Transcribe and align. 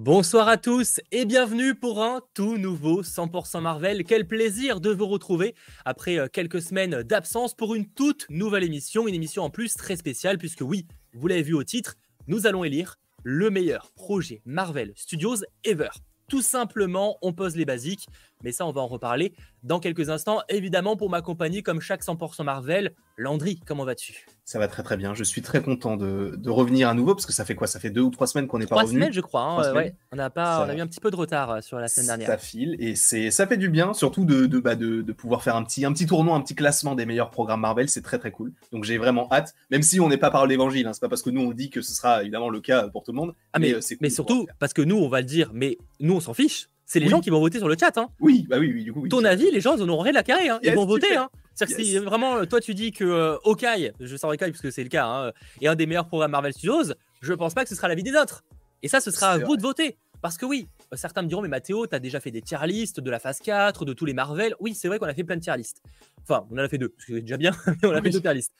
Bonsoir 0.00 0.46
à 0.46 0.58
tous 0.58 1.00
et 1.10 1.24
bienvenue 1.24 1.74
pour 1.74 2.04
un 2.04 2.22
tout 2.32 2.56
nouveau 2.56 3.02
100% 3.02 3.60
Marvel. 3.60 4.04
Quel 4.04 4.28
plaisir 4.28 4.80
de 4.80 4.90
vous 4.90 5.08
retrouver 5.08 5.56
après 5.84 6.20
euh, 6.20 6.28
quelques 6.32 6.62
semaines 6.62 7.02
d'absence 7.02 7.52
pour 7.52 7.74
une 7.74 7.84
toute 7.84 8.24
nouvelle 8.30 8.62
émission, 8.62 9.08
une 9.08 9.14
émission 9.16 9.42
en 9.42 9.50
plus 9.50 9.74
très 9.74 9.96
spéciale 9.96 10.38
puisque 10.38 10.60
oui, 10.60 10.86
vous 11.14 11.26
l'avez 11.26 11.42
vu 11.42 11.54
au 11.54 11.64
titre, 11.64 11.96
nous 12.28 12.46
allons 12.46 12.62
élire 12.62 12.94
le 13.24 13.50
meilleur 13.50 13.90
projet 13.96 14.40
Marvel 14.44 14.92
Studios 14.94 15.38
ever. 15.64 15.90
Tout 16.28 16.42
simplement, 16.42 17.18
on 17.20 17.32
pose 17.32 17.56
les 17.56 17.64
basiques, 17.64 18.06
mais 18.42 18.52
ça 18.52 18.66
on 18.66 18.72
va 18.72 18.80
en 18.80 18.86
reparler 18.86 19.32
dans 19.62 19.80
quelques 19.80 20.10
instants. 20.10 20.40
Évidemment, 20.48 20.96
pour 20.96 21.10
m'accompagner 21.10 21.62
comme 21.62 21.80
chaque 21.80 22.02
100% 22.02 22.44
Marvel, 22.44 22.94
Landry, 23.16 23.60
comment 23.66 23.84
vas-tu? 23.84 24.26
Ça 24.44 24.58
va 24.58 24.68
très 24.68 24.82
très 24.82 24.96
bien. 24.96 25.12
Je 25.12 25.24
suis 25.24 25.42
très 25.42 25.60
content 25.60 25.96
de, 25.96 26.38
revenir 26.48 26.88
à 26.88 26.94
nouveau 26.94 27.14
parce 27.14 27.26
que 27.26 27.32
ça 27.32 27.44
fait 27.44 27.54
quoi? 27.54 27.66
Ça 27.66 27.80
fait 27.80 27.90
deux 27.90 28.00
ou 28.00 28.10
trois 28.10 28.26
semaines 28.26 28.46
qu'on 28.46 28.58
n'est 28.58 28.66
pas 28.66 28.76
revenu. 28.76 28.92
Trois 28.92 29.00
semaines, 29.00 29.12
je 29.12 29.20
crois. 29.20 29.42
Hein, 29.42 29.90
on 30.12 30.18
a 30.18 30.30
pas, 30.30 30.64
on 30.64 30.68
a 30.68 30.74
eu 30.74 30.80
un 30.80 30.86
petit 30.86 31.00
peu 31.00 31.10
de 31.10 31.16
retard 31.16 31.50
euh, 31.50 31.60
sur 31.60 31.78
la 31.78 31.88
semaine 31.88 32.06
dernière. 32.06 32.28
Ça 32.28 32.38
file 32.38 32.76
et 32.78 32.94
c'est, 32.94 33.30
ça 33.30 33.46
fait 33.46 33.56
du 33.56 33.68
bien, 33.68 33.92
surtout 33.92 34.24
de 34.24 34.46
de, 34.46 34.58
bah, 34.58 34.76
de, 34.76 35.02
pouvoir 35.12 35.42
faire 35.42 35.56
un 35.56 35.64
petit, 35.64 35.84
un 35.84 35.92
petit 35.92 36.06
tournoi, 36.06 36.34
un 36.36 36.40
petit 36.40 36.54
classement 36.54 36.94
des 36.94 37.04
meilleurs 37.04 37.30
programmes 37.30 37.60
Marvel. 37.60 37.88
C'est 37.88 38.02
très 38.02 38.18
très 38.18 38.30
cool. 38.30 38.52
Donc 38.72 38.84
j'ai 38.84 38.96
vraiment 38.96 39.28
hâte, 39.32 39.54
même 39.70 39.82
si 39.82 40.00
on 40.00 40.08
n'est 40.08 40.16
pas 40.16 40.30
par 40.30 40.46
l'évangile. 40.46 40.86
Hein, 40.86 40.92
c'est 40.92 41.00
pas 41.00 41.08
parce 41.08 41.22
que 41.22 41.30
nous 41.30 41.42
on 41.42 41.50
dit 41.50 41.70
que 41.70 41.82
ce 41.82 41.92
sera 41.92 42.22
évidemment 42.22 42.48
le 42.48 42.60
cas 42.60 42.88
pour 42.88 43.02
tout 43.02 43.12
le 43.12 43.16
monde. 43.16 43.34
Ah, 43.52 43.58
mais, 43.58 43.74
euh, 43.74 43.80
mais 44.00 44.10
surtout 44.10 44.46
parce 44.58 44.72
que 44.72 44.82
nous 44.82 44.96
on 44.96 45.08
va 45.08 45.20
le 45.20 45.26
dire, 45.26 45.50
mais 45.52 45.76
nous 46.00 46.14
on 46.14 46.20
s'en 46.20 46.34
fiche 46.34 46.68
c'est 46.88 47.00
les 47.00 47.08
gens 47.08 47.20
qui 47.20 47.28
vont 47.28 47.38
voter 47.38 47.58
sur 47.58 47.68
le 47.68 47.76
chat. 47.78 47.96
Hein. 47.98 48.08
Oui, 48.18 48.46
bah 48.48 48.56
oui, 48.58 48.72
oui, 48.74 48.82
du 48.82 48.94
coup. 48.94 49.06
Ton 49.08 49.22
avis, 49.24 49.50
les 49.50 49.60
gens, 49.60 49.76
ils 49.76 49.82
en 49.82 49.88
auront 49.90 50.00
rien 50.00 50.12
la 50.12 50.22
carré. 50.22 50.48
Hein. 50.48 50.58
Ils 50.62 50.72
vont 50.72 50.86
voter. 50.86 51.16
Hein. 51.16 51.28
C'est-à-dire 51.54 51.76
que 51.76 51.82
si 51.82 51.98
vraiment, 51.98 52.46
toi, 52.46 52.60
tu 52.60 52.72
dis 52.72 52.92
que 52.92 53.04
euh, 53.04 53.36
Hawkeye, 53.44 53.92
je 54.00 54.16
sens 54.16 54.32
Hawkeye 54.32 54.50
parce 54.50 54.62
que 54.62 54.70
c'est 54.70 54.82
le 54.82 54.88
cas, 54.88 55.06
hein, 55.06 55.32
est 55.60 55.66
un 55.66 55.74
des 55.74 55.86
meilleurs 55.86 56.08
programmes 56.08 56.30
Marvel 56.30 56.54
Studios, 56.54 56.94
je 57.20 57.34
pense 57.34 57.52
pas 57.52 57.62
que 57.64 57.68
ce 57.68 57.74
sera 57.74 57.88
l'avis 57.88 58.02
des 58.02 58.14
autres. 58.14 58.42
Et 58.82 58.88
ça, 58.88 59.00
ce 59.00 59.10
sera 59.10 59.32
à 59.32 59.38
vous 59.38 59.56
de 59.56 59.62
voter. 59.62 59.98
Parce 60.22 60.38
que 60.38 60.46
oui, 60.46 60.66
certains 60.94 61.20
me 61.20 61.28
diront, 61.28 61.42
mais 61.42 61.48
Mathéo, 61.48 61.86
t'as 61.86 61.98
déjà 61.98 62.20
fait 62.20 62.30
des 62.30 62.40
tier 62.40 62.58
lists 62.64 63.00
de 63.00 63.10
la 63.10 63.18
phase 63.18 63.40
4, 63.40 63.84
de 63.84 63.92
tous 63.92 64.06
les 64.06 64.14
Marvel. 64.14 64.54
Oui, 64.58 64.74
c'est 64.74 64.88
vrai 64.88 64.98
qu'on 64.98 65.06
a 65.06 65.14
fait 65.14 65.24
plein 65.24 65.36
de 65.36 65.42
tier 65.42 65.56
lists. 65.58 65.82
Enfin, 66.22 66.46
on 66.50 66.54
en 66.54 66.58
a 66.58 66.68
fait 66.68 66.78
deux, 66.78 66.94
c'est 66.98 67.20
déjà 67.20 67.36
bien, 67.36 67.52
mais 67.66 67.88
on 67.88 67.92
a 67.92 68.00
fait 68.00 68.10
deux 68.10 68.20
tier 68.20 68.32
lists. 68.32 68.52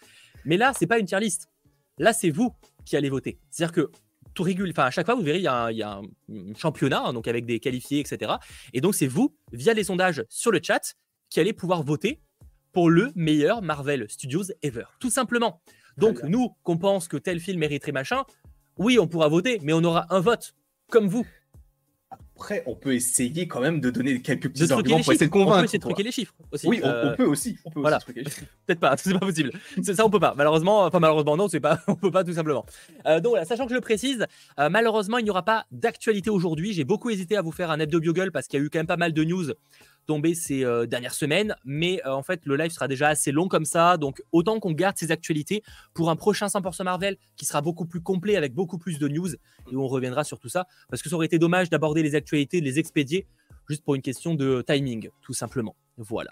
Mais 0.45 0.59
là, 0.59 0.73
c'est 0.79 0.87
pas 0.87 0.99
une 0.99 1.07
tier 1.07 1.19
list. 1.19 1.49
Là, 1.99 2.13
c'est 2.13 2.31
vous 2.31 2.55
qui 2.85 2.97
allez 2.97 3.09
voter. 3.09 3.39
C'est-à-dire 3.51 3.73
que 3.73 3.91
tout 4.39 4.71
Enfin, 4.71 4.85
à 4.85 4.91
chaque 4.91 5.07
fois, 5.07 5.17
vous 5.17 5.23
verrez, 5.23 5.39
il 5.39 5.43
y 5.43 5.49
a 5.49 5.67
un, 5.67 6.03
championnat, 6.57 7.03
hein, 7.07 7.13
donc 7.13 7.27
avec 7.27 7.45
des 7.45 7.59
qualifiés, 7.59 7.99
etc. 7.99 8.35
Et 8.73 8.81
donc, 8.81 8.95
c'est 8.95 9.09
vous, 9.09 9.35
via 9.53 9.75
les 9.75 9.85
sondages 9.85 10.25
sur 10.29 10.53
le 10.53 10.61
chat, 10.63 10.95
qui 11.29 11.41
allez 11.41 11.53
pouvoir 11.53 11.83
voter 11.83 12.21
pour 12.73 12.89
le 12.89 13.11
meilleur 13.17 13.63
Marvel 13.63 14.07
Studios 14.09 14.45
ever. 14.63 14.85
Tout 15.01 15.11
simplement. 15.11 15.61
Donc, 15.97 16.23
nous, 16.23 16.51
qu'on 16.63 16.79
pense 16.79 17.09
que 17.09 17.17
tel 17.17 17.41
film 17.41 17.59
mériterait 17.59 17.91
machin, 17.91 18.23
oui, 18.77 18.99
on 19.01 19.09
pourra 19.09 19.29
voter, 19.29 19.59
mais 19.63 19.73
on 19.73 19.83
aura 19.83 20.07
un 20.11 20.21
vote, 20.21 20.55
comme 20.89 21.09
vous. 21.09 21.27
Après, 22.39 22.63
on 22.67 22.77
peut 22.77 22.95
essayer 22.95 23.49
quand 23.49 23.61
même 23.61 23.81
de 23.81 23.91
donner 23.91 24.23
quelques 24.23 24.49
petits 24.49 24.73
arguments 24.73 25.01
pour 25.01 25.13
essayer 25.13 25.27
de 25.27 25.33
convaincre. 25.33 25.57
On 25.57 25.59
peut 25.59 25.65
essayer 25.65 25.79
de 25.81 25.83
truquer 25.83 26.03
les 26.05 26.13
chiffres 26.13 26.33
aussi. 26.53 26.69
Oui, 26.69 26.81
on, 26.85 26.87
euh, 26.87 27.17
peut 27.17 27.25
aussi. 27.25 27.59
On 27.65 27.71
peut 27.73 27.81
voilà. 27.81 27.99
Peut-être 27.99 28.79
pas, 28.79 28.97
c'est 28.97 29.13
pas 29.13 29.19
possible. 29.19 29.51
ça, 29.83 30.07
on 30.07 30.09
peut 30.09 30.21
pas. 30.21 30.35
Malheureusement, 30.37 30.85
enfin 30.85 31.01
malheureusement 31.01 31.37
non, 31.37 31.49
c'est 31.49 31.59
pas, 31.59 31.81
on 31.89 31.97
peut 31.97 32.13
pas 32.13 32.23
tout 32.23 32.33
simplement. 32.33 32.65
Euh, 33.07 33.19
donc 33.19 33.31
voilà, 33.31 33.45
sachant 33.45 33.65
que 33.65 33.71
je 33.71 33.75
le 33.75 33.81
précise, 33.81 34.25
euh, 34.61 34.69
malheureusement, 34.71 35.19
il 35.19 35.25
n'y 35.25 35.31
aura 35.31 35.45
pas 35.45 35.67
d'actualité 35.73 36.31
aujourd'hui. 36.31 36.73
J'ai 36.73 36.85
beaucoup 36.85 37.11
hésité 37.11 37.37
à 37.37 37.43
vous 37.43 37.51
faire 37.51 37.73
un 37.73 37.81
hebdo 37.81 37.99
bugle 37.99 38.31
parce 38.31 38.47
qu'il 38.47 38.61
y 38.61 38.63
a 38.63 38.65
eu 38.65 38.71
quand 38.71 38.79
même 38.79 38.87
pas 38.87 38.97
mal 38.97 39.13
de 39.13 39.25
news 39.25 39.47
tomber 40.09 40.35
ces 40.35 40.65
euh, 40.65 40.87
dernières 40.87 41.15
semaines. 41.15 41.55
Mais 41.65 42.01
euh, 42.05 42.13
en 42.13 42.23
fait, 42.23 42.41
le 42.47 42.57
live 42.57 42.73
sera 42.73 42.89
déjà 42.89 43.09
assez 43.09 43.31
long 43.31 43.47
comme 43.47 43.67
ça. 43.67 43.99
Donc, 43.99 44.23
autant 44.33 44.59
qu'on 44.59 44.73
garde 44.73 44.97
ces 44.97 45.13
actualités 45.13 45.63
pour 45.95 46.11
un 46.11 46.17
prochain 46.17 46.47
100% 46.47 46.83
Marvel 46.83 47.17
qui 47.37 47.45
sera 47.45 47.61
beaucoup 47.61 47.85
plus 47.85 48.01
complet 48.01 48.35
avec 48.35 48.55
beaucoup 48.55 48.79
plus 48.79 48.99
de 48.99 49.07
news 49.07 49.29
et 49.71 49.77
on 49.77 49.87
reviendra 49.87 50.25
sur 50.25 50.41
tout 50.41 50.49
ça. 50.49 50.67
Parce 50.89 51.03
que 51.03 51.11
ça 51.11 51.15
aurait 51.15 51.27
été 51.27 51.39
dommage 51.39 51.69
d'aborder 51.71 52.03
les 52.03 52.15
actualités, 52.15 52.61
de 52.61 52.65
les 52.65 52.79
expédier 52.79 53.27
juste 53.69 53.85
pour 53.85 53.95
une 53.95 54.03
question 54.03 54.35
de 54.35 54.65
timing, 54.67 55.11
tout 55.21 55.35
simplement. 55.35 55.77
Voilà. 55.99 56.31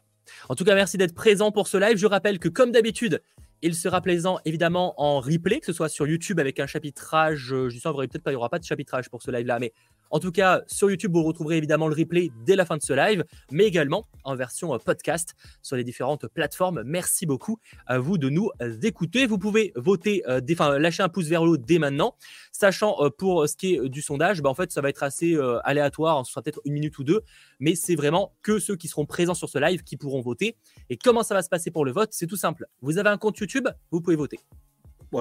En 0.48 0.54
tout 0.54 0.64
cas, 0.64 0.74
merci 0.74 0.96
d'être 0.96 1.14
présent 1.14 1.52
pour 1.52 1.68
ce 1.68 1.76
live. 1.76 1.98
Je 1.98 2.06
rappelle 2.06 2.38
que, 2.38 2.48
comme 2.48 2.72
d'habitude, 2.72 3.20
il 3.62 3.74
sera 3.74 4.00
plaisant 4.00 4.38
évidemment 4.44 4.94
en 5.00 5.20
replay, 5.20 5.60
que 5.60 5.66
ce 5.66 5.72
soit 5.72 5.88
sur 5.88 6.06
YouTube 6.06 6.40
avec 6.40 6.60
un 6.60 6.66
chapitrage. 6.66 7.52
Euh, 7.52 7.68
je 7.68 7.78
sens 7.78 7.94
peut-être 7.94 8.22
pas, 8.22 8.30
il 8.30 8.34
n'y 8.34 8.38
aura 8.38 8.48
pas 8.48 8.58
de 8.58 8.64
chapitrage 8.64 9.10
pour 9.10 9.22
ce 9.22 9.30
live-là, 9.30 9.58
mais 9.58 9.72
en 10.10 10.20
tout 10.20 10.32
cas, 10.32 10.62
sur 10.66 10.90
YouTube, 10.90 11.12
vous 11.12 11.22
retrouverez 11.22 11.56
évidemment 11.56 11.88
le 11.88 11.94
replay 11.94 12.30
dès 12.44 12.56
la 12.56 12.64
fin 12.64 12.76
de 12.76 12.82
ce 12.82 12.92
live, 12.92 13.24
mais 13.50 13.64
également 13.64 14.06
en 14.24 14.34
version 14.34 14.74
euh, 14.74 14.78
podcast 14.78 15.34
sur 15.62 15.76
les 15.76 15.84
différentes 15.84 16.26
plateformes. 16.28 16.82
Merci 16.84 17.26
beaucoup 17.26 17.58
à 17.86 17.98
vous 17.98 18.18
de 18.18 18.28
nous 18.28 18.50
euh, 18.62 18.78
écouter. 18.82 19.26
Vous 19.26 19.38
pouvez 19.38 19.72
voter, 19.76 20.22
euh, 20.28 20.40
enfin, 20.52 20.78
lâcher 20.78 21.02
un 21.02 21.08
pouce 21.08 21.26
vers 21.26 21.44
le 21.44 21.52
haut 21.52 21.56
dès 21.56 21.78
maintenant, 21.78 22.14
sachant 22.52 22.96
pour 23.18 23.48
ce 23.48 23.56
qui 23.56 23.74
est 23.74 23.88
du 23.88 24.02
sondage, 24.02 24.42
bah, 24.42 24.50
en 24.50 24.54
fait, 24.54 24.72
ça 24.72 24.80
va 24.80 24.88
être 24.88 25.02
assez 25.02 25.36
aléatoire, 25.64 26.24
ce 26.24 26.32
sera 26.32 26.42
peut-être 26.42 26.60
une 26.64 26.74
minute 26.74 26.98
ou 26.98 27.04
deux, 27.04 27.22
mais 27.60 27.74
c'est 27.74 27.94
vraiment 27.94 28.32
que 28.42 28.58
ceux 28.58 28.76
qui 28.76 28.88
seront 28.88 29.06
présents 29.06 29.34
sur 29.34 29.48
ce 29.48 29.58
live 29.58 29.82
qui 29.82 29.96
pourront 29.96 30.20
voter. 30.20 30.56
Et 30.90 30.96
comment 30.96 31.22
ça 31.22 31.34
va 31.34 31.42
se 31.42 31.48
passer 31.48 31.70
pour 31.70 31.84
le 31.84 31.92
vote? 31.92 32.10
C'est 32.12 32.26
tout 32.26 32.36
simple. 32.36 32.66
Vous 32.80 32.98
avez 32.98 33.10
un 33.10 33.18
compte 33.18 33.38
YouTube, 33.38 33.68
vous 33.90 34.00
pouvez 34.00 34.16
voter. 34.16 34.40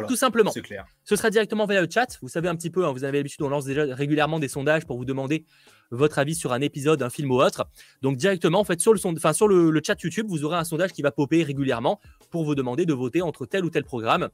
Tout 0.08 0.16
simplement. 0.16 0.52
C'est 0.52 0.62
clair. 0.62 0.86
Ce 1.04 1.16
sera 1.16 1.30
directement 1.30 1.66
via 1.66 1.82
le 1.82 1.88
chat. 1.90 2.18
Vous 2.22 2.30
savez 2.30 2.48
un 2.48 2.56
petit 2.56 2.70
peu, 2.70 2.86
hein, 2.86 2.92
vous 2.92 3.04
avez 3.04 3.20
l'habitude, 3.20 3.42
on 3.42 3.50
lance 3.50 3.66
déjà 3.66 3.94
régulièrement 3.96 4.40
des 4.40 4.48
sondages 4.48 4.86
pour 4.86 4.98
vous 4.98 5.06
demander 5.06 5.46
votre 5.92 6.20
avis 6.20 6.36
sur 6.36 6.54
un 6.54 6.62
épisode, 6.62 7.02
un 7.02 7.10
film 7.10 7.32
ou 7.32 7.42
autre. 7.42 7.68
Donc 8.02 8.18
directement, 8.18 8.60
en 8.60 8.64
fait, 8.64 8.80
sur 8.80 8.94
le, 8.94 9.00
enfin, 9.06 9.34
sur 9.34 9.48
le, 9.48 9.82
chat 9.86 10.02
YouTube, 10.02 10.28
vous 10.28 10.44
aurez 10.44 10.58
un 10.58 10.64
sondage 10.64 10.94
qui 10.94 11.02
va 11.02 11.12
popper 11.12 11.44
régulièrement 11.44 12.00
pour 12.32 12.44
vous 12.44 12.56
demander 12.56 12.86
de 12.86 12.94
voter 12.94 13.22
entre 13.22 13.46
tel 13.46 13.66
ou 13.66 13.70
tel 13.70 13.84
programme. 13.84 14.30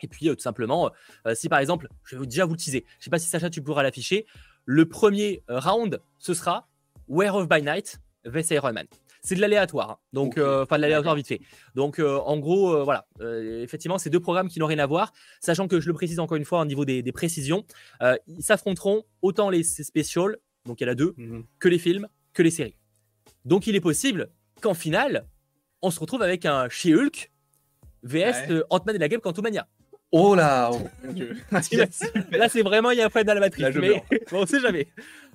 Et 0.00 0.08
puis, 0.08 0.28
euh, 0.28 0.34
tout 0.34 0.40
simplement, 0.40 0.90
euh, 1.26 1.34
si 1.34 1.48
par 1.48 1.60
exemple, 1.60 1.88
je 2.04 2.16
vais 2.16 2.26
déjà 2.26 2.44
vous 2.44 2.52
le 2.52 2.58
teaser, 2.58 2.84
je 2.88 3.00
ne 3.00 3.04
sais 3.04 3.10
pas 3.10 3.18
si 3.18 3.28
Sacha, 3.28 3.50
tu 3.50 3.62
pourras 3.62 3.82
l'afficher, 3.82 4.26
le 4.64 4.88
premier 4.88 5.42
euh, 5.48 5.60
round, 5.60 6.00
ce 6.18 6.34
sera 6.34 6.68
Where 7.08 7.34
of 7.36 7.48
by 7.48 7.62
Night 7.62 8.00
vs 8.24 8.50
Iron 8.50 8.72
Man 8.72 8.86
c'est 9.22 9.36
de 9.36 9.40
l'aléatoire. 9.40 9.90
Hein. 9.90 9.98
Donc, 10.12 10.36
euh, 10.36 10.64
enfin, 10.64 10.76
de 10.76 10.82
l'aléatoire 10.82 11.14
vite 11.14 11.28
fait. 11.28 11.40
Donc, 11.74 11.98
euh, 11.98 12.18
en 12.18 12.38
gros, 12.38 12.74
euh, 12.74 12.84
voilà. 12.84 13.06
effectivement, 13.62 13.98
c'est 13.98 14.10
deux 14.10 14.20
programmes 14.20 14.48
qui 14.48 14.58
n'ont 14.58 14.66
rien 14.66 14.80
à 14.80 14.86
voir. 14.86 15.12
Sachant 15.40 15.68
que 15.68 15.80
je 15.80 15.86
le 15.86 15.94
précise 15.94 16.18
encore 16.18 16.36
une 16.36 16.44
fois 16.44 16.60
au 16.60 16.64
niveau 16.64 16.84
des, 16.84 17.12
précisions, 17.12 17.64
ils 18.00 18.42
s'affronteront 18.42 19.04
autant 19.20 19.50
les 19.50 19.62
specials, 19.62 20.38
donc 20.66 20.80
il 20.80 20.84
y 20.84 20.88
en 20.88 20.92
a 20.92 20.94
deux, 20.94 21.14
mhm. 21.16 21.44
que 21.58 21.68
les 21.68 21.78
films, 21.78 22.08
que 22.32 22.42
les 22.42 22.50
séries. 22.50 22.76
Donc, 23.44 23.66
il 23.66 23.76
est 23.76 23.80
possible 23.80 24.30
qu'en 24.60 24.74
finale, 24.74 25.26
on 25.82 25.90
se 25.90 26.00
retrouve 26.00 26.22
avec 26.22 26.46
un 26.46 26.68
She-Hulk 26.68 27.30
VS 28.04 28.64
Ant-Man 28.70 28.96
et 28.96 28.98
la 28.98 29.08
Game 29.08 29.20
Quantumania. 29.20 29.68
Oh 30.14 30.34
là 30.34 30.70
oh, 30.70 30.78
Là, 31.50 32.48
c'est 32.50 32.60
vraiment, 32.60 32.90
il 32.90 32.98
y 32.98 33.00
a 33.00 33.06
un 33.06 33.08
frein 33.08 33.24
dans 33.24 33.32
la 33.32 33.40
matrice. 33.40 33.74
mais 33.76 33.88
bon, 33.88 34.02
on 34.42 34.46
sait 34.46 34.60
jamais. 34.60 34.86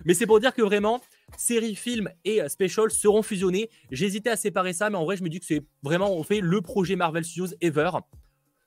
Mais 0.05 0.13
c'est 0.13 0.27
pour 0.27 0.39
dire 0.39 0.53
que 0.53 0.61
vraiment, 0.61 1.01
série, 1.35 1.75
film 1.75 2.09
et 2.23 2.43
euh, 2.43 2.47
special 2.47 2.91
seront 2.91 3.23
fusionnés. 3.23 3.71
J'hésitais 3.91 4.29
à 4.29 4.35
séparer 4.35 4.73
ça, 4.73 4.91
mais 4.91 4.97
en 4.97 5.05
vrai, 5.05 5.17
je 5.17 5.23
me 5.23 5.29
dis 5.29 5.39
que 5.39 5.47
c'est 5.47 5.63
vraiment, 5.81 6.13
on 6.13 6.21
fait 6.21 6.41
le 6.41 6.61
projet 6.61 6.95
Marvel 6.95 7.25
Studios 7.25 7.55
ever. 7.59 7.89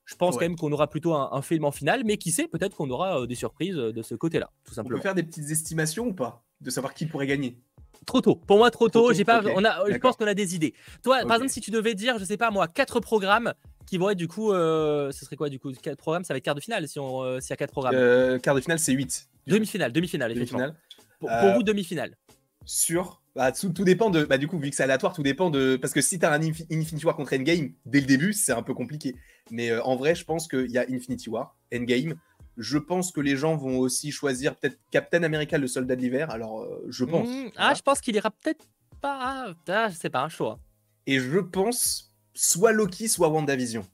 Je 0.04 0.16
pense 0.16 0.34
quand 0.34 0.40
même 0.40 0.56
qu'on 0.56 0.72
aura 0.72 0.90
plutôt 0.90 1.14
un, 1.14 1.42
film 1.42 1.64
en 1.64 1.70
finale, 1.70 2.02
mais 2.04 2.16
qui 2.16 2.32
sait, 2.32 2.48
peut-être 2.48 2.76
qu'on 2.76 2.90
aura 2.90 3.20
euh, 3.20 3.26
des 3.26 3.36
surprises 3.36 3.78
euh, 3.78 3.92
de 3.92 4.02
ce 4.02 4.16
côté-là, 4.16 4.50
tout 4.64 4.74
simplement. 4.74 4.96
On 4.96 4.98
peut 4.98 5.02
faire 5.04 5.14
des 5.14 5.22
petites 5.22 5.48
estimations 5.48 6.08
ou 6.08 6.12
pas 6.12 6.42
De 6.60 6.70
savoir 6.70 6.92
qui 6.92 7.06
pourrait 7.06 7.28
gagner? 7.28 7.56
Trop 8.04 8.20
tôt. 8.20 8.34
Pour 8.34 8.56
moi, 8.58 8.72
trop 8.72 8.88
tôt. 8.88 9.12
J'ai 9.12 9.24
pas. 9.24 9.42
On 9.54 9.64
a. 9.64 9.88
Je 9.88 9.98
pense 9.98 10.16
qu'on 10.16 10.26
a 10.26 10.34
des 10.34 10.56
idées. 10.56 10.74
Toi, 11.04 11.20
par 11.26 11.36
exemple, 11.36 11.52
si 11.52 11.60
tu 11.60 11.70
devais 11.70 11.94
dire, 11.94 12.18
je 12.18 12.24
sais 12.24 12.38
pas 12.38 12.50
moi, 12.50 12.66
quatre 12.66 12.98
programmes 12.98 13.52
qui 13.86 13.98
vont 13.98 14.10
être 14.10 14.18
du 14.18 14.28
coup, 14.28 14.52
ce 14.52 15.10
serait 15.12 15.36
quoi 15.36 15.48
du 15.48 15.58
coup 15.58 15.72
Quatre 15.72 15.98
programmes, 15.98 16.24
ça 16.24 16.34
va 16.34 16.38
être 16.38 16.44
quart 16.44 16.54
de 16.54 16.60
finale 16.60 16.86
si 16.88 16.98
on, 16.98 17.40
s'il 17.40 17.50
y 17.50 17.52
a 17.52 17.56
quatre 17.56 17.72
programmes. 17.72 18.40
quart 18.40 18.54
de 18.54 18.60
finale, 18.60 18.78
c'est 18.78 18.92
8. 18.92 19.28
Demi-finale, 19.46 19.92
demi-finale, 19.92 20.32
effectivement. 20.32 20.72
pour, 21.18 21.30
vous, 21.54 21.62
demi-finale 21.62 22.16
sur. 22.64 23.20
Bah, 23.36 23.52
tout, 23.52 23.68
dépend 23.70 24.10
de. 24.10 24.24
Bah, 24.24 24.38
du 24.38 24.48
coup, 24.48 24.58
vu 24.58 24.70
que 24.70 24.76
c'est 24.76 24.82
aléatoire, 24.82 25.12
tout 25.12 25.22
dépend 25.22 25.50
de. 25.50 25.76
Parce 25.76 25.92
que 25.92 26.00
si 26.00 26.18
t'as 26.18 26.32
un 26.32 26.40
Infinity 26.40 27.04
War 27.04 27.16
contre 27.16 27.34
Endgame, 27.34 27.72
dès 27.86 28.00
le 28.00 28.06
début, 28.06 28.32
c'est 28.32 28.52
un 28.52 28.62
peu 28.62 28.74
compliqué. 28.74 29.14
Mais 29.50 29.70
euh, 29.70 29.82
en 29.82 29.96
vrai, 29.96 30.14
je 30.14 30.24
pense 30.24 30.48
qu'il 30.48 30.70
y 30.70 30.78
a 30.78 30.86
Infinity 30.90 31.30
War, 31.30 31.56
Endgame. 31.74 32.14
Je 32.56 32.78
pense 32.78 33.12
que 33.12 33.20
les 33.20 33.36
gens 33.36 33.56
vont 33.56 33.78
aussi 33.78 34.10
choisir 34.10 34.56
peut-être 34.56 34.78
Captain 34.90 35.22
America, 35.22 35.56
le 35.58 35.66
soldat 35.66 35.96
de 35.96 36.02
l'hiver. 36.02 36.30
Alors, 36.30 36.60
euh, 36.60 36.84
je 36.88 37.04
pense. 37.04 37.28
Mmh, 37.28 37.50
ah, 37.56 37.74
je 37.74 37.82
pense 37.82 38.00
qu'il 38.00 38.16
ira 38.16 38.30
peut-être 38.30 38.66
pas. 39.00 39.54
Ah, 39.68 39.90
c'est 39.90 40.10
pas 40.10 40.22
un 40.22 40.28
choix. 40.28 40.58
Et 41.06 41.20
je 41.20 41.38
pense 41.38 42.09
soit 42.40 42.72
Loki, 42.72 43.08
soit 43.08 43.28
WandaVision. 43.28 43.86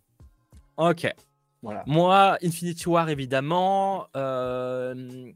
Ok. 0.77 1.07
Voilà. 1.63 1.83
Moi, 1.87 2.39
Infinity 2.43 2.89
War, 2.89 3.09
évidemment. 3.09 4.07
Euh. 4.15 5.33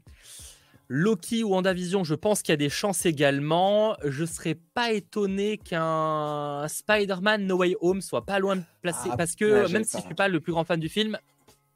Loki 0.87 1.43
ou 1.43 1.51
WandaVision, 1.51 2.03
je 2.03 2.15
pense 2.15 2.41
qu'il 2.41 2.51
y 2.51 2.53
a 2.53 2.57
des 2.57 2.69
chances 2.69 3.05
également. 3.05 3.95
Je 4.03 4.25
serais 4.25 4.55
pas 4.55 4.91
étonné 4.91 5.57
qu'un 5.57 6.65
Spider-Man 6.67 7.47
No 7.47 7.57
Way 7.57 7.75
Home 7.79 8.01
soit 8.01 8.25
pas 8.25 8.39
loin 8.39 8.57
de 8.57 8.63
placer 8.81 9.09
ah, 9.11 9.17
parce 9.17 9.35
que 9.35 9.71
même 9.71 9.85
si 9.85 9.97
je 9.97 10.03
suis 10.03 10.15
pas 10.15 10.27
le 10.27 10.41
plus 10.41 10.51
grand 10.51 10.65
fan 10.65 10.79
du 10.79 10.89
film, 10.89 11.17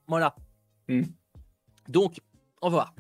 voilà. 0.08 0.36
Hmm. 0.90 1.04
Donc, 1.88 2.18
on 2.62 2.70
va 2.70 2.76
voir. 2.76 2.96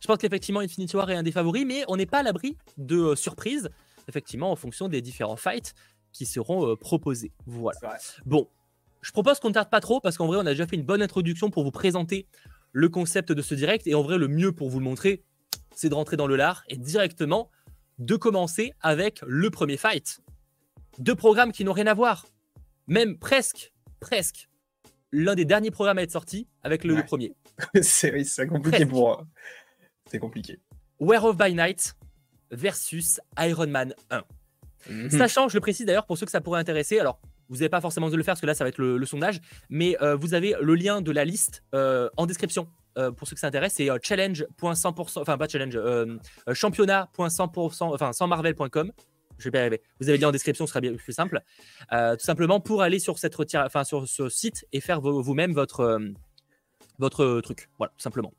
Je 0.00 0.06
pense 0.06 0.18
qu'effectivement 0.18 0.60
Infinity 0.60 0.96
War 0.96 1.10
est 1.10 1.16
un 1.16 1.24
des 1.24 1.32
favoris, 1.32 1.64
mais 1.66 1.84
on 1.88 1.96
n'est 1.96 2.06
pas 2.06 2.18
à 2.18 2.22
l'abri 2.22 2.56
de 2.76 2.96
euh, 2.96 3.16
surprises, 3.16 3.68
effectivement, 4.06 4.52
en 4.52 4.56
fonction 4.56 4.86
des 4.86 5.02
différents 5.02 5.36
fights 5.36 5.74
qui 6.12 6.26
seront 6.26 6.66
euh, 6.70 6.76
proposés. 6.76 7.32
Voilà. 7.46 7.78
Bon, 8.26 8.48
je 9.02 9.12
propose 9.12 9.38
qu'on 9.40 9.48
ne 9.48 9.54
tarde 9.54 9.70
pas 9.70 9.80
trop 9.80 10.00
parce 10.00 10.16
qu'en 10.16 10.26
vrai, 10.26 10.36
on 10.38 10.46
a 10.46 10.50
déjà 10.50 10.66
fait 10.66 10.76
une 10.76 10.82
bonne 10.84 11.02
introduction 11.02 11.50
pour 11.50 11.64
vous 11.64 11.70
présenter 11.70 12.26
le 12.72 12.88
concept 12.88 13.32
de 13.32 13.42
ce 13.42 13.54
direct 13.54 13.86
et 13.86 13.94
en 13.94 14.02
vrai, 14.02 14.18
le 14.18 14.28
mieux 14.28 14.52
pour 14.52 14.68
vous 14.70 14.78
le 14.78 14.84
montrer, 14.84 15.22
c'est 15.74 15.88
de 15.88 15.94
rentrer 15.94 16.16
dans 16.16 16.26
le 16.26 16.36
lard 16.36 16.64
et 16.68 16.76
directement 16.76 17.50
de 17.98 18.16
commencer 18.16 18.72
avec 18.80 19.20
le 19.26 19.50
premier 19.50 19.76
fight. 19.76 20.20
Deux 20.98 21.14
programmes 21.14 21.52
qui 21.52 21.64
n'ont 21.64 21.72
rien 21.72 21.86
à 21.86 21.94
voir. 21.94 22.26
Même 22.86 23.18
presque, 23.18 23.72
presque. 24.00 24.48
L'un 25.12 25.34
des 25.34 25.44
derniers 25.44 25.70
programmes 25.70 25.98
à 25.98 26.02
être 26.02 26.10
sorti 26.12 26.46
avec 26.62 26.84
le, 26.84 26.94
Ouais. 26.94 27.02
premier. 27.04 27.34
c'est 27.82 28.12
oui, 28.12 28.24
compliqué 28.48 28.78
Presque. 28.78 28.90
pour. 28.90 29.20
euh, 29.20 29.24
C'est 30.10 30.18
compliqué. 30.18 30.58
Werewolf 31.00 31.36
by 31.36 31.54
Night 31.54 31.94
versus 32.50 33.20
Iron 33.38 33.68
Man 33.68 33.94
1. 34.10 34.22
Mhm. 34.88 35.10
Sachant, 35.10 35.48
je 35.48 35.54
le 35.54 35.60
précise 35.60 35.86
d'ailleurs 35.86 36.06
pour 36.06 36.16
ceux 36.18 36.26
que 36.26 36.32
ça 36.32 36.40
pourrait 36.40 36.60
intéresser, 36.60 36.98
alors 36.98 37.20
vous 37.48 37.56
n'avez 37.56 37.68
pas 37.68 37.80
forcément 37.80 38.10
de 38.10 38.16
le 38.16 38.22
faire 38.22 38.32
parce 38.34 38.40
que 38.40 38.46
là 38.46 38.54
ça 38.54 38.64
va 38.64 38.68
être 38.68 38.78
le, 38.78 39.04
sondage, 39.06 39.40
mais 39.70 39.96
euh, 40.02 40.16
vous 40.16 40.34
avez 40.34 40.54
le 40.60 40.74
lien 40.74 41.00
de 41.00 41.10
la 41.12 41.24
liste 41.24 41.62
euh, 41.74 42.08
en 42.16 42.26
description. 42.26 42.68
euh, 42.98 43.10
pour 43.12 43.28
ceux 43.28 43.34
que 43.34 43.40
ça 43.40 43.46
intéresse, 43.46 43.74
c'est 43.76 43.90
euh, 43.90 43.98
challenge.100%, 44.02 45.20
enfin 45.20 45.38
pas 45.38 45.46
challenge, 45.48 45.76
euh, 45.76 46.16
euh, 46.48 46.54
championnat.100%, 46.54 47.94
enfin 47.94 48.12
sans 48.12 48.26
marvel.com. 48.26 48.92
Je 49.38 49.44
vais 49.44 49.50
pas 49.52 49.60
arriver. 49.60 49.80
Vous 50.00 50.08
avez 50.08 50.18
le 50.18 50.22
lien 50.22 50.28
en 50.28 50.32
description, 50.32 50.66
ce 50.66 50.70
sera 50.72 50.80
bien 50.80 50.92
plus 50.94 51.12
simple. 51.12 51.40
Tout 51.92 52.24
simplement 52.24 52.58
pour 52.58 52.82
aller 52.82 52.98
sur, 52.98 53.18
cette 53.20 53.36
enfin, 53.54 53.84
sur 53.84 54.08
ce 54.08 54.28
site 54.28 54.66
et 54.72 54.80
faire 54.80 55.00
vo- 55.00 55.22
vous-même 55.22 55.52
votre, 55.52 56.00
votre 56.98 57.40
truc. 57.40 57.68
Voilà, 57.78 57.92
tout 57.96 58.02
simplement. 58.02 58.32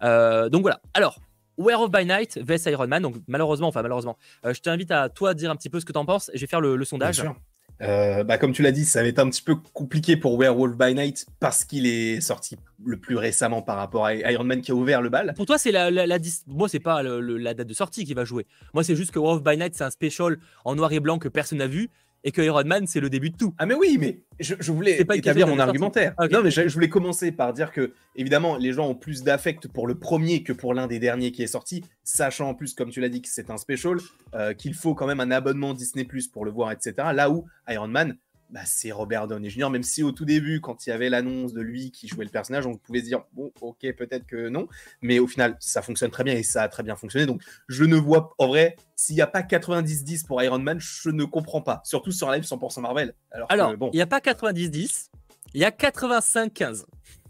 Donc 0.00 0.62
voilà. 0.62 0.80
Alors, 0.94 1.20
Werewolf 1.58 1.90
by 1.90 2.04
Night 2.06 2.38
vs 2.42 2.66
Iron 2.70 2.86
Man. 2.86 3.02
Donc 3.02 3.16
malheureusement, 3.26 3.68
enfin 3.68 3.82
malheureusement, 3.82 4.16
euh, 4.46 4.54
je 4.54 4.60
t'invite 4.60 4.90
à 4.90 5.08
toi 5.08 5.34
dire 5.34 5.50
un 5.50 5.56
petit 5.56 5.68
peu 5.70 5.80
ce 5.80 5.84
que 5.84 5.92
tu 5.92 5.98
en 5.98 6.06
penses. 6.06 6.30
Je 6.34 6.40
vais 6.40 6.46
faire 6.46 6.60
le, 6.60 6.72
le 6.72 6.76
Bien 6.78 6.84
sondage. 6.86 7.16
sûr. 7.16 7.34
Euh, 7.80 8.24
bah, 8.24 8.38
comme 8.38 8.52
tu 8.52 8.62
l'as 8.62 8.72
dit, 8.72 8.84
ça 8.84 9.02
va 9.02 9.08
être 9.08 9.20
un 9.20 9.28
petit 9.30 9.42
peu 9.42 9.54
compliqué 9.72 10.16
pour 10.16 10.36
Werewolf 10.36 10.76
by 10.76 10.94
Night 10.96 11.26
parce 11.38 11.64
qu'il 11.64 11.86
est 11.86 12.20
sorti 12.20 12.56
le 12.84 12.96
plus 12.96 13.16
récemment 13.16 13.62
par 13.62 13.76
rapport 13.76 14.04
à 14.06 14.14
Iron 14.14 14.42
Man 14.42 14.62
qui 14.62 14.72
a 14.72 14.74
ouvert 14.74 15.00
le 15.00 15.10
bal. 15.10 15.32
Pour 15.36 15.46
toi, 15.46 15.58
c'est 15.58 15.70
la, 15.70 15.88
la, 15.88 16.04
la 16.04 16.18
dis- 16.18 16.42
moi, 16.48 16.68
c'est 16.68 16.80
pas 16.80 17.04
le- 17.04 17.20
le- 17.20 17.36
la 17.38 17.54
date 17.54 17.68
de 17.68 17.74
sortie 17.74 18.04
qui 18.04 18.14
va 18.14 18.24
jouer. 18.24 18.46
Moi, 18.74 18.82
c'est 18.82 18.96
juste 18.96 19.12
que 19.12 19.20
Werewolf 19.20 19.44
by 19.44 19.56
Night, 19.56 19.74
c'est 19.76 19.84
un 19.84 19.90
special 19.90 20.38
en 20.64 20.74
noir 20.74 20.90
et 20.92 20.98
blanc 20.98 21.18
que 21.20 21.28
personne 21.28 21.58
n'a 21.58 21.68
vu 21.68 21.88
et 22.24 22.32
que 22.32 22.42
Iron 22.42 22.64
Man, 22.64 22.86
c'est 22.86 23.00
le 23.00 23.10
début 23.10 23.30
de 23.30 23.36
tout. 23.36 23.54
Ah 23.58 23.66
mais 23.66 23.74
oui, 23.74 23.96
mais 23.98 24.20
je, 24.40 24.54
je 24.58 24.72
voulais 24.72 25.04
pas 25.04 25.16
établir 25.16 25.46
mon 25.46 25.58
argumentaire. 25.58 26.14
Ok. 26.18 26.30
Non 26.30 26.42
mais 26.42 26.50
je, 26.50 26.68
je 26.68 26.74
voulais 26.74 26.88
commencer 26.88 27.32
par 27.32 27.52
dire 27.52 27.72
que 27.72 27.92
évidemment 28.16 28.56
les 28.56 28.72
gens 28.72 28.88
ont 28.88 28.94
plus 28.94 29.22
d'affect 29.22 29.68
pour 29.68 29.86
le 29.86 29.94
premier 29.94 30.42
que 30.42 30.52
pour 30.52 30.74
l'un 30.74 30.86
des 30.86 30.98
derniers 30.98 31.32
qui 31.32 31.42
est 31.42 31.48
sorti, 31.48 31.84
sachant 32.04 32.50
en 32.50 32.54
plus 32.54 32.74
comme 32.74 32.90
tu 32.90 33.00
l'as 33.00 33.08
dit 33.08 33.22
que 33.22 33.28
c'est 33.28 33.50
un 33.50 33.56
special, 33.56 33.98
euh, 34.34 34.54
qu'il 34.54 34.74
faut 34.74 34.94
quand 34.94 35.06
même 35.06 35.20
un 35.20 35.30
abonnement 35.30 35.74
Disney 35.74 36.04
Plus 36.04 36.28
pour 36.28 36.44
le 36.44 36.50
voir, 36.50 36.72
etc. 36.72 36.94
Là 37.14 37.30
où 37.30 37.46
Iron 37.68 37.88
Man, 37.88 38.16
bah, 38.50 38.60
c'est 38.64 38.92
Robert 38.92 39.26
Downey 39.26 39.50
Jr. 39.50 39.70
Même 39.70 39.82
si 39.82 40.02
au 40.02 40.12
tout 40.12 40.24
début, 40.24 40.60
quand 40.60 40.86
il 40.86 40.90
y 40.90 40.92
avait 40.92 41.10
l'annonce 41.10 41.52
de 41.52 41.60
lui 41.60 41.90
qui 41.90 42.08
jouait 42.08 42.24
le 42.24 42.30
personnage, 42.30 42.66
on 42.66 42.76
pouvait 42.76 43.00
se 43.00 43.04
dire 43.04 43.24
bon 43.32 43.52
ok 43.60 43.80
peut-être 43.96 44.26
que 44.26 44.48
non, 44.48 44.68
mais 45.02 45.18
au 45.18 45.26
final 45.26 45.56
ça 45.60 45.82
fonctionne 45.82 46.10
très 46.10 46.24
bien 46.24 46.34
et 46.34 46.42
ça 46.42 46.62
a 46.62 46.68
très 46.68 46.82
bien 46.82 46.96
fonctionné. 46.96 47.26
Donc 47.26 47.42
je 47.68 47.84
ne 47.84 47.96
vois 47.96 48.34
en 48.38 48.46
vrai 48.46 48.76
s'il 48.96 49.14
n'y 49.14 49.22
a 49.22 49.26
pas 49.26 49.42
90-10 49.42 50.26
pour 50.26 50.42
Iron 50.42 50.58
Man, 50.58 50.78
je 50.80 51.10
ne 51.10 51.24
comprends 51.24 51.62
pas. 51.62 51.80
Surtout 51.84 52.10
sur 52.10 52.30
un 52.30 52.34
live 52.34 52.44
100% 52.44 52.80
Marvel. 52.80 53.14
Alors, 53.30 53.48
que, 53.48 53.76
bon. 53.76 53.90
il 53.92 53.96
n'y 53.96 54.02
a 54.02 54.06
pas 54.06 54.18
90-10, 54.18 55.10
il 55.54 55.60
y 55.60 55.64
a 55.64 55.70
85-15. 55.70 56.84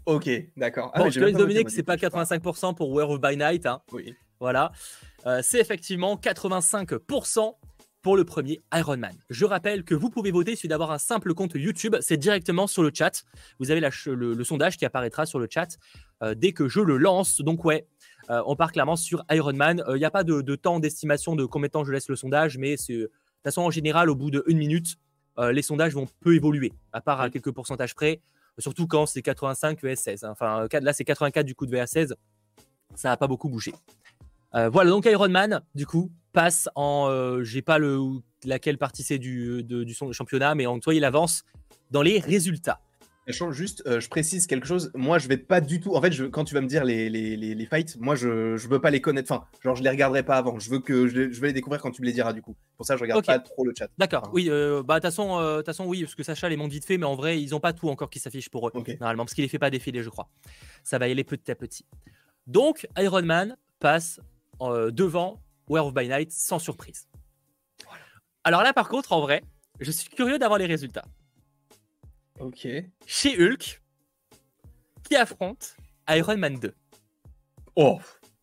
Ok, 0.05 0.29
d'accord. 0.57 0.91
Ah, 0.95 0.99
bon, 0.99 1.09
je 1.09 1.19
te 1.19 1.25
noté, 1.25 1.63
que 1.63 1.71
c'est 1.71 1.83
pas 1.83 1.97
moi, 1.97 2.25
du 2.25 2.39
coup, 2.41 2.49
85% 2.49 2.75
pour 2.75 2.91
Werewolf 2.95 3.21
by 3.21 3.37
Night. 3.37 3.65
hein. 3.65 3.81
Oui. 3.91 4.15
Voilà. 4.39 4.71
Euh, 5.25 5.41
c'est 5.43 5.59
effectivement 5.59 6.15
85% 6.15 7.55
pour 8.01 8.15
le 8.15 8.23
premier 8.23 8.61
Iron 8.73 8.97
Man. 8.97 9.15
Je 9.29 9.45
rappelle 9.45 9.83
que 9.83 9.93
vous 9.95 10.09
pouvez 10.09 10.31
voter, 10.31 10.51
il 10.51 10.55
suffit 10.55 10.67
d'avoir 10.67 10.91
un 10.91 10.97
simple 10.97 11.33
compte 11.33 11.51
YouTube, 11.55 11.95
c'est 12.01 12.17
directement 12.17 12.67
sur 12.67 12.81
le 12.83 12.91
chat. 12.93 13.23
Vous 13.59 13.71
avez 13.71 13.79
la 13.81 13.89
le, 14.05 14.33
le 14.33 14.43
sondage 14.43 14.77
qui 14.77 14.85
apparaîtra 14.85 15.25
sur 15.25 15.39
le 15.39 15.47
chat 15.49 15.77
euh, 16.23 16.33
dès 16.35 16.53
que 16.53 16.67
je 16.67 16.79
le 16.79 16.97
lance. 16.97 17.41
Donc 17.41 17.65
ouais, 17.65 17.87
euh, 18.29 18.41
on 18.45 18.55
part 18.55 18.71
clairement 18.71 18.95
sur 18.95 19.23
Iron 19.31 19.53
Man. 19.53 19.83
Il 19.89 19.95
n'y 19.95 20.05
a 20.05 20.11
pas 20.11 20.23
de, 20.23 20.41
de 20.41 20.55
temps 20.55 20.79
d'estimation 20.79 21.35
de 21.35 21.45
combien 21.45 21.67
de 21.67 21.71
temps 21.73 21.83
je 21.83 21.91
laisse 21.91 22.07
le 22.09 22.15
sondage, 22.15 22.57
mais 22.57 22.75
de 22.75 23.03
toute 23.05 23.11
façon 23.43 23.61
en 23.63 23.71
général 23.71 24.09
au 24.09 24.15
bout 24.15 24.31
de 24.31 24.43
une 24.47 24.57
minute, 24.57 24.95
euh, 25.37 25.51
les 25.51 25.61
sondages 25.61 25.93
vont 25.93 26.07
peu 26.21 26.35
évoluer, 26.35 26.73
à 26.93 27.01
part 27.01 27.21
à 27.21 27.29
quelques 27.29 27.51
pourcentages 27.51 27.95
près. 27.95 28.21
Surtout 28.57 28.87
quand 28.87 29.05
c'est 29.05 29.21
85 29.21 29.81
vs 29.83 29.95
16. 29.95 30.23
hein. 30.23 30.29
Enfin, 30.31 30.67
euh, 30.73 30.79
là 30.81 30.91
c'est 30.93 31.05
84 31.05 31.45
du 31.45 31.55
coup 31.55 31.65
de 31.65 31.71
vs 31.75 31.85
16. 31.87 32.15
Ça 32.95 33.09
n'a 33.09 33.17
pas 33.17 33.27
beaucoup 33.27 33.49
bougé. 33.49 33.73
Euh, 34.55 34.67
voilà, 34.69 34.89
donc 34.89 35.05
Iron 35.05 35.29
Man, 35.29 35.61
du 35.75 35.85
coup, 35.85 36.11
passe 36.33 36.69
en. 36.75 37.07
euh, 37.09 37.43
J'ai 37.43 37.61
pas 37.61 37.77
le 37.79 37.99
laquelle 38.45 38.77
partie 38.77 39.03
c'est 39.03 39.17
du, 39.19 39.63
de- 39.63 39.83
du 39.83 39.93
son- 39.93 40.11
championnat, 40.13 40.55
mais 40.55 40.65
en 40.65 40.79
toi, 40.79 40.93
il 40.95 41.03
avance 41.03 41.43
dans 41.91 42.01
les 42.01 42.19
résultats. 42.19 42.79
Sachant 43.27 43.51
juste, 43.51 43.83
euh, 43.85 43.99
je 43.99 44.09
précise 44.09 44.47
quelque 44.47 44.65
chose. 44.65 44.91
Moi, 44.95 45.19
je 45.19 45.27
vais 45.27 45.37
pas 45.37 45.61
du 45.61 45.79
tout. 45.79 45.93
En 45.95 46.01
fait, 46.01 46.11
je, 46.11 46.25
quand 46.25 46.45
tu 46.45 46.55
vas 46.55 46.61
me 46.61 46.67
dire 46.67 46.83
les, 46.83 47.11
les, 47.11 47.35
les, 47.37 47.53
les 47.53 47.65
fights, 47.67 47.95
moi, 47.99 48.15
je, 48.15 48.57
je 48.57 48.67
veux 48.67 48.79
pas 48.81 48.89
les 48.89 49.01
connaître. 49.01 49.31
Enfin, 49.31 49.45
genre, 49.63 49.75
je 49.75 49.83
les 49.83 49.89
regarderai 49.89 50.23
pas 50.23 50.37
avant. 50.37 50.57
Je 50.57 50.67
veux 50.71 50.79
que 50.79 51.05
je, 51.07 51.19
vais 51.39 51.47
les 51.47 51.53
découvrir 51.53 51.79
quand 51.79 51.91
tu 51.91 52.01
me 52.01 52.07
les 52.07 52.13
diras, 52.13 52.33
du 52.33 52.41
coup. 52.41 52.55
Pour 52.75 52.87
ça, 52.87 52.95
je 52.97 53.01
regarde 53.01 53.23
pas 53.23 53.37
trop 53.37 53.65
le 53.65 53.73
chat. 53.77 53.87
D'accord, 53.99 54.31
oui, 54.33 54.47
euh, 54.49 54.81
bah, 54.81 54.95
de 54.95 54.99
toute 54.99 55.11
façon, 55.11 55.37
euh, 55.37 55.61
façon, 55.61 55.85
oui, 55.85 56.01
parce 56.05 56.15
que 56.15 56.23
Sacha 56.23 56.49
les 56.49 56.57
monte 56.57 56.71
vite 56.71 56.85
fait, 56.85 56.97
mais 56.97 57.05
en 57.05 57.15
vrai, 57.15 57.39
ils 57.39 57.53
ont 57.53 57.59
pas 57.59 57.73
tout 57.73 57.89
encore 57.89 58.09
qui 58.09 58.17
s'affiche 58.17 58.49
pour 58.49 58.67
eux, 58.69 58.71
normalement, 58.99 59.25
parce 59.25 59.35
qu'il 59.35 59.43
les 59.43 59.47
fait 59.49 59.59
pas 59.59 59.69
défiler, 59.69 60.01
je 60.01 60.09
crois. 60.09 60.27
Ça 60.83 60.97
va 60.97 61.07
y 61.07 61.11
aller 61.11 61.23
petit 61.23 61.51
à 61.51 61.55
petit. 61.55 61.85
Donc, 62.47 62.87
Iron 62.97 63.21
Man 63.21 63.57
passe 63.79 64.19
euh, 64.61 64.89
devant 64.89 65.39
Werewolf 65.69 65.93
by 65.93 66.07
Night 66.07 66.31
sans 66.31 66.59
surprise. 66.59 67.07
Alors 68.43 68.63
là, 68.63 68.73
par 68.73 68.89
contre, 68.89 69.11
en 69.13 69.21
vrai, 69.21 69.43
je 69.79 69.91
suis 69.91 70.09
curieux 70.09 70.39
d'avoir 70.39 70.57
les 70.59 70.65
résultats. 70.65 71.05
Ok. 72.39 72.67
Chez 73.05 73.37
Hulk, 73.37 73.81
qui 75.03 75.15
affronte 75.15 75.75
Iron 76.09 76.37
Man 76.37 76.55
2. 76.59 76.73
Oh, 77.75 77.99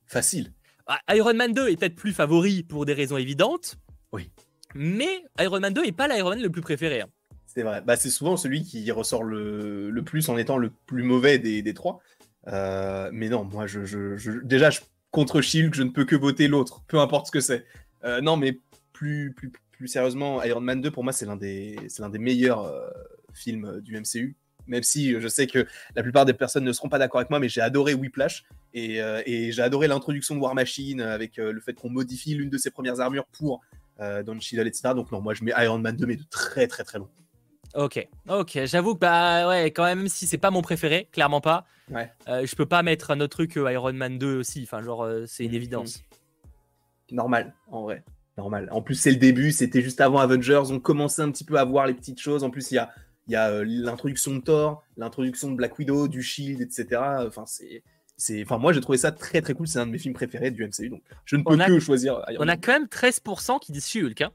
facile. 0.07 0.53
Ah, 0.87 1.01
Iron 1.15 1.35
Man 1.35 1.53
2 1.53 1.69
est 1.71 1.77
peut-être 1.77 1.97
plus 1.97 2.13
favori 2.13 2.63
pour 2.63 2.85
des 2.87 2.93
raisons 2.93 3.17
évidentes. 3.17 3.77
Oui. 4.13 4.31
Mais 4.75 5.25
Iron 5.41 5.61
Man 5.61 5.73
2 5.73 5.85
est 5.85 5.93
pas 5.93 6.09
l'Iron 6.09 6.31
Man 6.31 6.43
le 6.43 6.51
plus 6.51 6.63
préféré. 6.63 7.01
hein. 7.01 7.09
C'est 7.47 7.63
vrai. 7.63 7.81
Bah, 7.81 7.97
c'est 7.97 8.11
souvent 8.11 8.37
celui 8.37 8.63
qui 8.63 8.91
ressort 8.93 9.25
le, 9.25 9.91
le 9.91 10.05
plus 10.05 10.29
en 10.29 10.37
étant 10.37 10.59
le 10.59 10.71
plus 10.87 11.03
mauvais 11.03 11.39
des, 11.39 11.63
des 11.63 11.75
trois. 11.75 12.01
Euh, 12.49 13.09
mais 13.13 13.29
non, 13.31 13.45
moi, 13.45 13.67
je, 13.67 13.85
je- 13.85 14.17
je- 14.17 14.41
déjà, 14.45 14.69
je, 14.71 14.81
contre 15.17 15.41
Shield, 15.41 15.75
je 15.75 15.83
ne 15.83 15.89
peux 15.89 16.05
que 16.05 16.15
voter 16.15 16.47
l'autre, 16.47 16.83
peu 16.89 17.01
importe 17.01 17.27
ce 17.27 17.33
que 17.33 17.41
c'est. 17.41 17.65
Euh, 18.05 18.21
non, 18.21 18.37
mais 18.37 18.61
plus, 18.93 19.33
plus, 19.33 19.51
plus 19.73 19.89
sérieusement, 19.89 20.43
Iron 20.43 20.61
Man 20.61 20.83
2, 20.83 20.91
pour 20.91 21.05
moi, 21.05 21.13
c'est 21.15 21.25
l'un 21.25 21.37
des, 21.37 21.77
des 22.13 22.19
meilleurs 22.19 22.65
euh, 22.65 22.91
films 23.33 23.81
du 23.81 23.99
MCU. 23.99 24.37
Même 24.67 24.83
si 24.83 25.19
je 25.19 25.29
sais 25.29 25.47
que 25.47 25.67
la 25.95 26.03
plupart 26.03 26.27
des 26.27 26.35
personnes 26.35 26.65
ne 26.65 26.73
seront 26.73 26.91
pas 26.91 26.99
d'accord 26.99 27.21
avec 27.21 27.31
moi, 27.31 27.39
mais 27.39 27.49
j'ai 27.49 27.63
adoré 27.63 27.95
Whiplash 27.95 28.45
et, 28.75 29.01
euh, 29.01 29.23
et 29.25 29.53
j'ai 29.53 29.63
adoré 29.63 29.89
l'introduction 29.89 30.35
de 30.35 30.41
War 30.41 30.55
Machine 30.55 31.01
avec 31.01 31.39
euh, 31.39 31.51
le 31.51 31.61
fait 31.61 31.73
qu'on 31.73 31.89
modifie 31.89 32.35
l'une 32.35 32.51
de 32.51 32.59
ses 32.59 32.71
premières 32.71 33.01
armures 33.01 33.27
pour 33.27 33.63
euh, 34.01 34.23
Don 34.23 34.39
Cheadle, 34.39 34.67
etc. 34.67 34.91
Donc 34.95 35.11
non, 35.13 35.23
moi 35.23 35.33
je 35.33 35.45
mets 35.45 35.53
Iron 35.57 35.79
Man 35.79 35.97
2, 35.97 36.05
mais 36.05 36.17
de 36.17 36.25
très 36.29 36.67
très 36.67 36.85
très 36.85 36.99
loin. 36.99 37.09
Ok, 37.77 38.09
ok, 38.29 38.61
j'avoue 38.65 38.95
que 38.95 39.01
bah 39.01 39.47
ouais, 39.49 39.71
quand 39.71 39.85
même, 39.85 39.99
même 39.99 40.09
si 40.09 40.27
c'est 40.27 40.39
pas 40.39 40.51
mon 40.51 40.63
préféré, 40.63 41.09
clairement 41.13 41.41
pas. 41.41 41.67
Ouais. 41.91 42.11
euh, 42.29 42.45
je 42.47 42.57
peux 42.57 42.67
pas 42.67 42.83
mettre 42.83 43.11
un 43.13 43.21
autre 43.21 43.37
truc 43.45 43.55
Iron 43.57 43.93
Man 43.93 44.19
2 44.19 44.39
aussi. 44.39 44.63
Enfin, 44.65 44.83
genre, 44.83 45.05
euh, 45.05 45.25
c'est 45.27 45.45
une 45.45 45.51
Mhm. 45.51 45.57
évidence. 45.57 46.03
Normal, 47.13 47.55
en 47.71 47.83
vrai. 47.83 48.03
Normal. 48.37 48.69
En 48.73 48.83
plus, 48.83 48.95
c'est 48.97 49.11
le 49.11 49.17
début, 49.19 49.53
c'était 49.53 49.83
juste 49.83 50.01
avant 50.01 50.19
Avengers. 50.19 50.63
On 50.71 50.81
commençait 50.81 51.23
un 51.23 51.31
petit 51.31 51.45
peu 51.45 51.59
à 51.59 51.65
voir 51.65 51.87
les 51.87 51.95
petites 51.95 52.21
choses. 52.21 52.43
En 52.45 52.51
plus, 52.51 52.71
il 52.71 52.75
y 52.75 52.79
a, 52.79 52.91
il 53.29 53.33
y 53.33 53.37
a 53.37 53.49
euh, 53.51 53.65
l'introduction 53.67 54.35
de 54.35 54.41
Thor, 54.41 54.83
l'introduction 54.97 55.51
de 55.51 55.57
Black 55.57 55.79
Widow, 55.79 56.09
du 56.09 56.23
Shield, 56.23 56.61
etc. 56.61 57.01
Enfin, 57.27 57.45
c'est. 57.47 57.83
c'est- 58.17 58.43
Enfin, 58.43 58.59
moi, 58.59 58.73
j'ai 58.73 58.81
trouvé 58.81 58.99
ça 58.99 59.13
très 59.13 59.41
très 59.41 59.55
cool. 59.55 59.69
C'est 59.69 59.79
un 59.79 59.87
de 59.87 59.93
mes 59.93 59.99
films 59.99 60.15
préférés 60.15 60.51
du 60.51 60.65
MCU. 60.65 60.89
Donc, 60.91 61.03
je 61.25 61.37
ne 61.37 61.43
peux 61.43 61.55
On 61.55 61.61
a- 61.61 61.67
que 61.67 61.79
choisir 61.79 62.23
Iron 62.29 62.43
On 62.45 62.49
a 62.49 62.57
quand 62.57 62.73
même 62.73 62.89
13% 62.89 63.59
qui 63.59 63.73
disent 63.73 63.87
She-Hulk. 63.87 64.23
hein. 64.23 64.33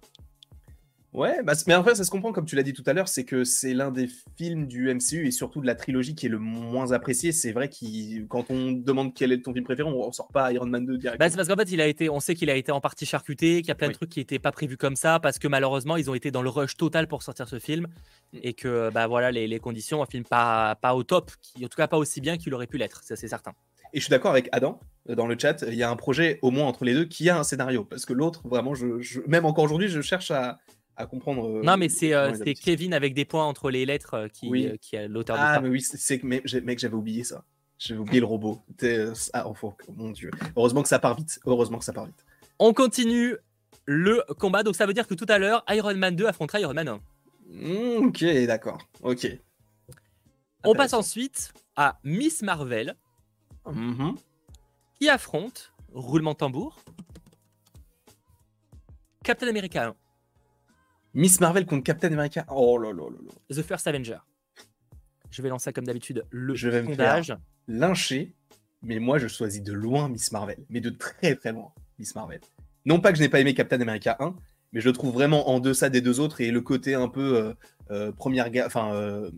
Ouais, 1.13 1.43
bah, 1.43 1.53
mais 1.67 1.75
en 1.75 1.83
fait, 1.83 1.95
ça 1.95 2.05
se 2.05 2.09
comprend, 2.09 2.31
comme 2.31 2.45
tu 2.45 2.55
l'as 2.55 2.63
dit 2.63 2.71
tout 2.71 2.83
à 2.85 2.93
l'heure, 2.93 3.09
c'est 3.09 3.25
que 3.25 3.43
c'est 3.43 3.73
l'un 3.73 3.91
des 3.91 4.07
films 4.37 4.65
du 4.65 4.87
MCU 4.93 5.27
et 5.27 5.31
surtout 5.31 5.59
de 5.59 5.65
la 5.67 5.75
trilogie 5.75 6.15
qui 6.15 6.27
est 6.27 6.29
le 6.29 6.39
moins 6.39 6.93
apprécié. 6.93 7.33
C'est 7.33 7.51
vrai 7.51 7.67
que 7.67 8.23
quand 8.27 8.45
on 8.49 8.71
demande 8.71 9.13
quel 9.13 9.33
est 9.33 9.41
ton 9.41 9.51
film 9.53 9.65
préféré, 9.65 9.89
on 9.89 10.07
ne 10.07 10.11
sort 10.13 10.29
pas 10.29 10.53
Iron 10.53 10.67
Man 10.67 10.85
2 10.85 10.97
direct. 10.97 11.19
Bah, 11.19 11.29
c'est 11.29 11.35
parce 11.35 11.49
qu'en 11.49 11.57
fait, 11.57 11.69
il 11.69 11.81
a 11.81 11.87
été, 11.87 12.09
on 12.09 12.21
sait 12.21 12.33
qu'il 12.33 12.49
a 12.49 12.55
été 12.55 12.71
en 12.71 12.79
partie 12.79 13.05
charcuté, 13.05 13.57
qu'il 13.61 13.67
y 13.67 13.71
a 13.71 13.75
plein 13.75 13.87
Oui. 13.87 13.93
de 13.93 13.97
trucs 13.97 14.09
qui 14.09 14.19
n'étaient 14.19 14.39
pas 14.39 14.53
prévus 14.53 14.77
comme 14.77 14.95
ça, 14.95 15.19
parce 15.19 15.37
que 15.37 15.49
malheureusement, 15.49 15.97
ils 15.97 16.09
ont 16.09 16.13
été 16.15 16.31
dans 16.31 16.41
le 16.41 16.49
rush 16.49 16.77
total 16.77 17.07
pour 17.09 17.23
sortir 17.23 17.49
ce 17.49 17.59
film, 17.59 17.87
Mm. 18.33 18.37
et 18.43 18.53
que 18.53 18.89
bah 18.93 19.07
voilà, 19.07 19.29
les, 19.31 19.45
les 19.49 19.59
conditions, 19.59 20.01
un 20.01 20.05
film 20.05 20.23
pas, 20.23 20.75
pas 20.75 20.95
au 20.95 21.03
top, 21.03 21.31
qui, 21.41 21.65
en 21.65 21.67
tout 21.67 21.75
cas 21.75 21.87
pas 21.89 21.97
aussi 21.97 22.21
bien 22.21 22.37
qu'il 22.37 22.53
aurait 22.53 22.67
pu 22.67 22.77
l'être, 22.77 23.03
ça 23.03 23.17
c'est 23.17 23.27
certain. 23.27 23.51
Et 23.93 23.99
je 23.99 24.05
suis 24.05 24.11
d'accord 24.11 24.31
avec 24.31 24.47
Adam 24.53 24.79
euh, 25.09 25.15
dans 25.15 25.27
le 25.27 25.35
chat. 25.37 25.65
Il 25.67 25.73
y 25.75 25.83
a 25.83 25.89
un 25.89 25.97
projet, 25.97 26.39
au 26.41 26.49
moins 26.51 26.65
entre 26.67 26.85
les 26.85 26.93
deux, 26.93 27.03
qui 27.03 27.29
a 27.29 27.37
un 27.37 27.43
scénario. 27.43 27.83
Parce 27.83 28.05
que 28.05 28.13
l'autre, 28.13 28.47
vraiment, 28.47 28.73
je, 28.73 29.01
je- 29.01 29.19
même 29.27 29.43
encore 29.45 29.65
aujourd'hui, 29.65 29.89
je 29.89 29.99
cherche 29.99 30.31
à, 30.31 30.59
à 31.01 31.05
comprendre. 31.05 31.47
euh, 31.47 31.61
non, 31.63 31.77
mais 31.77 31.89
c'est 31.89 32.13
euh. 32.13 32.31
Kevin 32.61 32.93
avec 32.93 33.13
des 33.13 33.25
points 33.25 33.45
entre 33.45 33.69
les 33.71 33.85
lettres 33.85 34.13
euh, 34.15 34.27
qui, 34.27 34.49
Oui. 34.49 34.77
qui 34.79 34.95
l'auteur 35.07 35.35
Ah, 35.39 35.57
du 35.57 35.63
mais 35.63 35.69
oui, 35.69 35.81
c'est- 35.81 36.23
mec, 36.23 36.79
j'avais 36.79 36.95
oublié 36.95 37.23
ça. 37.23 37.43
J'avais 37.77 37.99
oublié 37.99 38.19
le 38.19 38.25
robot. 38.27 38.61
Ah, 39.33 39.47
enfin, 39.47 39.73
mon 39.95 40.11
dieu. 40.11 40.29
Heureusement 40.55 40.83
que 40.83 40.87
ça 40.89 40.99
part 40.99 41.15
vite. 41.15 41.39
Heureusement 41.45 41.79
que 41.79 41.85
ça 41.85 41.93
part 41.93 42.05
vite. 42.05 42.25
On 42.59 42.73
continue 42.73 43.35
le 43.85 44.23
combat, 44.37 44.61
donc 44.63 44.75
ça 44.75 44.85
veut 44.85 44.93
dire 44.93 45.07
que 45.07 45.15
tout 45.15 45.25
à 45.27 45.39
l'heure, 45.39 45.63
Iron 45.69 45.95
Man 45.95 46.15
2 46.15 46.27
affrontera 46.27 46.59
Iron 46.59 46.73
Man 46.75 46.87
1. 46.87 46.99
Hmm, 47.49 48.05
ok, 48.07 48.23
d'accord. 48.45 48.77
Ok. 49.01 49.27
On 50.63 50.75
passe 50.75 50.93
ensuite 50.93 51.51
à 51.75 51.99
Miss 52.03 52.43
Marvel, 52.43 52.95
Mhm. 53.65 54.15
qui 54.99 55.09
affronte 55.09 55.73
roulement 55.91 56.33
de 56.33 56.37
tambour. 56.37 56.79
Captain 59.23 59.47
America 59.47 59.87
1, 59.87 59.95
Miss 61.13 61.39
Marvel 61.41 61.65
contre 61.65 61.83
Captain 61.83 62.11
America. 62.11 62.45
Oh 62.49 62.77
là 62.77 62.91
là 62.93 63.03
là 63.09 63.17
là. 63.25 63.55
The 63.55 63.61
First 63.61 63.87
Avenger. 63.87 64.17
Je 65.29 65.41
vais 65.41 65.49
lancer 65.49 65.73
comme 65.73 65.85
d'habitude 65.85 66.25
le 66.29 66.55
Je 66.55 66.69
vais 66.69 66.81
me 66.81 66.87
sondage. 66.87 67.35
Lynché, 67.67 68.35
mais 68.81 68.99
moi 68.99 69.17
je 69.17 69.27
choisis 69.27 69.61
de 69.61 69.73
loin 69.73 70.09
Miss 70.09 70.31
Marvel, 70.31 70.57
mais 70.69 70.81
de 70.81 70.89
très 70.89 71.35
très 71.35 71.51
loin 71.51 71.71
Miss 71.99 72.15
Marvel. 72.15 72.41
Non 72.85 72.99
pas 72.99 73.11
que 73.11 73.17
je 73.17 73.23
n'ai 73.23 73.29
pas 73.29 73.39
aimé 73.39 73.53
Captain 73.53 73.79
America 73.79 74.17
1, 74.19 74.35
mais 74.73 74.81
je 74.81 74.87
le 74.87 74.93
trouve 74.93 75.13
vraiment 75.13 75.49
en 75.49 75.59
deçà 75.59 75.89
des 75.89 76.01
deux 76.01 76.19
autres 76.19 76.41
et 76.41 76.51
le 76.51 76.61
côté 76.61 76.95
un 76.95 77.07
peu 77.07 77.37
euh, 77.37 77.53
euh, 77.91 78.11
première 78.11 78.49
guerre, 78.49 78.65
enfin 78.65 78.93
euh, 78.93 79.29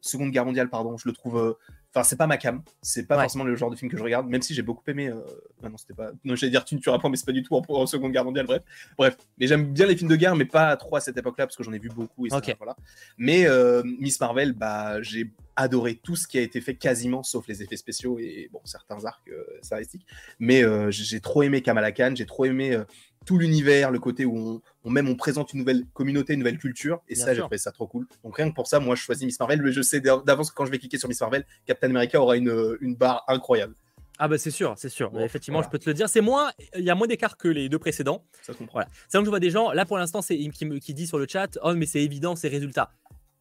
seconde 0.00 0.30
guerre 0.30 0.44
mondiale, 0.44 0.68
pardon, 0.68 0.96
je 0.96 1.08
le 1.08 1.14
trouve. 1.14 1.56
Enfin, 1.94 2.04
c'est 2.04 2.16
pas 2.16 2.26
ma 2.26 2.38
cam, 2.38 2.62
c'est 2.80 3.06
pas 3.06 3.16
Ouais. 3.16 3.24
forcément 3.24 3.44
le 3.44 3.54
genre 3.54 3.70
de 3.70 3.76
film 3.76 3.90
que 3.90 3.98
je 3.98 4.02
regarde, 4.02 4.26
même 4.26 4.40
si 4.40 4.54
j'ai 4.54 4.62
beaucoup 4.62 4.82
aimé. 4.86 5.08
euh, 5.08 5.20
ah 5.62 5.68
non, 5.68 5.76
c'était 5.76 5.92
pas. 5.92 6.10
Non, 6.24 6.34
j'allais 6.34 6.50
dire 6.50 6.64
tu 6.64 6.74
ne 6.74 6.80
tueras 6.80 6.98
pas, 6.98 7.08
mais 7.10 7.16
c'est 7.16 7.26
pas 7.26 7.32
du 7.32 7.42
tout 7.42 7.54
en, 7.54 7.62
en 7.68 7.86
seconde 7.86 8.12
guerre 8.12 8.24
mondiale, 8.24 8.46
bref. 8.46 8.62
Bref, 8.96 9.18
mais 9.38 9.46
j'aime 9.46 9.72
bien 9.72 9.86
les 9.86 9.94
films 9.96 10.08
de 10.08 10.16
guerre, 10.16 10.34
mais 10.34 10.46
pas 10.46 10.74
trop 10.78 10.96
à 10.96 11.00
cette 11.00 11.18
époque-là, 11.18 11.46
parce 11.46 11.56
que 11.56 11.62
j'en 11.62 11.72
ai 11.74 11.78
vu 11.78 11.90
beaucoup. 11.90 12.26
Et 12.26 12.30
ça, 12.30 12.40
voilà. 12.58 12.76
Mais 13.18 13.46
euh, 13.46 13.82
Miss 14.00 14.18
Marvel, 14.20 14.52
bah, 14.54 15.02
j'ai 15.02 15.30
adoré 15.54 15.96
tout 15.96 16.16
ce 16.16 16.26
qui 16.26 16.38
a 16.38 16.40
été 16.40 16.62
fait 16.62 16.74
quasiment, 16.76 17.22
sauf 17.22 17.46
les 17.46 17.62
effets 17.62 17.76
spéciaux 17.76 18.18
et 18.18 18.48
bon, 18.50 18.60
certains 18.64 19.04
arcs 19.04 19.28
euh, 19.28 19.44
scénaristiques. 19.60 20.06
Mais 20.38 20.64
euh, 20.64 20.90
j'ai 20.90 21.04
j'ai 21.04 21.20
trop 21.20 21.42
aimé 21.42 21.60
Kamala 21.60 21.92
Khan, 21.92 22.12
j'ai 22.14 22.24
trop 22.24 22.46
aimé 22.46 22.72
euh, 22.74 22.84
tout 23.24 23.38
l'univers, 23.38 23.90
le 23.90 23.98
côté 23.98 24.24
où 24.24 24.36
on, 24.36 24.60
on 24.84 24.90
même 24.90 25.08
on 25.08 25.14
présente 25.16 25.52
une 25.52 25.60
nouvelle 25.60 25.84
communauté, 25.92 26.32
une 26.34 26.40
nouvelle 26.40 26.58
culture, 26.58 27.00
et 27.08 27.14
Bien 27.14 27.24
ça, 27.24 27.34
j'ai 27.34 27.40
trouvé 27.40 27.58
ça 27.58 27.72
trop 27.72 27.86
cool. 27.86 28.06
Donc 28.24 28.36
rien 28.36 28.48
que 28.50 28.54
pour 28.54 28.66
ça, 28.66 28.80
moi, 28.80 28.94
je 28.94 29.02
choisis 29.02 29.24
Miss 29.24 29.38
Marvel, 29.38 29.62
mais 29.62 29.72
je 29.72 29.82
sais 29.82 30.00
d'avance 30.00 30.50
que 30.50 30.54
quand 30.56 30.64
je 30.66 30.70
vais 30.70 30.78
cliquer 30.78 30.98
sur 30.98 31.08
Miss 31.08 31.20
Marvel, 31.20 31.44
Captain 31.66 31.90
America 31.90 32.20
aura 32.20 32.36
une, 32.36 32.50
euh, 32.50 32.78
une 32.80 32.94
barre 32.96 33.24
incroyable. 33.28 33.74
Ah 34.18 34.28
bah 34.28 34.38
c'est 34.38 34.50
sûr, 34.50 34.74
c'est 34.76 34.90
sûr. 34.90 35.10
Bon, 35.10 35.20
effectivement, 35.20 35.58
voilà. 35.58 35.68
je 35.68 35.70
peux 35.72 35.78
te 35.78 35.88
le 35.88 35.94
dire. 35.94 36.08
C'est 36.08 36.20
moins, 36.20 36.52
il 36.76 36.84
y 36.84 36.90
a 36.90 36.94
moins 36.94 37.06
d'écart 37.06 37.36
que 37.36 37.48
les 37.48 37.68
deux 37.68 37.78
précédents. 37.78 38.24
Ça 38.42 38.52
se 38.52 38.58
comprend. 38.58 38.74
Voilà. 38.80 38.88
C'est 39.08 39.18
donc 39.18 39.24
je 39.24 39.30
vois 39.30 39.40
des 39.40 39.50
gens. 39.50 39.72
Là 39.72 39.84
pour 39.84 39.98
l'instant, 39.98 40.22
c'est 40.22 40.36
qui 40.36 40.64
me 40.66 40.78
qui 40.78 40.94
dit 40.94 41.06
sur 41.06 41.18
le 41.18 41.26
chat. 41.28 41.58
Oh 41.62 41.74
mais 41.74 41.86
c'est 41.86 42.02
évident, 42.02 42.36
ces 42.36 42.48
résultats. 42.48 42.92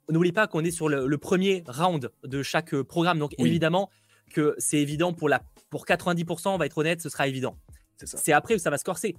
N'oublie 0.10 0.32
pas 0.32 0.48
qu'on 0.48 0.64
est 0.64 0.72
sur 0.72 0.90
le, 0.90 1.06
le 1.08 1.18
premier 1.18 1.64
round 1.68 2.10
de 2.24 2.42
chaque 2.42 2.74
euh, 2.74 2.84
programme. 2.84 3.20
Donc 3.20 3.34
Oui. 3.38 3.50
évidemment 3.50 3.90
que 4.34 4.56
c'est 4.58 4.78
évident 4.78 5.14
pour 5.14 5.30
la 5.30 5.42
pour 5.70 5.86
90%. 5.86 6.50
On 6.50 6.58
va 6.58 6.66
être 6.66 6.78
honnête, 6.78 7.02
ce 7.02 7.10
sera 7.10 7.28
évident. 7.28 7.58
C'est 8.04 8.34
après 8.34 8.56
où 8.56 8.58
ça 8.58 8.70
va 8.72 8.78
se 8.80 8.84
corser. 8.84 9.16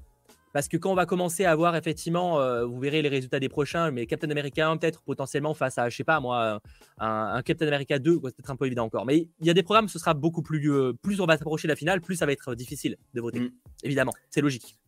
Parce 0.52 0.68
que 0.68 0.76
quand 0.76 0.90
on 0.90 0.94
va 0.94 1.06
commencer 1.06 1.44
à 1.44 1.50
avoir 1.50 1.76
effectivement, 1.76 2.40
euh, 2.40 2.64
vous 2.64 2.78
verrez 2.78 3.02
les 3.02 3.08
résultats 3.08 3.40
des 3.40 3.48
prochains, 3.48 3.90
mais 3.90 4.06
Captain 4.06 4.30
America 4.30 4.68
1 4.68 4.76
peut-être 4.76 5.02
potentiellement 5.02 5.54
face 5.54 5.78
à, 5.78 5.88
je 5.88 5.96
sais 5.96 6.04
pas 6.04 6.20
moi, 6.20 6.60
un, 6.98 7.36
un 7.36 7.42
Captain 7.42 7.66
America 7.66 7.98
2, 7.98 8.18
quoi, 8.18 8.30
c'est 8.30 8.36
peut-être 8.36 8.50
un 8.50 8.56
peu 8.56 8.66
évident 8.66 8.84
encore. 8.84 9.06
Mais 9.06 9.28
il 9.40 9.46
y 9.46 9.50
a 9.50 9.54
des 9.54 9.62
programmes, 9.62 9.88
ce 9.88 9.98
sera 9.98 10.14
beaucoup 10.14 10.42
plus, 10.42 10.70
euh, 10.70 10.92
plus 10.92 11.20
on 11.20 11.26
va 11.26 11.36
s'approcher 11.36 11.68
de 11.68 11.72
la 11.72 11.76
finale, 11.76 12.00
plus 12.00 12.16
ça 12.16 12.26
va 12.26 12.32
être 12.32 12.54
difficile 12.54 12.96
de 13.14 13.20
voter. 13.20 13.40
Mm. 13.40 13.50
Évidemment, 13.82 14.12
c'est 14.30 14.40
logique. 14.40 14.78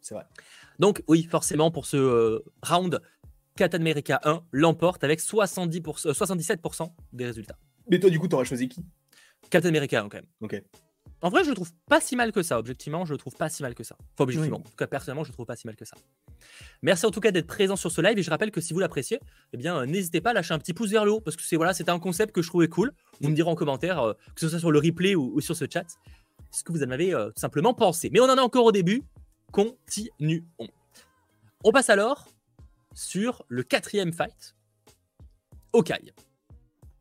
C'est 0.00 0.14
vrai. 0.14 0.24
Donc 0.78 1.02
oui, 1.08 1.24
forcément 1.24 1.70
pour 1.70 1.86
ce 1.86 1.96
euh, 1.96 2.44
round, 2.62 3.00
Captain 3.56 3.80
America 3.80 4.20
1 4.24 4.42
l'emporte 4.52 5.04
avec 5.04 5.20
70%, 5.20 6.08
euh, 6.08 6.12
77% 6.12 6.90
des 7.12 7.26
résultats. 7.26 7.58
Mais 7.90 7.98
toi, 7.98 8.10
du 8.10 8.18
coup, 8.18 8.28
t'aurais 8.28 8.44
choisi 8.44 8.68
qui? 8.68 8.84
Captain 9.50 9.68
America 9.68 10.00
1 10.00 10.08
quand 10.08 10.18
même. 10.18 10.26
Ok. 10.40 10.62
En 11.20 11.30
vrai, 11.30 11.42
je 11.42 11.48
le 11.48 11.54
trouve 11.56 11.72
pas 11.88 12.00
si 12.00 12.14
mal 12.14 12.30
que 12.30 12.42
ça. 12.42 12.58
Objectivement, 12.58 13.04
je 13.04 13.12
le 13.12 13.18
trouve 13.18 13.34
pas 13.34 13.48
si 13.48 13.62
mal 13.62 13.74
que 13.74 13.82
ça. 13.82 13.96
Enfin, 13.98 14.24
objectivement. 14.24 14.58
Oui. 14.58 14.64
En 14.66 14.70
tout 14.70 14.76
cas, 14.76 14.86
personnellement, 14.86 15.24
je 15.24 15.30
le 15.30 15.34
trouve 15.34 15.46
pas 15.46 15.56
si 15.56 15.66
mal 15.66 15.74
que 15.74 15.84
ça. 15.84 15.96
Merci 16.82 17.06
en 17.06 17.10
tout 17.10 17.20
cas 17.20 17.32
d'être 17.32 17.46
présent 17.46 17.74
sur 17.74 17.90
ce 17.90 18.00
live. 18.00 18.16
Et 18.18 18.22
je 18.22 18.30
rappelle 18.30 18.52
que 18.52 18.60
si 18.60 18.72
vous 18.72 18.78
l'appréciez, 18.78 19.18
eh 19.52 19.56
bien, 19.56 19.78
euh, 19.78 19.86
n'hésitez 19.86 20.20
pas 20.20 20.30
à 20.30 20.32
lâcher 20.32 20.54
un 20.54 20.58
petit 20.58 20.74
pouce 20.74 20.90
vers 20.90 21.04
le 21.04 21.12
haut 21.12 21.20
parce 21.20 21.36
que 21.36 21.42
c'est 21.42 21.56
voilà, 21.56 21.74
c'était 21.74 21.90
un 21.90 21.98
concept 21.98 22.32
que 22.32 22.42
je 22.42 22.48
trouvais 22.48 22.68
cool. 22.68 22.92
Vous 23.20 23.28
me 23.28 23.34
direz 23.34 23.50
en 23.50 23.56
commentaire, 23.56 24.00
euh, 24.00 24.12
que 24.34 24.40
ce 24.40 24.48
soit 24.48 24.60
sur 24.60 24.70
le 24.70 24.78
replay 24.78 25.16
ou, 25.16 25.32
ou 25.34 25.40
sur 25.40 25.56
ce 25.56 25.64
chat, 25.70 25.86
ce 26.52 26.62
que 26.62 26.70
vous 26.70 26.84
en 26.84 26.90
avez 26.90 27.12
euh, 27.12 27.28
tout 27.28 27.40
simplement 27.40 27.74
pensé. 27.74 28.10
Mais 28.12 28.20
on 28.20 28.30
en 28.30 28.36
est 28.36 28.40
encore 28.40 28.66
au 28.66 28.72
début. 28.72 29.02
Continuons. 29.50 30.44
On 31.64 31.72
passe 31.72 31.90
alors 31.90 32.28
sur 32.94 33.44
le 33.48 33.64
quatrième 33.64 34.12
fight. 34.12 34.54
Hawkeye. 35.72 36.12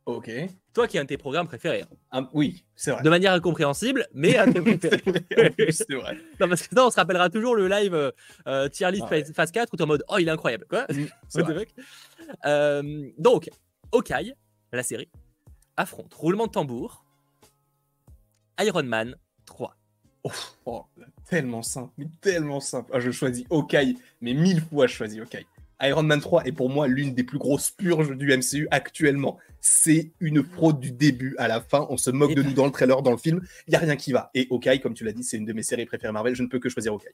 Ok. 0.08 0.32
Toi 0.74 0.88
qui 0.88 0.96
es 0.96 1.00
un 1.02 1.04
de 1.04 1.10
tes 1.10 1.18
programmes 1.18 1.48
préférés. 1.48 1.84
Ah, 2.12 2.30
oui, 2.34 2.64
c'est 2.76 2.92
vrai. 2.92 3.04
De 3.04 3.10
manière 3.10 3.34
incompréhensible, 3.34 4.08
mais 4.14 4.38
un 4.38 4.48
de 4.48 4.74
tes 4.76 4.90
préférés. 4.98 5.72
C'est 5.72 5.94
vrai. 5.94 6.16
Non, 6.40 6.48
parce 6.48 6.66
que 6.66 6.74
non, 6.74 6.86
on 6.88 6.90
se 6.92 6.96
rappellera 6.96 7.30
toujours 7.30 7.56
le 7.56 7.68
live 7.68 7.94
euh, 7.94 8.12
euh, 8.48 8.70
tier 8.70 8.90
list 8.90 9.04
Ah 9.08 9.12
ouais. 9.12 9.24
phase- 9.24 9.34
phase 9.34 9.52
4 9.52 9.74
où 9.74 9.76
tu 9.76 9.82
es 9.82 9.84
en 9.84 9.88
mode 9.88 10.04
Oh, 10.08 10.16
il 10.18 10.28
est 10.28 10.32
incroyable. 10.32 10.66
Quoi 10.70 10.88
What 11.36 11.44
the 11.44 11.52
vrai. 11.52 11.68
Euh, 12.46 13.10
Donc, 13.18 13.50
Hawkeye, 13.92 14.34
la 14.72 14.84
série, 14.84 15.10
affronte 15.76 16.14
roulement 16.14 16.48
de 16.48 16.52
tambour, 16.54 17.04
Iron 18.62 18.84
Man 18.84 19.16
3. 19.46 19.76
Oh, 20.66 20.86
tellement 21.30 21.64
simple, 21.64 21.92
mais 21.98 22.08
tellement 22.22 22.60
simple. 22.62 22.92
Ah, 22.94 23.00
je 23.02 23.12
choisis 23.12 23.46
Hawkeye, 23.50 23.98
mais 24.22 24.34
mille 24.34 24.62
fois 24.62 24.88
je 24.88 24.94
choisis 24.94 25.20
Hawkeye. 25.20 25.46
Iron 25.82 26.04
Man 26.04 26.20
3 26.22 26.46
est 26.46 26.52
pour 26.52 26.70
moi 26.70 26.88
l'une 26.88 27.14
des 27.14 27.24
plus 27.24 27.38
grosses 27.38 27.70
purges 27.72 28.16
du 28.18 28.36
MCU 28.36 28.68
actuellement. 28.72 29.38
C'est 29.60 30.12
une 30.20 30.44
fraude 30.44 30.80
du 30.80 30.92
début 30.92 31.36
à 31.38 31.48
la 31.48 31.62
fin. 31.62 31.86
On 31.90 31.98
se 31.98 32.10
moque 32.10 32.32
Et 32.32 32.36
de 32.36 32.42
nous 32.44 32.54
dans 32.54 32.66
le 32.66 32.72
trailer, 32.72 33.02
dans 33.04 33.12
le 33.12 33.18
film. 33.18 33.42
Il 33.68 33.72
n'y 33.72 33.76
a 33.76 33.80
rien 33.80 33.96
qui 33.96 34.12
va. 34.12 34.32
Et 34.34 34.48
Hawkeye, 34.50 34.80
comme 34.80 34.94
tu 34.96 35.04
l'as 35.04 35.12
dit, 35.12 35.24
c'est 35.24 35.38
une 35.38 35.46
de 35.46 35.54
mes 35.54 35.64
séries 35.64 35.86
préférées 35.86 36.14
Marvel. 36.14 36.34
Je 36.36 36.42
ne 36.44 36.48
peux 36.48 36.60
que 36.60 36.70
choisir 36.70 36.94
Hawkeye. 36.94 37.14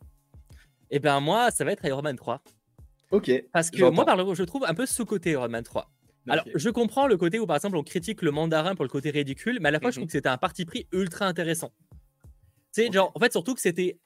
Et 0.92 1.00
ben 1.00 1.20
moi, 1.20 1.52
ça 1.52 1.66
va 1.66 1.72
être 1.72 1.84
Iron 1.86 2.02
Man 2.02 2.16
3. 2.16 2.42
Ok. 3.12 3.32
Parce 3.52 3.70
que 3.70 3.84
moi, 3.90 4.06
par 4.06 4.16
le- 4.16 4.34
je 4.34 4.44
trouve 4.44 4.64
un 4.66 4.74
peu 4.74 4.86
sous-côté 4.86 5.32
Iron 5.32 5.50
Man 5.50 5.64
3. 5.64 5.90
Alors, 6.30 6.46
je 6.56 6.70
comprends 6.70 7.06
le 7.08 7.18
côté 7.18 7.40
où, 7.40 7.46
par 7.46 7.58
exemple, 7.58 7.76
on 7.76 7.84
critique 7.84 8.22
le 8.22 8.32
mandarin 8.32 8.76
pour 8.76 8.86
le 8.86 8.90
côté 8.90 9.10
ridicule, 9.10 9.58
mais 9.60 9.68
à 9.68 9.72
la 9.72 9.82
fois, 9.82 9.92
je 9.92 9.98
Mhm. 9.98 10.04
trouve 10.04 10.08
que 10.08 10.12
c'était 10.14 10.30
un 10.30 10.38
parti 10.38 10.64
pris 10.64 10.88
ultra 10.94 11.26
intéressant. 11.28 11.72
Sais, 12.72 12.90
genre, 12.92 13.12
en 13.14 13.20
fait, 13.20 13.32
surtout 13.32 13.54
que 13.56 13.62
c'était. 13.62 14.00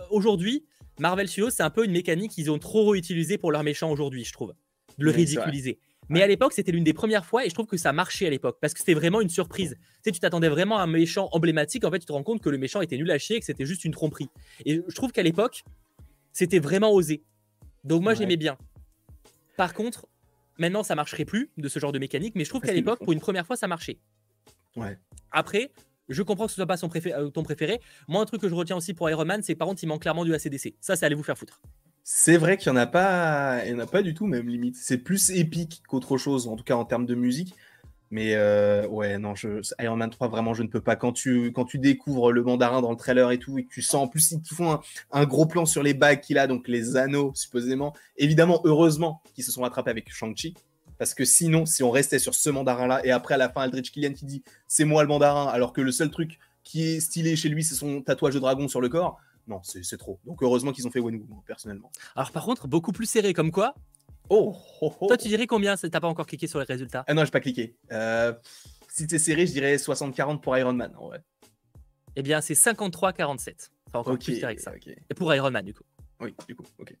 euh, 0.00 0.04
Aujourd'hui, 0.10 0.64
Marvel 1.00 1.28
Studios, 1.28 1.50
c'est 1.50 1.62
un 1.62 1.70
peu 1.70 1.84
une 1.86 1.92
mécanique 1.92 2.30
qu'ils 2.30 2.50
ont 2.50 2.58
trop 2.58 2.90
réutilisée 2.90 3.38
pour 3.38 3.50
leurs 3.52 3.62
méchants 3.64 3.90
aujourd'hui, 3.90 4.22
je 4.24 4.32
trouve. 4.32 4.54
De 4.98 5.04
le 5.04 5.10
Oui, 5.12 5.16
ridiculiser. 5.16 5.78
Mais 6.10 6.22
à 6.22 6.26
l'époque, 6.26 6.52
c'était 6.52 6.72
l'une 6.72 6.84
des 6.84 6.92
premières 6.92 7.24
fois, 7.24 7.46
et 7.46 7.48
je 7.48 7.54
trouve 7.54 7.66
que 7.66 7.76
ça 7.78 7.92
marchait 7.92 8.26
à 8.26 8.30
l'époque, 8.30 8.58
parce 8.60 8.74
que 8.74 8.80
c'était 8.80 8.94
vraiment 8.94 9.20
une 9.22 9.28
surprise. 9.30 9.76
Tu 9.78 9.86
sais, 10.04 10.12
tu 10.12 10.20
t'attendais 10.20 10.48
vraiment 10.48 10.78
à 10.78 10.82
un 10.82 10.86
méchant 10.86 11.28
emblématique, 11.32 11.84
en 11.84 11.90
fait, 11.90 12.00
tu 12.00 12.06
te 12.06 12.12
rends 12.12 12.22
compte 12.22 12.42
que 12.42 12.50
le 12.50 12.58
méchant 12.58 12.82
était 12.82 12.96
nul 12.98 13.10
à 13.10 13.16
chier, 13.18 13.36
et 13.36 13.40
que 13.40 13.46
c'était 13.46 13.64
juste 13.64 13.84
une 13.84 13.92
tromperie. 13.92 14.28
Et 14.66 14.82
je 14.86 14.94
trouve 14.94 15.10
qu'à 15.12 15.22
l'époque, 15.22 15.62
c'était 16.32 16.58
vraiment 16.58 16.92
osé. 16.92 17.22
Donc 17.84 18.02
moi, 18.02 18.12
Ouais. 18.12 18.18
j'aimais 18.18 18.36
bien. 18.36 18.58
Par 19.56 19.72
contre, 19.72 20.06
maintenant, 20.58 20.82
ça 20.82 20.94
marcherait 20.96 21.24
plus 21.24 21.50
de 21.56 21.68
ce 21.68 21.78
genre 21.78 21.92
de 21.92 21.98
mécanique, 21.98 22.34
mais 22.34 22.44
je 22.44 22.50
trouve 22.50 22.60
qu'à 22.62 22.74
l'époque, 22.74 22.98
pour 22.98 23.12
une 23.12 23.20
première 23.20 23.46
fois, 23.46 23.56
ça 23.56 23.68
marchait. 23.68 23.98
Ouais. 24.76 24.98
Après, 25.30 25.70
je 26.10 26.22
comprends 26.22 26.46
que 26.46 26.50
ce 26.50 26.56
soit 26.56 26.66
pas 26.66 26.76
son 26.76 26.90
euh, 27.06 27.30
ton 27.30 27.42
préféré. 27.42 27.80
Moi, 28.08 28.20
un 28.20 28.26
truc 28.26 28.40
que 28.40 28.48
je 28.48 28.54
retiens 28.54 28.76
aussi 28.76 28.94
pour 28.94 29.08
Iron 29.08 29.24
Man, 29.24 29.42
c'est 29.42 29.54
par 29.54 29.68
contre, 29.68 29.82
il 29.82 29.86
manque 29.86 30.02
clairement 30.02 30.24
du 30.24 30.34
ACDC. 30.34 30.74
Ça, 30.80 30.96
c'est 30.96 31.06
allez 31.06 31.14
vous 31.14 31.22
faire 31.22 31.38
foutre. 31.38 31.60
C'est 32.02 32.36
vrai 32.36 32.56
qu'il 32.56 32.72
n'y 32.72 32.78
en 32.78 32.80
a 32.82 32.86
pas, 32.86 33.60
en 33.72 33.78
a 33.78 33.86
pas 33.86 34.02
du 34.02 34.14
tout 34.14 34.26
même 34.26 34.48
limite. 34.48 34.76
C'est 34.76 34.98
plus 34.98 35.30
épique 35.30 35.82
qu'autre 35.86 36.18
chose, 36.18 36.48
en 36.48 36.56
tout 36.56 36.64
cas 36.64 36.74
en 36.74 36.84
termes 36.84 37.06
de 37.06 37.14
musique. 37.14 37.54
Mais 38.10 38.34
euh, 38.34 38.88
ouais, 38.88 39.18
non, 39.18 39.36
je, 39.36 39.60
Iron 39.80 39.94
Man 39.94 40.10
3, 40.10 40.28
vraiment, 40.28 40.52
je 40.52 40.64
ne 40.64 40.68
peux 40.68 40.80
pas. 40.80 40.96
Quand 40.96 41.12
tu, 41.12 41.52
quand 41.52 41.64
tu 41.64 41.78
découvres 41.78 42.32
le 42.32 42.42
mandarin 42.42 42.82
dans 42.82 42.90
le 42.90 42.96
trailer 42.96 43.30
et 43.30 43.38
tout, 43.38 43.56
et 43.58 43.64
que 43.64 43.72
tu 43.72 43.82
sens 43.82 44.02
en 44.02 44.08
plus, 44.08 44.32
ils 44.32 44.54
font 44.54 44.72
un, 44.72 44.80
un 45.12 45.24
gros 45.24 45.46
plan 45.46 45.64
sur 45.64 45.84
les 45.84 45.94
bagues 45.94 46.20
qu'il 46.20 46.36
a, 46.38 46.48
donc 46.48 46.66
les 46.66 46.96
anneaux, 46.96 47.30
supposément. 47.34 47.94
Évidemment, 48.16 48.60
heureusement 48.64 49.22
qu'ils 49.34 49.44
se 49.44 49.52
sont 49.52 49.62
rattrapés 49.62 49.90
avec 49.90 50.12
Shang-Chi. 50.12 50.54
Parce 51.00 51.14
que 51.14 51.24
sinon, 51.24 51.64
si 51.64 51.82
on 51.82 51.90
restait 51.90 52.18
sur 52.18 52.34
ce 52.34 52.50
mandarin-là, 52.50 53.00
et 53.06 53.10
après 53.10 53.32
à 53.32 53.38
la 53.38 53.48
fin, 53.48 53.62
Aldrich 53.62 53.90
Killian 53.90 54.12
qui 54.12 54.26
dit 54.26 54.42
c'est 54.66 54.84
moi 54.84 55.02
le 55.02 55.08
mandarin, 55.08 55.46
alors 55.46 55.72
que 55.72 55.80
le 55.80 55.92
seul 55.92 56.10
truc 56.10 56.38
qui 56.62 56.82
est 56.82 57.00
stylé 57.00 57.36
chez 57.36 57.48
lui, 57.48 57.64
c'est 57.64 57.74
son 57.74 58.02
tatouage 58.02 58.34
de 58.34 58.38
dragon 58.38 58.68
sur 58.68 58.82
le 58.82 58.90
corps. 58.90 59.18
Non, 59.48 59.62
c'est 59.62 59.96
trop. 59.96 60.20
Donc 60.26 60.42
heureusement 60.42 60.72
qu'ils 60.72 60.86
ont 60.86 60.90
fait 60.90 61.00
Wenwu, 61.00 61.24
personnellement. 61.46 61.90
Alors, 62.14 62.30
par 62.32 62.44
contre, 62.44 62.68
beaucoup 62.68 62.92
plus 62.92 63.06
serré, 63.06 63.32
comme 63.32 63.50
quoi. 63.50 63.74
Oh, 64.28 64.54
oh, 64.82 64.94
oh. 65.00 65.06
Toi, 65.06 65.16
tu 65.16 65.28
dirais 65.28 65.46
combien? 65.46 65.74
T'as 65.74 66.00
pas 66.00 66.06
encore 66.06 66.26
cliqué 66.26 66.46
sur 66.46 66.58
les 66.58 66.66
résultats? 66.66 67.02
Ah 67.06 67.14
non, 67.14 67.24
j'ai 67.24 67.30
pas 67.30 67.40
cliqué. 67.40 67.74
Euh, 67.92 68.34
si 68.90 69.06
c'est 69.08 69.18
serré, 69.18 69.46
je 69.46 69.52
dirais 69.52 69.76
60-40 69.76 70.40
pour 70.40 70.54
Iron 70.58 70.74
Man. 70.74 70.92
en 70.98 71.06
vrai. 71.06 71.22
Eh 72.14 72.20
bien, 72.22 72.42
c'est 72.42 72.52
53-47. 72.52 73.70
Enfin, 73.88 74.00
encore 74.00 74.12
Ok, 74.12 74.24
plus 74.24 74.38
serré 74.38 74.54
que 74.54 74.60
ça. 74.60 74.74
Et 75.08 75.14
pour 75.14 75.34
Iron 75.34 75.50
Man, 75.50 75.64
du 75.64 75.72
coup. 75.72 75.84
Oui, 76.20 76.34
du 76.46 76.54
coup, 76.54 76.64
ok. 76.78 76.94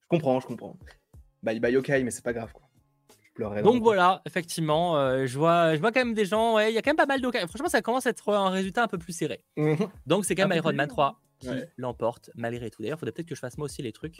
Je 0.00 0.06
comprends, 0.08 0.40
je 0.40 0.46
comprends. 0.48 0.76
Bye 1.44 1.60
bye, 1.60 1.76
ok, 1.76 1.88
mais 2.02 2.10
c'est 2.10 2.24
pas 2.24 2.32
grave, 2.32 2.50
quoi. 2.52 2.68
Donc 3.38 3.82
voilà, 3.82 4.22
effectivement, 4.26 4.96
euh, 4.96 5.26
je, 5.26 5.36
vois, 5.38 5.74
je 5.74 5.80
vois 5.80 5.90
quand 5.90 6.00
même 6.04 6.14
des 6.14 6.24
gens. 6.24 6.54
Ouais, 6.54 6.70
il 6.70 6.74
y 6.74 6.78
a 6.78 6.82
quand 6.82 6.90
même 6.90 6.96
pas 6.96 7.06
mal 7.06 7.20
de. 7.20 7.28
Franchement, 7.48 7.68
ça 7.68 7.82
commence 7.82 8.06
à 8.06 8.10
être 8.10 8.32
un 8.32 8.48
résultat 8.50 8.82
un 8.84 8.88
peu 8.88 8.98
plus 8.98 9.12
serré. 9.12 9.42
Mhm. 9.56 9.88
Donc 10.06 10.24
c'est 10.24 10.34
quand 10.34 10.46
même 10.46 10.56
Iron 10.56 10.72
Man 10.72 10.88
3 10.88 11.20
qui 11.40 11.48
Ouais. 11.48 11.68
l'emporte 11.76 12.30
malgré 12.36 12.70
tout. 12.70 12.80
D'ailleurs, 12.82 12.96
il 12.96 13.00
faudrait 13.00 13.12
peut-être 13.12 13.28
que 13.28 13.34
je 13.34 13.40
fasse 13.40 13.58
moi 13.58 13.64
aussi 13.64 13.82
les 13.82 13.90
trucs 13.92 14.18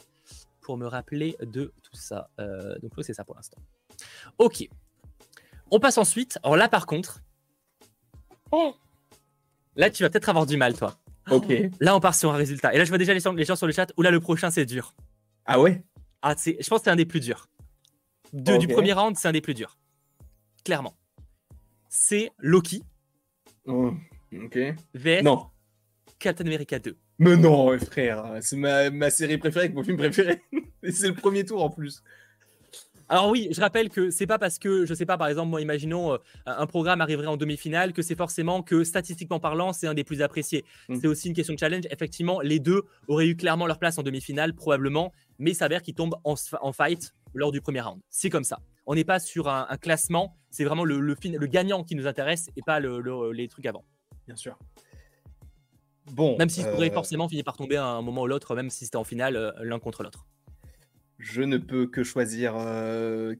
pour 0.61 0.77
me 0.77 0.87
rappeler 0.87 1.37
de 1.41 1.73
tout 1.83 1.95
ça. 1.97 2.29
Euh, 2.41 2.77
donc 2.81 2.93
c'est 3.03 3.15
ça 3.15 3.25
pour 3.25 3.37
l'instant. 3.37 3.59
Ok. 4.39 4.69
On 5.71 5.79
passe 5.79 5.97
ensuite. 5.97 6.39
Alors 6.43 6.57
là, 6.57 6.69
par 6.69 6.85
contre, 6.87 7.21
là, 9.77 9.91
tu 9.91 10.03
vas 10.03 10.11
peut-être 10.11 10.29
avoir 10.29 10.47
du 10.47 10.57
mal, 10.57 10.75
toi. 10.77 10.97
Ok. 11.31 11.53
Là, 11.81 11.97
on 11.97 12.01
part 12.01 12.15
sur 12.15 12.33
un 12.33 12.37
résultat. 12.37 12.75
Et 12.75 12.79
là, 12.79 12.85
je 12.85 12.89
vois 12.91 12.99
déjà 12.99 13.15
les 13.15 13.21
gens, 13.21 13.33
les 13.33 13.45
gens 13.45 13.57
sur 13.57 13.67
le 13.67 13.73
chat. 13.73 13.93
Ou 13.97 14.03
là, 14.03 14.11
le 14.11 14.21
prochain, 14.21 14.51
c'est 14.51 14.67
dur. 14.67 14.95
Ah 15.47 15.61
ouais? 15.61 15.83
Ah, 16.23 16.35
c'est- 16.37 16.57
je 16.61 16.69
pense 16.69 16.81
que 16.81 16.85
c'est 16.85 16.91
un 16.91 16.97
des 16.97 17.07
plus 17.07 17.21
durs. 17.21 17.49
De- 18.33 18.57
Du 18.59 18.69
premier 18.69 18.93
round, 18.93 19.17
c'est 19.17 19.29
un 19.29 19.33
des 19.33 19.41
plus 19.41 19.55
durs. 19.55 19.77
Clairement. 20.65 20.95
C'est 21.89 22.31
Loki 22.39 22.83
Mhm. 23.67 23.99
Ok. 24.45 24.59
vs 24.95 25.23
Non. 25.23 25.47
Captain 26.19 26.45
America 26.47 26.79
2. 26.79 26.97
Mais 27.19 27.37
non, 27.37 27.79
frère, 27.79 28.39
c'est 28.41 28.57
ma, 28.57 28.91
ma 28.91 29.11
série 29.11 29.39
préférée, 29.39 29.69
mon 29.69 29.85
film 29.85 29.97
préféré. 29.97 30.43
Et 30.83 30.91
c'est 30.91 31.09
le 31.09 31.15
premier 31.15 31.45
tour 31.45 31.63
en 31.63 31.71
plus. 31.71 32.03
Alors 33.09 33.29
oui, 33.29 33.49
je 33.53 33.61
rappelle 33.61 33.91
que 33.91 34.11
c'est 34.11 34.27
pas 34.27 34.39
parce 34.39 34.59
que, 34.59 34.87
je 34.87 34.95
sais 34.95 35.05
pas, 35.05 35.19
par 35.19 35.29
exemple, 35.29 35.51
moi, 35.51 35.61
imaginons 35.61 36.15
euh, 36.15 36.19
un 36.47 36.67
programme 36.67 37.03
arriverait 37.03 37.27
en 37.27 37.37
demi-finale 37.37 37.93
que 37.93 38.01
c'est 38.03 38.17
forcément 38.17 38.63
que 38.63 38.83
statistiquement 38.83 39.39
parlant, 39.39 39.73
c'est 39.75 39.87
un 39.87 39.93
des 39.95 40.05
plus 40.05 40.23
appréciés. 40.23 40.65
Mm. 40.89 40.97
C'est 41.01 41.07
aussi 41.07 41.29
une 41.29 41.35
question 41.35 41.53
de 41.55 41.59
challenge. 41.59 41.85
Effectivement, 41.91 42.41
les 42.41 42.59
deux 42.59 42.83
auraient 43.07 43.29
eu 43.29 43.37
clairement 43.37 43.67
leur 43.67 43.79
place 43.79 43.99
en 43.99 44.03
demi-finale, 44.03 44.55
probablement, 44.55 45.13
mais 45.39 45.51
il 45.51 45.55
s'avère 45.55 45.83
qu'ils 45.83 45.95
tombent 45.95 46.17
en, 46.25 46.35
en 46.63 46.73
fight 46.73 47.15
lors 47.35 47.53
du 47.53 47.61
premier 47.61 47.81
round. 47.81 48.01
C'est 48.11 48.31
comme 48.31 48.45
ça. 48.45 48.61
On 48.87 48.95
n'est 48.95 49.05
pas 49.05 49.19
sur 49.19 49.49
un, 49.49 49.67
un 49.69 49.77
classement, 49.77 50.37
c'est 50.51 50.65
vraiment 50.65 50.85
le, 50.85 51.01
le, 51.01 51.15
fin- 51.15 51.33
le 51.37 51.47
gagnant 51.47 51.85
qui 51.85 51.95
nous 51.95 52.07
intéresse 52.07 52.49
et 52.57 52.63
pas 52.63 52.81
le- 52.81 53.01
le- 53.01 53.33
les 53.33 53.49
trucs 53.49 53.67
avant. 53.67 53.85
Bien 54.27 54.37
sûr. 54.37 54.59
Bon. 56.13 56.37
Même 56.39 56.49
s'ils 56.51 56.67
euh, 56.67 56.73
pourraient 56.73 56.91
forcément 56.91 57.29
finir 57.29 57.45
par 57.45 57.57
tomber 57.57 57.77
à 57.77 57.87
un 57.87 58.03
moment 58.03 58.23
ou 58.23 58.27
l'autre, 58.27 58.55
même 58.55 58.69
si 58.71 58.85
c'était 58.85 58.97
en 58.97 59.05
finale 59.05 59.37
euh, 59.37 59.53
l'un 59.63 59.79
contre 59.79 60.03
l'autre. 60.03 60.27
je 61.19 61.41
ne 61.43 61.57
peux 61.57 61.87
que 61.87 62.05
choisir 62.05 62.55
euh, 62.57 63.35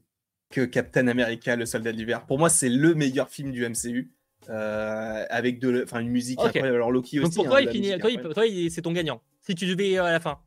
que 0.49 0.65
Captain 0.65 1.07
America, 1.07 1.55
le 1.55 1.65
soldat 1.67 1.91
de 1.91 1.97
l'hiver. 1.97 2.25
Pour 2.25 2.39
moi, 2.39 2.49
c'est 2.49 2.69
le 2.69 2.95
meilleur 2.95 3.29
film 3.29 3.51
du 3.51 3.63
MCU. 3.67 4.11
euh, 4.49 5.25
avec 5.29 5.59
de, 5.59 5.85
une 5.99 6.09
musique 6.09 6.39
Ok. 6.39 6.47
incroyable. 6.47 6.75
Alors 6.75 6.91
Loki 6.91 7.17
Donc 7.17 7.27
aussi. 7.27 7.35
pour 7.35 7.45
toi, 7.45 7.57
hein, 7.57 7.61
il 7.61 7.69
finit, 7.69 7.87
toi, 7.87 7.95
il- 7.95 8.17
incroyable. 8.17 8.33
toi, 8.33 8.45
il- 8.47 8.71
c'est 8.71 8.81
ton 8.81 8.91
gagnant. 8.93 9.21
Si 9.41 9.53
tu 9.55 9.65
devais 9.67 9.97
euh, 9.97 10.03
à 10.03 10.11
la 10.11 10.19
fin. 10.19 10.39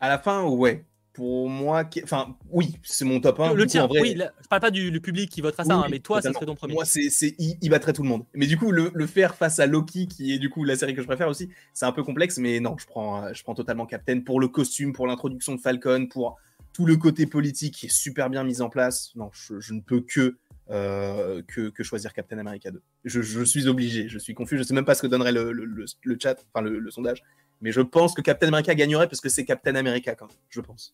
À 0.00 0.08
la 0.08 0.18
fin, 0.18 0.42
ouais. 0.44 0.84
Pour 1.14 1.48
moi, 1.48 1.84
qui- 1.84 2.02
enfin, 2.02 2.36
oui, 2.50 2.74
c'est 2.82 3.04
mon 3.04 3.20
top 3.20 3.38
1. 3.38 3.54
le 3.54 3.66
tien, 3.66 3.86
vrai, 3.86 4.00
oui, 4.00 4.14
là, 4.14 4.32
je 4.42 4.48
parle 4.48 4.60
pas 4.60 4.72
du 4.72 4.90
le 4.90 4.98
public 4.98 5.30
qui 5.30 5.40
votera 5.40 5.64
ça, 5.64 5.76
Oui, 5.78 5.82
hein, 5.84 5.88
mais 5.88 6.00
toi, 6.00 6.20
ça 6.20 6.32
serait 6.32 6.44
ton 6.44 6.56
premier. 6.56 6.74
Moi, 6.74 6.84
c'est, 6.84 7.06
il, 7.38 7.56
il 7.62 7.70
battrait 7.70 7.92
tout 7.92 8.02
le 8.02 8.08
monde. 8.08 8.24
Mais 8.34 8.46
du 8.48 8.58
coup, 8.58 8.72
le, 8.72 8.90
le 8.92 9.06
faire 9.06 9.36
face 9.36 9.60
à 9.60 9.66
Loki, 9.66 10.08
qui 10.08 10.34
est 10.34 10.38
du 10.40 10.50
coup 10.50 10.64
la 10.64 10.74
série 10.74 10.92
que 10.92 11.00
je 11.02 11.06
préfère 11.06 11.28
aussi, 11.28 11.48
c'est 11.72 11.86
un 11.86 11.92
peu 11.92 12.02
complexe. 12.02 12.38
Mais 12.38 12.58
non, 12.58 12.76
je 12.78 12.86
prends, 12.86 13.32
je 13.32 13.42
prends 13.44 13.54
totalement 13.54 13.86
Captain 13.86 14.20
pour 14.20 14.40
le 14.40 14.48
costume, 14.48 14.92
pour 14.92 15.06
l'introduction 15.06 15.54
de 15.54 15.60
Falcon, 15.60 16.08
pour 16.08 16.36
tout 16.72 16.84
le 16.84 16.96
côté 16.96 17.26
politique 17.26 17.74
qui 17.76 17.86
est 17.86 17.94
super 17.94 18.28
bien 18.28 18.42
mis 18.42 18.60
en 18.60 18.68
place. 18.68 19.12
Non, 19.14 19.30
je, 19.32 19.60
je 19.60 19.72
ne 19.72 19.80
peux 19.82 20.00
que, 20.00 20.36
euh, 20.70 21.42
que, 21.46 21.68
que 21.68 21.84
choisir 21.84 22.12
Captain 22.12 22.38
America 22.38 22.72
2. 22.72 22.82
Je, 23.04 23.22
je 23.22 23.44
suis 23.44 23.68
obligé, 23.68 24.08
je 24.08 24.18
suis 24.18 24.34
confus. 24.34 24.58
Je 24.58 24.64
sais 24.64 24.74
même 24.74 24.84
pas 24.84 24.96
ce 24.96 25.02
que 25.02 25.06
donnerait 25.06 25.30
le, 25.30 25.52
le, 25.52 25.86
chat, 26.20 26.44
enfin 26.52 26.64
le 26.66 26.90
sondage. 26.90 27.22
Mais 27.60 27.72
je 27.72 27.80
pense 27.80 28.14
que 28.14 28.20
Captain 28.20 28.48
America 28.48 28.74
gagnerait 28.74 29.08
parce 29.08 29.20
que 29.20 29.28
c'est 29.28 29.44
Captain 29.44 29.74
America 29.74 30.14
quand 30.14 30.26
même, 30.26 30.36
je 30.50 30.60
pense. 30.60 30.92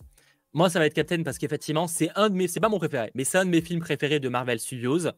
Moi, 0.53 0.69
ça 0.69 0.79
va 0.79 0.87
être 0.87 0.95
Captain 0.95 1.23
parce 1.23 1.39
qu'effectivement, 1.39 1.87
c'est 1.87 2.11
un 2.17 2.29
de 2.29 2.35
mes, 2.35 2.49
c'est 2.49 2.61
pas 2.61 2.69
mon 2.69 2.79
préféré, 2.79 3.11
mais 3.15 3.25
c'est 3.25 3.39
un 3.39 3.45
de 3.45 3.51
mes 3.51 3.61
films 3.61 3.81
préférés 3.81 4.21
de 4.21 4.29
Marvel 4.29 4.59
Studios. 4.59 5.09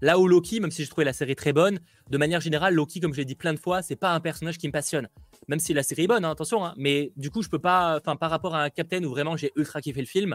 Là 0.00 0.18
où 0.18 0.26
Loki, 0.26 0.58
même 0.60 0.72
si 0.72 0.84
je 0.84 0.90
trouvais 0.90 1.04
la 1.04 1.12
série 1.12 1.36
très 1.36 1.52
bonne, 1.52 1.78
de 2.10 2.18
manière 2.18 2.40
générale, 2.40 2.74
Loki, 2.74 3.00
comme 3.00 3.12
je 3.14 3.18
l'ai 3.18 3.24
dit 3.24 3.36
plein 3.36 3.54
de 3.54 3.58
fois, 3.58 3.82
c'est 3.82 3.96
pas 3.96 4.12
un 4.12 4.20
personnage 4.20 4.58
qui 4.58 4.66
me 4.66 4.72
passionne. 4.72 5.08
Même 5.48 5.60
si 5.60 5.72
la 5.72 5.82
série 5.82 6.02
est 6.04 6.06
bonne, 6.08 6.24
hein, 6.24 6.30
attention, 6.32 6.64
hein, 6.64 6.74
mais 6.76 7.12
du 7.16 7.30
coup, 7.30 7.42
je 7.42 7.48
peux 7.48 7.58
pas, 7.58 7.98
enfin, 8.00 8.16
par 8.16 8.30
rapport 8.30 8.54
à 8.54 8.64
un 8.64 8.70
Captain 8.70 9.02
où 9.04 9.10
vraiment 9.10 9.36
j'ai 9.36 9.52
ultra 9.56 9.80
kiffé 9.80 10.00
le 10.00 10.06
film, 10.06 10.34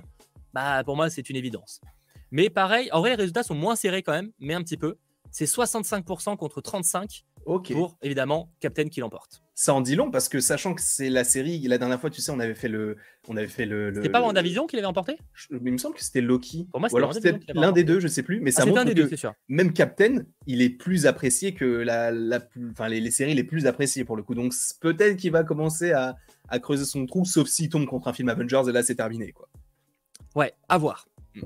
bah 0.54 0.84
pour 0.84 0.96
moi, 0.96 1.10
c'est 1.10 1.30
une 1.30 1.36
évidence. 1.36 1.82
Mais 2.32 2.50
pareil, 2.50 2.90
en 2.92 3.00
vrai, 3.02 3.10
les 3.10 3.16
résultats 3.16 3.44
sont 3.44 3.56
moins 3.56 3.76
serrés 3.76 4.04
quand 4.04 4.14
même, 4.14 4.32
mais 4.40 4.54
un 4.54 4.64
petit 4.64 4.78
peu. 4.78 4.98
C'est 5.32 5.46
65% 5.46 6.38
contre 6.38 6.62
35 6.62 7.24
Ok. 7.46 7.72
pour 7.74 7.98
évidemment 8.02 8.50
Captain 8.60 8.88
qui 8.88 9.00
l'emporte. 9.00 9.44
Ça 9.62 9.74
en 9.74 9.82
dit 9.82 9.98
long 9.98 10.10
parce 10.10 10.30
que 10.30 10.40
sachant 10.40 10.74
que 10.74 10.82
c'est 10.82 11.10
la 11.10 11.26
série, 11.26 11.60
la 11.68 11.78
dernière 11.78 12.00
fois, 12.00 12.10
tu 12.10 12.22
sais, 12.22 12.32
on 12.32 12.40
avait 12.40 12.56
fait 12.56 12.70
le, 12.70 12.96
on 13.28 13.36
avait 13.36 13.50
fait 13.50 13.66
le. 13.66 13.92
C'était 13.94 14.08
pas 14.08 14.22
WandaVision 14.22 14.68
qui 14.68 14.78
l'avait 14.78 14.86
emporté? 14.88 15.18
Je- 15.34 15.48
il 15.52 15.74
me 15.74 15.78
semble 15.78 15.96
que 15.96 16.02
c'était 16.04 16.22
Loki. 16.22 16.70
Pour 16.72 16.80
moi, 16.80 16.88
c'était 17.14 17.38
l'un 17.54 17.74
des 17.74 17.84
deux, 17.84 18.00
je 18.00 18.08
sais 18.08 18.24
plus. 18.24 18.40
Mais 18.40 18.52
Ah, 18.56 18.62
ça 18.62 18.66
montre 18.66 18.80
un 18.80 18.86
des 18.86 18.94
que 18.94 19.02
deux, 19.10 19.18
sûr. 19.18 19.34
même 19.50 19.74
Captain, 19.74 20.20
il 20.48 20.62
est 20.62 20.70
plus 20.70 21.06
apprécié 21.08 21.54
que 21.54 21.66
la, 21.66 22.10
la 22.10 22.40
plus- 22.40 22.70
enfin 22.72 22.88
les, 22.88 23.02
les 23.02 23.12
séries 23.12 23.34
les 23.34 23.44
plus 23.44 23.68
appréciées 23.68 24.06
pour 24.06 24.16
le 24.16 24.24
coup. 24.24 24.34
Donc 24.34 24.54
peut-être 24.80 25.18
qu'il 25.18 25.32
va 25.34 25.44
commencer 25.44 25.92
à, 25.92 26.16
à 26.48 26.60
creuser 26.60 26.86
son 26.86 27.06
trou, 27.06 27.26
sauf 27.26 27.50
s'il 27.50 27.68
tombe 27.68 27.86
contre 27.86 28.08
un 28.08 28.14
film 28.14 28.30
Avengers 28.30 28.64
et 28.70 28.72
là 28.72 28.82
c'est 28.82 28.96
terminé 28.96 29.34
quoi. 29.34 29.50
Ouais, 30.36 30.54
à 30.70 30.78
voir. 30.78 31.06
Hmm. 31.36 31.42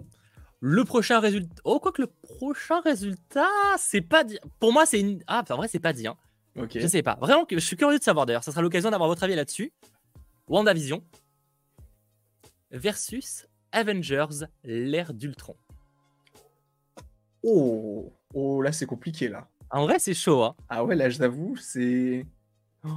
Le 0.59 0.85
prochain 0.85 1.19
résultat. 1.19 1.55
Oh, 1.63 1.79
quoi 1.79 1.91
que 1.91 2.03
le 2.03 2.07
prochain 2.21 2.79
résultat, 2.81 3.47
c'est 3.79 4.01
pas 4.01 4.23
dit. 4.23 4.37
Pour 4.59 4.71
moi, 4.71 4.85
c'est 4.85 4.99
une. 4.99 5.19
Ah, 5.25 5.43
en 5.49 5.55
vrai, 5.57 5.67
c'est 5.67 5.79
pas 5.79 5.93
dit. 5.93 6.05
hein. 6.07 6.15
Ok. 6.57 6.77
Je 6.79 6.87
sais 6.87 7.01
pas. 7.01 7.17
Vraiment, 7.19 7.45
je 7.49 7.57
suis 7.59 7.75
curieux 7.75 7.97
de 7.97 8.03
savoir 8.03 8.25
d'ailleurs. 8.25 8.43
Ça 8.43 8.51
sera 8.51 8.61
l'occasion 8.61 8.91
d'avoir 8.91 9.09
votre 9.09 9.23
avis 9.23 9.35
là-dessus. 9.35 9.71
WandaVision 10.47 11.03
versus 12.71 13.47
Avengers, 13.71 14.45
l'ère 14.63 15.13
d'Ultron. 15.13 15.55
Oh, 17.43 18.13
oh 18.33 18.61
là 18.61 18.71
c'est 18.71 18.85
compliqué 18.85 19.27
là. 19.27 19.47
En 19.69 19.83
vrai, 19.83 19.99
c'est 19.99 20.13
chaud. 20.13 20.43
Hein. 20.43 20.55
Ah 20.69 20.83
ouais 20.85 20.95
là 20.95 21.09
j'avoue 21.09 21.55
c'est. 21.57 22.25
Oh. 22.83 22.89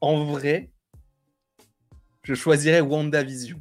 En 0.00 0.24
vrai, 0.24 0.70
je 2.22 2.34
choisirais 2.34 2.80
WandaVision. 2.80 3.60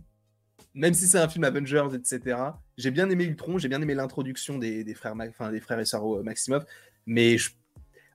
Même 0.74 0.94
si 0.94 1.08
c'est 1.08 1.20
un 1.20 1.30
film 1.30 1.44
Avengers, 1.44 1.89
etc. 1.94 2.38
J'ai 2.78 2.89
bien 2.92 3.10
aimé 3.10 3.26
Ultron, 3.26 3.58
j'ai 3.60 3.68
bien 3.70 3.82
aimé 3.82 3.94
l'introduction 3.94 4.58
des, 4.58 4.84
des 4.84 4.94
frères, 4.96 5.13
enfin, 5.30 5.52
des 5.52 5.60
frères 5.60 5.80
et 5.80 5.86
sœurs 5.86 6.16
euh, 6.18 6.24
Maximoff. 6.24 6.63
Mais 7.06 7.38
je- 7.38 7.52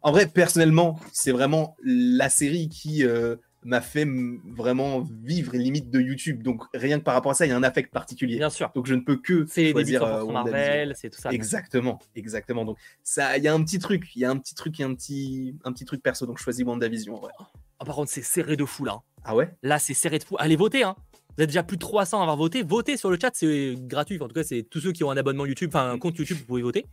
en 0.03 0.13
vrai, 0.13 0.27
personnellement, 0.27 0.99
c'est 1.13 1.33
vraiment 1.33 1.77
la 1.83 2.29
série 2.29 2.69
qui 2.69 3.05
euh, 3.05 3.37
m'a 3.65 3.81
fait 3.81 4.07
vraiment 4.47 5.05
vivre 5.23 5.53
les 5.53 5.59
limites 5.59 5.91
de 5.91 6.01
YouTube. 6.01 6.43
Donc 6.43 6.63
rien 6.75 6.99
que 6.99 7.05
par 7.05 7.15
rapport 7.15 7.33
à 7.33 7.35
ça, 7.35 7.47
il 7.47 7.51
y 7.51 7.53
a 7.53 7.57
un 7.57 7.63
affect 7.63 7.93
particulier. 7.93 8.37
Bien 8.37 8.51
sûr. 8.51 8.71
Donc 8.75 8.87
je 8.87 8.95
ne 8.95 9.01
peux 9.01 9.17
que 9.17 9.45
C'est 9.49 9.63
les 9.63 9.75
débuts 9.75 9.97
choisir 9.97 10.03
100% 10.03 10.29
euh. 10.29 10.33
Marvel, 10.33 10.95
c'est 10.97 11.11
tout 11.11 11.21
ça. 11.21 11.31
Exactement, 11.31 11.99
exactement. 12.15 12.65
Donc 12.65 12.79
ça, 13.03 13.37
il 13.37 13.45
y 13.45 13.49
a 13.49 13.55
un 13.55 13.63
petit 13.63 13.79
truc, 13.79 14.15
il 14.15 14.23
y 14.23 14.25
a 14.25 14.31
un 14.31 14.37
petit 14.37 14.55
truc, 14.55 14.79
il 14.79 14.83
y 14.83 14.85
a 14.85 14.89
un 14.89 14.95
petit, 14.95 15.57
un 15.65 15.73
petit 15.73 15.85
truc 15.85 16.03
perso. 16.03 16.27
Donc 16.27 16.39
je 16.39 16.45
choisis 16.45 16.65
WandaVision 16.65 17.17
en 17.17 17.21
vrai. 17.21 17.33
Ah, 17.81 17.85
par 17.85 17.97
contre, 17.97 18.11
c'est 18.11 18.23
serré 18.23 18.57
de 18.57 18.65
fou 18.65 18.85
là. 18.85 19.01
Ah 19.25 19.35
ouais? 19.35 19.51
Là, 19.63 19.79
c'est 19.79 19.95
serré 19.95 20.19
de 20.19 20.25
fou. 20.25 20.37
Allez 20.39 20.57
voter. 20.57 20.83
Hein. 20.83 20.97
Vous 21.37 21.45
êtes 21.45 21.51
déjà 21.51 21.63
plus 21.63 21.77
de 21.77 21.83
300 21.83 22.19
à 22.19 22.23
avoir 22.23 22.37
voté. 22.37 22.63
Votez 22.63 22.97
sur 22.97 23.11
le 23.11 23.19
chat, 23.21 23.31
c'est 23.33 23.77
gratuit. 23.79 24.21
En 24.21 24.27
tout 24.27 24.35
cas, 24.35 24.43
c'est 24.43 24.65
tous 24.65 24.81
ceux 24.81 24.91
qui 24.91 25.05
ont 25.05 25.11
un 25.11 25.17
abonnement 25.17 25.47
YouTube, 25.47 25.71
enfin 25.73 25.91
un 25.91 25.99
compte 25.99 26.19
YouTube, 26.19 26.37
vous 26.39 26.47
pouvez 26.47 26.63
voter. 26.63 26.85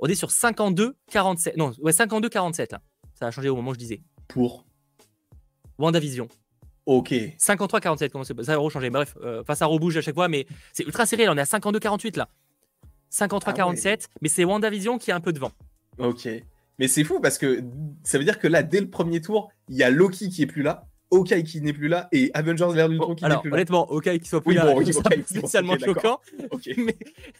On 0.00 0.06
est 0.06 0.14
sur 0.14 0.30
52 0.30 0.96
47. 1.10 1.56
Non, 1.56 1.72
ouais, 1.80 1.92
52 1.92 2.28
47 2.28 2.72
là. 2.72 2.80
Ça 3.14 3.26
a 3.26 3.30
changé 3.30 3.48
au 3.48 3.56
moment 3.56 3.70
où 3.70 3.74
je 3.74 3.78
disais. 3.78 4.02
Pour. 4.28 4.64
WandaVision. 5.78 6.28
Ok. 6.86 7.14
53 7.38 7.80
47 7.80 8.10
comment 8.12 8.24
c'est 8.24 8.42
ça 8.42 8.54
a 8.54 8.56
rechangé. 8.56 8.90
Bref, 8.90 9.16
euh, 9.22 9.42
enfin 9.42 9.54
ça 9.54 9.66
rebouge 9.66 9.96
à 9.96 10.00
chaque 10.00 10.14
fois 10.14 10.28
mais 10.28 10.46
c'est 10.72 10.84
ultra 10.84 11.06
serré, 11.06 11.26
là, 11.26 11.32
on 11.32 11.36
est 11.36 11.42
à 11.42 11.46
52 11.46 11.78
48 11.78 12.16
là. 12.16 12.28
53 13.10 13.52
Ah 13.52 13.52
ouais. 13.52 13.56
47, 13.56 14.08
mais 14.22 14.28
c'est 14.28 14.44
WandaVision 14.44 14.98
qui 14.98 15.10
est 15.10 15.14
un 15.14 15.20
peu 15.20 15.32
devant. 15.32 15.52
Ok. 15.98 16.28
Mais 16.78 16.88
c'est 16.88 17.04
fou 17.04 17.20
parce 17.20 17.36
que 17.36 17.62
ça 18.02 18.16
veut 18.16 18.24
dire 18.24 18.38
que 18.38 18.48
là, 18.48 18.62
dès 18.62 18.80
le 18.80 18.88
premier 18.88 19.20
tour, 19.20 19.50
il 19.68 19.76
y 19.76 19.82
a 19.82 19.90
Loki 19.90 20.30
qui 20.30 20.42
est 20.42 20.46
plus 20.46 20.62
là, 20.62 20.88
Hawkeye 21.12 21.42
qui 21.44 21.60
n'est 21.60 21.72
plus 21.72 21.88
là 21.88 22.08
et 22.12 22.30
Avengers 22.34 22.68
l'ère 22.74 22.88
d'Ultron 22.88 23.08
Bon, 23.08 23.14
qui 23.14 23.24
n'est 23.24 23.36
plus 23.38 23.50
là. 23.50 23.54
honnêtement, 23.56 23.90
OK 23.90 24.04
qu'il 24.04 24.26
soit 24.26 24.40
plus 24.40 24.50
Oui, 24.50 24.54
là, 24.56 24.64
bon, 24.66 24.78
oui, 24.78 24.86
je 24.86 24.92
trouve 24.92 25.04
ok, 25.06 25.12
ça 25.12 25.16
bon, 25.34 25.40
spécialement 25.40 25.78
choquant. 25.78 26.20
Ok. 26.50 26.70
mais, 26.76 26.96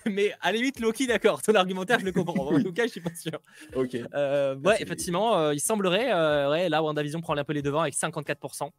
mais 0.07 0.33
à 0.41 0.51
la 0.53 0.59
limite 0.59 0.81
Loki 0.81 1.07
d'accord, 1.07 1.41
ton 1.43 1.55
argumentaire 1.55 2.01
je 2.01 2.05
le 2.05 2.13
comprends. 2.13 2.53
En 2.55 2.61
tout 2.63 2.73
cas, 2.73 2.85
je 2.85 2.91
suis 2.91 3.01
pas 3.01 3.15
sûr. 3.15 3.39
Ok. 3.75 3.97
Euh, 4.15 4.57
ouais, 4.57 4.83
effectivement, 4.83 5.37
euh, 5.39 5.55
il 5.55 5.61
semblerait, 5.61 6.13
euh, 6.13 6.51
ouais, 6.51 6.69
là, 6.69 6.83
WandaVision 6.83 7.21
prend 7.21 7.37
un 7.37 7.45
peu 7.45 7.53
les 7.53 7.63
devants 7.63 7.81
avec 7.83 7.95
54%. 7.95 8.71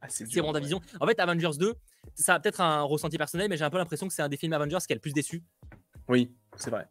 Ah, 0.00 0.06
c'est 0.08 0.40
WandaVision. 0.40 0.80
En 1.00 1.06
fait, 1.06 1.18
Avengers 1.20 1.56
2, 1.58 1.74
ça 2.14 2.34
a 2.34 2.40
peut-être 2.40 2.60
un 2.60 2.82
ressenti 2.82 3.16
personnel, 3.18 3.48
mais 3.48 3.56
j'ai 3.56 3.64
un 3.64 3.70
peu 3.70 3.78
l'impression 3.78 4.08
que 4.08 4.12
c'est 4.12 4.22
un 4.22 4.28
des 4.28 4.36
films 4.36 4.52
Avengers 4.52 4.78
qui 4.86 4.92
a 4.92 4.96
le 4.96 5.00
plus 5.00 5.12
déçu. 5.12 5.42
ouais. 5.72 5.78
Oui, 6.08 6.30
c'est 6.56 6.70
vrai. 6.70 6.86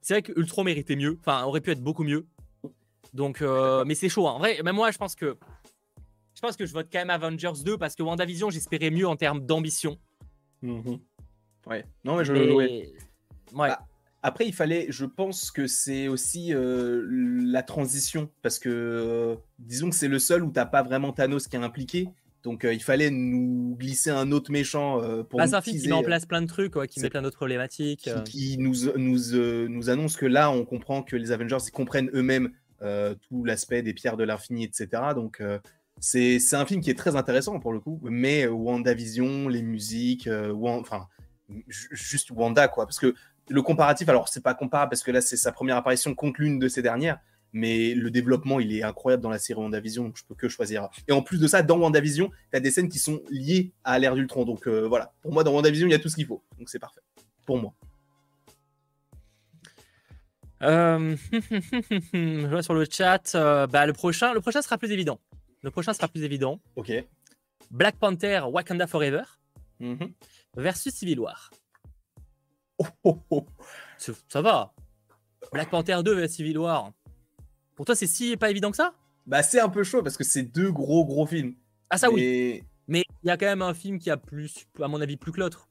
C'est 0.00 0.14
vrai 0.14 0.22
que 0.22 0.32
Ultron 0.38 0.64
méritait 0.64 0.96
mieux, 0.96 1.18
enfin, 1.20 1.44
aurait 1.44 1.60
pu 1.60 1.70
être 1.70 1.80
beaucoup 1.80 2.04
mieux. 2.04 2.26
Donc, 3.12 3.42
euh, 3.42 3.84
mais 3.86 3.94
c'est 3.94 4.08
chaud. 4.08 4.28
hein. 4.28 4.32
En 4.32 4.38
vrai, 4.38 4.60
même 4.62 4.74
moi, 4.76 4.90
je 4.90 4.98
pense 4.98 5.14
que. 5.14 5.36
Je 6.34 6.40
pense 6.40 6.56
que 6.56 6.66
je 6.66 6.72
vote 6.72 6.88
quand 6.92 6.98
même 6.98 7.10
Avengers 7.10 7.52
2 7.64 7.78
parce 7.78 7.94
que 7.94 8.02
WandaVision, 8.02 8.50
j'espérais 8.50 8.90
mieux 8.90 9.06
en 9.06 9.16
termes 9.16 9.44
d'ambition. 9.44 9.98
Mhm. 10.62 10.98
Ouais. 11.66 11.84
Non, 12.04 12.16
mais 12.16 12.24
je. 12.24 12.32
Mais- 12.32 12.52
ouais. 12.52 12.92
Ouais. 13.54 13.68
Ah, 13.70 13.86
Après, 14.22 14.46
il 14.46 14.52
fallait, 14.54 14.86
je 14.88 15.04
pense 15.04 15.50
que 15.50 15.66
c'est 15.66 16.08
aussi 16.08 16.52
euh, 16.54 17.04
la 17.44 17.62
transition, 17.62 18.30
parce 18.42 18.58
que 18.58 18.70
euh, 18.70 19.36
disons 19.58 19.90
que 19.90 19.96
c'est 19.96 20.08
le 20.08 20.18
seul 20.18 20.42
où 20.42 20.50
t'as 20.50 20.64
pas 20.66 20.82
vraiment 20.82 21.12
Thanos 21.12 21.46
qui 21.46 21.56
est 21.56 21.60
impliqué, 21.60 22.08
donc 22.42 22.64
euh, 22.64 22.72
il 22.72 22.82
fallait 22.82 23.10
nous 23.10 23.76
glisser 23.78 24.08
un 24.10 24.32
autre 24.32 24.50
méchant 24.50 25.00
pour 25.24 25.38
Bah, 25.38 25.46
c'est 25.46 25.54
un 25.54 25.60
film 25.60 25.78
qui 25.78 25.86
met 25.88 25.92
en 25.92 26.02
place 26.02 26.24
plein 26.26 26.40
de 26.42 26.46
trucs, 26.46 26.72
qui 26.88 27.00
met 27.00 27.10
plein 27.10 27.20
d'autres 27.22 27.36
problématiques. 27.36 28.08
qui, 28.24 28.54
qui 28.54 28.58
nous, 28.58 28.74
nous, 28.96 29.68
nous 29.68 29.90
annonce 29.90 30.16
que 30.16 30.26
là, 30.26 30.50
on 30.50 30.64
comprend 30.64 31.02
que 31.02 31.16
les 31.16 31.30
Avengers 31.30 31.58
ils 31.66 31.70
comprennent 31.70 32.10
eux-mêmes 32.14 32.50
tout 33.28 33.44
l'aspect 33.44 33.82
des 33.82 33.92
pierres 33.94 34.16
de 34.16 34.24
l'infini, 34.24 34.64
etc. 34.64 34.88
Donc 35.14 35.42
c'est 36.00 36.54
un 36.54 36.66
film 36.66 36.80
qui 36.80 36.90
est 36.90 36.98
très 36.98 37.16
intéressant 37.16 37.58
pour 37.60 37.72
le 37.72 37.80
coup, 37.80 37.98
mais 38.02 38.46
WandaVision, 38.46 39.48
les 39.48 39.62
musiques, 39.62 40.26
euh, 40.26 40.52
enfin 40.62 41.08
ju- 41.68 41.88
juste 41.92 42.30
Wanda 42.30 42.68
quoi, 42.68 42.84
parce 42.86 42.98
que 42.98 43.14
le 43.48 43.62
comparatif, 43.62 44.08
alors 44.08 44.28
c'est 44.28 44.42
pas 44.42 44.54
comparable 44.54 44.90
parce 44.90 45.02
que 45.02 45.10
là 45.10 45.20
c'est 45.20 45.36
sa 45.36 45.52
première 45.52 45.76
apparition 45.76 46.14
contre 46.14 46.40
l'une 46.40 46.58
de 46.58 46.68
ces 46.68 46.82
dernières, 46.82 47.18
mais 47.52 47.94
le 47.94 48.10
développement 48.10 48.60
il 48.60 48.74
est 48.76 48.82
incroyable 48.82 49.22
dans 49.22 49.30
la 49.30 49.38
série 49.38 49.60
WandaVision, 49.60 50.04
donc 50.04 50.16
je 50.18 50.24
peux 50.24 50.34
que 50.34 50.48
choisir. 50.48 50.88
Et 51.08 51.12
en 51.12 51.22
plus 51.22 51.38
de 51.40 51.46
ça, 51.46 51.62
dans 51.62 51.78
WandaVision, 51.78 52.28
tu 52.50 52.56
as 52.56 52.60
des 52.60 52.70
scènes 52.70 52.88
qui 52.88 52.98
sont 52.98 53.22
liées 53.30 53.72
à 53.84 53.98
l'ère 53.98 54.14
d'Ultron, 54.14 54.44
donc 54.44 54.66
euh, 54.66 54.86
voilà, 54.86 55.14
pour 55.22 55.32
moi 55.32 55.44
dans 55.44 55.52
WandaVision 55.54 55.86
il 55.86 55.92
y 55.92 55.94
a 55.94 55.98
tout 55.98 56.08
ce 56.08 56.16
qu'il 56.16 56.26
faut, 56.26 56.42
donc 56.58 56.68
c'est 56.68 56.78
parfait 56.78 57.00
pour 57.46 57.58
moi. 57.58 57.72
Euh, 60.62 61.14
je 61.32 62.46
vois 62.46 62.62
sur 62.62 62.74
le 62.74 62.86
chat, 62.90 63.36
bah, 63.70 63.86
le, 63.86 63.92
prochain, 63.92 64.32
le 64.32 64.40
prochain 64.40 64.62
sera 64.62 64.78
plus 64.78 64.90
évident. 64.92 65.20
Le 65.64 65.70
prochain 65.70 65.94
sera 65.94 66.08
plus 66.08 66.22
évident. 66.22 66.60
Ok. 66.76 66.92
Black 67.70 67.96
Panther 67.96 68.42
Wakanda 68.52 68.86
Forever 68.86 69.22
Mhm. 69.80 70.12
versus 70.56 70.94
Civil 70.94 71.20
War. 71.20 71.50
Oh, 72.78 72.86
oh, 73.04 73.18
oh. 73.30 73.46
Ça 74.28 74.42
va. 74.42 74.74
Black 75.52 75.70
Panther 75.70 76.02
2 76.04 76.14
versus 76.14 76.36
Civil 76.36 76.58
War. 76.58 76.92
Pour 77.74 77.86
toi, 77.86 77.96
c'est 77.96 78.06
si 78.06 78.36
pas 78.36 78.50
évident 78.50 78.70
que 78.70 78.76
ça? 78.76 78.92
Bah, 79.26 79.42
c'est 79.42 79.58
un 79.58 79.70
peu 79.70 79.84
chaud 79.84 80.02
parce 80.02 80.18
que 80.18 80.24
c'est 80.24 80.42
deux 80.42 80.70
gros 80.70 81.06
gros 81.06 81.26
films. 81.26 81.54
Ah, 81.88 81.96
ça 81.96 82.10
oui. 82.10 82.62
Mais 82.86 83.02
il 83.22 83.28
y 83.28 83.30
a 83.30 83.38
quand 83.38 83.46
même 83.46 83.62
un 83.62 83.72
film 83.72 83.98
qui 83.98 84.10
a 84.10 84.18
plus, 84.18 84.66
à 84.82 84.86
mon 84.88 85.00
avis, 85.00 85.16
plus 85.16 85.32
que 85.32 85.40
l'autre. 85.40 85.66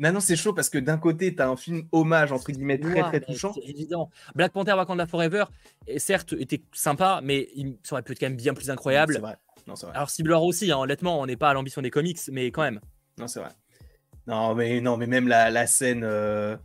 Maintenant, 0.00 0.18
c'est 0.20 0.34
chaud 0.34 0.52
parce 0.54 0.68
que 0.70 0.78
d'un 0.78 0.98
côté, 0.98 1.34
t'as 1.34 1.48
un 1.48 1.56
film 1.56 1.82
hommage, 1.92 2.32
entre 2.32 2.50
guillemets, 2.50 2.78
très 2.80 3.02
très 3.02 3.20
touchant. 3.20 3.52
C'est 3.52 3.68
évident. 3.68 4.10
Black 4.34 4.50
Panther 4.52 4.72
Wakanda 4.72 5.06
Forever, 5.06 5.44
et 5.86 5.98
certes, 5.98 6.32
était 6.38 6.62
sympa, 6.72 7.20
mais 7.22 7.48
il 7.54 7.76
ça 7.84 7.94
aurait 7.94 8.02
pu 8.02 8.12
être 8.12 8.18
quand 8.18 8.26
même 8.26 8.36
bien 8.36 8.54
plus 8.54 8.64
C'est 8.64 8.70
incroyable. 8.72 9.18
vrai. 9.18 9.36
Non, 9.68 9.76
c'est 9.76 9.86
vrai. 9.86 9.94
Alors, 9.94 10.10
Civil 10.10 10.32
War 10.32 10.42
aussi, 10.42 10.72
hein, 10.72 10.78
honnêtement, 10.78 11.20
on 11.20 11.26
n'est 11.26 11.36
pas 11.36 11.50
à 11.50 11.54
l'ambition 11.54 11.82
des 11.82 11.90
comics, 11.90 12.18
mais 12.32 12.50
quand 12.50 12.62
même. 12.62 12.80
Non, 13.18 13.28
c'est 13.28 13.40
vrai. 13.40 13.50
Non, 14.26 14.54
mais 14.54 14.80
non, 14.80 14.96
mais 14.96 15.06
même 15.06 15.28
la, 15.28 15.50
la 15.50 15.66
scène, 15.66 16.02
euh, 16.02 16.56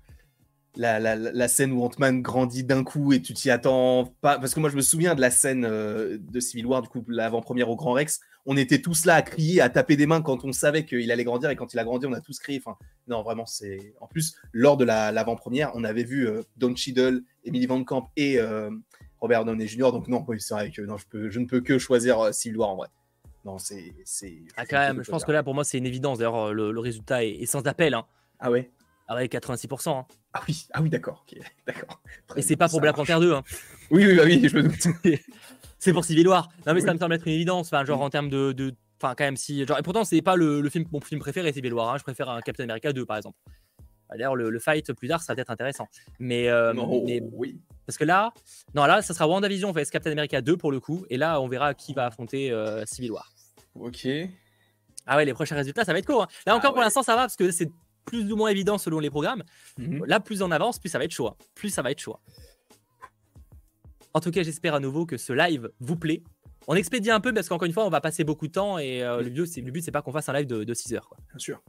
la- 0.77 0.99
la 0.99 1.47
scène 1.47 1.71
où 1.71 1.83
Ant-Man 1.83 2.21
grandit 2.21 2.63
d'un 2.63 2.83
coup 2.83 3.11
et 3.13 3.21
tu 3.21 3.33
t'y 3.33 3.49
attends 3.49 4.13
pas. 4.21 4.39
Parce 4.39 4.53
que 4.53 4.59
moi, 4.61 4.69
je 4.69 4.75
me 4.75 4.81
souviens 4.81 5.13
de 5.15 5.21
la 5.21 5.31
scène 5.31 5.65
euh, 5.65 6.17
de 6.19 6.39
Civil 6.39 6.65
War, 6.65 6.81
du 6.81 6.87
coup, 6.89 7.03
l'avant-première 7.07 7.69
au 7.69 7.75
Grand 7.75 7.93
Rex. 7.93 8.19
On 8.45 8.57
était 8.57 8.79
tous 8.81 9.05
là 9.05 9.15
à 9.15 9.21
crier, 9.21 9.59
à 9.61 9.69
taper 9.69 9.95
des 9.95 10.05
mains 10.05 10.21
quand 10.21 10.45
on 10.45 10.51
savait 10.51 10.85
qu'il 10.85 11.11
allait 11.11 11.23
grandir 11.23 11.49
et 11.49 11.55
quand 11.55 11.73
il 11.73 11.79
a 11.79 11.83
grandi, 11.83 12.05
on 12.05 12.13
a 12.13 12.21
tous 12.21 12.37
crié. 12.39 12.61
Enfin, 12.63 12.77
non, 13.07 13.23
vraiment, 13.23 13.45
c'est. 13.45 13.93
En 14.01 14.07
plus, 14.07 14.35
lors 14.53 14.77
de 14.77 14.85
la- 14.85 15.11
l'avant-première, 15.11 15.71
on 15.75 15.83
avait 15.83 16.03
vu 16.03 16.27
euh, 16.27 16.43
Don 16.57 16.75
Cheadle, 16.75 17.23
Emily 17.43 17.65
Van 17.65 17.83
Camp 17.83 18.11
et 18.15 18.39
euh, 18.39 18.69
Robert 19.19 19.45
Downey 19.45 19.67
Jr. 19.67 19.91
Donc 19.91 20.07
non, 20.07 20.23
oui, 20.27 20.39
c'est 20.39 20.53
vrai 20.53 20.69
que 20.71 20.81
non, 20.83 20.97
je, 20.97 21.05
peux, 21.07 21.29
je 21.31 21.39
ne 21.39 21.45
peux 21.45 21.61
que 21.61 21.79
choisir 21.79 22.19
euh, 22.19 22.31
Civil 22.31 22.57
War 22.57 22.69
en 22.69 22.75
vrai. 22.75 22.87
Non, 23.45 23.57
c'est. 23.57 23.93
Ah, 24.57 24.65
quand 24.65 24.77
même, 24.79 25.03
je 25.03 25.09
pense 25.11 25.23
que 25.25 25.31
là, 25.31 25.41
pour 25.43 25.53
moi, 25.55 25.63
c'est 25.63 25.77
une 25.77 25.85
évidence. 25.85 26.17
D'ailleurs, 26.19 26.53
le, 26.53 26.71
le 26.71 26.79
résultat 26.79 27.23
est, 27.23 27.31
est 27.31 27.45
sans 27.47 27.65
appel. 27.67 27.93
Hein. 27.93 28.05
Ah 28.39 28.51
ouais? 28.51 28.69
Ah 29.07 29.15
ouais, 29.15 29.25
86%. 29.27 29.89
hein. 29.89 30.05
Ah 30.33 30.41
oui, 30.47 30.65
ah 30.73 30.81
oui, 30.81 30.89
d'accord. 30.89 31.23
Et 32.35 32.41
c'est 32.41 32.55
pas 32.55 32.67
pour 32.67 32.81
Black. 32.81 32.95
Panther 32.95 33.17
2. 33.19 33.33
hein. 33.33 33.43
Oui, 33.91 34.05
oui, 34.05 34.15
bah 34.15 34.23
oui, 34.25 34.47
je 34.49 34.57
me 34.57 34.63
doute. 34.63 34.87
c'est 35.85 35.93
pour 35.93 36.03
Civil 36.05 36.27
War. 36.27 36.49
Non, 36.67 36.73
mais 36.73 36.81
ça 36.81 36.93
me 36.93 36.99
semble 36.99 37.13
être 37.13 37.25
une 37.27 37.33
évidence. 37.33 37.67
Enfin, 37.67 37.85
genre 37.85 38.01
en 38.01 38.09
termes 38.09 38.29
de. 38.29 38.51
de- 38.51 38.73
Enfin, 39.01 39.13
quand 39.17 39.25
même, 39.25 39.35
si. 39.35 39.65
Genre, 39.65 39.77
et 39.77 39.81
pourtant, 39.83 40.05
c'est 40.05 40.21
pas 40.21 40.35
le, 40.37 40.61
le 40.61 40.69
film, 40.69 40.85
mon 40.91 41.01
film 41.01 41.19
préféré, 41.19 41.51
Civil 41.51 41.73
War. 41.73 41.93
hein. 41.93 41.97
Je 41.97 42.03
préfère 42.03 42.29
un 42.29 42.39
Captain 42.41 42.63
America 42.63 42.93
2, 42.93 43.05
par 43.05 43.17
exemple. 43.17 43.37
D'ailleurs, 44.09 44.35
le, 44.37 44.49
le 44.49 44.59
fight 44.59 44.93
plus 44.93 45.07
tard 45.09 45.21
sera 45.21 45.35
peut-être 45.35 45.49
intéressant. 45.49 45.87
Mais, 46.19 46.47
euh, 46.47 46.73
Non, 46.73 47.03
mais- 47.05 47.21
oui. 47.33 47.59
parce 47.85 47.97
que 47.97 48.05
là, 48.05 48.31
non, 48.73 48.85
là, 48.85 49.01
ça 49.01 49.13
sera 49.13 49.27
WandaVision 49.27 49.71
vs 49.73 49.89
Captain 49.91 50.11
America 50.11 50.41
2 50.41 50.55
pour 50.55 50.71
le 50.71 50.79
coup. 50.79 51.05
Et 51.09 51.17
là, 51.17 51.41
on 51.41 51.47
verra 51.49 51.73
qui 51.73 51.93
va 51.93 52.05
affronter 52.05 52.51
euh, 52.51 52.85
Civil 52.85 53.11
War. 53.11 53.29
Ok. 53.77 54.07
Ah 55.05 55.17
ouais, 55.17 55.25
les 55.25 55.33
prochains 55.33 55.55
résultats, 55.55 55.83
ça 55.83 55.91
va 55.91 55.99
être 55.99 56.05
court. 56.07 56.23
hein. 56.23 56.27
Là 56.47 56.55
encore, 56.55 56.69
Ah 56.71 56.73
pour 56.73 56.81
l'instant, 56.81 57.03
ça 57.03 57.15
va 57.15 57.23
parce 57.23 57.35
que 57.35 57.51
c'est 57.51 57.69
plus 58.05 58.31
ou 58.31 58.35
moins 58.37 58.49
évident 58.49 58.77
selon 58.77 58.99
les 58.99 59.09
programmes. 59.09 59.43
Mhm. 59.77 60.05
Là, 60.05 60.19
plus 60.21 60.41
on 60.41 60.51
avance, 60.51 60.79
plus 60.79 60.89
ça 60.89 60.99
va 60.99 61.03
être 61.03 61.11
chaud. 61.11 61.27
hein. 61.27 61.35
Plus 61.53 61.69
ça 61.69 61.81
va 61.81 61.91
être 61.91 61.99
chaud. 61.99 62.15
En 64.15 64.21
tout 64.21 64.31
cas, 64.31 64.43
j'espère 64.43 64.73
à 64.75 64.79
nouveau 64.79 65.05
que 65.05 65.17
ce 65.17 65.33
live 65.33 65.69
vous 65.81 65.97
plaît. 65.97 66.23
On 66.67 66.75
expédie 66.75 67.11
un 67.11 67.19
peu 67.19 67.33
parce 67.33 67.49
qu'encore 67.49 67.65
une 67.65 67.73
fois, 67.73 67.85
on 67.85 67.89
va 67.89 67.99
passer 67.99 68.23
beaucoup 68.23 68.47
de 68.47 68.53
temps 68.53 68.77
et 68.79 69.03
euh, 69.03 69.21
le, 69.21 69.29
but, 69.29 69.57
le 69.57 69.71
but, 69.71 69.81
c'est 69.81 69.91
pas 69.91 70.01
qu'on 70.01 70.13
fasse 70.13 70.29
un 70.29 70.33
live 70.33 70.47
de, 70.47 70.63
de 70.63 70.73
6 70.73 70.93
heures. 70.93 71.09
quoi. 71.09 71.17
Bien 71.29 71.37
sûr. 71.37 71.61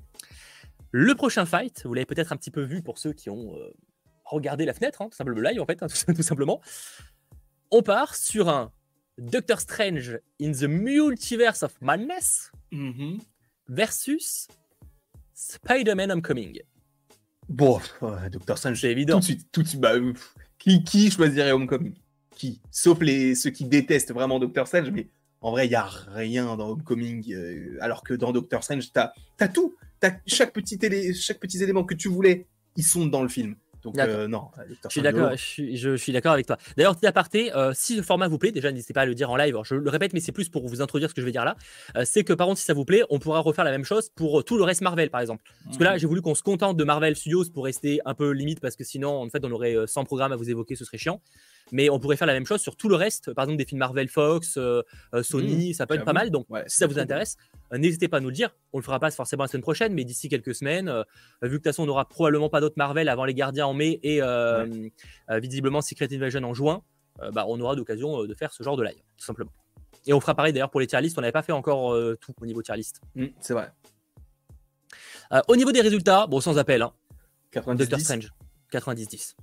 Le 0.92 1.12
prochain 1.16 1.44
fight, 1.44 1.82
vous 1.84 1.92
l'avez 1.92 2.06
peut-être 2.06 2.32
un 2.32 2.36
petit 2.36 2.52
peu 2.52 2.62
vu 2.62 2.82
pour 2.82 2.98
ceux 2.98 3.12
qui 3.12 3.30
ont 3.30 3.56
euh, 3.58 3.72
regardé 4.24 4.64
la 4.64 4.72
fenêtre, 4.74 5.02
hein, 5.02 5.08
tout 5.10 5.16
simplement 5.16 5.40
le 5.40 5.48
live 5.50 5.60
en 5.60 5.66
fait, 5.66 5.82
hein, 5.82 5.86
tout, 6.06 6.14
tout 6.14 6.22
simplement. 6.22 6.60
On 7.72 7.82
part 7.82 8.14
sur 8.14 8.48
un 8.48 8.70
Doctor 9.18 9.60
Strange 9.60 10.20
in 10.40 10.52
the 10.52 10.62
Multiverse 10.68 11.64
of 11.64 11.74
Madness 11.80 12.52
Mhm. 12.70 13.18
versus 13.68 14.46
Spider-Man 15.34 16.12
Homecoming. 16.12 16.60
Bon, 17.48 17.80
Doctor 18.30 18.56
Strange, 18.56 18.80
C'est 18.80 18.86
tout 18.88 18.92
évident. 18.92 19.18
de 19.18 19.24
suite, 19.24 19.48
tout 19.50 19.62
de 19.64 19.68
suite. 19.68 19.80
Bah, 19.80 19.94
qui, 20.58 20.84
qui 20.84 21.10
choisirait 21.10 21.50
Homecoming? 21.52 21.94
Qui 22.36 22.60
Sauf 22.70 23.00
les, 23.00 23.34
ceux 23.34 23.50
qui 23.50 23.64
détestent 23.64 24.12
vraiment 24.12 24.38
Doctor 24.38 24.68
Strange, 24.68 24.90
mais 24.92 25.08
en 25.40 25.50
vrai, 25.50 25.66
il 25.66 25.70
n'y 25.70 25.74
a 25.74 25.88
rien 26.08 26.56
dans 26.56 26.70
Homecoming, 26.70 27.32
euh, 27.32 27.76
alors 27.80 28.04
que 28.04 28.14
dans 28.14 28.30
Doctor 28.32 28.62
Strange, 28.62 28.92
tu 28.92 29.00
as, 29.00 29.48
tout. 29.48 29.74
T'as 30.00 30.12
chaque 30.26 30.52
petit, 30.52 30.76
élé- 30.76 31.14
chaque 31.14 31.40
petit 31.40 31.62
élément 31.62 31.82
que 31.84 31.94
tu 31.94 32.08
voulais, 32.08 32.46
ils 32.76 32.84
sont 32.84 33.06
dans 33.06 33.22
le 33.22 33.28
film. 33.28 33.56
Donc, 33.82 33.96
euh, 33.98 34.26
non, 34.26 34.48
Je 34.84 34.88
suis 34.88 35.00
d'accord, 35.00 35.30
non. 35.30 35.36
je 35.36 35.42
suis, 35.44 35.76
je 35.76 35.94
suis 35.96 36.10
d'accord 36.12 36.32
avec 36.32 36.44
toi. 36.46 36.58
D'ailleurs, 36.76 36.96
petit 36.96 37.06
aparté, 37.06 37.54
euh, 37.54 37.70
si 37.72 37.96
ce 37.96 38.02
format 38.02 38.26
vous 38.26 38.36
plaît, 38.38 38.50
déjà 38.50 38.72
n'hésitez 38.72 38.92
pas 38.92 39.02
à 39.02 39.06
le 39.06 39.14
dire 39.14 39.30
en 39.30 39.36
live. 39.36 39.54
Alors, 39.54 39.64
je 39.64 39.76
le 39.76 39.88
répète, 39.88 40.12
mais 40.12 40.18
c'est 40.18 40.32
plus 40.32 40.48
pour 40.48 40.66
vous 40.66 40.82
introduire 40.82 41.08
ce 41.08 41.14
que 41.14 41.20
je 41.20 41.26
vais 41.26 41.30
dire 41.30 41.44
là. 41.44 41.56
Euh, 41.96 42.02
c'est 42.04 42.24
que 42.24 42.32
par 42.32 42.48
contre, 42.48 42.58
si 42.58 42.64
ça 42.66 42.74
vous 42.74 42.84
plaît, 42.84 43.04
on 43.10 43.20
pourra 43.20 43.38
refaire 43.38 43.64
la 43.64 43.70
même 43.70 43.84
chose 43.84 44.10
pour 44.16 44.44
tout 44.44 44.56
le 44.58 44.64
reste 44.64 44.80
Marvel, 44.80 45.08
par 45.10 45.20
exemple. 45.20 45.44
Parce 45.66 45.78
que 45.78 45.84
là, 45.84 45.98
j'ai 45.98 46.08
voulu 46.08 46.20
qu'on 46.20 46.34
se 46.34 46.42
contente 46.42 46.76
de 46.76 46.82
Marvel 46.82 47.14
Studios 47.14 47.44
pour 47.54 47.64
rester 47.64 48.00
un 48.04 48.14
peu 48.14 48.30
limite, 48.32 48.58
parce 48.58 48.74
que 48.74 48.82
sinon, 48.82 49.22
en 49.22 49.28
fait, 49.30 49.44
on 49.44 49.52
aurait 49.52 49.76
euh, 49.76 49.86
100 49.86 50.04
programmes 50.04 50.32
à 50.32 50.36
vous 50.36 50.50
évoquer, 50.50 50.74
ce 50.74 50.84
serait 50.84 50.98
chiant. 50.98 51.20
Mais 51.72 51.90
on 51.90 51.98
pourrait 51.98 52.16
faire 52.16 52.26
la 52.28 52.32
même 52.32 52.46
chose 52.46 52.60
sur 52.60 52.76
tout 52.76 52.88
le 52.88 52.94
reste, 52.94 53.32
par 53.34 53.44
exemple 53.44 53.58
des 53.58 53.64
films 53.64 53.80
Marvel 53.80 54.08
Fox, 54.08 54.56
euh, 54.56 54.82
euh, 55.14 55.22
Sony, 55.22 55.74
ça 55.74 55.86
peut 55.86 55.94
être 55.94 56.04
pas 56.04 56.12
mal. 56.12 56.30
Donc, 56.30 56.46
Ouais, 56.48 56.62
si 56.68 56.76
ça 56.76 56.86
vous 56.86 56.98
intéresse, 56.98 57.36
euh, 57.72 57.78
n'hésitez 57.78 58.08
pas 58.08 58.18
à 58.18 58.20
nous 58.20 58.28
le 58.28 58.34
dire. 58.34 58.54
On 58.72 58.78
le 58.78 58.84
fera 58.84 59.00
pas 59.00 59.10
forcément 59.10 59.42
la 59.42 59.48
semaine 59.48 59.62
prochaine, 59.62 59.92
mais 59.92 60.04
d'ici 60.04 60.28
quelques 60.28 60.54
semaines, 60.54 60.88
euh, 60.88 61.02
vu 61.42 61.48
que 61.48 61.52
de 61.52 61.56
toute 61.56 61.64
façon, 61.64 61.82
on 61.82 61.86
n'aura 61.86 62.08
probablement 62.08 62.48
pas 62.48 62.60
d'autres 62.60 62.76
Marvel 62.76 63.08
avant 63.08 63.24
les 63.24 63.34
Gardiens 63.34 63.66
en 63.66 63.74
mai 63.74 63.98
et 64.02 64.20
visiblement 65.40 65.80
Secret 65.80 66.08
Invasion 66.12 66.42
en 66.44 66.54
juin, 66.54 66.82
bah, 67.32 67.46
on 67.48 67.58
aura 67.60 67.74
l'occasion 67.74 68.22
euh, 68.22 68.26
de 68.26 68.34
faire 68.34 68.52
ce 68.52 68.62
genre 68.62 68.76
de 68.76 68.84
live, 68.84 69.02
tout 69.16 69.24
simplement. 69.24 69.50
Et 70.06 70.12
on 70.12 70.20
fera 70.20 70.34
pareil 70.34 70.52
d'ailleurs 70.52 70.70
pour 70.70 70.80
les 70.80 70.86
tier 70.86 71.00
lists. 71.00 71.18
On 71.18 71.20
n'avait 71.20 71.32
pas 71.32 71.42
fait 71.42 71.52
encore 71.52 71.96
tout 72.20 72.32
au 72.40 72.46
niveau 72.46 72.62
tier 72.62 72.76
list. 72.76 73.00
Mm, 73.16 73.26
c'est 73.40 73.54
vrai. 73.54 73.72
Au 75.48 75.56
niveau 75.56 75.72
des 75.72 75.80
résultats, 75.80 76.28
bon, 76.28 76.40
sans 76.40 76.58
appel, 76.58 76.82
hein, 76.82 76.92
90 77.50 77.78
Doctor 77.78 77.98
Strange, 78.00 78.32
90-10. 78.70 79.34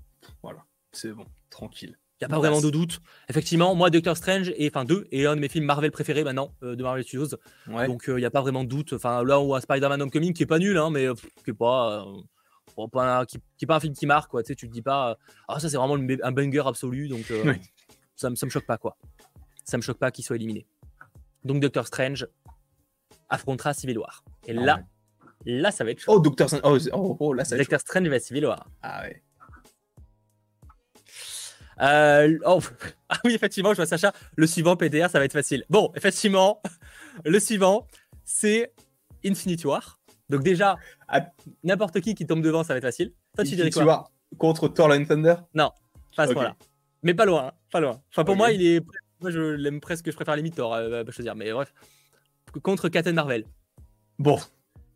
c'est 0.93 1.11
bon, 1.11 1.25
tranquille. 1.49 1.97
Il 2.21 2.25
n'y 2.25 2.25
a 2.25 2.29
pas 2.29 2.39
vraiment 2.39 2.61
de 2.61 2.69
doute. 2.69 3.01
Effectivement, 3.27 3.75
moi, 3.75 3.89
Doctor 3.89 4.15
Strange, 4.15 4.49
est, 4.55 4.69
enfin 4.73 4.85
deux, 4.85 5.07
est 5.11 5.25
un 5.25 5.35
de 5.35 5.41
mes 5.41 5.49
films 5.49 5.65
Marvel 5.65 5.91
préférés 5.91 6.23
maintenant 6.23 6.53
euh, 6.63 6.75
de 6.75 6.81
Marvel 6.83 7.03
Studios. 7.03 7.37
Ouais. 7.67 7.87
Donc 7.87 8.05
il 8.07 8.15
n'y 8.15 8.25
a 8.25 8.29
pas 8.31 8.41
vraiment 8.41 8.63
de 8.63 8.69
doute. 8.69 8.93
Enfin 8.93 9.23
là 9.25 9.41
où 9.41 9.53
un 9.55 9.59
Spider-Man 9.59 10.01
Homecoming 10.01 10.31
qui 10.33 10.43
est 10.43 10.45
pas 10.47 10.59
nul, 10.59 10.77
hein, 10.77 10.89
mais 10.89 11.07
pff, 11.07 11.25
qui 11.43 11.49
est 11.49 11.53
pas, 11.53 12.01
euh, 12.01 12.21
bon, 12.77 12.87
pas 12.87 13.19
un, 13.19 13.25
qui, 13.25 13.39
qui 13.57 13.65
est 13.65 13.67
pas 13.67 13.75
un 13.75 13.79
film 13.81 13.93
qui 13.93 14.05
marque 14.05 14.31
quoi. 14.31 14.41
Tu 14.41 14.47
sais, 14.47 14.55
tu 14.55 14.69
te 14.69 14.73
dis 14.73 14.81
pas, 14.81 15.11
euh, 15.11 15.15
ah 15.49 15.59
ça 15.59 15.69
c'est 15.69 15.75
vraiment 15.75 15.95
un 15.95 16.31
banger 16.31 16.63
absolu. 16.65 17.09
Donc 17.09 17.29
euh, 17.31 17.53
ça, 18.15 18.29
ça 18.33 18.45
me 18.45 18.51
choque 18.51 18.67
pas 18.67 18.77
quoi. 18.77 18.95
Ça 19.65 19.75
me 19.75 19.81
choque 19.81 19.97
pas 19.99 20.11
qu'il 20.11 20.23
soit 20.23 20.37
éliminé. 20.37 20.65
Donc 21.43 21.61
Doctor 21.61 21.87
Strange 21.87 22.27
affrontera 23.27 23.73
Civil 23.73 23.97
War. 23.97 24.23
Et 24.47 24.55
Ah 24.57 24.61
là, 24.61 24.75
ouais. 24.77 25.51
là 25.59 25.71
ça 25.71 25.83
va 25.83 25.91
être 25.91 25.99
chaud. 25.99 26.13
Oh, 26.13 26.19
Doctor 26.19 26.47
Strange. 26.47 26.61
Oh, 26.63 26.77
oh, 26.93 27.17
oh, 27.19 27.33
là, 27.33 27.43
ça 27.43 27.55
va 27.55 27.61
être. 27.61 27.67
Doctor 27.67 27.81
Strange 27.81 28.07
va 28.07 28.19
Civil 28.19 28.45
War. 28.45 28.69
Ah 28.81 29.01
ouais. 29.01 29.21
Euh, 31.83 32.37
oh, 32.45 32.59
ah 33.09 33.19
oui, 33.25 33.33
effectivement, 33.33 33.71
je 33.71 33.75
vois 33.77 33.85
Sacha. 33.85 34.13
Le 34.35 34.47
suivant, 34.47 34.75
PDR, 34.75 35.09
ça 35.09 35.19
va 35.19 35.25
être 35.25 35.33
facile. 35.33 35.65
Bon, 35.69 35.91
effectivement, 35.95 36.61
le 37.25 37.39
suivant, 37.39 37.87
c'est 38.23 38.71
Infinity 39.25 39.67
War. 39.67 39.99
Donc 40.29 40.41
déjà, 40.43 40.77
Ah. 41.07 41.21
n'importe 41.63 41.99
qui 42.01 42.15
qui 42.15 42.25
tombe 42.25 42.41
devant, 42.41 42.63
ça 42.63 42.73
va 42.73 42.77
être 42.77 42.83
facile. 42.85 43.11
Toi, 43.35 43.43
tu 43.43 43.55
dirais 43.55 43.69
quoi? 43.69 43.83
War 43.83 44.11
contre 44.37 44.67
Thor 44.67 44.87
Love 44.87 45.01
and 45.01 45.05
Thunder? 45.05 45.35
Pas 46.15 46.23
à 46.23 46.27
ce 46.27 46.33
point-là. 46.33 46.55
Mais 47.03 47.13
pas 47.13 47.25
loin, 47.25 47.47
hein, 47.47 47.51
pas 47.71 47.79
loin. 47.81 48.01
Enfin, 48.11 48.23
pour 48.23 48.35
moi, 48.35 48.51
il 48.51 48.65
est. 48.65 48.81
Moi, 49.19 49.31
je 49.31 49.39
l'aime 49.41 49.79
presque. 49.81 50.09
Je 50.09 50.15
préfère 50.15 50.35
limite 50.35 50.55
Thor, 50.55 50.73
euh, 50.73 51.03
à 51.03 51.11
choisir. 51.11 51.35
Mais 51.35 51.51
bref, 51.51 51.73
contre 52.61 52.89
Captain 52.89 53.13
Marvel. 53.13 53.45
Bon, 54.19 54.39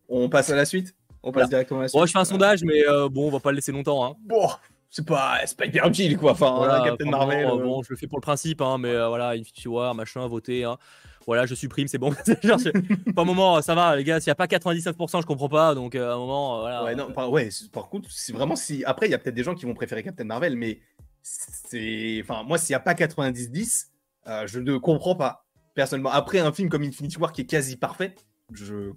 on 0.09 0.29
passe 0.29 0.49
à 0.49 0.55
la 0.55 0.65
suite? 0.65 0.95
On 1.23 1.31
passe 1.31 1.41
Voilà. 1.41 1.47
directement 1.47 1.79
à 1.79 1.83
la 1.83 1.87
suite 1.89 1.99
Bon, 1.99 2.05
je 2.05 2.11
fais 2.11 2.19
un 2.19 2.25
sondage, 2.25 2.63
mais 2.63 2.87
euh, 2.87 3.09
bon, 3.09 3.27
on 3.27 3.31
va 3.31 3.39
pas 3.39 3.51
le 3.51 3.55
laisser 3.55 3.71
longtemps. 3.71 4.05
Hein. 4.05 4.15
Bon, 4.25 4.47
c'est 4.89 5.05
pas, 5.05 5.39
pas 5.57 5.65
hyper 5.65 5.87
utile 5.87 6.17
quoi. 6.17 6.31
Enfin, 6.31 6.55
Voilà, 6.57 6.81
Captain 6.83 7.09
Marvel. 7.09 7.45
bon, 7.47 7.59
euh, 7.59 7.63
bon, 7.63 7.83
je 7.83 7.89
le 7.91 7.95
fais 7.97 8.07
pour 8.07 8.17
le 8.17 8.23
principe, 8.23 8.61
hein, 8.61 8.77
mais 8.77 8.89
euh, 8.89 9.07
voilà, 9.09 9.29
Infinity 9.29 9.67
War, 9.67 9.93
machin, 9.95 10.25
voter. 10.27 10.63
Hein. 10.63 10.77
Voilà, 11.25 11.45
je 11.45 11.55
supprime, 11.55 11.87
c'est 11.89 11.97
bon. 11.97 12.11
Genre, 12.43 12.57
je- 12.57 13.11
pas 13.11 13.21
un 13.23 13.25
moment, 13.25 13.61
ça 13.61 13.75
va, 13.75 13.95
les 13.97 14.03
gars. 14.05 14.21
S'il 14.21 14.29
n'y 14.29 14.31
a 14.31 14.35
pas 14.35 14.45
99%, 14.47 15.21
je 15.21 15.25
comprends 15.27 15.49
pas. 15.49 15.75
Donc, 15.75 15.93
euh, 15.95 16.09
à 16.11 16.13
un 16.13 16.17
moment, 16.17 16.57
euh, 16.57 16.61
voilà. 16.61 16.83
Ouais, 16.85 16.95
non, 16.95 17.11
par, 17.11 17.29
ouais, 17.29 17.51
c'est- 17.51 17.69
par 17.69 17.89
contre, 17.89 18.09
c'est 18.09 18.31
vraiment 18.31 18.55
si. 18.55 18.83
Après, 18.85 19.07
il 19.07 19.11
y 19.11 19.13
a 19.13 19.17
peut-être 19.17 19.35
des 19.35 19.43
gens 19.43 19.53
qui 19.53 19.65
vont 19.65 19.73
préférer 19.73 20.03
Captain 20.03 20.23
Marvel, 20.23 20.55
mais 20.55 20.79
c'est. 21.21 22.19
Enfin, 22.23 22.43
moi, 22.43 22.57
s'il 22.57 22.71
n'y 22.73 22.77
a 22.77 22.79
pas 22.79 22.93
90-10, 22.93 23.91
euh, 24.27 24.47
je 24.47 24.59
ne 24.59 24.77
comprends 24.77 25.15
pas, 25.15 25.45
personnellement. 25.73 26.11
Après 26.11 26.39
un 26.39 26.51
film 26.53 26.69
comme 26.69 26.83
Infinity 26.83 27.17
War 27.17 27.31
qui 27.33 27.41
est 27.41 27.45
quasi 27.45 27.75
parfait, 27.75 28.15
je, 28.53 28.91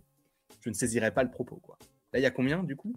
je 0.60 0.68
ne 0.68 0.74
saisirais 0.74 1.10
pas 1.12 1.24
le 1.24 1.30
propos, 1.30 1.56
quoi. 1.56 1.76
Là, 2.12 2.18
il 2.20 2.22
y 2.22 2.26
a 2.26 2.30
combien, 2.30 2.62
du 2.62 2.76
coup? 2.76 2.92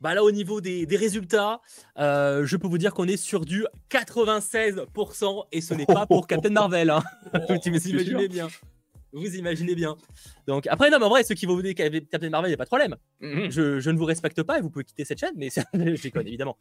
Bah 0.00 0.14
là, 0.14 0.22
au 0.22 0.30
niveau 0.30 0.60
des, 0.60 0.84
des 0.86 0.96
résultats, 0.96 1.60
euh, 1.98 2.44
je 2.46 2.56
peux 2.56 2.66
vous 2.68 2.78
dire 2.78 2.92
qu'on 2.94 3.08
est 3.08 3.16
sur 3.16 3.44
du 3.44 3.64
96% 3.90 5.44
et 5.52 5.60
ce 5.60 5.74
n'est 5.74 5.86
pas 5.86 6.06
pour 6.06 6.26
Captain 6.26 6.50
Marvel. 6.50 6.90
Hein. 6.90 7.02
vous 7.48 7.54
imaginez 7.66 8.28
bien. 8.28 8.48
Vous 9.12 9.34
imaginez 9.36 9.74
bien. 9.74 9.96
Donc, 10.46 10.66
après, 10.66 10.90
non, 10.90 10.98
mais 10.98 11.06
en 11.06 11.08
vrai, 11.08 11.22
ceux 11.24 11.34
qui 11.34 11.46
vont 11.46 11.54
voter 11.56 11.74
Captain 11.74 12.28
Marvel, 12.28 12.48
il 12.48 12.50
n'y 12.50 12.54
a 12.54 12.58
pas 12.58 12.64
de 12.64 12.68
problème. 12.68 12.96
Mhm. 13.20 13.50
Je, 13.50 13.80
je 13.80 13.90
ne 13.90 13.96
vous 13.98 14.04
respecte 14.04 14.42
pas 14.42 14.58
et 14.58 14.60
vous 14.60 14.68
pouvez 14.70 14.84
quitter 14.84 15.04
cette 15.04 15.18
chaîne, 15.18 15.32
mais 15.36 15.48
c'est- 15.48 15.64
je 15.74 16.02
déconne 16.02 16.26
évidemment. 16.26 16.58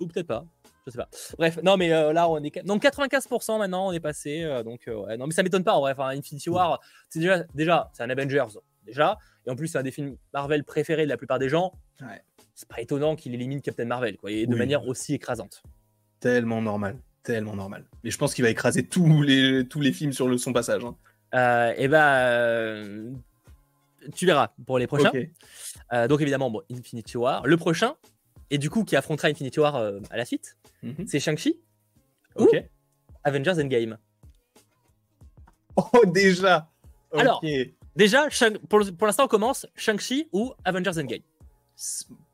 Ou 0.00 0.06
peut-être 0.06 0.26
pas. 0.26 0.44
Je 0.86 0.90
sais 0.90 0.98
pas. 0.98 1.08
Bref, 1.38 1.58
non, 1.62 1.76
mais 1.76 1.92
euh, 1.92 2.12
là, 2.12 2.28
on 2.28 2.42
est. 2.42 2.64
Donc 2.66 2.82
95% 2.82 3.58
maintenant, 3.58 3.88
on 3.88 3.92
est 3.92 4.00
passé. 4.00 4.42
euh, 4.42 4.62
donc, 4.62 4.82
ouais. 4.88 5.16
non, 5.16 5.26
mais 5.26 5.32
ça 5.32 5.42
m'étonne 5.42 5.64
pas 5.64 5.72
en 5.74 5.80
vrai. 5.80 5.92
Enfin, 5.92 6.08
Infinity 6.08 6.50
War, 6.50 6.80
c'est 7.08 7.20
déjà, 7.20 7.44
déjà 7.54 7.90
c'est 7.94 8.02
un 8.02 8.10
Avengers, 8.10 8.46
déjà. 8.84 9.16
Et 9.46 9.50
en 9.50 9.56
plus, 9.56 9.68
c'est 9.68 9.78
un 9.78 9.82
des 9.84 9.92
films 9.92 10.16
Marvel 10.34 10.64
préférés 10.64 11.04
de 11.04 11.08
la 11.08 11.16
plupart 11.16 11.38
des 11.38 11.48
gens. 11.48 11.72
Ouais. 12.00 12.20
C'est 12.54 12.68
pas 12.68 12.80
étonnant 12.80 13.16
qu'il 13.16 13.34
élimine 13.34 13.60
Captain 13.60 13.84
Marvel, 13.86 14.16
quoi, 14.16 14.30
et 14.30 14.46
de 14.46 14.52
Oui. 14.52 14.58
manière 14.58 14.86
aussi 14.86 15.14
écrasante. 15.14 15.62
Tellement 16.20 16.60
normal. 16.62 16.98
Tellement 17.22 17.54
normal. 17.56 17.84
Et 18.04 18.10
je 18.10 18.18
pense 18.18 18.34
qu'il 18.34 18.44
va 18.44 18.50
écraser 18.50 18.82
tous 18.86 19.22
les, 19.22 19.66
tous 19.68 19.80
les 19.80 19.92
films 19.92 20.12
sur 20.12 20.28
le, 20.28 20.36
son 20.38 20.52
passage. 20.52 20.84
hein. 20.84 20.96
Euh, 21.34 21.72
et 21.78 21.88
bah, 21.88 22.82
tu 24.14 24.26
verras 24.26 24.48
pour 24.66 24.78
les 24.78 24.86
prochains. 24.86 25.10
Euh, 25.92 26.08
donc 26.08 26.20
évidemment, 26.20 26.50
bon, 26.50 26.62
Infinity 26.70 27.16
War. 27.16 27.46
Le 27.46 27.56
prochain, 27.56 27.94
et 28.50 28.58
du 28.58 28.68
coup, 28.70 28.84
qui 28.84 28.96
affrontera 28.96 29.28
Infinity 29.28 29.58
War 29.60 29.76
euh, 29.76 30.00
à 30.10 30.16
la 30.16 30.24
suite, 30.24 30.56
Mhm. 30.82 31.06
c'est 31.06 31.20
Shang-Chi, 31.20 31.58
Ok. 32.34 32.56
Avengers 33.24 33.54
Endgame. 33.62 33.98
Oh, 35.76 36.04
déjà 36.06 36.68
Alors. 37.12 37.42
Déjà, 37.94 38.28
pour 38.68 39.06
l'instant, 39.06 39.24
on 39.24 39.28
commence 39.28 39.66
Shang-Chi 39.76 40.28
ou 40.32 40.52
Avengers 40.64 40.98
Endgame. 40.98 41.20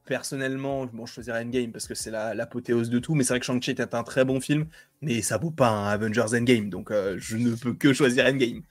Personnellement, 0.08 0.86
bon, 0.86 1.04
je 1.04 1.12
choisirais 1.12 1.44
Endgame 1.44 1.70
parce 1.70 1.86
que 1.86 1.94
c'est 1.94 2.10
la- 2.10 2.34
l'apothéose 2.34 2.88
de 2.88 2.98
tout, 2.98 3.14
mais 3.14 3.24
c'est 3.24 3.34
vrai 3.34 3.40
que 3.40 3.46
Shang-Chi 3.46 3.72
était 3.72 3.94
un 3.94 4.02
très 4.02 4.24
bon 4.24 4.40
film, 4.40 4.66
mais 5.02 5.20
ça 5.20 5.36
vaut 5.36 5.50
pas 5.50 5.68
un 5.68 5.86
Avengers 5.88 6.34
Endgame, 6.34 6.70
donc 6.70 6.90
euh, 6.90 7.16
je 7.18 7.36
ne 7.36 7.54
peux 7.54 7.74
que 7.74 7.92
choisir 7.92 8.24
Endgame. 8.24 8.62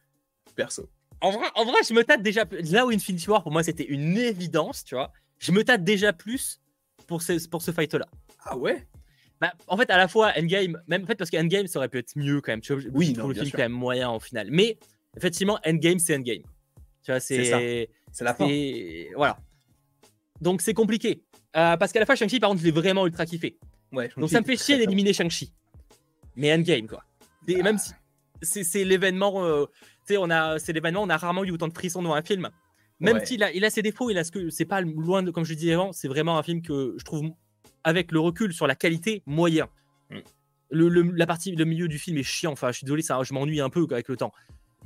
Perso. 0.55 0.89
En 1.21 1.29
vrai, 1.29 1.45
en 1.53 1.63
vrai, 1.65 1.77
je 1.87 1.93
me 1.93 2.03
tâte 2.03 2.23
déjà. 2.23 2.43
Là 2.71 2.87
où 2.87 2.89
Infinity 2.89 3.29
War, 3.29 3.43
pour 3.43 3.51
moi, 3.51 3.61
c'était 3.61 3.85
une 3.85 4.17
évidence, 4.17 4.83
tu 4.83 4.95
vois. 4.95 5.11
Je 5.37 5.51
me 5.51 5.63
tâte 5.63 5.83
déjà 5.83 6.11
plus 6.11 6.59
pour 7.05 7.21
ce, 7.21 7.47
pour 7.47 7.61
ce 7.61 7.69
fight-là. 7.71 8.07
Ah 8.43 8.57
ouais? 8.57 8.87
Bah, 9.39 9.53
en 9.67 9.77
fait, 9.77 9.89
à 9.91 9.97
la 9.97 10.07
fois 10.07 10.31
Endgame, 10.35 10.81
même 10.87 11.03
en 11.03 11.05
fait, 11.05 11.15
parce 11.15 11.29
qu'Endgame, 11.29 11.67
ça 11.67 11.77
aurait 11.77 11.89
pu 11.89 11.99
être 11.99 12.13
mieux 12.15 12.41
quand 12.41 12.51
même. 12.51 12.61
Tu 12.61 12.73
vois, 12.73 12.81
Oui, 12.93 13.13
non, 13.13 13.27
le 13.27 13.35
film 13.35 13.45
sûr. 13.45 13.55
quand 13.57 13.63
même 13.63 13.71
moyen 13.71 14.09
au 14.09 14.19
final. 14.19 14.47
Mais 14.49 14.79
effectivement, 15.15 15.59
Endgame, 15.63 15.99
c'est 15.99 16.15
Endgame. 16.15 16.41
Tu 17.03 17.11
vois, 17.11 17.19
C'est 17.19 17.43
ça. 17.45 17.59
c'est. 18.11 18.23
La 18.23 18.33
fin. 18.33 18.47
Voilà. 19.15 19.37
Donc, 20.41 20.61
c'est 20.61 20.73
compliqué. 20.73 21.23
Euh, 21.57 21.75
parce 21.77 21.91
qu'à 21.91 21.99
la 21.99 22.05
fois, 22.05 22.15
Shang-Chi, 22.15 22.39
par 22.39 22.49
contre, 22.49 22.61
je 22.61 22.65
l'ai 22.65 22.71
vraiment 22.71 23.05
ultra 23.07 23.25
kiffé. 23.25 23.57
Ouais, 23.91 24.09
Donc 24.17 24.29
ça 24.29 24.39
me 24.41 24.45
fait 24.45 24.57
chier 24.57 24.77
d'éliminer 24.77 25.13
Shang-Chi. 25.13 25.51
Mais 26.35 26.53
Endgame, 26.53 26.87
quoi. 26.87 27.03
Et 27.47 27.57
Ah. 27.59 27.63
même 27.63 27.77
si 28.41 28.63
c'est 28.63 28.83
l'événement, 28.83 29.43
euh, 29.43 29.65
tu 30.05 30.13
sais, 30.13 30.17
on 30.17 30.29
a, 30.29 30.59
c'est 30.59 30.73
l'événement, 30.73 31.01
on 31.03 31.09
a 31.09 31.17
rarement 31.17 31.43
eu 31.43 31.51
autant 31.51 31.67
de 31.67 31.73
frissons 31.73 32.01
dans 32.03 32.13
un 32.13 32.21
film. 32.21 32.49
Même 32.99 33.17
Ouais. 33.17 33.25
s'il 33.25 33.43
a, 33.43 33.51
il 33.51 33.63
a 33.65 33.69
ses 33.69 33.81
défauts, 33.81 34.09
il 34.09 34.17
a 34.17 34.23
ce 34.23 34.31
que, 34.31 34.49
c'est 34.49 34.65
pas 34.65 34.81
loin 34.81 35.23
de, 35.23 35.31
comme 35.31 35.45
je 35.45 35.53
disais 35.53 35.73
avant, 35.73 35.93
c'est 35.93 36.07
vraiment 36.07 36.37
un 36.37 36.43
film 36.43 36.61
que 36.61 36.95
je 36.97 37.03
trouve, 37.05 37.31
avec 37.83 38.11
le 38.11 38.19
recul 38.19 38.53
sur 38.53 38.67
la 38.67 38.75
qualité, 38.75 39.23
moyen. 39.25 39.67
Mm. 40.11 40.17
Le, 40.69 40.89
le- 40.89 41.11
la 41.15 41.25
partie, 41.25 41.55
le 41.55 41.65
milieu 41.65 41.87
du 41.87 41.97
film 41.97 42.17
est 42.17 42.23
chiant. 42.23 42.51
Enfin, 42.51 42.71
je 42.71 42.77
suis 42.77 42.85
désolé, 42.85 43.01
ça, 43.01 43.19
je 43.23 43.33
m'ennuie 43.33 43.61
un 43.61 43.69
peu 43.69 43.87
avec 43.89 44.09
le 44.09 44.17
temps. 44.17 44.33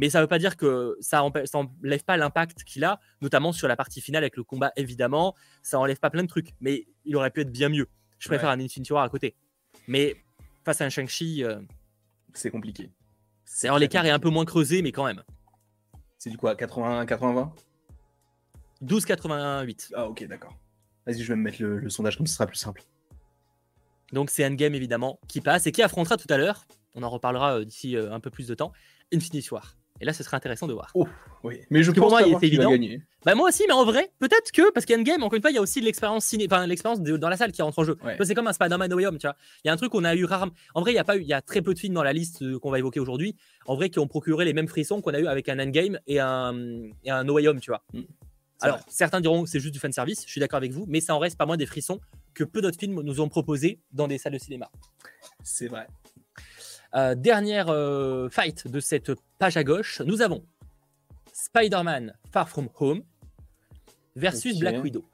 Mais 0.02 0.10
ça 0.10 0.20
veut 0.20 0.28
pas 0.28 0.40
dire 0.40 0.58
que 0.58 0.98
ça 1.00 1.22
empê- 1.22 1.46
ça 1.46 1.60
enlève 1.60 2.04
pas 2.04 2.18
l'impact 2.18 2.64
qu'il 2.66 2.84
a, 2.84 3.00
notamment 3.22 3.52
sur 3.54 3.68
la 3.70 3.76
partie 3.78 4.02
finale 4.02 4.24
avec 4.24 4.36
le 4.36 4.44
combat, 4.44 4.72
évidemment. 4.76 5.36
Ça 5.62 5.80
enlève 5.80 6.00
pas 6.00 6.10
plein 6.10 6.24
de 6.24 6.28
trucs, 6.28 6.50
mais 6.60 6.88
il 7.06 7.16
aurait 7.16 7.30
pu 7.32 7.42
être 7.42 7.52
bien 7.52 7.70
mieux. 7.70 7.88
Je 8.20 8.28
préfère 8.28 8.50
un 8.50 8.60
Infinity 8.60 8.92
War 8.92 9.04
à 9.04 9.10
côté. 9.10 9.36
Mais 9.88 10.16
face 10.66 10.82
à 10.82 10.86
un 10.86 10.90
Shang-Chi, 10.90 11.44
euh, 11.44 11.60
C'est 12.34 12.52
compliqué. 12.52 12.92
c'est 13.46 13.68
alors 13.68 13.80
l'écart 13.80 14.06
est 14.06 14.10
un 14.10 14.20
peu 14.20 14.30
moins 14.30 14.44
creusé, 14.46 14.82
mais 14.82 14.92
quand 14.92 15.06
même. 15.06 15.24
C'est 16.18 16.30
du 16.30 16.38
quoi 16.38 16.56
80, 16.56 17.06
80, 17.06 17.54
12,88. 18.84 19.92
Ah 19.96 20.08
ok, 20.08 20.26
d'accord. 20.28 20.56
Vas-y, 21.06 21.22
je 21.22 21.28
vais 21.28 21.36
me 21.36 21.42
mettre 21.44 21.62
le, 21.62 21.78
le 21.80 21.90
sondage 21.90 22.18
comme 22.18 22.28
ça 22.28 22.34
sera 22.36 22.48
plus 22.48 22.58
simple. 22.58 22.84
Donc 24.14 24.30
c'est 24.30 24.46
Endgame 24.46 24.76
évidemment 24.76 25.20
qui 25.28 25.42
passe 25.42 25.68
et 25.68 25.72
qui 25.72 25.82
affrontera 25.82 26.18
tout 26.18 26.32
à 26.32 26.38
l'heure. 26.38 26.66
On 26.96 27.04
en 27.04 27.10
reparlera 27.10 27.60
euh, 27.60 27.66
d'ici 27.66 27.96
euh, 27.96 28.12
un 28.12 28.20
peu 28.20 28.30
plus 28.30 28.48
de 28.48 28.56
temps. 28.56 28.72
Infinity 29.14 29.54
War. 29.54 29.76
Et 30.02 30.06
là, 30.06 30.14
ce 30.14 30.24
serait 30.24 30.36
intéressant 30.36 30.68
de 30.68 30.74
voir. 30.74 30.92
Oui, 31.44 31.60
mais 31.70 31.84
je 31.84 31.92
Que 31.92 32.00
pour 32.00 32.10
pense 32.10 32.20
moi, 32.20 32.28
il 32.28 32.34
va 32.34 32.40
évident. 32.42 32.72
gagner. 32.72 33.02
Bah 33.24 33.36
moi 33.36 33.50
aussi, 33.50 33.64
mais 33.68 33.74
en 33.74 33.86
vrai, 33.86 34.12
peut-être 34.20 34.52
que 34.52 34.72
parce 34.72 34.88
qu'Endgame, 34.88 35.22
encore 35.22 35.36
une 35.36 35.42
fois, 35.42 35.52
il 35.52 35.56
y 35.56 35.60
a 35.60 35.62
aussi 35.62 35.80
l'expérience 35.80 36.26
ciné, 36.26 36.48
enfin 36.50 36.66
l'expérience 36.66 37.00
dans 37.02 37.30
la 37.30 37.38
salle 37.38 37.52
qui 37.52 37.62
rentre 37.62 37.78
en 37.78 37.84
jeu. 37.84 37.98
Ouais. 38.04 38.18
C'est 38.24 38.34
comme 38.34 38.48
un 38.48 38.54
Spider-Man 38.54 38.90
No 38.90 38.98
Way 38.98 39.06
Home, 39.06 39.18
tu 39.20 39.28
vois. 39.28 39.36
Il 39.64 39.68
y 39.68 39.70
a 39.70 39.74
un 39.74 39.78
truc 39.78 39.92
qu'on 39.92 40.04
a 40.04 40.16
eu 40.16 40.26
rarement. 40.26 40.52
En 40.74 40.82
vrai, 40.82 40.92
il 40.92 40.96
y 40.96 41.00
a 41.00 41.04
pas 41.04 41.18
eu, 41.18 41.22
il 41.22 41.28
y 41.28 41.34
a 41.34 41.42
très 41.42 41.62
peu 41.62 41.76
de 41.76 41.80
films 41.80 41.94
dans 41.94 42.04
la 42.04 42.14
liste 42.14 42.42
euh, 42.42 42.58
qu'on 42.58 42.72
va 42.72 42.80
évoquer 42.80 43.00
aujourd'hui. 43.00 43.36
En 43.68 43.76
vrai, 43.76 43.90
qui 43.92 44.00
ont 44.00 44.08
procuré 44.08 44.44
les 44.44 44.54
mêmes 44.54 44.68
frissons 44.68 45.02
qu'on 45.02 45.14
a 45.14 45.20
eu 45.20 45.28
avec 45.28 45.50
un 45.50 45.60
Endgame 45.60 46.00
et 46.08 46.20
un 46.20 46.56
et 47.04 47.12
un 47.12 47.24
No 47.24 47.34
Way 47.36 47.48
Home, 47.48 47.60
tu 47.60 47.70
vois. 47.70 47.84
Mm. 47.94 48.02
Alors 48.62 48.78
vrai. 48.78 48.86
certains 48.90 49.22
diront 49.22 49.44
que 49.44 49.50
c'est 49.50 49.60
juste 49.60 49.74
du 49.74 49.80
fan 49.80 49.92
service. 49.92 50.24
Je 50.26 50.32
suis 50.32 50.40
d'accord 50.40 50.58
avec 50.58 50.72
vous, 50.72 50.86
mais 50.88 51.00
ça 51.00 51.16
en 51.16 51.20
reste 51.20 51.38
pas 51.38 51.46
moins 51.46 51.58
des 51.58 51.66
frissons 51.68 52.00
que 52.34 52.44
peu 52.44 52.62
d'autres 52.62 52.80
films 52.80 53.02
nous 53.02 53.22
ont 53.22 53.30
proposés 53.30 53.80
dans 53.92 54.08
des 54.08 54.18
salles 54.18 54.34
de 54.34 54.38
cinéma. 54.40 54.72
C'est 55.44 55.68
vrai. 55.68 55.86
Euh, 56.96 57.16
dernière 57.16 57.70
euh, 57.70 58.28
fight 58.30 58.68
de 58.68 58.80
cette 58.80 59.12
page 59.40 59.56
à 59.56 59.64
gauche, 59.64 60.02
nous 60.02 60.22
avons 60.22 60.44
Spider-Man 61.32 62.14
Far 62.32 62.50
From 62.50 62.68
Home 62.80 63.04
versus. 64.16 64.60
Black 64.60 64.84
Widow. 64.84 65.06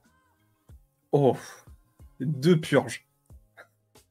Oh, 1.12 1.38
deux 2.20 2.60
purges. 2.60 3.06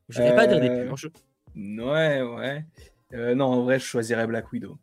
Je 0.08 0.22
vais 0.22 0.34
pas 0.36 0.46
dire 0.46 0.60
des 0.60 0.68
Euh, 0.68 0.86
purges. 0.86 1.10
Ouais, 1.56 2.22
ouais. 2.22 2.64
Non, 3.34 3.46
en 3.46 3.62
vrai, 3.64 3.78
je 3.80 3.84
choisirais 3.84 4.26
Black 4.26 4.52
Widow, 4.52 4.78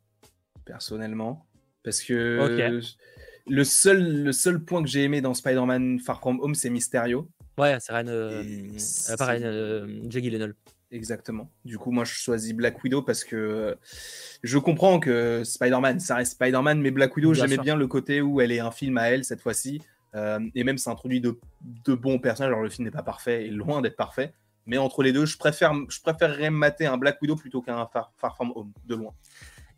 personnellement. 0.65 1.45
Parce 1.83 2.01
que 2.01 2.81
le, 3.47 3.63
seul, 3.63 4.23
le 4.23 4.31
seul 4.31 4.63
point 4.63 4.81
que 4.83 4.89
j'ai 4.89 5.03
aimé 5.03 5.21
dans 5.21 5.33
Spider-Man 5.33 5.99
Far 5.99 6.19
From 6.19 6.39
Home, 6.41 6.55
c'est 6.55 6.69
Mysterio. 6.69 7.29
Ouais, 7.57 7.77
c'est 7.79 7.93
Ryan, 7.93 8.07
euh, 8.07 8.43
Et 8.43 8.77
euh, 9.43 10.53
Exactement. 10.93 11.49
Du 11.65 11.79
coup, 11.79 11.89
moi, 11.89 12.03
je 12.03 12.13
choisis 12.13 12.53
Black 12.53 12.83
Widow 12.83 13.01
parce 13.01 13.23
que 13.23 13.35
euh, 13.35 13.75
je 14.43 14.59
comprends 14.59 14.99
que 14.99 15.43
Spider-Man, 15.43 15.99
ça 15.99 16.17
reste 16.17 16.33
Spider-Man, 16.33 16.79
mais 16.79 16.91
Black 16.91 17.15
Widow, 17.15 17.33
j'aimais 17.33 17.57
bien 17.57 17.75
le 17.75 17.87
côté 17.87 18.21
où 18.21 18.41
elle 18.41 18.51
est 18.51 18.59
un 18.59 18.69
film 18.69 18.99
à 18.99 19.09
elle 19.09 19.25
cette 19.25 19.41
fois-ci. 19.41 19.81
Euh, 20.13 20.39
et 20.53 20.63
même, 20.63 20.77
ça 20.77 20.91
introduit 20.91 21.19
de, 21.19 21.39
de 21.85 21.95
bons 21.95 22.19
personnages. 22.19 22.51
Alors, 22.51 22.61
le 22.61 22.69
film 22.69 22.85
n'est 22.85 22.91
pas 22.91 23.01
parfait 23.01 23.47
et 23.47 23.49
loin 23.49 23.81
d'être 23.81 23.95
parfait. 23.95 24.33
Mais 24.67 24.77
entre 24.77 25.01
les 25.01 25.11
deux, 25.11 25.25
je, 25.25 25.35
préfère, 25.35 25.73
je 25.89 25.99
préférerais 25.99 26.51
mater 26.51 26.85
un 26.85 26.97
Black 26.97 27.19
Widow 27.23 27.35
plutôt 27.35 27.63
qu'un 27.63 27.87
Far, 27.87 28.13
Far 28.17 28.35
From 28.35 28.53
Home, 28.55 28.71
de 28.85 28.93
loin. 28.93 29.13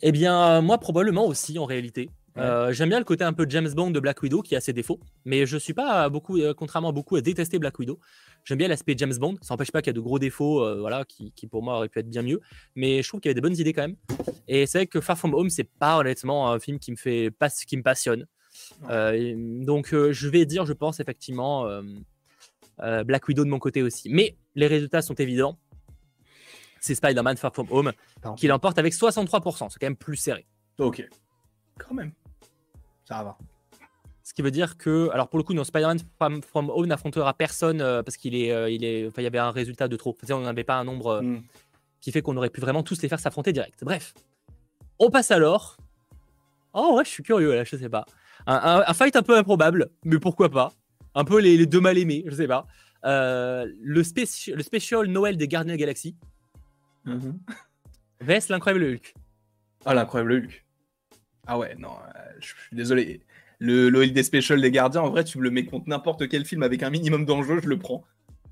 Eh 0.01 0.11
bien, 0.11 0.37
euh, 0.37 0.61
moi, 0.61 0.77
probablement 0.79 1.25
aussi, 1.25 1.57
en 1.57 1.65
réalité. 1.65 2.09
Euh, 2.37 2.73
J'aime 2.73 2.89
bien 2.89 2.99
le 2.99 3.05
côté 3.05 3.23
un 3.23 3.31
peu 3.33 3.45
James 3.47 3.69
Bond 3.73 3.91
de 3.91 3.99
Black 3.99 4.21
Widow 4.21 4.41
qui 4.41 4.55
a 4.55 4.61
ses 4.61 4.73
défauts, 4.73 4.99
mais 5.23 5.45
je 5.45 5.57
suis 5.57 5.73
pas 5.73 6.09
beaucoup, 6.09 6.37
euh, 6.37 6.53
contrairement 6.53 6.89
à 6.89 6.91
beaucoup, 6.91 7.15
à 7.15 7.21
détester 7.21 7.59
Black 7.59 7.79
Widow. 7.79 7.99
J'aime 8.43 8.57
bien 8.57 8.67
l'aspect 8.67 8.93
James 8.97 9.15
Bond. 9.17 9.35
Ça 9.41 9.53
n'empêche 9.53 9.71
pas 9.71 9.81
qu'il 9.81 9.87
y 9.89 9.91
a 9.91 9.93
de 9.93 10.01
gros 10.01 10.19
défauts, 10.19 10.61
euh, 10.63 10.79
voilà, 10.79 11.05
qui, 11.05 11.31
qui 11.31 11.47
pour 11.47 11.63
moi 11.63 11.77
auraient 11.77 11.89
pu 11.89 11.99
être 11.99 12.09
bien 12.09 12.21
mieux. 12.23 12.41
Mais 12.75 13.01
je 13.01 13.07
trouve 13.07 13.21
qu'il 13.21 13.29
y 13.29 13.31
avait 13.31 13.35
des 13.35 13.41
bonnes 13.41 13.57
idées 13.57 13.73
quand 13.73 13.83
même. 13.83 13.95
Et 14.47 14.65
c'est 14.65 14.79
vrai 14.79 14.87
que 14.87 14.99
Far 15.01 15.17
From 15.17 15.33
Home, 15.33 15.49
c'est 15.49 15.63
pas 15.63 15.97
honnêtement 15.97 16.51
un 16.51 16.59
film 16.59 16.77
qui 16.79 16.91
me 16.91 16.97
fait 16.97 17.31
pas, 17.31 17.49
qui 17.49 17.77
me 17.77 17.83
passionne. 17.83 18.27
Euh, 18.89 19.11
et 19.13 19.35
donc, 19.37 19.93
euh, 19.93 20.11
je 20.11 20.27
vais 20.29 20.45
dire, 20.45 20.65
je 20.65 20.73
pense 20.73 20.99
effectivement 20.99 21.65
euh, 21.67 21.81
euh, 22.81 23.03
Black 23.03 23.27
Widow 23.27 23.43
de 23.45 23.49
mon 23.49 23.59
côté 23.59 23.81
aussi. 23.81 24.09
Mais 24.09 24.37
les 24.55 24.67
résultats 24.67 25.01
sont 25.01 25.15
évidents. 25.15 25.57
C'est 26.79 26.95
Spider-Man 26.95 27.37
Far 27.37 27.53
From 27.53 27.67
Home 27.71 27.93
Pardon. 28.21 28.35
qui 28.35 28.47
l'emporte 28.47 28.77
avec 28.77 28.93
63%. 28.93 29.69
C'est 29.71 29.79
quand 29.79 29.87
même 29.87 29.95
plus 29.95 30.17
serré. 30.17 30.45
Ok. 30.77 31.03
Quand 31.79 31.93
même. 31.95 32.11
Ça 33.05 33.23
va. 33.23 33.37
Ce 34.23 34.33
qui 34.33 34.41
veut 34.41 34.51
dire 34.51 34.77
que, 34.77 35.09
alors 35.11 35.29
pour 35.29 35.37
le 35.37 35.43
coup, 35.43 35.53
non, 35.53 35.63
Spider-Man 35.63 35.99
From, 36.17 36.41
From 36.41 36.69
Home 36.71 36.87
n'affrontera 36.87 37.33
personne 37.35 37.79
euh, 37.81 38.01
parce 38.03 38.17
qu'il 38.17 38.33
est, 38.35 38.51
euh, 38.51 38.69
il 38.69 38.83
est, 38.83 39.05
enfin, 39.07 39.21
il 39.21 39.23
y 39.25 39.27
avait 39.27 39.37
un 39.39 39.51
résultat 39.51 39.87
de 39.87 39.95
trop. 39.95 40.17
Enfin, 40.23 40.33
on 40.33 40.41
n'avait 40.41 40.63
pas 40.63 40.75
un 40.75 40.83
nombre 40.83 41.07
euh, 41.07 41.21
Mm. 41.21 41.43
qui 42.01 42.11
fait 42.11 42.21
qu'on 42.23 42.35
aurait 42.35 42.49
pu 42.49 42.59
vraiment 42.59 42.81
tous 42.83 43.01
les 43.03 43.07
faire 43.09 43.19
s'affronter 43.19 43.53
direct. 43.53 43.83
Bref, 43.83 44.13
on 44.99 45.09
passe 45.11 45.29
alors. 45.31 45.77
Oh 46.73 46.95
ouais, 46.97 47.05
je 47.05 47.09
suis 47.09 47.23
curieux 47.23 47.53
là, 47.55 47.63
je 47.63 47.77
sais 47.77 47.89
pas. 47.89 48.05
Un, 48.47 48.55
un- 48.55 48.83
un 48.87 48.93
fight 48.93 49.15
un 49.15 49.21
peu 49.23 49.37
improbable, 49.37 49.91
mais 50.03 50.19
pourquoi 50.19 50.49
pas. 50.49 50.73
Un 51.13 51.23
peu 51.23 51.39
les, 51.39 51.55
les 51.55 51.65
deux 51.67 51.79
mal 51.79 51.97
aimés, 51.97 52.23
je 52.27 52.35
sais 52.35 52.47
pas. 52.47 52.65
Le, 53.03 54.01
spéci- 54.01 54.53
le 54.53 54.63
spécial 54.63 55.05
Noël 55.05 55.37
des 55.37 55.47
Gardiens 55.47 55.67
de 55.73 55.77
la 55.77 55.77
Galaxie 55.77 56.15
Mhm. 57.05 57.39
vs 58.21 58.49
l'incroyable 58.49 58.83
Hulk. 58.85 59.13
Ah, 59.85 59.93
l'incroyable 59.93 60.33
Hulk. 60.33 60.64
Ah 61.47 61.57
ouais, 61.59 61.75
non, 61.77 61.91
euh, 61.91 62.19
je 62.39 62.47
suis 62.47 62.75
désolé. 62.75 63.21
Le 63.59 63.89
l'OLD 63.89 64.21
Special 64.23 64.59
des 64.61 64.71
Gardiens, 64.71 65.01
en 65.01 65.09
vrai, 65.09 65.23
tu 65.23 65.37
me 65.37 65.43
le 65.43 65.51
mets 65.51 65.65
contre 65.65 65.87
n'importe 65.87 66.27
quel 66.27 66.43
film 66.45 66.63
avec 66.63 66.83
un 66.83 66.89
minimum 66.89 67.25
d'enjeu, 67.25 67.59
je 67.61 67.67
le 67.69 67.77
prends. 67.79 68.03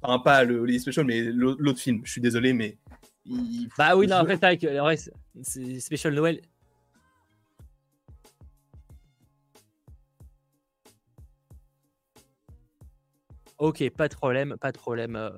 Enfin, 0.01 0.19
pas 0.19 0.43
le 0.43 0.60
OLD 0.60 0.79
Special, 0.79 1.06
mais 1.06 1.21
l'au- 1.21 1.58
l'autre 1.60 1.79
film. 1.79 2.01
Je 2.06 2.12
suis 2.12 2.21
désolé, 2.21 2.53
mais. 2.53 2.77
il- 3.25 3.69
Bah 3.77 3.95
oui, 3.95 4.08
non, 4.08 4.17
après, 4.17 4.36
en 4.79 4.84
vrai, 4.84 4.97
c'est- 5.41 5.79
spécial 5.79 6.13
Noël. 6.13 6.41
Ok, 13.58 13.89
pas 13.91 14.08
de 14.08 14.15
problème, 14.15 14.56
pas 14.60 14.71
de 14.71 14.77
problème. 14.77 15.32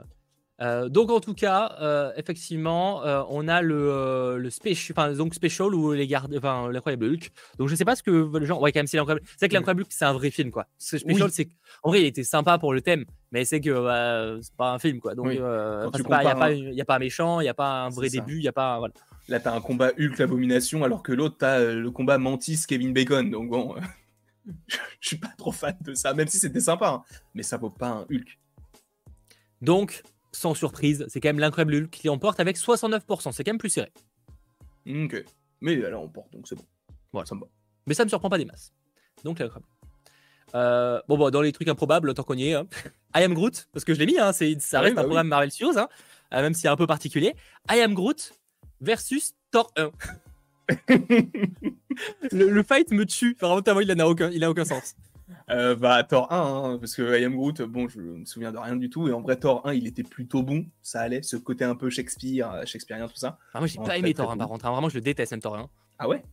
Euh, 0.62 0.88
donc 0.90 1.10
en 1.12 1.20
tout 1.20 1.34
cas, 1.34 1.76
euh, 1.82 2.12
effectivement, 2.16 3.04
euh, 3.06 3.24
on 3.30 3.48
a 3.48 3.62
le, 3.62 4.38
le 4.38 4.50
special, 4.50 4.96
enfin 4.98 5.14
donc 5.14 5.36
special 5.36 5.76
ou 5.76 5.92
les 5.92 6.08
gardes, 6.08 6.34
enfin 6.38 6.70
l'incroyable 6.72 7.06
Hulk. 7.08 7.32
Donc 7.58 7.68
je 7.68 7.76
sais 7.76 7.84
pas 7.86 7.96
ce 7.96 8.04
que 8.04 8.38
les 8.38 8.46
gens, 8.46 8.60
ouais 8.62 8.72
quand 8.72 8.80
même 8.80 8.88
c'est 8.88 8.98
l'incroyable. 8.98 9.26
C'est 9.38 9.48
que 9.48 9.54
Oui. 9.54 9.58
l'incroyable 9.58 9.82
Hulk 9.82 9.88
c'est 9.92 10.06
un 10.06 10.14
vrai 10.14 10.32
film 10.32 10.52
quoi. 10.52 10.68
Ce 10.78 10.98
special 10.98 11.30
c'est 11.32 11.50
en 11.84 11.90
vrai 11.90 12.02
il 12.02 12.06
était 12.06 12.24
sympa 12.24 12.58
pour 12.58 12.74
le 12.74 12.82
thème, 12.82 13.04
mais 13.32 13.44
c'est 13.44 13.60
que 13.60 13.70
euh, 13.70 14.42
c'est 14.42 14.56
pas 14.56 14.72
un 14.72 14.80
film 14.80 15.00
quoi. 15.00 15.14
Donc 15.14 15.26
Oui. 15.28 15.34
il 15.36 15.40
y 15.40 15.42
a 15.44 15.90
compares 16.04 16.38
pas, 16.40 16.46
un- 16.46 16.52
une- 16.56 16.70
il 16.72 16.76
y 16.76 16.82
a 16.82 16.86
pas 16.86 16.96
un 16.96 17.00
méchant, 17.00 17.42
il 17.42 17.46
y 17.46 17.50
a 17.50 17.54
pas 17.54 17.84
un 17.84 17.90
vrai 17.90 18.10
début, 18.10 18.38
il 18.38 18.44
y 18.44 18.48
a 18.48 18.54
pas 18.54 18.76
un- 18.76 18.80
voilà. 18.80 18.94
Là, 19.28 19.40
t'as 19.40 19.54
un 19.56 19.60
combat 19.62 19.90
Hulk 20.00 20.20
l'abomination, 20.20 20.84
alors 20.84 21.02
que 21.02 21.12
l'autre, 21.12 21.38
t'as 21.40 21.60
le 21.60 21.90
combat 21.92 22.18
Mantis 22.20 22.62
Kevin 22.68 22.94
Bacon. 22.94 23.30
Donc 23.32 23.50
bon, 23.50 23.76
je 24.68 24.78
suis 25.08 25.18
pas 25.18 25.32
trop 25.38 25.52
fan 25.52 25.76
de 25.82 25.96
ça, 25.96 26.14
même 26.14 26.28
si 26.28 26.38
c'était 26.38 26.60
sympa. 26.60 26.90
hein. 26.90 27.04
Mais 27.34 27.42
ça 27.44 27.58
vaut 27.58 27.72
pas 27.72 27.88
un 27.90 28.02
Hulk. 28.12 28.40
Donc 29.62 30.04
sans 30.36 30.54
surprise, 30.54 31.06
c'est 31.10 31.20
quand 31.20 31.30
même 31.30 31.40
l'incroyable 31.40 31.76
Hulk 31.76 31.90
qui 31.90 32.08
l'emporte 32.08 32.40
avec 32.40 32.58
69%. 32.58 33.32
C'est 33.32 33.44
quand 33.44 33.52
même 33.52 33.58
plus 33.58 33.70
serré. 33.70 33.92
Ok. 34.88 35.24
Mais 35.62 35.76
là, 35.76 35.98
on 35.98 36.08
porte, 36.08 36.32
donc 36.34 36.48
c'est 36.48 36.56
bon. 36.56 36.66
Voilà. 37.12 37.26
Ça 37.26 37.36
me 37.36 37.42
va. 37.42 37.48
Mais 37.88 37.94
ça 37.94 38.04
me 38.04 38.10
surprend 38.10 38.30
pas 38.30 38.38
des 38.38 38.46
masses. 38.46 38.74
Donc 39.24 39.40
l'incroyable. 39.40 39.68
Euh, 40.54 41.02
bon, 41.08 41.18
bon, 41.18 41.30
dans 41.32 41.42
les 41.42 41.52
trucs 41.52 41.68
improbables, 41.68 42.14
tant 42.14 42.24
qu'on 42.24 42.36
y 42.38 42.50
est, 42.50 42.54
hein. 42.54 42.68
I 43.16 43.24
am 43.24 43.34
Groot, 43.34 43.68
parce 43.74 43.84
que 43.84 43.94
je 43.94 44.00
l'ai 44.00 44.06
mis, 44.06 44.18
hein, 44.20 44.32
c'est, 44.32 44.60
ça 44.62 44.80
Ah 44.80 44.82
reste 44.82 44.92
oui, 44.92 44.96
bah 44.96 45.02
un 45.02 45.04
oui. 45.06 45.08
programme 45.10 45.28
Marvel 45.28 45.52
Studios, 45.52 45.78
hein, 45.78 45.90
euh, 46.34 46.42
même 46.42 46.54
s'il 46.54 46.68
est 46.68 46.70
un 46.70 46.76
peu 46.76 46.88
particulier. 46.88 47.34
I 47.70 47.80
am 47.82 47.94
Groot 47.94 48.34
versus 48.80 49.34
Thor 49.52 49.72
1. 49.76 49.92
le, 52.32 52.50
le 52.50 52.64
fight 52.64 52.92
me 52.92 53.06
tue, 53.06 53.36
vraiment, 53.40 53.62
tellement 53.62 53.82
il 53.82 53.92
n'a 53.92 54.08
aucun, 54.08 54.30
il 54.32 54.44
a 54.44 54.50
aucun 54.50 54.66
sens. 54.66 54.96
Euh, 55.50 55.76
bah, 55.76 56.04
Thor 56.04 56.32
1, 56.32 56.38
hein, 56.74 56.78
parce 56.80 56.96
que 56.96 57.20
I 57.20 57.24
Am 57.26 57.36
Groot, 57.36 57.62
bon, 57.64 57.88
je 57.88 58.00
me 58.00 58.26
souviens 58.26 58.52
de 58.52 58.58
rien 58.58 58.76
du 58.76 58.90
tout. 58.90 59.08
Et 59.08 59.12
en 59.14 59.22
vrai, 59.22 59.36
Thor 59.38 59.66
1, 59.66 59.74
il 59.74 59.88
était 59.88 60.04
plutôt 60.04 60.44
bon. 60.44 60.66
Ça 60.82 61.02
allait, 61.02 61.22
ce 61.24 61.36
côté 61.38 61.64
un 61.66 61.76
peu 61.76 61.90
Shakespeare, 61.90 62.52
euh, 62.52 62.66
shakespearien, 62.66 63.08
tout 63.08 63.16
ça. 63.18 63.38
Ah, 63.54 63.60
moi, 63.60 63.68
j'ai 63.68 63.80
pas 63.80 63.98
aimé 63.98 64.14
Thor 64.14 64.30
1, 64.32 64.34
bon. 64.36 64.40
par 64.40 64.48
contre, 64.50 64.66
hein, 64.66 64.72
vraiment, 64.72 64.90
je 64.90 64.96
le 64.96 65.02
déteste, 65.02 65.32
même 65.32 65.42
Thor 65.42 65.56
1. 65.58 65.70
Ah 66.00 66.08
ouais? 66.08 66.24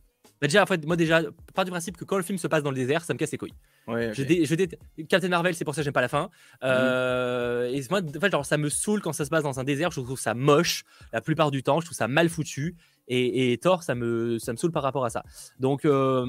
Bah, 0.41 0.47
déjà, 0.47 0.63
en 0.63 0.65
fait, 0.65 0.85
moi, 0.85 0.95
déjà, 0.95 1.21
part 1.53 1.63
du 1.65 1.71
principe 1.71 1.95
que 1.97 2.05
quand 2.05 2.17
le 2.17 2.23
film 2.23 2.37
se 2.37 2.47
passe 2.47 2.63
dans 2.63 2.69
le 2.71 2.75
désert, 2.75 3.03
ça 3.03 3.13
me 3.13 3.17
casse 3.19 3.31
les 3.31 3.37
couilles. 3.37 3.53
Ouais, 3.87 4.09
ok. 4.09 4.13
Je, 4.15 4.23
dé- 4.23 4.45
je 4.45 4.55
déteste- 4.55 4.81
Captain 5.07 5.29
Marvel, 5.29 5.53
c'est 5.55 5.63
pour 5.65 5.73
ça 5.75 5.81
que 5.81 5.85
j'aime 5.85 5.93
pas 5.93 6.01
la 6.01 6.07
fin. 6.09 6.29
Euh, 6.63 7.69
Et 7.71 7.81
moi, 7.89 8.01
en 8.01 8.19
fait, 8.19 8.31
genre, 8.31 8.45
ça 8.45 8.57
me 8.57 8.69
saoule 8.69 9.01
quand 9.01 9.13
ça 9.13 9.25
se 9.25 9.29
passe 9.29 9.43
dans 9.43 9.59
un 9.59 9.63
désert. 9.63 9.91
Je 9.91 10.01
trouve 10.01 10.19
ça 10.19 10.33
moche 10.33 10.83
la 11.13 11.21
plupart 11.21 11.51
du 11.51 11.63
temps. 11.63 11.79
Je 11.79 11.85
trouve 11.85 11.97
ça 11.97 12.07
mal 12.07 12.29
foutu. 12.29 12.75
Et, 13.07 13.51
et 13.53 13.57
Thor, 13.57 13.83
ça 13.83 13.95
me, 13.95 14.37
ça 14.39 14.51
me 14.53 14.57
saoule 14.57 14.71
par 14.71 14.83
rapport 14.83 15.05
à 15.05 15.09
ça. 15.09 15.23
Donc, 15.59 15.85
euh, 15.85 16.25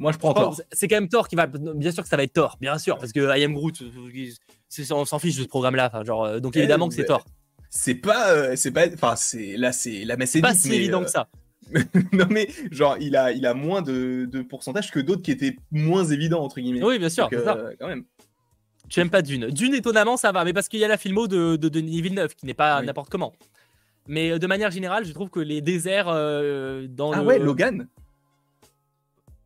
Moi, 0.00 0.12
je 0.12 0.18
prends 0.18 0.32
Thor. 0.34 0.60
c'est 0.72 0.88
quand 0.88 0.96
même 0.96 1.08
Thor 1.08 1.28
qui 1.28 1.36
va. 1.36 1.46
Bien 1.46 1.92
sûr 1.92 2.02
que 2.02 2.08
ça 2.08 2.16
va 2.16 2.22
être 2.24 2.32
Thor, 2.32 2.56
bien 2.60 2.78
sûr, 2.78 2.96
parce 2.98 3.12
que 3.12 3.38
I 3.38 3.44
Am 3.44 3.52
Groot, 3.54 3.82
euh, 3.82 4.30
on 4.92 5.04
s'en 5.04 5.18
fiche 5.18 5.36
de 5.36 5.42
ce 5.42 5.46
programme-là. 5.48 6.02
Genre, 6.04 6.24
euh, 6.24 6.40
donc 6.40 6.56
Eh, 6.56 6.60
évidemment 6.60 6.88
que 6.88 6.94
c'est 6.94 7.04
Thor. 7.04 7.24
C'est 7.68 7.94
pas. 7.94 8.32
euh, 8.32 8.56
c'est 8.56 8.70
pas. 8.72 8.86
Enfin, 8.92 9.14
c'est. 9.14 9.56
Là, 9.58 9.72
c'est. 9.72 10.04
La 10.04 10.16
messe 10.16 10.36
Pas 10.40 10.54
si 10.54 10.70
mais, 10.70 10.76
évident 10.76 11.02
euh, 11.02 11.04
que 11.04 11.10
ça. 11.10 11.28
non, 12.12 12.26
mais 12.30 12.48
genre, 12.72 12.96
il 12.98 13.14
a, 13.14 13.30
il 13.30 13.44
a 13.46 13.52
moins 13.54 13.82
de, 13.82 14.26
de 14.28 14.42
pourcentage 14.42 14.90
que 14.90 14.98
d'autres 14.98 15.22
qui 15.22 15.30
étaient 15.30 15.56
moins 15.70 16.04
évidents, 16.04 16.42
entre 16.42 16.60
guillemets. 16.60 16.82
Oui, 16.82 16.98
bien 16.98 17.10
sûr. 17.10 17.24
Donc, 17.28 17.38
c'est 17.38 17.44
ça. 17.44 17.58
quand 17.78 17.86
même. 17.86 18.04
Tu 18.88 18.98
aimes 19.00 19.10
pas 19.10 19.22
Dune. 19.22 19.48
Dune, 19.50 19.74
étonnamment, 19.74 20.16
ça 20.16 20.32
va, 20.32 20.44
mais 20.44 20.52
parce 20.52 20.66
qu'il 20.68 20.80
y 20.80 20.84
a 20.84 20.88
la 20.88 20.96
filmo 20.96 21.28
de, 21.28 21.54
de 21.56 21.68
Denis 21.68 22.00
Villeneuve 22.02 22.34
qui 22.34 22.46
n'est 22.46 22.54
pas 22.54 22.80
Oui. 22.80 22.86
n'importe 22.86 23.08
comment. 23.10 23.34
Mais 24.08 24.36
de 24.38 24.46
manière 24.48 24.70
générale, 24.72 25.04
je 25.04 25.12
trouve 25.12 25.28
que 25.30 25.38
les 25.38 25.60
déserts 25.60 26.08
euh, 26.08 26.86
dans 26.88 27.12
Ah 27.12 27.20
le. 27.20 27.26
ouais, 27.26 27.38
Logan 27.38 27.86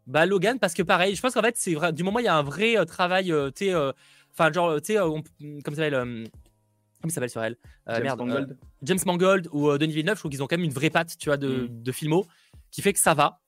Bah 0.06 0.26
Logan, 0.26 0.58
parce 0.58 0.74
que 0.74 0.82
pareil, 0.82 1.14
je 1.14 1.20
pense 1.22 1.34
qu'en 1.34 1.42
fait, 1.42 1.56
c'est 1.56 1.74
vrai, 1.74 1.92
du 1.92 2.02
moment 2.02 2.16
où 2.16 2.20
il 2.20 2.24
y 2.26 2.28
a 2.28 2.36
un 2.36 2.42
vrai 2.42 2.76
euh, 2.76 2.84
travail, 2.84 3.32
euh, 3.32 3.50
tu 3.50 3.66
sais, 3.66 3.74
euh, 3.74 3.92
enfin, 4.32 4.52
genre, 4.52 4.76
tu 4.80 4.92
sais, 4.92 4.98
euh, 4.98 5.08
on- 5.08 5.22
comme 5.62 5.74
ça 5.74 5.82
s'appelle, 5.82 5.94
euh, 5.94 6.04
comment 6.04 7.08
il 7.08 7.10
s'appelle 7.12 7.30
sur 7.30 7.42
elle 7.42 7.56
Euh, 7.88 7.94
James 7.94 8.02
merde, 8.04 8.20
euh, 8.20 8.24
Mangold 8.24 8.58
James 8.82 8.98
Mangold 9.06 9.48
ou 9.52 9.70
euh, 9.70 9.78
Denis 9.78 9.94
Villeneuve, 9.94 10.16
je 10.16 10.20
trouve 10.20 10.30
qu'ils 10.30 10.42
ont 10.42 10.46
quand 10.46 10.56
même 10.58 10.64
une 10.66 10.72
vraie 10.72 10.90
patte, 10.90 11.16
tu 11.18 11.28
vois, 11.30 11.36
de, 11.38 11.68
Mm. 11.68 11.82
de 11.82 11.92
filmo, 11.92 12.26
qui 12.70 12.82
fait 12.82 12.92
que 12.92 12.98
ça 13.00 13.14
va. 13.14 13.40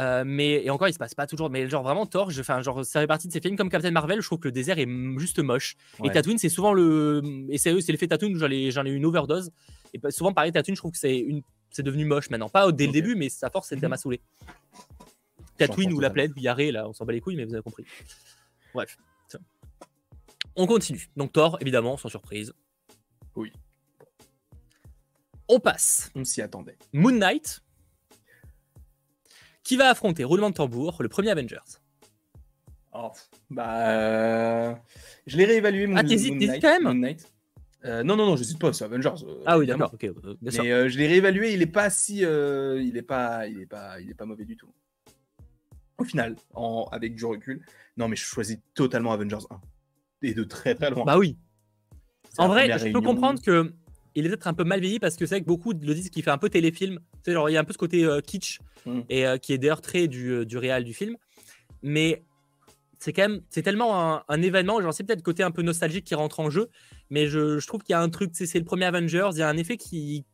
Euh, 0.00 0.24
mais 0.26 0.64
et 0.64 0.70
encore, 0.70 0.88
il 0.88 0.92
se 0.92 0.98
passe 0.98 1.14
pas 1.14 1.28
toujours. 1.28 1.50
Mais 1.50 1.68
genre 1.68 1.84
vraiment 1.84 2.04
Thor, 2.04 2.32
je, 2.32 2.40
enfin, 2.40 2.60
genre 2.62 2.84
ça 2.84 3.00
fait 3.00 3.06
partie 3.06 3.28
de 3.28 3.32
ces 3.32 3.40
films 3.40 3.54
comme 3.56 3.68
Captain 3.68 3.92
Marvel. 3.92 4.20
Je 4.20 4.26
trouve 4.26 4.40
que 4.40 4.48
le 4.48 4.52
désert 4.52 4.76
est 4.80 4.88
juste 5.18 5.38
moche. 5.38 5.76
Et. 6.02 6.10
Tatooine, 6.10 6.36
c'est 6.38 6.48
souvent 6.48 6.72
le, 6.72 7.22
et 7.48 7.58
c'est 7.58 7.80
c'est 7.80 7.92
l'effet 7.92 8.08
Tatooine 8.08 8.34
où 8.34 8.38
j'en 8.40 8.50
ai, 8.50 8.90
eu 8.90 8.94
une 8.96 9.06
overdose. 9.06 9.52
Et 9.92 10.00
pas- 10.00 10.10
souvent 10.10 10.32
pareil, 10.32 10.50
Tatooine, 10.50 10.74
je 10.74 10.80
trouve 10.80 10.90
que 10.90 10.98
c'est 10.98 11.16
une, 11.16 11.42
c'est 11.70 11.84
devenu 11.84 12.04
moche 12.04 12.28
maintenant. 12.30 12.48
Pas 12.48 12.72
dès 12.72 12.86
le 12.86 12.92
début, 12.92 13.14
mais 13.14 13.28
sa 13.28 13.50
force, 13.50 13.68
c'était 13.68 13.84
à 13.84 13.88
Mhm. 13.88 13.90
m'a 13.90 13.96
saoulé. 13.96 14.20
Tatooine 15.58 15.92
ou 15.92 16.00
la 16.00 16.10
planète 16.10 16.32
Yaré, 16.36 16.72
là, 16.72 16.88
on 16.88 16.92
s'en 16.92 17.04
bat 17.04 17.12
les 17.12 17.20
couilles, 17.20 17.36
mais 17.36 17.44
vous 17.44 17.54
avez 17.54 17.62
compris. 17.62 17.84
Bref. 18.74 18.96
On 20.56 20.66
continue. 20.66 21.08
Donc 21.16 21.32
Thor, 21.32 21.58
évidemment, 21.60 21.96
sans 21.96 22.08
surprise. 22.08 22.52
Oui. 23.34 23.52
On 25.48 25.58
passe. 25.60 26.10
On 26.14 26.24
s'y 26.24 26.40
attendait. 26.42 26.78
Moon 26.92 27.12
Knight, 27.12 27.60
qui 29.62 29.76
va 29.76 29.90
affronter, 29.90 30.24
roulement 30.24 30.50
de 30.50 30.54
tambour, 30.54 30.96
le 31.02 31.08
premier 31.08 31.30
Avengers. 31.30 31.58
Oh, 32.92 33.10
bah. 33.50 33.88
euh, 33.90 34.74
Je 35.26 35.36
l'ai 35.36 35.44
réévalué, 35.44 35.92
Ah, 35.96 36.04
t'hésites- 36.04 36.32
Moon 36.32 36.38
t'hésites 36.38 36.52
Knight- 36.52 36.62
quand 36.62 36.70
même 36.70 36.82
Moon 36.84 36.94
Knight. 36.94 37.32
Euh, 37.84 38.02
non, 38.02 38.16
non, 38.16 38.24
non, 38.26 38.36
j'hésite 38.36 38.58
pas, 38.58 38.72
c'est 38.72 38.84
Avengers. 38.84 39.24
euh, 39.26 39.42
Ah 39.44 39.58
oui, 39.58 39.66
d'accord, 39.66 39.92
ok, 39.92 40.04
euh. 40.04 40.36
Mais 40.40 40.50
je 40.52 40.98
l'ai 40.98 41.06
réévalué, 41.08 41.52
il 41.52 41.60
est 41.62 41.66
pas 41.66 41.90
si. 41.90 42.18
il, 42.18 42.96
est 42.96 43.02
pas, 43.02 43.46
il, 43.48 43.60
est 43.60 43.66
pas, 43.66 44.00
il 44.00 44.10
est 44.10 44.14
pas 44.14 44.24
mauvais 44.24 44.44
du 44.44 44.56
tout. 44.56 44.68
Au 46.04 46.06
final, 46.06 46.36
en, 46.54 46.86
avec 46.92 47.14
du 47.14 47.24
recul, 47.24 47.64
non, 47.96 48.08
mais 48.08 48.16
je 48.16 48.24
choisis 48.24 48.58
totalement 48.74 49.12
Avengers 49.12 49.46
1. 49.50 49.60
Et 50.22 50.34
de 50.34 50.44
très 50.44 50.74
très 50.74 50.90
loin. 50.90 51.04
Bah 51.04 51.18
oui. 51.18 51.36
En 52.38 52.48
vrai, 52.48 52.66
je 52.78 52.92
peux 52.92 53.00
comprendre 53.00 53.40
que 53.42 53.72
il 54.14 54.24
est 54.26 54.28
peut-être 54.28 54.46
un 54.46 54.54
peu 54.54 54.64
mal 54.64 54.80
vieilli 54.80 54.98
parce 55.00 55.16
que 55.16 55.26
c'est 55.26 55.36
vrai 55.36 55.40
que 55.40 55.46
beaucoup 55.46 55.72
le 55.72 55.94
disent 55.94 56.10
qu'il 56.10 56.22
fait 56.22 56.30
un 56.30 56.38
peu 56.38 56.48
téléfilm. 56.48 56.98
Tu 56.98 57.18
sais, 57.24 57.32
genre, 57.32 57.48
il 57.50 57.54
y 57.54 57.56
a 57.56 57.60
un 57.60 57.64
peu 57.64 57.72
ce 57.72 57.78
côté 57.78 58.04
euh, 58.04 58.20
kitsch 58.20 58.58
Mm. 58.86 59.00
et 59.08 59.26
euh, 59.26 59.38
qui 59.38 59.54
est 59.54 59.58
d'ailleurs 59.58 59.80
très 59.80 60.08
du, 60.08 60.28
euh, 60.30 60.44
du 60.44 60.58
réel 60.58 60.84
du 60.84 60.92
film. 60.92 61.16
Mais 61.82 62.22
c'est 62.98 63.14
quand 63.14 63.22
même, 63.28 63.40
c'est 63.48 63.62
tellement 63.62 63.98
un, 64.14 64.24
un 64.28 64.42
événement. 64.42 64.80
Genre, 64.82 64.92
c'est 64.92 65.04
peut-être 65.04 65.20
le 65.20 65.24
côté 65.24 65.42
un 65.42 65.50
peu 65.50 65.62
nostalgique 65.62 66.04
qui 66.04 66.14
rentre 66.14 66.40
en 66.40 66.50
jeu. 66.50 66.68
Mais 67.08 67.26
je, 67.26 67.58
je 67.58 67.66
trouve 67.66 67.82
qu'il 67.82 67.94
y 67.94 67.96
a 67.96 68.00
un 68.02 68.10
truc, 68.10 68.30
c'est 68.34 68.58
le 68.58 68.64
premier 68.64 68.84
Avengers. 68.84 69.30
Il 69.32 69.38
y 69.38 69.42
a 69.42 69.48
un 69.48 69.56
effet 69.56 69.76
qui 69.78 70.24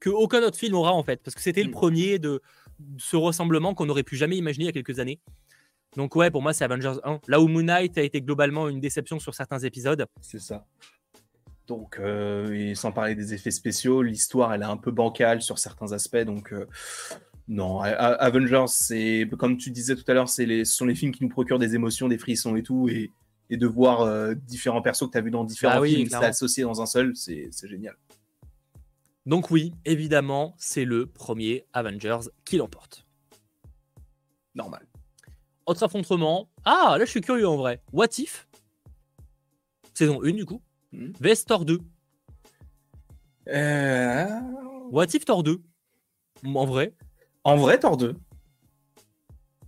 que 0.00 0.10
aucun 0.10 0.42
autre 0.42 0.58
film 0.58 0.74
aura 0.74 0.92
en 0.92 1.02
fait, 1.02 1.20
parce 1.22 1.34
que 1.34 1.40
c'était 1.40 1.62
le 1.64 1.70
Mm. 1.70 1.72
premier 1.72 2.18
de 2.18 2.40
ce 2.98 3.16
ressemblement 3.16 3.74
qu'on 3.74 3.86
n'aurait 3.86 4.02
pu 4.02 4.16
jamais 4.16 4.36
imaginer 4.36 4.64
il 4.64 4.66
y 4.66 4.70
a 4.70 4.72
quelques 4.72 4.98
années. 5.00 5.20
Donc 5.96 6.16
ouais, 6.16 6.30
pour 6.30 6.42
moi 6.42 6.52
c'est 6.52 6.64
Avengers 6.64 6.98
1. 7.04 7.20
Là 7.28 7.40
où 7.40 7.48
Moon 7.48 7.62
Knight 7.62 7.96
a 7.98 8.02
été 8.02 8.20
globalement 8.20 8.68
une 8.68 8.80
déception 8.80 9.18
sur 9.18 9.34
certains 9.34 9.58
épisodes. 9.60 10.06
C'est 10.20 10.40
ça. 10.40 10.66
Donc, 11.66 11.98
euh, 11.98 12.52
et 12.52 12.74
sans 12.74 12.92
parler 12.92 13.14
des 13.14 13.32
effets 13.32 13.50
spéciaux, 13.50 14.02
l'histoire, 14.02 14.52
elle 14.52 14.60
est 14.62 14.66
un 14.66 14.76
peu 14.76 14.90
bancale 14.90 15.40
sur 15.40 15.58
certains 15.58 15.92
aspects. 15.92 16.18
Donc, 16.18 16.52
euh, 16.52 16.66
non, 17.48 17.80
A- 17.80 17.88
Avengers, 17.88 18.66
c'est 18.68 19.26
comme 19.38 19.56
tu 19.56 19.70
disais 19.70 19.96
tout 19.96 20.04
à 20.08 20.12
l'heure, 20.12 20.28
ce 20.28 20.64
sont 20.64 20.84
les 20.84 20.94
films 20.94 21.12
qui 21.12 21.22
nous 21.24 21.30
procurent 21.30 21.58
des 21.58 21.74
émotions, 21.74 22.06
des 22.08 22.18
frissons 22.18 22.54
et 22.56 22.62
tout. 22.62 22.88
Et, 22.90 23.10
et 23.50 23.56
de 23.56 23.66
voir 23.66 24.00
euh, 24.02 24.34
différents 24.34 24.82
persos 24.82 25.06
que 25.06 25.12
tu 25.12 25.18
as 25.18 25.20
vus 25.20 25.30
dans 25.30 25.44
différents 25.44 25.74
Bah 25.76 25.80
oui, 25.80 25.94
films 25.96 26.08
s'associer 26.08 26.64
dans 26.64 26.82
un 26.82 26.86
seul, 26.86 27.12
c'est 27.14 27.50
génial. 27.64 27.94
Donc 29.26 29.50
oui, 29.50 29.72
évidemment, 29.84 30.54
c'est 30.58 30.84
le 30.84 31.06
premier 31.06 31.66
Avengers 31.72 32.28
qui 32.44 32.56
l'emporte. 32.56 33.06
Normal. 34.54 34.86
Autre 35.66 35.82
affrontement. 35.82 36.48
Ah, 36.64 36.96
là 36.98 37.04
je 37.04 37.10
suis 37.10 37.20
curieux 37.22 37.48
en 37.48 37.56
vrai. 37.56 37.80
What 37.92 38.18
If? 38.18 38.46
Saison 39.94 40.22
1 40.22 40.32
du 40.32 40.44
coup. 40.44 40.60
VS 40.92 41.44
Thor 41.46 41.64
2. 41.64 41.80
Euh, 43.48 44.40
What 44.90 45.06
If 45.14 45.24
Thor 45.24 45.42
2 45.42 45.62
En 46.54 46.66
vrai. 46.66 46.94
En 47.44 47.56
vrai, 47.56 47.78
Thor 47.78 47.96
2. 47.96 48.14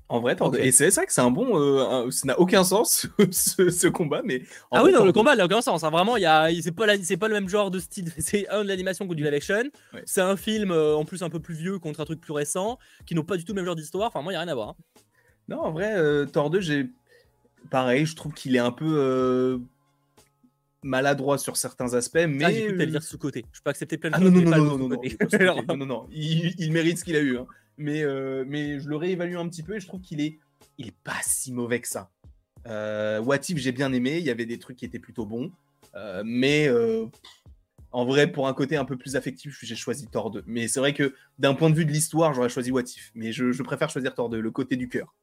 En 0.08 0.20
vrai, 0.20 0.36
Thor 0.36 0.48
Ok. 0.48 0.54
2. 0.54 0.60
Et 0.60 0.70
c'est 0.70 0.88
vrai 0.90 1.04
que 1.06 1.12
c'est 1.12 1.20
un 1.20 1.32
bon. 1.32 1.58
euh, 1.60 1.80
un- 2.06 2.10
ça 2.12 2.26
n'a 2.28 2.38
aucun 2.38 2.62
sens, 2.62 3.08
ce, 3.32 3.70
ce 3.70 3.86
combat, 3.88 4.22
mais. 4.24 4.42
ah 4.70 4.80
vrai, 4.80 4.90
oui, 4.92 4.96
non, 4.96 5.04
le 5.04 5.12
2. 5.12 5.18
combat 5.18 5.34
n'a 5.34 5.44
aucun 5.46 5.60
sens. 5.60 5.82
hein. 5.82 5.90
Vraiment, 5.90 6.16
il 6.16 6.22
y 6.22 6.26
a, 6.26 6.48
c'est 6.62 6.70
pas, 6.70 6.86
la- 6.86 7.02
c'est 7.02 7.16
pas 7.16 7.26
le 7.26 7.34
même 7.34 7.48
genre 7.48 7.70
de 7.72 7.80
style. 7.80 8.12
C'est 8.18 8.48
un 8.48 8.62
de 8.62 8.68
l'animation 8.68 9.08
que 9.08 9.14
du 9.14 9.24
live 9.24 9.34
action. 9.34 9.64
Ouais. 9.92 10.02
C'est 10.06 10.20
un 10.20 10.36
film 10.36 10.70
euh, 10.70 10.94
en 10.94 11.04
plus 11.04 11.22
un 11.22 11.28
peu 11.30 11.40
plus 11.40 11.54
vieux 11.54 11.78
contre 11.80 12.00
un 12.00 12.04
truc 12.04 12.20
plus 12.20 12.32
récent, 12.32 12.78
qui 13.04 13.14
n'ont 13.16 13.24
pas 13.24 13.36
du 13.36 13.44
tout 13.44 13.52
le 13.52 13.56
même 13.56 13.64
genre 13.66 13.74
d'histoire. 13.74 14.06
Enfin, 14.08 14.22
moi, 14.22 14.32
il 14.32 14.36
n'y 14.36 14.38
a 14.38 14.42
rien 14.42 14.52
à 14.52 14.54
voir. 14.54 14.68
hein. 14.70 14.74
Non, 15.48 15.60
en 15.60 15.72
vrai, 15.72 15.94
euh, 15.96 16.24
Thor 16.26 16.50
2, 16.50 16.60
j'ai. 16.60 16.88
Pareil, 17.70 18.06
je 18.06 18.14
trouve 18.14 18.32
qu'il 18.32 18.54
est 18.54 18.60
un 18.60 18.70
peu 18.70 18.84
euh, 18.86 19.58
maladroit 20.84 21.38
sur 21.38 21.56
certains 21.56 21.94
aspects, 21.94 22.24
mais. 22.28 22.44
Ah, 22.44 22.52
j'ai 22.52 22.66
cru 22.66 22.76
t'allais 22.76 22.90
dire 22.92 23.02
sous-côté. 23.02 23.44
Je 23.52 23.60
peux 23.60 23.70
accepter 23.70 23.98
plein 23.98 24.10
de 24.10 24.14
Ah 24.14 24.20
choses, 24.20 24.30
non, 24.30 24.40
non, 24.42 24.50
non, 24.50 24.56
non, 24.56 24.64
non, 24.64 24.78
non, 24.78 24.88
non, 24.88 25.54
non, 25.56 25.62
non, 25.66 25.76
non, 25.78 25.86
non, 25.86 26.06
il, 26.12 26.54
il 26.58 26.70
mérite 26.72 26.98
ce 26.98 27.04
qu'il 27.04 27.16
a 27.16 27.20
eu. 27.20 27.38
hein. 27.38 27.46
Mais, 27.78 28.02
euh, 28.02 28.44
mais 28.46 28.78
je 28.80 28.88
le 28.88 28.96
réévalue 28.96 29.36
un 29.36 29.48
petit 29.48 29.62
peu 29.62 29.76
et 29.76 29.80
je 29.80 29.86
trouve 29.86 30.00
qu'il 30.00 30.20
est, 30.20 30.38
il 30.78 30.88
est 30.88 30.96
pas 31.04 31.18
si 31.22 31.52
mauvais 31.52 31.80
que 31.80 31.88
ça. 31.88 32.10
Euh, 32.66 33.20
What 33.20 33.40
If, 33.48 33.58
j'ai 33.58 33.72
bien 33.72 33.92
aimé, 33.92 34.18
il 34.18 34.24
y 34.24 34.30
avait 34.30 34.46
des 34.46 34.58
trucs 34.58 34.76
qui 34.76 34.84
étaient 34.84 34.98
plutôt 34.98 35.26
bons, 35.26 35.52
euh, 35.94 36.22
mais 36.24 36.68
euh, 36.68 37.06
en 37.92 38.04
vrai, 38.04 38.30
pour 38.30 38.48
un 38.48 38.54
côté 38.54 38.76
un 38.76 38.84
peu 38.84 38.96
plus 38.96 39.16
affectif, 39.16 39.58
j'ai 39.62 39.76
choisi 39.76 40.08
Thor 40.08 40.30
2. 40.30 40.42
Mais 40.46 40.68
c'est 40.68 40.80
vrai 40.80 40.92
que 40.92 41.14
d'un 41.38 41.54
point 41.54 41.70
de 41.70 41.74
vue 41.74 41.84
de 41.84 41.92
l'histoire, 41.92 42.34
j'aurais 42.34 42.48
choisi 42.48 42.70
What 42.70 42.82
If, 42.82 43.12
mais 43.14 43.32
je, 43.32 43.52
je 43.52 43.62
préfère 43.62 43.88
choisir 43.90 44.14
Thor 44.14 44.28
2, 44.28 44.40
le 44.40 44.50
côté 44.50 44.76
du 44.76 44.88
cœur. 44.88 45.14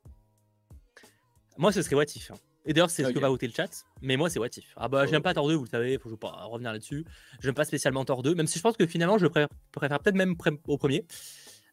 Moi, 1.58 1.72
ce 1.72 1.82
serait 1.82 1.96
What 1.96 2.06
If. 2.16 2.32
hein. 2.32 2.36
Et 2.66 2.72
d'ailleurs, 2.72 2.90
c'est 2.90 3.04
ce 3.04 3.10
que 3.10 3.20
va 3.20 3.28
voter 3.28 3.46
le 3.48 3.54
chat. 3.54 3.84
Mais 4.02 4.16
moi, 4.16 4.30
c'est 4.30 4.40
What 4.40 4.48
If. 4.58 4.74
Ah 4.78 4.88
bah, 4.88 5.06
j'aime 5.06 5.22
pas 5.22 5.34
Thor 5.34 5.50
2, 5.50 5.56
vous 5.56 5.66
le 5.66 5.70
savez, 5.70 5.98
faut 5.98 6.08
je 6.08 6.14
vais 6.14 6.20
pas 6.20 6.46
revenir 6.46 6.72
là-dessus. 6.72 7.06
J'aime 7.42 7.54
pas 7.54 7.66
spécialement 7.66 8.06
Thor 8.06 8.24
2, 8.24 8.36
même 8.36 8.48
si 8.48 8.58
je 8.58 8.64
pense 8.64 8.78
que 8.78 8.88
finalement, 8.88 9.18
je 9.18 9.28
préfère 9.28 10.00
peut-être 10.00 10.16
même 10.16 10.36
au 10.68 10.78
premier. 10.78 11.06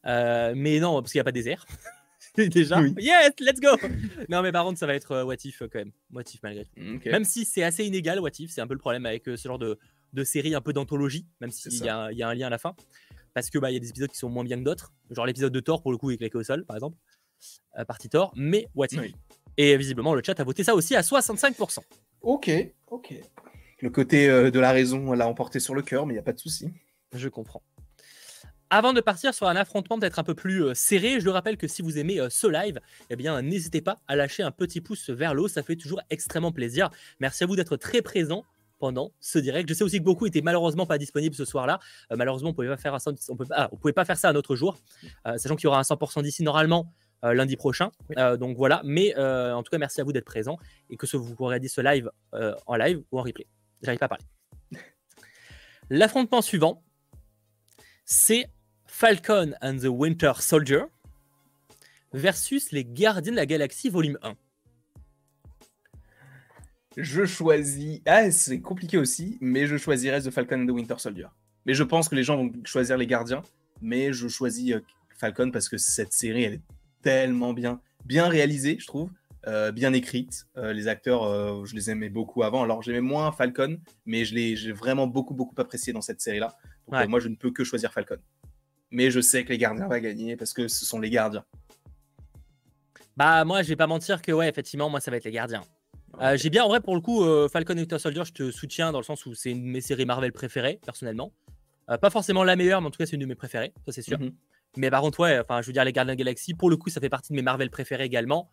Euh, 0.06 0.54
mais 0.56 0.78
non, 0.80 1.00
parce 1.00 1.12
qu'il 1.12 1.18
n'y 1.18 1.22
a 1.22 1.24
pas 1.24 1.32
de 1.32 1.36
désert. 1.36 1.66
Déjà. 2.36 2.80
Oui. 2.80 2.94
Yes, 2.98 3.32
let's 3.40 3.60
go 3.60 3.76
Non, 4.28 4.42
mais 4.42 4.52
par 4.52 4.64
contre, 4.64 4.78
ça 4.78 4.86
va 4.86 4.94
être 4.94 5.12
euh, 5.12 5.24
What 5.24 5.36
If 5.44 5.62
euh, 5.62 5.68
quand 5.70 5.80
même. 5.80 5.92
What 6.12 6.22
If 6.32 6.42
malgré 6.42 6.64
tout. 6.64 6.70
Ok. 6.94 7.06
Même 7.06 7.24
si 7.24 7.44
c'est 7.44 7.62
assez 7.62 7.84
inégal, 7.84 8.20
What 8.20 8.30
If, 8.38 8.50
c'est 8.50 8.60
un 8.60 8.66
peu 8.66 8.74
le 8.74 8.80
problème 8.80 9.04
avec 9.04 9.24
ce 9.26 9.36
genre 9.36 9.58
de, 9.58 9.78
de 10.12 10.24
série 10.24 10.54
un 10.54 10.60
peu 10.60 10.72
d'anthologie, 10.72 11.26
même 11.40 11.50
s'il 11.50 11.72
y, 11.72 11.86
y 11.86 11.88
a 11.88 12.28
un 12.28 12.34
lien 12.34 12.46
à 12.46 12.50
la 12.50 12.58
fin. 12.58 12.74
Parce 13.34 13.50
que 13.50 13.58
bah, 13.58 13.70
y 13.70 13.76
a 13.76 13.80
des 13.80 13.90
épisodes 13.90 14.10
qui 14.10 14.18
sont 14.18 14.28
moins 14.28 14.44
bien 14.44 14.58
que 14.58 14.64
d'autres. 14.64 14.92
Genre 15.10 15.26
l'épisode 15.26 15.52
de 15.52 15.60
Thor, 15.60 15.82
pour 15.82 15.92
le 15.92 15.98
coup, 15.98 16.10
est 16.10 16.16
claqué 16.16 16.36
au 16.36 16.42
sol, 16.42 16.64
par 16.64 16.76
exemple. 16.76 16.96
Euh, 17.78 17.84
partie 17.84 18.08
Thor, 18.08 18.32
mais 18.36 18.68
What 18.74 18.88
If? 18.92 19.00
Oui. 19.00 19.14
Et 19.56 19.76
visiblement, 19.76 20.14
le 20.14 20.22
chat 20.24 20.38
a 20.38 20.44
voté 20.44 20.64
ça 20.64 20.74
aussi 20.74 20.94
à 20.96 21.00
65%. 21.02 21.78
Ok, 22.22 22.50
ok. 22.88 23.14
Le 23.80 23.90
côté 23.90 24.28
euh, 24.28 24.50
de 24.50 24.60
la 24.60 24.72
raison 24.72 25.12
l'a 25.12 25.28
emporté 25.28 25.60
sur 25.60 25.74
le 25.74 25.82
cœur, 25.82 26.06
mais 26.06 26.12
il 26.14 26.16
n'y 26.16 26.20
a 26.20 26.24
pas 26.24 26.32
de 26.32 26.38
souci. 26.38 26.70
Je 27.14 27.28
comprends. 27.28 27.62
Avant 28.72 28.92
de 28.92 29.00
partir 29.00 29.34
sur 29.34 29.48
un 29.48 29.56
affrontement 29.56 29.98
peut-être 29.98 30.20
un 30.20 30.22
peu 30.22 30.36
plus 30.36 30.62
euh, 30.62 30.74
serré, 30.74 31.18
je 31.18 31.24
le 31.24 31.32
rappelle 31.32 31.56
que 31.56 31.66
si 31.66 31.82
vous 31.82 31.98
aimez 31.98 32.20
euh, 32.20 32.30
ce 32.30 32.46
live, 32.46 32.80
eh 33.10 33.16
bien 33.16 33.42
n'hésitez 33.42 33.80
pas 33.80 34.00
à 34.06 34.14
lâcher 34.14 34.44
un 34.44 34.52
petit 34.52 34.80
pouce 34.80 35.10
vers 35.10 35.34
le 35.34 35.42
haut, 35.42 35.48
ça 35.48 35.64
fait 35.64 35.74
toujours 35.74 36.00
extrêmement 36.08 36.52
plaisir. 36.52 36.88
Merci 37.18 37.42
à 37.42 37.48
vous 37.48 37.56
d'être 37.56 37.76
très 37.76 38.00
présents 38.00 38.44
pendant 38.78 39.10
ce 39.18 39.40
direct. 39.40 39.68
Je 39.68 39.74
sais 39.74 39.82
aussi 39.82 39.98
que 39.98 40.04
beaucoup 40.04 40.24
étaient 40.24 40.40
malheureusement 40.40 40.86
pas 40.86 40.98
disponibles 40.98 41.34
ce 41.34 41.44
soir-là. 41.44 41.80
Euh, 42.12 42.16
malheureusement, 42.16 42.50
on 42.50 42.54
pouvait 42.54 42.68
pas 42.68 42.76
faire 42.76 43.00
ça, 43.00 43.10
on 43.28 43.36
peut, 43.36 43.44
ah, 43.50 43.68
on 43.72 43.76
pouvait 43.76 43.92
pas 43.92 44.04
faire 44.04 44.16
ça 44.16 44.28
un 44.28 44.36
autre 44.36 44.54
jour, 44.54 44.78
sachant 45.24 45.56
qu'il 45.56 45.64
y 45.64 45.66
aura 45.66 45.80
un 45.80 45.82
100% 45.82 46.22
d'ici 46.22 46.44
normalement 46.44 46.94
lundi 47.22 47.56
prochain. 47.56 47.90
Donc 48.38 48.56
voilà, 48.56 48.82
mais 48.84 49.14
en 49.18 49.62
tout 49.64 49.70
cas, 49.70 49.78
merci 49.78 50.00
à 50.00 50.04
vous 50.04 50.12
d'être 50.12 50.24
présents 50.24 50.58
et 50.88 50.96
que 50.96 51.06
ce, 51.06 51.16
vous 51.16 51.34
regardez 51.44 51.68
ce 51.68 51.80
live 51.80 52.10
en 52.66 52.76
live 52.76 53.02
ou 53.10 53.18
en 53.18 53.22
replay. 53.22 53.46
J'arrive 53.82 53.98
pas 53.98 54.06
à 54.06 54.08
parler. 54.08 54.24
L'affrontement 55.90 56.40
suivant, 56.40 56.82
c'est 58.04 58.48
Falcon 58.92 59.52
and 59.62 59.78
the 59.78 59.86
Winter 59.88 60.32
Soldier 60.40 60.82
versus 62.12 62.72
les 62.72 62.84
Gardiens 62.84 63.30
de 63.32 63.36
la 63.36 63.46
Galaxie 63.46 63.88
volume 63.88 64.18
1. 64.22 64.34
Je 66.96 67.24
choisis. 67.24 68.00
Ah, 68.04 68.30
c'est 68.32 68.60
compliqué 68.60 68.98
aussi, 68.98 69.38
mais 69.40 69.66
je 69.66 69.76
choisirais 69.76 70.20
The 70.20 70.30
Falcon 70.30 70.62
and 70.62 70.66
the 70.66 70.70
Winter 70.72 70.96
Soldier. 70.98 71.28
Mais 71.66 71.74
je 71.74 71.84
pense 71.84 72.08
que 72.08 72.16
les 72.16 72.24
gens 72.24 72.36
vont 72.36 72.52
choisir 72.64 72.98
les 72.98 73.06
gardiens, 73.06 73.42
mais 73.80 74.12
je 74.12 74.26
choisis 74.26 74.72
euh, 74.72 74.80
Falcon 75.16 75.50
parce 75.52 75.68
que 75.68 75.78
cette 75.78 76.12
série, 76.12 76.42
elle 76.42 76.54
est 76.54 76.62
tellement 77.00 77.52
bien, 77.54 77.80
bien 78.04 78.28
réalisée, 78.28 78.76
je 78.80 78.86
trouve, 78.86 79.10
euh, 79.46 79.70
bien 79.70 79.92
écrite. 79.92 80.46
Euh, 80.56 80.72
les 80.72 80.88
acteurs, 80.88 81.22
euh, 81.22 81.64
je 81.64 81.74
les 81.76 81.90
aimais 81.90 82.08
beaucoup 82.10 82.42
avant. 82.42 82.64
Alors 82.64 82.82
j'aimais 82.82 83.00
moins 83.00 83.30
Falcon, 83.30 83.78
mais 84.04 84.24
je 84.24 84.34
l'ai 84.34 84.56
j'ai 84.56 84.72
vraiment 84.72 85.06
beaucoup, 85.06 85.32
beaucoup 85.32 85.54
apprécié 85.58 85.92
dans 85.92 86.02
cette 86.02 86.20
série-là. 86.20 86.56
Donc 86.88 86.98
Ouais. 87.00 87.06
moi, 87.06 87.20
je 87.20 87.28
ne 87.28 87.36
peux 87.36 87.52
que 87.52 87.62
choisir 87.62 87.92
Falcon. 87.92 88.18
Mais 88.90 89.10
je 89.10 89.20
sais 89.20 89.44
que 89.44 89.50
les 89.50 89.58
gardiens 89.58 89.86
vont 89.88 89.98
gagner 89.98 90.36
parce 90.36 90.52
que 90.52 90.66
ce 90.68 90.84
sont 90.84 90.98
les 90.98 91.10
gardiens. 91.10 91.44
Bah 93.16 93.44
moi 93.44 93.62
je 93.62 93.68
vais 93.68 93.76
pas 93.76 93.86
mentir 93.86 94.22
que 94.22 94.32
ouais 94.32 94.48
effectivement 94.48 94.88
moi 94.88 95.00
ça 95.00 95.10
va 95.10 95.16
être 95.18 95.24
les 95.24 95.30
Gardiens. 95.32 95.62
Euh, 96.20 96.36
J'ai 96.36 96.50
bien 96.50 96.64
en 96.64 96.68
vrai 96.68 96.80
pour 96.80 96.94
le 96.94 97.00
coup 97.00 97.22
euh, 97.24 97.48
Falcon 97.48 97.74
et 97.76 97.80
Winter 97.80 97.98
Soldier 97.98 98.22
je 98.24 98.32
te 98.32 98.50
soutiens 98.50 98.92
dans 98.92 98.98
le 98.98 99.04
sens 99.04 99.26
où 99.26 99.34
c'est 99.34 99.50
une 99.50 99.62
de 99.62 99.68
mes 99.68 99.80
séries 99.80 100.06
Marvel 100.06 100.32
préférées 100.32 100.80
personnellement. 100.84 101.32
Euh, 101.90 101.98
pas 101.98 102.10
forcément 102.10 102.44
la 102.44 102.56
meilleure 102.56 102.80
mais 102.80 102.86
en 102.86 102.90
tout 102.90 102.98
cas 102.98 103.06
c'est 103.06 103.16
une 103.16 103.20
de 103.22 103.26
mes 103.26 103.34
préférées 103.34 103.72
ça 103.84 103.92
c'est 103.92 104.02
sûr. 104.02 104.18
Mhm. 104.18 104.32
Mais 104.76 104.90
par 104.90 105.02
contre 105.02 105.20
ouais 105.20 105.38
enfin 105.38 105.60
je 105.60 105.66
veux 105.66 105.72
dire 105.72 105.84
les 105.84 105.92
Gardiens 105.92 106.14
de 106.14 106.18
la 106.18 106.24
Galaxie 106.24 106.54
pour 106.54 106.70
le 106.70 106.76
coup 106.76 106.88
ça 106.88 107.00
fait 107.00 107.08
partie 107.10 107.32
de 107.32 107.36
mes 107.36 107.42
Marvel 107.42 107.70
préférés 107.70 108.04
également. 108.04 108.50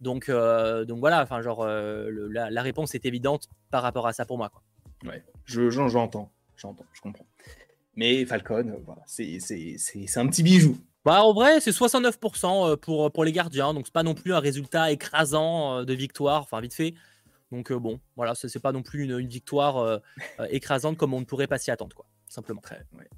Donc 0.00 0.30
donc 0.30 0.98
voilà 0.98 1.22
enfin 1.22 1.40
genre 1.42 1.64
le- 1.66 2.28
la, 2.28 2.50
la 2.50 2.62
réponse 2.62 2.94
est 2.94 3.04
évidente 3.06 3.48
par 3.70 3.82
rapport 3.82 4.06
à 4.06 4.12
ça 4.12 4.24
pour 4.24 4.38
moi 4.38 4.48
quoi. 4.48 4.62
Ouais, 5.04 5.22
je, 5.44 5.70
j'en- 5.70 5.88
j'entends, 5.88 6.32
j'entends, 6.56 6.86
je 6.92 7.00
comprends. 7.00 7.26
Mais 7.98 8.24
Falcon, 8.24 8.68
euh, 8.68 8.78
voilà, 8.84 9.02
c'est, 9.06 9.38
un 10.16 10.26
petit 10.28 10.44
bijou. 10.44 10.78
Bah, 11.04 11.24
en 11.24 11.32
vrai, 11.32 11.60
c'est 11.60 11.72
69% 11.72 12.76
pour, 12.76 13.10
pour 13.10 13.24
les 13.24 13.32
gardiens, 13.32 13.74
donc 13.74 13.86
c'est 13.86 13.92
pas 13.92 14.04
non 14.04 14.14
plus 14.14 14.32
un 14.32 14.38
résultat 14.38 14.92
écrasant 14.92 15.78
euh, 15.78 15.84
de 15.84 15.94
victoire, 15.94 16.42
enfin 16.42 16.60
vite 16.60 16.74
fait. 16.74 16.94
Donc 17.50 17.72
euh, 17.72 17.78
bon, 17.78 17.98
voilà, 18.14 18.36
c'est 18.36 18.60
pas 18.60 18.70
non 18.70 18.82
plus 18.82 19.02
une, 19.02 19.18
une 19.18 19.28
victoire 19.28 19.78
euh, 19.78 19.98
euh, 20.38 20.46
écrasante 20.50 20.96
comme 20.96 21.12
on 21.12 21.20
ne 21.20 21.24
pourrait 21.24 21.48
pas 21.48 21.58
s'y 21.58 21.72
attendre, 21.72 21.96
quoi, 21.96 22.06
simplement. 22.28 22.60
Très, 22.60 22.84
ouais. 22.96 23.08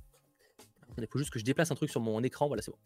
Il 0.99 1.07
faut 1.11 1.19
juste 1.19 1.31
que 1.31 1.39
je 1.39 1.45
déplace 1.45 1.71
un 1.71 1.75
truc 1.75 1.91
sur 1.91 2.01
mon 2.01 2.23
écran, 2.23 2.47
voilà, 2.49 2.63
c'est 2.63 2.71
bon. 2.71 2.79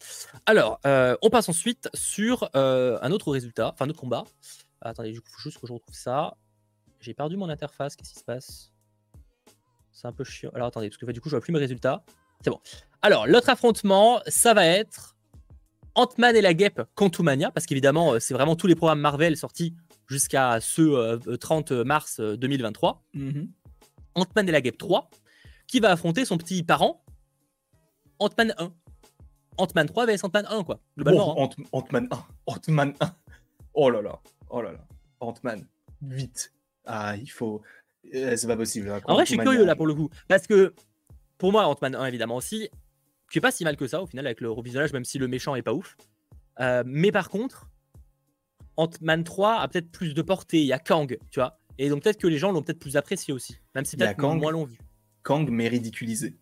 Alors, 0.47 0.81
euh, 0.87 1.17
on 1.23 1.31
passe 1.31 1.49
ensuite 1.49 1.89
sur 1.95 2.51
euh, 2.57 2.99
un 3.03 3.13
autre 3.13 3.31
résultat, 3.31 3.71
enfin 3.73 3.87
un 3.87 3.91
autre 3.91 4.01
combat. 4.01 4.25
Attendez, 4.81 5.11
il 5.11 5.17
faut 5.17 5.23
juste 5.39 5.59
que 5.61 5.67
je 5.67 5.73
retrouve 5.73 5.95
ça. 5.95 6.37
J'ai 7.01 7.15
perdu 7.15 7.37
mon 7.37 7.49
interface, 7.49 7.97
qu'est-ce 7.97 8.11
qui 8.11 8.19
se 8.19 8.25
passe? 8.25 8.74
C'est 9.95 10.07
un 10.09 10.13
peu 10.13 10.25
chiant. 10.25 10.51
Alors 10.55 10.67
attendez, 10.69 10.89
parce 10.91 10.99
que 10.99 11.11
du 11.11 11.21
coup, 11.23 11.29
je 11.31 11.37
vois 11.37 11.41
plus 11.41 11.53
mes 11.53 11.59
résultats. 11.59 12.05
C'est 12.43 12.51
bon. 12.51 12.61
Alors, 13.01 13.27
l'autre 13.27 13.49
affrontement, 13.49 14.21
ça 14.27 14.53
va 14.53 14.67
être 14.67 15.17
Ant-Man 15.95 16.37
et 16.37 16.41
la 16.43 16.53
Guêpe 16.53 16.83
Quantumania, 16.95 17.51
parce 17.51 17.65
qu'évidemment, 17.65 18.13
euh, 18.15 18.19
c'est 18.19 18.35
vraiment 18.35 18.57
tous 18.57 18.67
les 18.67 18.75
programmes 18.75 19.01
Marvel 19.01 19.37
sortis 19.37 19.75
jusqu'à 20.09 20.61
ce 20.61 20.83
euh, 20.83 21.37
30 21.37 21.71
mars 21.73 22.19
euh, 22.21 22.37
2023. 22.37 23.03
Ant-Man 24.17 24.49
et 24.49 24.53
la 24.53 24.61
Guêpe 24.61 24.77
3, 24.79 25.09
qui 25.67 25.81
va 25.81 25.93
affronter 25.93 26.25
son 26.25 26.37
petit 26.39 26.63
parent, 26.63 27.03
Ant-Man 28.19 28.55
1. 28.59 28.73
Ant-Man 29.59 29.87
3 29.87 30.07
vs 30.07 30.25
Ant-Man 30.25 30.47
1, 30.51 30.65
quoi. 30.65 30.81
Globalement. 30.97 31.41
Hein. 31.41 31.49
Ant- 31.73 31.79
Ant-Man 31.79 32.09
1. 32.11 32.25
Ant-Man 32.47 32.95
1. 33.01 33.15
Oh 33.75 33.91
là 33.91 34.03
là. 34.03 34.21
Oh 34.51 34.61
là 34.61 34.73
là. 34.73 34.81
Ant-Man. 35.21 35.67
Vite. 36.03 36.53
Ah, 36.87 37.17
il 37.17 37.29
faut. 37.31 37.63
Euh, 38.15 38.37
c'est 38.37 38.47
pas 38.47 38.57
possible. 38.57 38.89
là. 38.89 39.01
En 39.07 39.15
vrai, 39.15 39.25
je 39.25 39.31
suis 39.31 39.39
curieux 39.39 39.65
là 39.65 39.77
pour 39.77 39.87
le 39.87 39.95
coup. 39.95 40.09
Parce 40.29 40.47
que 40.47 40.75
pour 41.39 41.53
moi, 41.53 41.67
Ant-Man 41.67 41.95
1, 41.95 42.07
évidemment 42.07 42.37
aussi, 42.37 42.69
qui 43.31 43.39
est 43.39 43.41
pas 43.41 43.51
si 43.51 43.65
mal 43.65 43.77
que 43.77 43.87
ça 43.87 44.03
au 44.03 44.07
final 44.07 44.27
avec 44.27 44.41
le 44.41 44.51
revisionnage, 44.51 44.93
même 44.93 45.05
si 45.05 45.19
le 45.19 45.27
méchant 45.29 45.55
est 45.57 45.63
pas 45.63 45.73
ouf. 45.75 45.97
Euh, 46.61 46.83
mais 46.87 47.11
par 47.11 47.29
contre, 47.31 47.69
Ant-Man 48.77 49.25
3 49.25 49.55
a 49.61 49.69
peut-être 49.69 49.91
plus 49.91 50.15
de 50.15 50.23
portée. 50.23 50.61
Il 50.61 50.67
y 50.67 50.73
a 50.73 50.79
Kang, 50.79 51.17
tu 51.31 51.41
vois. 51.41 51.59
Et 51.79 51.89
donc 51.89 52.03
peut-être 52.03 52.19
que 52.21 52.29
les 52.29 52.39
gens 52.39 52.53
l'ont 52.53 52.63
peut-être 52.63 52.79
plus 52.79 52.97
apprécié 52.97 53.33
aussi. 53.35 53.57
Même 53.75 53.85
si 53.85 53.97
peut-être 53.97 54.17
Kang. 54.17 54.39
moins 54.41 54.53
l'ont 54.53 54.65
vu. 54.65 54.79
Kang, 55.25 55.49
mais 55.51 55.67
ridiculisé. 55.69 56.37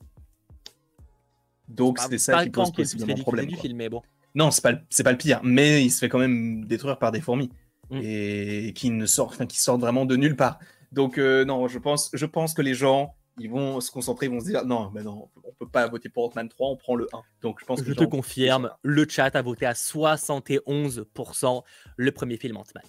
Donc 1.68 1.98
c'était 1.98 2.18
ça 2.18 2.42
qui 2.44 2.50
pose 2.50 2.72
possiblement 2.72 3.14
problème. 3.22 3.46
du 3.46 3.56
film, 3.56 3.76
mais 3.78 3.88
bon. 3.88 4.02
Non, 4.34 4.50
c'est 4.50 4.62
pas, 4.62 4.72
le- 4.72 4.80
c'est 4.90 5.02
pas 5.04 5.12
le 5.12 5.18
pire, 5.18 5.40
mais 5.42 5.84
il 5.84 5.90
se 5.90 5.98
fait 6.00 6.08
quand 6.08 6.18
même 6.18 6.64
détruire 6.66 6.98
par 6.98 7.12
des 7.12 7.20
fourmis 7.20 7.50
Mm. 7.90 8.00
et 8.02 8.72
qui 8.74 8.90
ne 8.90 9.04
sortent, 9.04 9.34
enfin, 9.34 9.44
qui 9.46 9.58
sortent 9.58 9.80
vraiment 9.82 10.06
de 10.06 10.16
nulle 10.16 10.36
part. 10.36 10.58
Donc 10.92 11.18
euh, 11.18 11.44
non, 11.44 11.66
je 11.68 11.78
pense, 11.78 12.10
je 12.12 12.26
pense 12.26 12.54
que 12.54 12.62
les 12.62 12.74
gens, 12.74 13.14
ils 13.38 13.50
vont 13.50 13.80
se 13.80 13.90
concentrer, 13.90 14.26
ils 14.26 14.32
vont 14.32 14.40
se 14.40 14.46
dire 14.46 14.64
non, 14.64 14.90
mais 14.94 15.02
non, 15.02 15.28
on 15.42 15.52
peut 15.52 15.68
pas 15.68 15.88
voter 15.88 16.10
pour 16.10 16.26
Ant-Man 16.26 16.48
3, 16.48 16.68
on 16.68 16.76
prend 16.76 16.94
le 16.94 17.08
1. 17.12 17.22
Donc 17.40 17.60
je 17.60 17.64
pense 17.64 17.80
que 17.80 17.88
Je 17.88 17.94
te 17.94 18.04
confirme, 18.04 18.70
le 18.82 19.08
chat 19.08 19.34
a 19.34 19.42
voté 19.42 19.64
à 19.66 19.72
71% 19.72 21.62
le 21.96 22.12
premier 22.12 22.36
film 22.36 22.58
Ant-Man. 22.58 22.84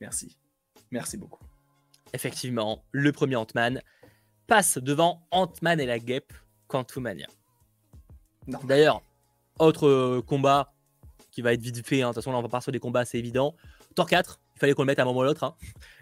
Merci, 0.00 0.36
merci 0.90 1.16
beaucoup. 1.16 1.40
Effectivement, 2.12 2.84
le 2.90 3.12
premier 3.12 3.36
Ant-Man 3.36 3.80
passe 4.48 4.78
devant 4.78 5.26
Ant-Man 5.30 5.80
et 5.80 5.86
la 5.86 5.98
Guêpe 5.98 6.32
Quantumania. 6.66 7.28
D'ailleurs, 8.64 9.00
autre 9.58 9.86
euh, 9.86 10.22
combat 10.22 10.74
qui 11.30 11.40
va 11.40 11.52
être 11.52 11.62
vite 11.62 11.86
fait, 11.86 12.02
hein. 12.02 12.10
de 12.10 12.14
toute 12.14 12.22
façon 12.22 12.32
là 12.32 12.38
on 12.38 12.42
va 12.42 12.48
partir 12.48 12.64
sur 12.64 12.72
des 12.72 12.80
combats 12.80 13.00
assez 13.00 13.18
évidents. 13.18 13.54
Thor 13.94 14.08
4, 14.08 14.40
il 14.56 14.58
fallait 14.60 14.74
qu'on 14.74 14.82
le 14.82 14.86
mette 14.86 14.98
à 14.98 15.02
un 15.02 15.06
moment 15.06 15.20
ou 15.20 15.24
l'autre. 15.24 15.44
hein. 15.44 15.54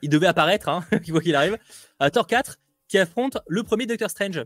Il 0.02 0.08
devait 0.10 0.26
apparaître, 0.26 0.68
hein, 0.68 0.84
quoi 1.10 1.20
qu'il 1.20 1.34
arrive. 1.34 1.58
Euh, 2.02 2.10
Thor 2.10 2.26
4 2.26 2.58
qui 2.88 2.98
affronte 2.98 3.38
le 3.48 3.62
premier 3.62 3.86
Doctor 3.86 4.10
Strange. 4.10 4.44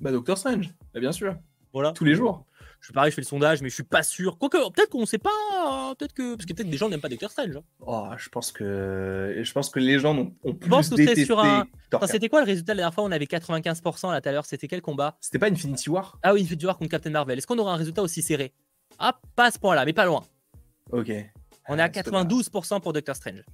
Bah 0.00 0.12
Doctor 0.12 0.36
Strange, 0.36 0.68
bah, 0.92 1.00
bien 1.00 1.12
sûr, 1.12 1.34
Voilà. 1.72 1.92
tous 1.92 2.04
les 2.04 2.14
jours. 2.14 2.44
Je 2.80 2.92
pareil, 2.92 3.10
je 3.10 3.14
fais 3.16 3.22
le 3.22 3.26
sondage, 3.26 3.62
mais 3.62 3.70
je 3.70 3.74
suis 3.74 3.82
pas 3.82 4.02
sûr. 4.02 4.36
Quoique, 4.38 4.58
peut-être 4.70 4.90
qu'on 4.90 5.06
sait 5.06 5.16
pas. 5.18 5.30
hein, 5.54 5.94
Peut-être 5.98 6.12
que. 6.12 6.34
Parce 6.36 6.44
que 6.44 6.52
peut-être 6.52 6.68
des 6.68 6.76
gens 6.76 6.90
n'aiment 6.90 7.00
pas 7.00 7.08
Doctor 7.08 7.30
Strange. 7.30 7.56
hein. 7.56 7.62
Oh, 7.80 8.06
je 8.18 8.28
pense 8.28 8.52
que, 8.52 9.40
je 9.42 9.52
pense 9.52 9.70
que 9.70 9.80
les 9.80 9.98
gens 9.98 10.14
ont, 10.16 10.34
ont 10.44 10.54
plus 10.54 10.68
pense 10.68 10.90
que 10.90 11.24
sur 11.24 11.40
un- 11.40 11.64
Thor 11.90 12.00
Attends, 12.02 12.06
4. 12.06 12.08
c'était 12.10 12.28
quoi 12.28 12.40
le 12.42 12.46
résultat 12.46 12.74
la 12.74 12.82
dernière 12.82 12.94
fois 12.94 13.04
On 13.04 13.10
avait 13.10 13.24
95% 13.24 14.12
là 14.12 14.20
tout 14.20 14.28
à 14.28 14.32
l'heure? 14.32 14.44
C'était 14.44 14.68
quel 14.68 14.82
combat? 14.82 15.16
C'était 15.22 15.38
pas 15.38 15.48
Infinity 15.48 15.88
War? 15.88 16.18
Ah 16.22 16.34
oui, 16.34 16.42
Infinity 16.42 16.66
War 16.66 16.76
contre 16.76 16.90
Captain 16.90 17.10
Marvel. 17.10 17.38
Est-ce 17.38 17.46
qu'on 17.46 17.58
aura 17.58 17.72
un 17.72 17.76
résultat 17.76 18.02
aussi 18.02 18.20
serré? 18.20 18.52
Ah, 18.98 19.18
pas 19.34 19.46
à 19.46 19.50
ce 19.50 19.58
point-là, 19.58 19.84
mais 19.86 19.94
pas 19.94 20.04
loin. 20.04 20.22
Ok. 20.92 21.10
On 21.68 21.78
est 21.78 21.82
à 21.82 21.84
Ah, 21.84 21.90
c'est 21.92 22.02
pas 22.04 22.10
grave. 22.10 22.26
92% 22.26 22.80
pour 22.80 22.92
Doctor 22.92 23.16
Strange. 23.16 23.44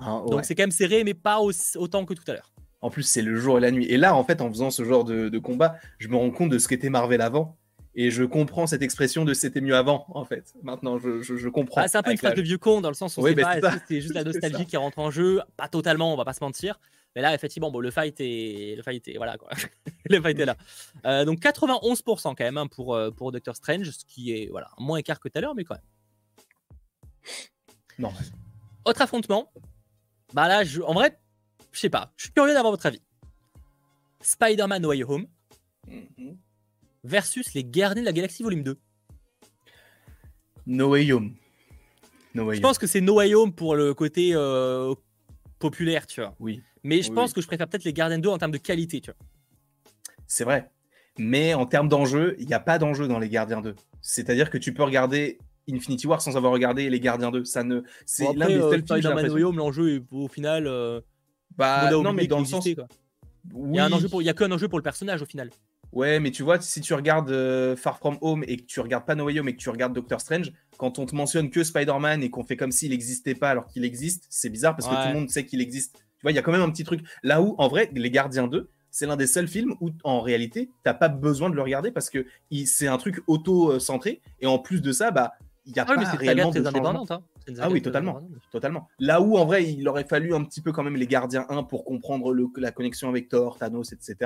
Hein, 0.00 0.24
Donc 0.28 0.44
c'est 0.44 0.54
quand 0.54 0.64
même 0.64 0.70
serré, 0.70 1.04
mais 1.04 1.14
pas 1.14 1.38
aussi- 1.38 1.78
autant 1.78 2.04
que 2.04 2.14
tout 2.14 2.24
à 2.28 2.32
l'heure. 2.34 2.52
En 2.82 2.90
plus, 2.90 3.02
c'est 3.02 3.22
le 3.22 3.36
jour 3.36 3.56
et 3.58 3.60
la 3.60 3.70
nuit. 3.70 3.86
Et 3.86 3.96
là, 3.96 4.14
en 4.14 4.22
fait, 4.24 4.40
en 4.40 4.48
faisant 4.50 4.70
ce 4.70 4.84
genre 4.84 5.04
de, 5.04 5.28
de 5.28 5.38
combat, 5.38 5.76
je 5.98 6.08
me 6.08 6.16
rends 6.16 6.30
compte 6.30 6.50
de 6.50 6.58
ce 6.58 6.68
qu'était 6.68 6.90
Marvel 6.90 7.20
avant. 7.20 7.56
Et 7.98 8.10
je 8.10 8.24
comprends 8.24 8.66
cette 8.66 8.82
expression 8.82 9.24
de 9.24 9.32
c'était 9.32 9.62
mieux 9.62 9.74
avant, 9.74 10.04
en 10.10 10.26
fait. 10.26 10.52
Maintenant, 10.62 10.98
je, 10.98 11.22
je, 11.22 11.36
je 11.36 11.48
comprends. 11.48 11.80
Ah, 11.80 11.88
c'est 11.88 11.96
un 11.96 12.02
peu 12.02 12.10
une 12.10 12.18
phrase 12.18 12.34
de 12.34 12.42
vieux 12.42 12.58
con 12.58 12.82
dans 12.82 12.90
le 12.90 12.94
sens 12.94 13.16
où 13.16 13.22
Oui, 13.22 13.32
mais 13.34 13.42
pas, 13.42 13.58
c'est 13.88 14.02
juste 14.02 14.12
la 14.12 14.22
nostalgie 14.24 14.66
qui 14.66 14.76
rentre 14.76 14.98
en 14.98 15.10
jeu 15.10 15.40
Pas 15.56 15.68
totalement, 15.68 16.12
on 16.12 16.16
va 16.16 16.26
pas 16.26 16.34
se 16.34 16.44
mentir. 16.44 16.78
Mais 17.14 17.22
là, 17.22 17.34
effectivement, 17.34 17.70
bon, 17.70 17.80
le 17.80 17.90
fight 17.90 18.14
est, 18.20 18.74
le 18.76 18.82
fight 18.82 19.08
est, 19.08 19.16
voilà 19.16 19.38
quoi. 19.38 19.48
le 20.10 20.20
fight 20.20 20.38
est 20.38 20.44
là. 20.44 20.56
Euh, 21.06 21.24
donc 21.24 21.40
91% 21.40 22.22
quand 22.22 22.34
même 22.40 22.58
hein, 22.58 22.66
pour, 22.66 22.94
euh, 22.94 23.10
pour 23.10 23.32
Doctor 23.32 23.56
Strange, 23.56 23.90
ce 23.90 24.04
qui 24.04 24.32
est 24.32 24.48
voilà 24.50 24.68
moins 24.78 24.98
écart 24.98 25.18
que 25.18 25.30
tout 25.30 25.38
à 25.38 25.40
l'heure, 25.40 25.54
mais 25.54 25.64
quand 25.64 25.76
même. 25.76 25.82
Non. 27.98 28.12
Autre 28.84 29.02
affrontement, 29.02 29.52
Bah 30.34 30.48
là, 30.48 30.64
je- 30.64 30.82
en 30.82 30.92
vrai, 30.92 31.18
je 31.72 31.78
sais 31.80 31.88
pas. 31.90 32.12
Je 32.16 32.24
suis 32.24 32.32
curieux 32.32 32.52
d'avoir 32.52 32.72
votre 32.72 32.84
avis. 32.86 33.00
Spider-Man 34.20 34.82
No 34.82 34.88
Way 34.88 35.04
Home 35.04 35.26
Mhm. 35.86 36.36
versus 37.04 37.54
Les 37.54 37.64
Gardiens 37.64 38.02
de 38.02 38.06
la 38.06 38.12
Galaxie 38.12 38.42
Volume 38.42 38.64
2. 38.64 38.76
No 40.66 40.90
Way 40.90 41.12
Home. 41.12 41.34
No 42.34 42.44
Way 42.44 42.56
Je 42.56 42.58
Home. 42.58 42.62
pense 42.62 42.78
que 42.78 42.86
c'est 42.86 43.00
No 43.00 43.14
Way 43.14 43.34
Home 43.34 43.52
pour 43.54 43.76
le 43.76 43.94
côté 43.94 44.30
euh, 44.34 44.94
populaire, 45.58 46.06
tu 46.06 46.20
vois. 46.20 46.34
Oui, 46.40 46.62
Mais 46.82 47.02
je 47.02 47.08
Oui, 47.08 47.14
pense 47.14 47.30
oui. 47.30 47.34
que 47.34 47.40
je 47.40 47.46
préfère 47.46 47.68
peut-être 47.68 47.84
Les 47.84 47.92
Gardiens 47.92 48.18
2 48.18 48.28
en 48.28 48.38
termes 48.38 48.50
de 48.52 48.58
qualité, 48.58 49.00
tu 49.00 49.10
vois. 49.10 49.18
c'est 50.26 50.44
vrai. 50.44 50.70
Mais 51.18 51.54
en 51.54 51.66
termes 51.66 51.88
d'enjeu, 51.88 52.34
il 52.38 52.46
n'y 52.46 52.52
a 52.54 52.60
pas 52.60 52.78
d'enjeu 52.78 53.08
dans 53.08 53.18
les 53.18 53.28
Gardiens 53.28 53.60
2. 53.62 53.74
C'est-à-dire 54.02 54.50
que 54.50 54.58
tu 54.58 54.74
peux 54.74 54.82
regarder 54.82 55.38
Infinity 55.70 56.06
War 56.06 56.20
sans 56.20 56.36
avoir 56.36 56.52
regardé 56.52 56.88
les 56.90 57.00
Gardiens 57.00 57.30
2. 57.30 57.44
Ça 57.44 57.64
ne... 57.64 57.82
C'est 58.04 58.24
Bon, 58.24 58.34
l'un 58.36 58.46
des 58.48 58.54
euh, 58.54 58.70
seuls 58.70 58.84
films, 59.00 59.56
l'enjeu 59.56 59.96
est 59.96 60.02
au 60.12 60.28
final. 60.28 60.66
euh, 60.66 61.00
Bah, 61.56 61.90
non, 61.90 62.12
mais 62.12 62.26
dans 62.26 62.38
le 62.38 62.44
sens. 62.44 62.68
quoi. 62.74 62.86
Oui. 63.54 63.70
Il 63.72 63.76
y 63.76 63.78
a 63.78 63.84
un 63.84 63.92
enjeu 63.92 64.08
pour, 64.08 64.22
il 64.22 64.24
y 64.24 64.28
a 64.28 64.34
qu'un 64.34 64.50
enjeu 64.50 64.68
pour 64.68 64.78
le 64.78 64.82
personnage 64.82 65.22
au 65.22 65.26
final. 65.26 65.50
Ouais, 65.92 66.18
mais 66.20 66.30
tu 66.32 66.42
vois, 66.42 66.60
si 66.60 66.80
tu 66.80 66.94
regardes 66.94 67.30
euh, 67.30 67.76
Far 67.76 67.98
From 67.98 68.18
Home 68.20 68.44
et 68.48 68.56
que 68.56 68.64
tu 68.64 68.80
regardes 68.80 69.06
pas 69.06 69.14
No 69.14 69.24
Way 69.24 69.40
Home 69.40 69.48
et 69.48 69.52
que 69.54 69.60
tu 69.60 69.70
regardes 69.70 69.94
Doctor 69.94 70.20
Strange, 70.20 70.52
quand 70.76 70.98
on 70.98 71.06
te 71.06 71.14
mentionne 71.14 71.48
que 71.48 71.62
Spider-Man 71.62 72.22
et 72.22 72.28
qu'on 72.28 72.44
fait 72.44 72.56
comme 72.56 72.72
s'il 72.72 72.90
n'existait 72.90 73.34
pas 73.36 73.50
alors 73.50 73.66
qu'il 73.66 73.84
existe, 73.84 74.26
c'est 74.28 74.50
bizarre 74.50 74.76
parce 74.76 74.88
que 74.88 74.94
tout 74.94 75.08
le 75.08 75.14
monde 75.14 75.30
sait 75.30 75.46
qu'il 75.46 75.60
existe. 75.60 75.94
Tu 75.94 76.22
vois, 76.22 76.32
il 76.32 76.34
y 76.34 76.38
a 76.38 76.42
quand 76.42 76.52
même 76.52 76.60
un 76.62 76.70
petit 76.70 76.84
truc. 76.84 77.00
Là 77.22 77.40
où, 77.40 77.54
en 77.58 77.68
vrai, 77.68 77.88
Les 77.94 78.10
Gardiens 78.10 78.48
2, 78.48 78.68
c'est 78.90 79.06
l'un 79.06 79.16
des 79.16 79.26
seuls 79.28 79.46
films 79.48 79.74
où, 79.80 79.90
en 80.02 80.20
réalité, 80.20 80.70
t'as 80.82 80.92
pas 80.94 81.08
besoin 81.08 81.50
de 81.50 81.54
le 81.54 81.62
regarder 81.62 81.92
parce 81.92 82.10
que 82.10 82.26
c'est 82.64 82.88
un 82.88 82.98
truc 82.98 83.20
auto-centré 83.28 84.20
et 84.40 84.46
en 84.46 84.58
plus 84.58 84.82
de 84.82 84.92
ça, 84.92 85.10
bah, 85.12 85.32
il 85.66 85.76
y 85.76 85.78
a 85.80 85.82
Ah 85.82 85.86
pas 85.86 85.96
mais 85.96 86.04
réellement 86.16 86.50
de 86.50 86.60
indépendante. 86.66 87.10
hein. 87.10 87.22
Ah 87.60 87.66
oui, 87.68 87.80
très 87.80 87.90
totalement. 87.90 88.20
Totalement. 88.52 88.88
Là 88.98 89.20
où, 89.20 89.36
en 89.36 89.44
vrai, 89.44 89.64
il 89.64 89.86
aurait 89.88 90.04
fallu 90.04 90.34
un 90.34 90.42
petit 90.44 90.60
peu 90.60 90.72
quand 90.72 90.82
même 90.82 90.96
les 90.96 91.06
Gardiens 91.06 91.44
1 91.48 91.64
pour 91.64 91.84
comprendre 91.84 92.32
le- 92.32 92.46
la 92.56 92.70
connexion 92.72 93.08
avec 93.08 93.28
Thor, 93.28 93.58
Thanos, 93.58 93.92
etc. 93.92 94.16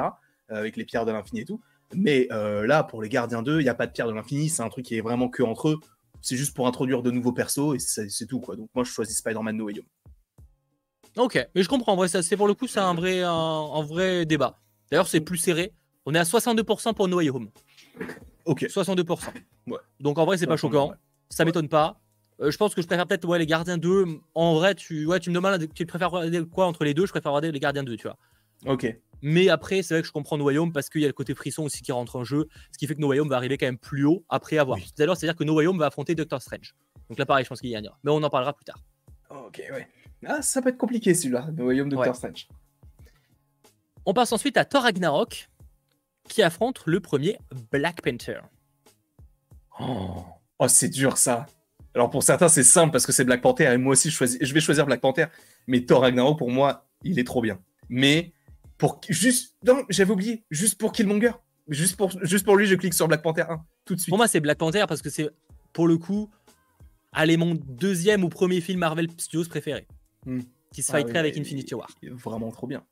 euh, 0.51 0.57
avec 0.57 0.77
les 0.77 0.85
pierres 0.85 1.07
de 1.07 1.13
l'infini 1.13 1.41
et 1.41 1.45
tout. 1.45 1.61
Mais 1.95 2.29
euh, 2.31 2.67
là, 2.67 2.85
pour 2.85 3.03
les 3.03 3.09
Gardiens 3.09 3.43
2, 3.43 3.61
il 3.61 3.65
n'y 3.65 3.69
a 3.69 3.75
pas 3.75 3.87
de 3.87 3.93
pierre 3.93 4.07
de 4.07 4.13
l'infini. 4.13 4.49
C'est 4.49 4.63
un 4.63 4.69
truc 4.69 4.85
qui 4.85 4.97
est 4.97 5.01
vraiment 5.01 5.29
que 5.29 5.43
entre 5.43 5.69
eux. 5.71 5.81
C'est 6.23 6.37
juste 6.37 6.55
pour 6.55 6.67
introduire 6.67 7.03
de 7.03 7.11
nouveaux 7.11 7.33
persos 7.33 7.75
et 7.75 7.79
c'est 7.79 8.27
tout. 8.27 8.41
quoi. 8.41 8.55
Donc 8.57 8.69
moi, 8.75 8.85
je 8.85 8.91
choisis 8.91 9.17
Spider-Man 9.19 9.57
No 9.57 9.65
Way 9.65 9.79
Home. 9.79 9.87
Ok, 11.17 11.49
mais 11.55 11.63
je 11.63 11.69
comprends. 11.69 11.97
Ouais, 11.97 12.09
ça, 12.09 12.23
c'est 12.23 12.37
pour 12.37 12.47
le 12.47 12.55
coup, 12.55 12.67
c'est 12.67 12.79
un 12.79 12.95
vrai, 12.95 13.23
un, 13.23 13.31
un 13.33 13.83
vrai 13.83 14.27
débat. 14.27 14.59
D'ailleurs, 14.91 15.09
c'est 15.09 15.21
plus 15.21 15.39
serré. 15.39 15.73
On 16.07 16.15
est 16.15 16.19
à 16.19 16.23
62% 16.25 16.95
pour 16.95 17.09
No 17.09 17.17
Way 17.19 17.31
Home. 17.31 17.49
Ok. 18.45 18.63
62%. 18.69 19.29
Ouais. 19.67 19.79
Donc 19.99 20.19
en 20.19 20.25
vrai, 20.25 20.37
c'est 20.39 20.47
pas 20.47 20.57
choquant. 20.57 20.93
Ça 21.31 21.45
m'étonne 21.45 21.69
pas. 21.69 22.01
Euh, 22.41 22.51
je 22.51 22.57
pense 22.57 22.75
que 22.75 22.83
je 22.83 22.87
préfère 22.87 23.07
peut-être 23.07 23.27
ouais, 23.27 23.39
les 23.39 23.47
Gardiens 23.47 23.79
2. 23.79 24.05
En 24.35 24.55
vrai, 24.55 24.75
tu, 24.75 25.07
ouais, 25.07 25.21
tu 25.21 25.31
me 25.31 25.35
demandes, 25.35 25.73
tu 25.75 25.87
préfères 25.87 26.11
regarder 26.11 26.45
quoi 26.47 26.67
entre 26.67 26.85
les 26.85 26.95
deux? 26.95 27.07
Je 27.07 27.11
préfère 27.13 27.33
regarder 27.33 27.53
les 27.53 27.61
Gardiens 27.61 27.85
2, 27.85 27.97
tu 27.97 28.09
vois. 28.09 28.17
Ok. 28.67 28.95
Mais 29.23 29.49
après, 29.51 29.83
c'est 29.83 29.95
vrai 29.95 30.01
que 30.01 30.07
je 30.09 30.13
comprends 30.13 30.39
No 30.39 30.45
Way 30.45 30.59
Home 30.59 30.73
parce 30.73 30.89
qu'il 30.89 31.03
y 31.03 31.05
a 31.05 31.07
le 31.07 31.13
côté 31.13 31.35
frisson 31.35 31.65
aussi 31.65 31.83
qui 31.83 31.93
rentre 31.93 32.17
en 32.17 32.25
jeu, 32.25 32.49
ce 32.73 32.79
qui 32.79 32.87
fait 32.87 32.95
que 32.95 33.01
No 33.01 33.09
Way 33.09 33.21
Home 33.21 33.29
va 33.29 33.37
arriver 33.37 33.59
quand 33.59 33.67
même 33.67 33.79
plus 33.79 34.05
haut 34.05 34.25
après 34.31 34.57
avoir. 34.59 34.79
Oui. 34.79 34.85
Tout 34.97 35.03
à 35.03 35.07
l'heure, 35.07 35.17
c'est-à-dire 35.17 35.37
que 35.37 35.45
No 35.45 35.55
Way 35.55 35.67
Home 35.67 35.79
va 35.79 35.87
affronter 35.87 36.15
Doctor 36.15 36.41
Strange. 36.41 36.75
Donc 37.11 37.19
là, 37.19 37.27
pareil, 37.27 37.45
je 37.45 37.49
pense 37.51 37.61
qu'il 37.61 37.71
gagnera. 37.71 37.99
Mais 38.03 38.11
on 38.11 38.23
en 38.23 38.31
parlera 38.31 38.55
plus 38.55 38.65
tard. 38.65 38.79
Ok, 39.29 39.61
ouais. 39.73 39.89
Ah, 40.27 40.41
ça 40.43 40.63
peut 40.63 40.71
être 40.71 40.79
compliqué 40.79 41.13
celui-là. 41.15 41.49
No 41.53 41.67
Way 41.67 41.83
Home, 41.83 41.91
Doctor 41.91 42.09
Ouais. 42.09 42.15
Strange. 42.15 42.49
On 44.07 44.15
passe 44.15 44.33
ensuite 44.33 44.57
à 44.57 44.65
Thor 44.65 44.83
Ragnarok 44.83 45.51
qui 46.29 46.43
affronte 46.43 46.83
le 46.87 47.01
premier 47.01 47.37
Black 47.71 48.01
Panther. 48.03 48.41
Oh, 49.81 50.25
Oh, 50.61 50.69
c'est 50.69 50.89
dur 50.89 51.17
ça. 51.17 51.47
Alors 51.95 52.09
pour 52.11 52.23
certains, 52.23 52.49
c'est 52.49 52.63
simple 52.63 52.93
parce 52.93 53.05
que 53.07 53.11
c'est 53.13 53.25
Black 53.25 53.41
Panther 53.43 53.65
et 53.73 53.77
moi 53.79 53.93
aussi, 53.93 54.11
je, 54.11 54.15
choisis- 54.15 54.39
je 54.41 54.55
vais 54.55 54.61
choisir 54.61 54.87
Black 54.87 55.01
Panther. 55.01 55.27
Mais 55.67 55.81
Thor 55.85 56.03
Ragnarok, 56.03 56.39
pour 56.39 56.51
moi, 56.51 56.87
il 57.03 57.19
est 57.19 57.25
trop 57.25 57.41
bien. 57.43 57.59
Mais 57.89 58.33
pour 58.79 59.01
juste. 59.09 59.57
Non, 59.67 59.85
j'avais 59.89 60.13
oublié. 60.13 60.45
Juste 60.51 60.79
pour 60.79 60.93
Killmonger. 60.93 61.33
Juste 61.69 61.97
pour, 61.97 62.11
juste 62.25 62.45
pour 62.45 62.57
lui, 62.57 62.67
je 62.67 62.75
clique 62.77 62.95
sur 62.95 63.09
Black 63.09 63.23
Panther 63.23 63.43
1 63.49 63.65
tout 63.85 63.95
de 63.95 64.01
suite. 64.01 64.11
Pour 64.11 64.19
moi, 64.19 64.29
c'est 64.29 64.41
Black 64.41 64.59
Panther 64.59 64.85
parce 64.89 65.03
que 65.03 65.11
c'est, 65.11 65.29
pour 65.73 65.89
le 65.89 65.97
coup, 65.99 66.31
allez, 67.13 67.37
mon 67.37 67.55
deuxième 67.55 68.23
ou 68.25 68.29
premier 68.29 68.61
film 68.61 68.79
Marvel 68.81 69.09
Studios 69.19 69.49
préféré. 69.49 69.87
Hmm. 70.27 70.41
Qui 70.73 70.83
se 70.83 70.93
Ah 70.93 70.97
fighterait 70.99 71.13
oui, 71.15 71.19
avec 71.19 71.39
Infinity 71.39 71.75
War. 71.75 71.89
Vraiment 72.03 72.51
trop 72.53 72.67
bien. 72.67 72.85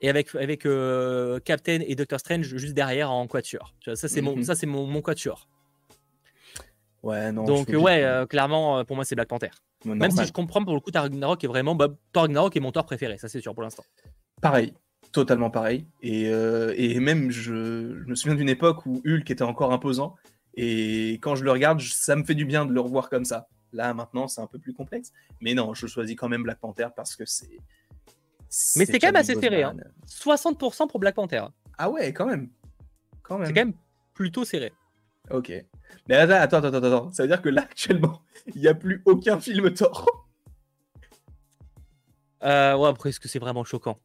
Et 0.00 0.08
avec, 0.08 0.34
avec 0.34 0.66
euh, 0.66 1.40
Captain 1.40 1.80
et 1.86 1.94
Doctor 1.94 2.20
Strange 2.20 2.56
juste 2.56 2.74
derrière 2.74 3.10
en 3.10 3.26
quatuor. 3.26 3.74
Ça, 3.94 4.08
c'est 4.08 4.20
mon, 4.20 4.36
Mhm. 4.36 4.42
ça, 4.44 4.54
mon, 4.66 4.86
mon 4.86 5.00
quatuor. 5.02 5.48
Ouais, 7.02 7.30
non. 7.32 7.44
Donc, 7.44 7.68
ouais, 7.68 8.02
euh, 8.02 8.26
clairement, 8.26 8.78
euh, 8.78 8.84
pour 8.84 8.96
moi, 8.96 9.04
c'est 9.04 9.14
Black 9.14 9.28
Panther. 9.28 9.50
Même 9.84 10.10
si 10.10 10.24
je 10.24 10.32
comprends 10.32 10.64
pour 10.64 10.74
le 10.74 10.80
coup, 10.80 10.90
Thor 10.90 11.02
Ragnarok 11.02 11.42
est 11.44 11.46
vraiment. 11.46 11.74
Bah, 11.74 11.88
Thor 12.12 12.22
Ragnarok 12.24 12.56
est 12.56 12.60
mon 12.60 12.72
Thor 12.72 12.84
préféré, 12.84 13.18
ça 13.18 13.28
c'est 13.28 13.40
sûr 13.40 13.54
pour 13.54 13.62
l'instant. 13.62 13.84
Pareil, 14.40 14.74
totalement 15.12 15.50
pareil. 15.50 15.86
Et, 16.02 16.28
euh, 16.28 16.74
et 16.76 16.98
même, 16.98 17.30
je, 17.30 18.00
je 18.02 18.04
me 18.08 18.14
souviens 18.14 18.34
d'une 18.34 18.48
époque 18.48 18.84
où 18.86 19.00
Hulk 19.06 19.30
était 19.30 19.42
encore 19.42 19.72
imposant. 19.72 20.16
Et 20.54 21.12
quand 21.22 21.36
je 21.36 21.44
le 21.44 21.52
regarde, 21.52 21.80
ça 21.80 22.16
me 22.16 22.24
fait 22.24 22.34
du 22.34 22.44
bien 22.44 22.66
de 22.66 22.72
le 22.72 22.80
revoir 22.80 23.08
comme 23.08 23.24
ça. 23.24 23.46
Là, 23.72 23.94
maintenant, 23.94 24.26
c'est 24.26 24.40
un 24.40 24.46
peu 24.46 24.58
plus 24.58 24.72
complexe. 24.72 25.12
Mais 25.40 25.54
non, 25.54 25.74
je 25.74 25.86
choisis 25.86 26.16
quand 26.16 26.28
même 26.28 26.42
Black 26.42 26.58
Panther 26.58 26.88
parce 26.96 27.14
que 27.14 27.24
c'est. 27.24 27.58
Mais 28.76 28.86
c'est 28.86 28.98
quand 28.98 29.08
même 29.08 29.16
assez 29.16 29.34
serré, 29.34 29.62
hein. 29.62 29.76
Boseman. 30.08 30.54
60% 30.54 30.88
pour 30.88 30.98
Black 30.98 31.14
Panther. 31.14 31.44
Ah 31.76 31.90
ouais, 31.90 32.12
quand 32.12 32.26
même. 32.26 32.48
Quand 33.22 33.38
même. 33.38 33.46
C'est 33.46 33.52
quand 33.52 33.66
même 33.66 33.74
plutôt 34.14 34.44
serré. 34.44 34.72
Ok. 35.30 35.52
Mais 36.08 36.14
attends, 36.16 36.58
attends, 36.58 36.68
attends, 36.68 36.86
attends. 36.86 37.12
Ça 37.12 37.22
veut 37.22 37.28
dire 37.28 37.42
que 37.42 37.48
là, 37.48 37.62
actuellement, 37.70 38.22
il 38.54 38.60
n'y 38.60 38.68
a 38.68 38.74
plus 38.74 39.02
aucun 39.04 39.38
film 39.40 39.72
Thor. 39.74 40.26
Euh, 42.44 42.76
ouais, 42.76 42.88
après, 42.88 43.10
est-ce 43.10 43.20
que 43.20 43.28
c'est 43.28 43.38
vraiment 43.38 43.64
choquant? 43.64 43.98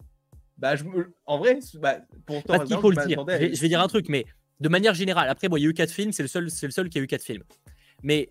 Bah, 0.57 0.75
je 0.75 0.83
me- 0.83 1.13
en 1.25 1.37
vrai, 1.37 1.59
bah, 1.75 1.97
pour 2.25 2.43
Thor 2.43 2.57
Parce 2.57 2.67
qu'il 2.69 2.77
faut 2.79 2.91
je 2.91 2.99
le 2.99 3.07
dire. 3.07 3.19
à- 3.19 3.33
Je 3.33 3.37
vais, 3.37 3.55
je 3.55 3.61
vais 3.61 3.67
dire 3.67 3.81
un 3.81 3.87
truc, 3.87 4.07
mais 4.09 4.25
de 4.59 4.69
manière 4.69 4.93
générale, 4.93 5.29
après, 5.29 5.49
bon, 5.49 5.57
il 5.57 5.63
y 5.63 5.65
a 5.65 5.69
eu 5.69 5.73
4 5.73 5.91
films, 5.91 6.11
c'est 6.11 6.23
le 6.23 6.27
seul, 6.29 6.43
le 6.45 6.49
seul 6.71 6.89
qui 6.89 6.97
a 6.97 7.01
eu 7.01 7.07
4 7.07 7.23
films. 7.23 7.43
Mais 8.01 8.29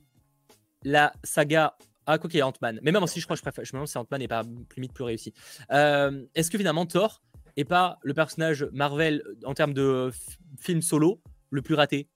la 0.84 1.12
saga. 1.24 1.76
Ah, 2.04 2.18
quoi 2.18 2.28
qu'il 2.28 2.38
y 2.38 2.40
a 2.40 2.46
Ant-Man. 2.48 2.80
Mais 2.82 2.90
même 2.90 3.06
si 3.06 3.20
je 3.20 3.26
crois 3.26 3.36
que 3.36 3.38
je 3.38 3.42
préfère. 3.42 3.64
Je 3.64 3.70
me 3.70 3.74
demande 3.76 3.86
si 3.88 3.96
Ant-Man 3.96 4.18
n'est 4.20 4.28
pas 4.28 4.42
limite 4.76 4.92
plus 4.92 5.04
réussi. 5.04 5.32
Euh, 5.70 6.24
Est-ce 6.34 6.50
que 6.50 6.58
finalement 6.58 6.84
Thor 6.84 7.22
est 7.56 7.64
pas 7.64 7.98
le 8.02 8.12
personnage 8.12 8.66
Marvel 8.72 9.22
en 9.44 9.54
termes 9.54 9.72
de 9.72 10.10
film 10.58 10.82
solo 10.82 11.22
le 11.50 11.62
plus 11.62 11.76
raté? 11.76 12.08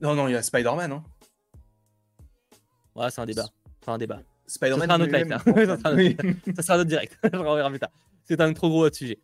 Non, 0.00 0.14
non, 0.14 0.28
il 0.28 0.32
y 0.32 0.36
a 0.36 0.42
Spider-Man. 0.42 0.92
Hein. 0.92 1.04
Ouais, 2.94 3.10
c'est 3.10 3.20
un 3.20 3.26
débat. 3.26 3.46
C'est 3.82 3.90
un 3.90 3.98
débat. 3.98 4.20
Spider-Man. 4.46 4.80
Ce 4.80 4.86
sera 4.86 4.94
un 4.94 5.00
autre 5.00 5.12
live, 5.12 5.24
lui-même. 5.24 5.66
ça. 5.66 5.66
Ça 5.76 5.78
sera 5.78 5.88
un 5.90 5.96
Oui. 5.96 6.16
ça 6.56 6.62
sera 6.62 6.76
notre 6.76 6.88
direct. 6.88 7.18
Je 7.32 7.36
reverrai 7.38 7.70
plus 7.70 7.78
tard. 7.80 7.90
C'est 8.24 8.40
un 8.40 8.52
trop 8.52 8.68
gros 8.68 8.90
sujet. 8.92 9.18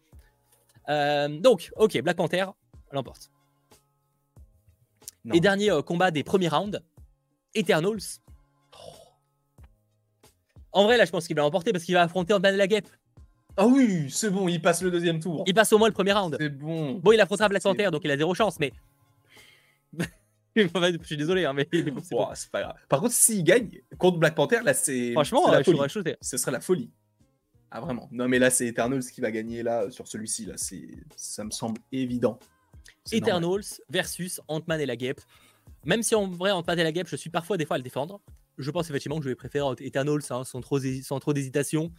Euh, 0.88 1.28
donc, 1.40 1.70
ok, 1.76 2.00
Black 2.02 2.16
Panther 2.16 2.46
l'emporte. 2.92 3.30
Et 5.32 5.40
dernier 5.40 5.70
euh, 5.70 5.82
combat 5.82 6.10
des 6.10 6.24
premiers 6.24 6.48
rounds, 6.48 6.80
Eternals. 7.54 8.18
En 10.72 10.84
vrai, 10.84 10.96
là, 10.96 11.04
je 11.04 11.10
pense 11.10 11.26
qu'il 11.26 11.36
va 11.36 11.42
l'emporter 11.42 11.72
parce 11.72 11.84
qu'il 11.84 11.94
va 11.94 12.02
affronter 12.02 12.32
Ant-Man 12.32 12.54
et 12.54 12.56
la 12.56 12.66
Guêpe. 12.66 12.88
Ah 13.56 13.66
oui, 13.66 14.08
c'est 14.10 14.30
bon, 14.30 14.48
il 14.48 14.62
passe 14.62 14.82
le 14.82 14.90
deuxième 14.90 15.20
tour. 15.20 15.44
Il 15.46 15.52
passe 15.52 15.72
au 15.72 15.78
moins 15.78 15.88
le 15.88 15.94
premier 15.94 16.12
round. 16.12 16.36
C'est 16.40 16.48
bon. 16.48 16.94
Bon, 16.94 17.12
il 17.12 17.20
affrontera 17.20 17.48
Black 17.48 17.62
Panther, 17.62 17.90
donc 17.90 18.02
il 18.04 18.10
a 18.10 18.16
zéro 18.16 18.34
chance, 18.34 18.58
mais. 18.58 18.72
Je 20.56 21.04
suis 21.04 21.16
désolé, 21.16 21.44
hein, 21.44 21.52
mais 21.52 21.68
c'est 22.34 22.50
pas 22.50 22.62
grave. 22.62 22.76
Par 22.88 23.00
contre, 23.00 23.14
s'il 23.14 23.44
gagne 23.44 23.70
contre 23.98 24.18
Black 24.18 24.34
Panther, 24.34 24.60
là, 24.64 24.74
c'est. 24.74 25.12
franchement, 25.12 25.50
la 25.50 25.58
je 25.58 25.64
folie. 25.64 25.78
serais 25.78 25.88
chaudé. 25.88 26.16
Ce 26.20 26.36
serait 26.36 26.52
la 26.52 26.60
folie. 26.60 26.90
Ah, 27.70 27.80
vraiment. 27.80 28.08
Non, 28.10 28.26
mais 28.26 28.38
là, 28.38 28.50
c'est 28.50 28.66
Eternals 28.66 29.04
qui 29.04 29.20
va 29.20 29.30
gagner, 29.30 29.62
là, 29.62 29.90
sur 29.90 30.08
celui-ci, 30.08 30.46
là. 30.46 30.54
C'est... 30.56 30.88
Ça 31.14 31.44
me 31.44 31.50
semble 31.50 31.80
évident. 31.92 32.38
Normal. 33.12 33.28
Eternals 33.28 33.80
versus 33.88 34.40
Ant-Man 34.48 34.80
et 34.80 34.86
la 34.86 34.96
Guêpe. 34.96 35.20
Même 35.84 36.02
si 36.02 36.14
en 36.14 36.26
vrai, 36.26 36.50
Ant-Man 36.50 36.78
et 36.78 36.82
la 36.82 36.92
Guêpe, 36.92 37.08
je 37.08 37.16
suis 37.16 37.30
parfois 37.30 37.56
des 37.56 37.64
fois 37.64 37.76
à 37.76 37.78
le 37.78 37.84
défendre. 37.84 38.20
Je 38.58 38.70
pense 38.70 38.90
effectivement 38.90 39.18
que 39.18 39.24
je 39.24 39.28
vais 39.28 39.34
préférer 39.36 39.72
Eternals 39.80 40.20
hein, 40.30 40.44
sans, 40.44 40.60
trop, 40.60 40.78
sans 40.78 41.20
trop 41.20 41.32
d'hésitation. 41.32 41.92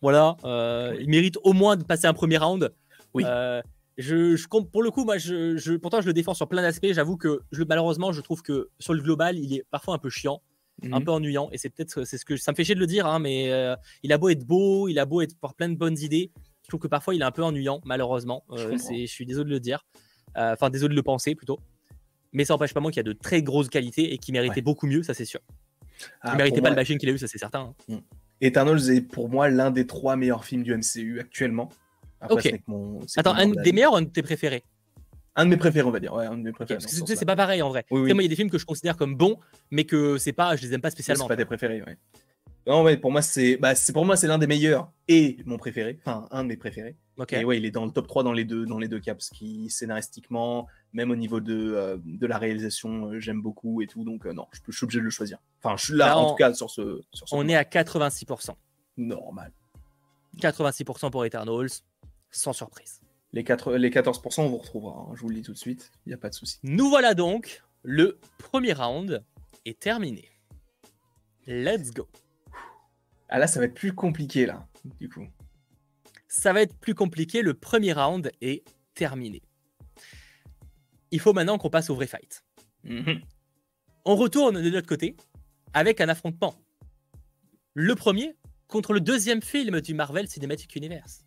Voilà, 0.00 0.36
euh, 0.44 0.94
il 1.00 1.08
mérite 1.08 1.38
au 1.42 1.54
moins 1.54 1.76
de 1.76 1.82
passer 1.84 2.06
un 2.06 2.12
premier 2.12 2.36
round. 2.36 2.72
Oui. 3.14 3.24
Euh, 3.26 3.62
je, 3.98 4.46
pour 4.48 4.82
le 4.82 4.90
coup, 4.90 5.04
moi, 5.04 5.18
je, 5.18 5.56
je- 5.56 5.74
pourtant, 5.74 6.00
je 6.00 6.06
le 6.06 6.12
défends 6.12 6.34
sur 6.34 6.48
plein 6.48 6.62
d'aspects. 6.62 6.92
J'avoue 6.92 7.16
que 7.16 7.40
je, 7.52 7.62
malheureusement, 7.62 8.12
je 8.12 8.20
trouve 8.20 8.42
que 8.42 8.70
sur 8.78 8.94
le 8.94 9.00
global, 9.02 9.38
il 9.38 9.54
est 9.54 9.64
parfois 9.70 9.94
un 9.94 9.98
peu 9.98 10.10
chiant, 10.10 10.42
un 10.90 10.98
Mhm. 10.98 11.04
peu 11.04 11.10
ennuyant. 11.12 11.48
Et 11.52 11.58
c'est 11.58 11.70
peut-être, 11.70 12.04
c'est 12.04 12.18
ce 12.18 12.24
que 12.24 12.36
ça 12.36 12.50
me 12.52 12.56
fait 12.56 12.64
chier 12.64 12.74
de 12.74 12.80
le 12.80 12.86
dire, 12.86 13.06
hein, 13.06 13.18
mais 13.20 13.52
euh, 13.52 13.76
il 14.02 14.12
a 14.12 14.18
beau 14.18 14.28
être 14.30 14.44
beau, 14.44 14.88
il 14.88 14.98
a 14.98 15.06
beau 15.06 15.20
être 15.20 15.34
avoir 15.36 15.54
plein 15.54 15.68
de 15.68 15.76
bonnes 15.76 15.98
idées. 15.98 16.30
Je 16.64 16.68
trouve 16.68 16.80
que 16.80 16.88
parfois, 16.88 17.14
il 17.14 17.20
est 17.20 17.24
un 17.24 17.30
peu 17.30 17.42
ennuyant, 17.44 17.80
malheureusement. 17.84 18.44
Je 18.56 18.68
Euh, 18.68 18.76
je 18.78 19.06
suis 19.06 19.26
désolé 19.26 19.48
de 19.50 19.54
le 19.54 19.60
dire. 19.60 19.84
Euh, 20.36 20.52
Enfin, 20.54 20.70
désolé 20.70 20.92
de 20.92 20.96
le 20.96 21.02
penser 21.02 21.34
plutôt. 21.34 21.58
Mais 22.32 22.44
ça 22.44 22.54
n'empêche 22.54 22.74
pas 22.74 22.80
moi 22.80 22.90
qu'il 22.90 22.98
y 22.98 23.00
a 23.00 23.04
de 23.04 23.12
très 23.12 23.42
grosses 23.42 23.68
qualités 23.68 24.12
et 24.12 24.18
qu'il 24.18 24.32
méritait 24.32 24.56
Ouais. 24.56 24.62
beaucoup 24.62 24.88
mieux, 24.88 25.04
ça 25.04 25.14
c'est 25.14 25.24
sûr. 25.24 25.38
Ah, 26.22 26.32
il 26.32 26.36
méritait 26.38 26.56
pas 26.60 26.62
moi, 26.62 26.70
le 26.70 26.76
bashing 26.76 26.98
qu'il 26.98 27.08
a 27.08 27.12
eu, 27.12 27.18
ça 27.18 27.28
c'est 27.28 27.38
certain. 27.38 27.72
hein. 27.90 28.00
Eternals 28.40 28.90
est 28.90 29.00
pour 29.00 29.28
moi 29.28 29.48
l'un 29.48 29.70
des 29.70 29.86
trois 29.86 30.16
meilleurs 30.16 30.44
films 30.44 30.64
du 30.64 30.72
MCU 30.76 31.20
actuellement. 31.20 31.68
Après, 32.24 32.34
Ok. 32.34 32.42
ce 32.42 32.70
mon- 32.70 33.00
c'est 33.06 33.20
Attends, 33.20 33.34
un 33.34 33.48
des 33.48 33.72
meilleurs 33.72 33.92
ou 33.92 33.96
un 33.96 34.02
de 34.02 34.08
tes 34.08 34.22
préférés? 34.22 34.62
Un 35.36 35.44
de 35.46 35.50
mes 35.50 35.56
préférés, 35.56 35.86
on 35.86 35.90
va 35.90 36.00
dire. 36.00 36.12
Ouais, 36.14 36.26
un 36.26 36.36
de 36.36 36.42
mes 36.42 36.52
préférés. 36.52 36.78
Parce 36.78 36.84
dans 36.84 36.90
que 36.90 36.96
ce 36.96 37.00
tu 37.02 37.06
sais, 37.08 37.16
c'est 37.16 37.24
pas 37.26 37.36
pareil 37.36 37.60
en 37.62 37.68
vrai. 37.68 37.84
Oui, 37.90 38.00
oui. 38.02 38.12
moi, 38.14 38.22
il 38.22 38.26
y 38.26 38.28
a 38.28 38.30
des 38.30 38.36
films 38.36 38.50
que 38.50 38.58
je 38.58 38.64
considère 38.66 38.96
comme 38.96 39.16
bons, 39.16 39.38
mais 39.70 39.84
que 39.84 40.16
c'est 40.18 40.32
pas, 40.32 40.54
je 40.56 40.62
les 40.62 40.72
aime 40.74 40.80
pas 40.80 40.90
C'est 40.90 40.96
spécialement. 40.96 41.26
pas 41.26 41.36
tes 41.36 41.44
préférés, 41.44 41.82
ouais. 41.82 41.96
Non, 42.66 42.82
ouais, 42.82 42.96
pour 42.96 43.12
moi, 43.12 43.20
c'est 43.20 43.56
bah, 43.58 43.74
c'est- 43.74 43.92
pour 43.92 44.06
moi, 44.06 44.16
c'est 44.16 44.26
l'un 44.26 44.38
des 44.38 44.46
meilleurs 44.46 44.90
et 45.06 45.36
mon 45.44 45.58
préféré. 45.58 45.98
Enfin, 46.04 46.26
un 46.30 46.44
de 46.44 46.48
mes 46.48 46.56
préférés. 46.56 46.96
Ok. 47.18 47.32
Et 47.34 47.44
ouais, 47.44 47.58
il 47.58 47.64
est 47.66 47.70
dans 47.70 47.84
le 47.84 47.90
top 47.90 48.06
3 48.06 48.22
dans 48.22 48.32
les 48.32 48.44
deux, 48.44 48.64
dans 48.64 48.78
les 48.78 48.88
deux 48.88 49.00
cas, 49.00 49.14
parce 49.14 49.28
qu'il 49.28 49.70
scénaristiquement, 49.70 50.66
même 50.94 51.10
au 51.10 51.16
niveau 51.16 51.40
de, 51.40 51.52
euh, 51.74 51.98
de 52.04 52.26
la 52.26 52.38
réalisation, 52.38 53.10
euh, 53.10 53.20
j'aime 53.20 53.42
beaucoup 53.42 53.82
et 53.82 53.86
tout. 53.86 54.02
Donc, 54.04 54.24
euh, 54.26 54.32
non, 54.32 54.46
je, 54.52 54.72
suis 54.74 54.84
obligé 54.84 55.00
de 55.00 55.04
le 55.04 55.10
choisir. 55.10 55.38
Enfin, 55.62 55.76
je 55.76 55.84
suis 55.86 55.94
là, 55.94 56.06
Là, 56.06 56.18
en 56.18 56.26
on- 56.26 56.30
tout 56.30 56.36
cas, 56.36 56.54
sur 56.54 56.70
ce. 56.70 57.02
Sur 57.12 57.28
ce 57.28 57.34
On 57.34 57.38
point. 57.44 57.48
est 57.48 57.54
à 57.56 57.64
86%. 57.64 58.56
normal. 58.96 59.52
86% 60.40 61.10
pour 61.10 61.24
Eternals, 61.24 61.68
sans 62.34 62.52
surprise. 62.52 63.00
Les, 63.32 63.44
4, 63.44 63.74
les 63.74 63.90
14%, 63.90 64.42
on 64.42 64.48
vous 64.48 64.58
retrouvera. 64.58 65.06
hein, 65.08 65.12
je 65.14 65.20
vous 65.22 65.28
le 65.28 65.34
dis 65.36 65.42
tout 65.42 65.52
de 65.52 65.58
suite. 65.58 65.90
Il 66.06 66.10
n'y 66.10 66.14
a 66.14 66.18
pas 66.18 66.28
de 66.28 66.34
souci. 66.34 66.58
Nous 66.62 66.88
voilà 66.88 67.14
donc, 67.14 67.62
le 67.82 68.18
premier 68.38 68.72
round 68.72 69.24
est 69.64 69.78
terminé. 69.80 70.28
Let's 71.46 71.90
go. 71.90 72.08
Ah 73.28 73.38
là, 73.38 73.46
ça 73.46 73.58
va 73.58 73.66
être 73.66 73.74
plus 73.74 73.92
compliqué, 73.94 74.46
là, 74.46 74.66
du 75.00 75.08
coup. 75.08 75.26
Ça 76.28 76.52
va 76.52 76.62
être 76.62 76.76
plus 76.78 76.94
compliqué, 76.94 77.42
le 77.42 77.54
premier 77.54 77.92
round 77.92 78.30
est 78.40 78.64
terminé. 78.94 79.42
Il 81.10 81.20
faut 81.20 81.32
maintenant 81.32 81.58
qu'on 81.58 81.70
passe 81.70 81.90
au 81.90 81.94
vrai 81.94 82.06
fight. 82.06 82.44
Mhm. 82.84 83.20
On 84.04 84.16
retourne 84.16 84.60
de 84.62 84.70
notre 84.70 84.86
côté 84.86 85.16
avec 85.72 86.00
un 86.00 86.08
affrontement. 86.08 86.54
Le 87.74 87.94
premier 87.94 88.36
contre 88.68 88.92
le 88.92 89.00
deuxième 89.00 89.42
film 89.42 89.80
du 89.80 89.94
Marvel 89.94 90.28
Cinematic 90.28 90.74
Universe. 90.76 91.23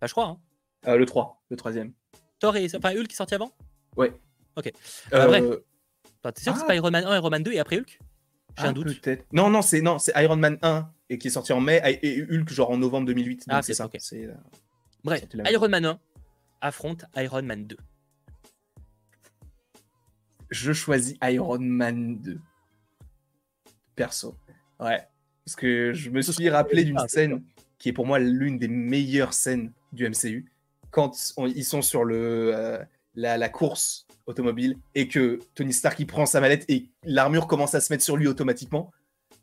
Bah, 0.00 0.06
je 0.06 0.12
crois, 0.12 0.26
hein. 0.26 0.38
Euh, 0.86 0.96
le 0.96 1.06
3, 1.06 1.42
le 1.50 1.56
troisième. 1.56 1.92
Thor 2.38 2.56
et 2.56 2.66
enfin, 2.76 2.90
Hulk 2.94 3.08
qui 3.08 3.14
est 3.14 3.16
sorti 3.16 3.34
avant? 3.34 3.50
Ouais. 3.96 4.12
Ok. 4.56 4.70
Euh, 5.12 5.26
vrai. 5.26 5.40
Enfin, 5.42 6.32
T'es 6.32 6.42
sûr 6.42 6.52
que 6.52 6.58
c'est 6.58 6.64
Ah. 6.64 6.68
pas 6.68 6.74
Iron 6.76 6.90
Man 6.90 7.04
1, 7.04 7.16
Iron 7.16 7.30
Man 7.30 7.42
2 7.42 7.52
et 7.52 7.58
après 7.58 7.76
Hulk? 7.78 7.98
J'ai 8.58 8.64
ah, 8.64 8.68
un 8.68 8.72
doute. 8.72 9.00
Peut-être. 9.00 9.26
Non, 9.32 9.50
non, 9.50 9.62
c'est 9.62 9.80
non, 9.80 9.98
c'est 9.98 10.12
Iron 10.22 10.36
Man 10.36 10.58
1 10.62 10.90
et 11.10 11.18
qui 11.18 11.28
est 11.28 11.30
sorti 11.30 11.52
en 11.52 11.60
mai 11.60 11.80
et 12.02 12.22
Hulk 12.22 12.48
genre 12.50 12.70
en 12.70 12.78
novembre 12.78 13.06
2008. 13.06 13.44
Ah, 13.48 13.62
c'est 13.62 13.74
ça. 13.74 13.86
ok. 13.86 13.96
C'est, 13.98 14.26
euh, 14.26 14.34
Bref. 15.04 15.24
Iron 15.50 15.68
Man 15.68 15.84
1 15.84 15.98
affronte 16.60 17.04
Iron 17.16 17.42
Man 17.42 17.66
2. 17.66 17.76
Je 20.50 20.72
choisis 20.72 21.16
Iron 21.22 21.58
Man 21.60 22.18
2. 22.20 22.40
Perso. 23.94 24.34
Ouais. 24.78 25.06
Parce 25.44 25.56
que 25.56 25.92
je 25.92 26.10
me 26.10 26.22
suis 26.22 26.48
rappelé 26.50 26.84
d'une 26.84 26.98
scène 27.08 27.42
qui 27.78 27.90
est 27.90 27.92
pour 27.92 28.06
moi 28.06 28.18
l'une 28.18 28.58
des 28.58 28.68
meilleures 28.68 29.32
scènes 29.34 29.72
du 29.96 30.04
MCU. 30.08 30.50
Quand 30.90 31.12
on- 31.36 31.46
ils 31.46 31.64
sont 31.64 31.82
sur 31.82 32.04
le, 32.04 32.52
euh, 32.54 32.78
la, 33.14 33.36
la 33.36 33.48
course 33.48 34.06
automobile 34.26 34.76
et 34.94 35.08
que 35.08 35.40
Tony 35.54 35.72
Stark 35.72 35.98
il 35.98 36.06
prend 36.06 36.26
sa 36.26 36.40
mallette 36.40 36.64
et 36.68 36.86
l'armure 37.04 37.46
commence 37.46 37.74
à 37.74 37.80
se 37.80 37.92
mettre 37.92 38.04
sur 38.04 38.16
lui 38.16 38.28
automatiquement. 38.28 38.92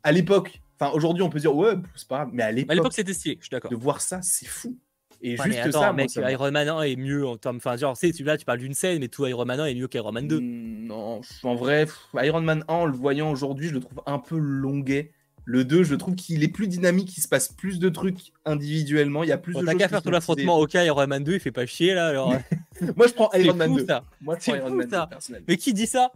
À 0.02 0.12
l'époque, 0.12 0.60
enfin 0.78 0.92
aujourd'hui 0.94 1.22
on 1.22 1.30
peut 1.30 1.38
dire 1.40 1.54
ouais, 1.54 1.74
c'est 1.96 2.08
pas 2.08 2.16
grave, 2.18 2.30
mais 2.32 2.42
à 2.42 2.52
l'époque, 2.52 2.92
c'était 2.92 3.14
stylé, 3.14 3.36
je 3.40 3.44
suis 3.46 3.50
d'accord. 3.50 3.70
de 3.70 3.76
voir 3.76 4.00
ça, 4.00 4.20
c'est 4.22 4.46
fou. 4.46 4.76
Et 5.22 5.30
Ouais, 5.38 5.44
juste 5.44 5.48
mais 5.48 5.58
attends, 5.60 5.80
ça, 5.80 5.86
moi, 5.86 5.92
mec, 5.94 6.10
ça 6.10 6.20
m'a- 6.20 6.32
Iron 6.32 6.50
Man 6.50 6.68
1 6.68 6.82
est 6.82 6.96
mieux 6.96 7.26
en 7.26 7.38
termes. 7.38 7.56
Enfin, 7.56 7.76
genre, 7.78 7.96
tu 7.96 8.06
sais, 8.08 8.12
tu- 8.12 8.24
là, 8.24 8.36
tu 8.36 8.44
parles 8.44 8.58
d'une 8.58 8.74
scène, 8.74 8.98
mais 8.98 9.08
tout 9.08 9.24
Iron 9.24 9.46
Man 9.46 9.58
1 9.58 9.64
est 9.66 9.74
mieux 9.74 9.88
qu'Iron 9.88 10.12
Man 10.12 10.28
2. 10.28 10.38
Mm, 10.38 10.86
Non, 10.86 11.22
en 11.44 11.54
vrai, 11.54 11.86
pff, 11.86 11.98
Iron 12.22 12.42
Man 12.42 12.62
1, 12.68 12.74
en 12.74 12.84
le 12.84 12.92
voyant 12.92 13.30
aujourd'hui, 13.30 13.68
je 13.68 13.72
le 13.74 13.80
trouve 13.80 14.02
un 14.04 14.18
peu 14.18 14.36
longuet. 14.36 15.12
Le 15.46 15.64
2, 15.64 15.84
je 15.84 15.94
trouve 15.94 16.14
qu'il 16.14 16.42
est 16.42 16.48
plus 16.48 16.68
dynamique, 16.68 17.16
il 17.16 17.20
se 17.20 17.28
passe 17.28 17.48
plus 17.48 17.78
de 17.78 17.88
trucs 17.90 18.32
individuellement, 18.46 19.22
il 19.22 19.28
y 19.28 19.32
a 19.32 19.38
plus 19.38 19.52
Bon, 19.52 19.60
de 19.60 19.66
T'as 19.66 19.74
qu'à 19.74 19.88
faire 19.88 20.02
tout 20.02 20.10
l'affrontement, 20.10 20.58
ok, 20.58 20.74
Iron 20.74 21.06
Man 21.06 21.22
2, 21.22 21.34
il 21.34 21.40
fait 21.40 21.52
pas 21.52 21.66
chier 21.66 21.94
là. 21.94 22.08
Alors... 22.08 22.32
utilisées. 22.32 22.94
Moi, 22.96 23.06
je 23.06 23.12
prends 23.12 23.30
Iron 23.34 23.54
Man 23.54 23.70
fou, 23.70 23.80
2. 23.80 23.86
ça. 23.86 24.04
Moi, 24.20 24.36
je 24.40 24.50
prends 24.50 24.56
Iron 24.56 24.68
fou, 24.68 24.74
Man 24.74 24.90
ça. 24.90 25.02
2, 25.02 25.08
personnellement. 25.10 25.44
Mais 25.48 25.56
qui 25.56 25.74
dit 25.74 25.86
ça? 25.86 26.10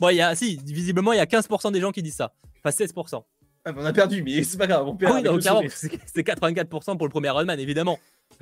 Bon, 0.00 0.08
il 0.08 0.16
y 0.16 0.22
a, 0.22 0.34
si, 0.34 0.58
visiblement, 0.64 1.12
il 1.12 1.16
y 1.16 1.20
a 1.20 1.26
15% 1.26 1.72
des 1.72 1.80
gens 1.80 1.92
qui 1.92 2.02
disent 2.02 2.16
ça. 2.16 2.32
Enfin, 2.64 2.84
16%. 2.84 3.22
Ah, 3.66 3.72
on 3.76 3.84
a 3.84 3.92
perdu, 3.92 4.22
mais 4.22 4.42
c'est 4.42 4.58
pas 4.58 4.66
grave, 4.66 4.86
on 4.86 4.94
perd 4.94 5.26
Ah 5.26 5.58
oui, 5.58 5.68
c'est 5.70 6.22
84% 6.22 6.96
pour 6.96 7.06
le 7.06 7.10
premier 7.10 7.28
Iron 7.28 7.44
Man, 7.44 7.58
évidemment. 7.58 7.98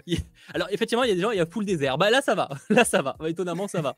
Alors, 0.54 0.68
effectivement, 0.70 1.04
il 1.04 1.08
y 1.10 1.12
a 1.12 1.14
des 1.14 1.20
gens, 1.20 1.30
il 1.30 1.38
y 1.38 1.40
a 1.40 1.46
full 1.46 1.64
désert. 1.64 1.98
Bah 1.98 2.10
là, 2.10 2.20
ça 2.22 2.34
va. 2.34 2.48
Là, 2.70 2.84
ça 2.84 3.02
va. 3.02 3.16
Étonnamment, 3.26 3.68
ça 3.68 3.80
va. 3.80 3.94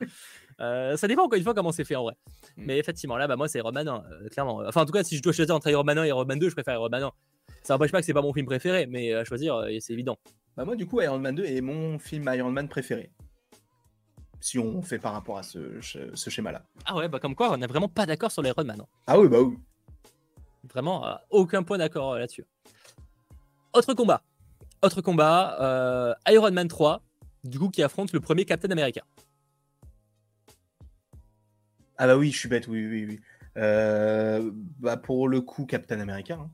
Euh, 0.61 0.97
ça 0.97 1.09
dépend 1.09 1.25
encore 1.25 1.37
une 1.39 1.45
fois 1.45 1.55
comment 1.55 1.73
c'est 1.73 1.85
fait 1.85 1.97
en 1.97 2.05
vrai. 2.05 2.15
Mm. 2.57 2.65
Mais 2.67 2.79
effectivement, 2.79 3.17
là, 3.17 3.27
bah, 3.27 3.37
moi, 3.37 3.49
c'est 3.49 3.59
Iron 3.59 3.73
Man 3.73 3.89
1, 3.89 3.95
euh, 3.95 4.29
clairement. 4.29 4.63
Enfin, 4.67 4.83
en 4.83 4.87
tout 4.87 4.93
cas, 4.93 5.03
si 5.05 5.17
je 5.17 5.23
dois 5.23 5.33
choisir 5.33 5.55
entre 5.55 5.69
Iron 5.69 5.85
Man 5.85 5.99
1 5.99 6.05
et 6.05 6.09
Iron 6.09 6.25
Man 6.25 6.39
2, 6.39 6.49
je 6.49 6.55
préfère 6.55 6.75
Iron 6.75 6.89
Man 6.89 7.03
1. 7.05 7.13
Ça 7.63 7.75
n'empêche 7.75 7.93
pas 7.93 8.01
que 8.01 8.07
c'est 8.07 8.13
pas 8.15 8.23
mon 8.23 8.33
film 8.33 8.47
préféré, 8.47 8.87
mais 8.87 9.13
à 9.15 9.25
choisir, 9.25 9.57
euh, 9.57 9.69
c'est 9.81 9.93
évident. 9.93 10.19
Bah, 10.57 10.65
moi, 10.65 10.77
du 10.77 10.87
coup, 10.87 11.01
Iron 11.01 11.19
Man 11.19 11.35
2 11.35 11.45
est 11.45 11.61
mon 11.61 11.99
film 11.99 12.31
Iron 12.35 12.51
Man 12.51 12.69
préféré. 12.69 13.11
Si 14.41 14.59
on 14.59 14.83
fait 14.83 14.99
par 14.99 15.15
rapport 15.15 15.39
à 15.39 15.43
ce, 15.43 15.81
ce 15.81 16.31
schéma-là. 16.31 16.63
Ah 16.85 16.95
ouais, 16.97 17.09
bah 17.09 17.19
comme 17.19 17.35
quoi, 17.35 17.51
on 17.53 17.57
n'est 17.57 17.67
vraiment 17.67 17.89
pas 17.89 18.05
d'accord 18.05 18.31
sur 18.31 18.43
l'Iron 18.43 18.63
Man. 18.65 18.79
hein. 18.79 18.87
Ah 19.07 19.19
oui, 19.19 19.27
bah 19.27 19.41
oui. 19.41 19.57
Vraiment, 20.73 21.07
euh, 21.07 21.15
aucun 21.31 21.63
point 21.63 21.79
d'accord 21.79 22.13
euh, 22.15 22.19
là-dessus. 22.19 22.45
Autre 23.73 23.95
combat. 23.95 24.23
Autre 24.85 25.01
combat, 25.01 25.57
euh, 25.63 26.15
Iron 26.29 26.51
Man 26.51 26.69
3, 26.69 27.03
du 27.45 27.59
coup, 27.59 27.71
qui 27.71 27.83
affronte 27.83 28.13
le 28.13 28.21
premier 28.21 28.45
Captain 28.45 28.71
America. 28.71 29.03
Ah 31.97 32.07
bah 32.07 32.19
oui, 32.19 32.31
je 32.31 32.39
suis 32.39 32.49
bête, 32.51 32.69
oui, 32.69 32.87
oui, 32.87 33.07
oui. 33.09 33.21
Euh, 33.57 34.51
bah 34.81 34.99
pour 34.99 35.27
le 35.29 35.41
coup, 35.41 35.65
Captain 35.65 36.01
America. 36.01 36.35
hein. 36.35 36.51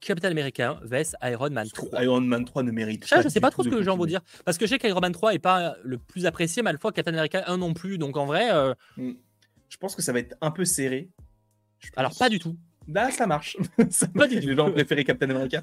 Captain 0.00 0.30
America 0.30 0.80
vs 0.84 1.16
Iron 1.24 1.50
Man 1.50 1.68
3. 1.68 2.02
Iron 2.02 2.20
Man 2.22 2.46
3 2.46 2.62
ne 2.62 2.70
mérite 2.70 3.04
Ça, 3.04 3.16
pas. 3.16 3.22
je 3.22 3.28
sais 3.28 3.40
pas 3.40 3.50
trop 3.50 3.62
ce 3.62 3.68
que 3.68 3.74
les 3.74 3.82
gens 3.84 3.96
vont 3.98 4.06
dire. 4.06 4.22
Parce 4.46 4.56
que 4.56 4.64
je 4.64 4.70
sais 4.70 4.78
qu'Iron 4.78 5.00
Man 5.00 5.12
3 5.12 5.34
est 5.34 5.38
pas 5.38 5.76
le 5.82 5.98
plus 5.98 6.24
apprécié, 6.24 6.62
mais 6.62 6.70
à 6.70 6.72
la 6.72 6.78
fois 6.78 6.92
Captain 6.92 7.12
America 7.12 7.44
1 7.46 7.58
non 7.58 7.74
plus. 7.74 7.98
Donc 7.98 8.16
en 8.16 8.24
vrai, 8.24 8.50
euh, 8.54 8.72
Je 8.96 9.76
pense 9.78 9.94
que 9.94 10.00
ça 10.00 10.14
va 10.14 10.20
être 10.20 10.34
un 10.40 10.50
peu 10.50 10.64
serré. 10.64 11.10
Alors 11.96 12.16
pas 12.16 12.30
du 12.30 12.38
tout. 12.38 12.56
Là, 12.88 13.10
ça 13.10 13.26
marche. 13.26 13.58
ça 13.90 14.06
Pas 14.08 14.28
du 14.28 14.40
tout. 14.40 14.46
Les 14.46 14.56
gens 14.56 14.68
ont 14.68 14.72
préféré 14.72 15.04
Captain 15.04 15.28
America. 15.28 15.62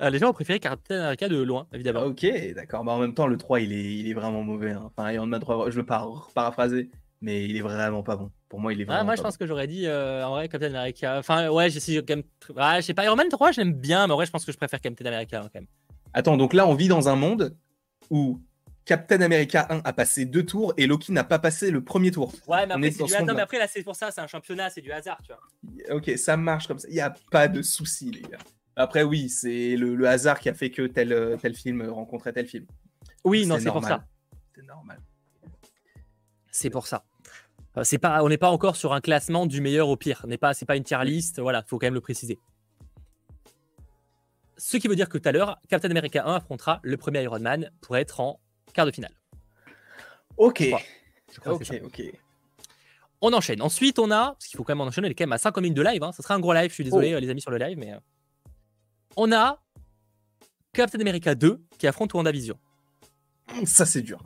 Euh, 0.00 0.10
les 0.10 0.18
gens 0.18 0.30
ont 0.30 0.32
préféré 0.32 0.60
Captain 0.60 1.00
America 1.00 1.28
de 1.28 1.40
loin, 1.42 1.66
évidemment. 1.72 2.00
Ah, 2.02 2.06
ok, 2.06 2.26
d'accord. 2.54 2.84
Mais 2.84 2.90
en 2.92 2.98
même 2.98 3.14
temps, 3.14 3.26
le 3.26 3.36
3, 3.36 3.60
il 3.60 3.72
est, 3.72 3.94
il 3.96 4.08
est 4.08 4.14
vraiment 4.14 4.42
mauvais. 4.42 4.72
hein. 4.72 4.90
Enfin, 4.96 5.10
Iron 5.12 5.26
Man 5.26 5.40
3, 5.40 5.70
je 5.70 5.76
veux 5.76 5.86
pas 5.86 6.06
paraphraser, 6.34 6.90
mais 7.20 7.44
il 7.44 7.56
est 7.56 7.60
vraiment 7.60 8.02
pas 8.02 8.16
bon. 8.16 8.30
Pour 8.48 8.60
moi, 8.60 8.72
il 8.72 8.80
est 8.80 8.84
vraiment. 8.84 9.00
Ah, 9.00 9.04
moi, 9.04 9.16
je 9.16 9.22
pense 9.22 9.36
que 9.36 9.46
j'aurais 9.46 9.66
dit 9.66 9.86
euh, 9.86 10.24
en 10.26 10.30
vrai 10.30 10.48
Captain 10.48 10.74
America. 10.74 11.18
Enfin, 11.18 11.48
ouais, 11.50 11.70
j'ai 11.70 12.02
quand 12.02 12.16
même. 12.16 12.24
Ah, 12.56 12.80
je 12.80 12.86
sais 12.86 12.94
pas, 12.94 13.04
Iron 13.04 13.16
Man 13.16 13.28
3, 13.28 13.52
j'aime 13.52 13.72
bien, 13.72 14.06
mais 14.06 14.12
en 14.12 14.16
vrai, 14.16 14.26
je 14.26 14.30
pense 14.30 14.44
que 14.44 14.52
je 14.52 14.56
préfère 14.56 14.80
Captain 14.80 15.06
America 15.06 15.40
hein, 15.40 15.50
quand 15.52 15.60
même. 15.60 15.68
Attends, 16.12 16.36
donc 16.36 16.52
là, 16.52 16.66
on 16.66 16.74
vit 16.74 16.88
dans 16.88 17.08
un 17.08 17.16
monde 17.16 17.56
où 18.10 18.40
Captain 18.84 19.20
America 19.22 19.66
1 19.70 19.80
a 19.82 19.92
passé 19.92 20.26
deux 20.26 20.44
tours 20.44 20.74
et 20.76 20.86
Loki 20.86 21.10
n'a 21.12 21.24
pas 21.24 21.38
passé 21.38 21.70
le 21.70 21.82
premier 21.82 22.10
tour. 22.10 22.32
Ouais, 22.46 22.66
mais 22.66 22.74
après, 22.74 22.88
est 22.88 22.90
c'est 22.92 23.04
du 23.04 23.14
hasard. 23.14 23.34
mais 23.34 23.40
après, 23.42 23.58
là, 23.58 23.66
c'est 23.66 23.82
pour 23.82 23.96
ça, 23.96 24.10
c'est 24.10 24.20
un 24.20 24.26
championnat, 24.26 24.68
c'est 24.70 24.82
du 24.82 24.92
hasard, 24.92 25.18
tu 25.22 25.32
vois. 25.32 25.96
Ok, 25.96 26.10
ça 26.16 26.36
marche 26.36 26.68
comme 26.68 26.78
ça. 26.78 26.86
Il 26.88 26.94
n'y 26.94 27.00
a 27.00 27.14
pas 27.30 27.48
de 27.48 27.62
souci, 27.62 28.10
les 28.10 28.20
gars. 28.20 28.38
Après, 28.76 29.02
oui, 29.02 29.28
c'est 29.28 29.76
le, 29.76 29.94
le 29.94 30.08
hasard 30.08 30.40
qui 30.40 30.48
a 30.48 30.54
fait 30.54 30.70
que 30.70 30.82
tel, 30.86 31.12
euh, 31.12 31.36
tel 31.36 31.54
film 31.54 31.82
rencontrait 31.88 32.32
tel 32.32 32.46
film. 32.46 32.66
Oui, 33.24 33.46
non, 33.46 33.58
c'est 33.58 33.70
pour 33.70 33.84
ça. 33.84 34.04
C'est 34.54 34.62
normal. 34.66 34.98
C'est 36.50 36.70
pour 36.70 36.86
ça. 36.86 37.04
Euh, 37.76 37.84
C'est 37.84 37.98
pas, 37.98 38.22
on 38.22 38.28
n'est 38.28 38.38
pas 38.38 38.50
encore 38.50 38.76
sur 38.76 38.92
un 38.92 39.00
classement 39.00 39.46
du 39.46 39.60
meilleur 39.60 39.88
au 39.88 39.96
pire. 39.96 40.24
N'est 40.26 40.38
pas, 40.38 40.54
c'est 40.54 40.66
pas 40.66 40.76
une 40.76 40.84
tier 40.84 40.98
list. 41.04 41.40
Voilà, 41.40 41.62
faut 41.62 41.78
quand 41.78 41.86
même 41.86 41.94
le 41.94 42.00
préciser. 42.00 42.38
Ce 44.56 44.76
qui 44.76 44.86
veut 44.88 44.96
dire 44.96 45.08
que 45.08 45.18
tout 45.18 45.28
à 45.28 45.32
l'heure, 45.32 45.58
Captain 45.68 45.90
America 45.90 46.24
1 46.26 46.34
affrontera 46.34 46.80
le 46.82 46.96
premier 46.96 47.22
Iron 47.22 47.40
Man 47.40 47.70
pour 47.80 47.96
être 47.96 48.20
en 48.20 48.40
quart 48.72 48.86
de 48.86 48.92
finale. 48.92 49.12
Ok. 50.36 50.62
Je 50.62 50.66
crois. 50.68 50.80
Je 51.32 51.50
Ok, 51.50 51.80
ok. 51.84 52.02
On 53.20 53.32
enchaîne. 53.32 53.62
Ensuite, 53.62 53.98
on 53.98 54.10
a, 54.10 54.32
parce 54.32 54.46
qu'il 54.46 54.56
faut 54.56 54.64
quand 54.64 54.74
même 54.74 54.80
en 54.82 54.86
enchaîner, 54.86 55.08
on 55.08 55.10
est 55.10 55.14
quand 55.14 55.24
même 55.24 55.32
à 55.32 55.38
50 55.38 55.62
minutes 55.62 55.76
de 55.76 55.82
live. 55.82 56.02
Hein. 56.02 56.12
Ça 56.12 56.22
sera 56.22 56.34
un 56.34 56.40
gros 56.40 56.52
live. 56.52 56.68
Je 56.68 56.74
suis 56.74 56.84
désolé, 56.84 57.12
Oh. 57.12 57.16
euh, 57.16 57.20
les 57.20 57.30
amis, 57.30 57.40
sur 57.40 57.50
le 57.50 57.56
live, 57.58 57.78
mais 57.78 57.92
on 59.16 59.32
a 59.32 59.60
Captain 60.72 61.00
America 61.00 61.34
2 61.34 61.60
qui 61.78 61.86
affronte 61.86 62.12
WandaVision. 62.14 62.56
Ça, 63.64 63.86
c'est 63.86 64.02
dur. 64.02 64.22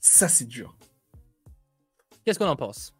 Ça, 0.00 0.28
c'est 0.28 0.46
dur. 0.46 0.76
Qu'est-ce 2.24 2.38
qu'on 2.38 2.46
en 2.46 2.56
pense? 2.56 2.94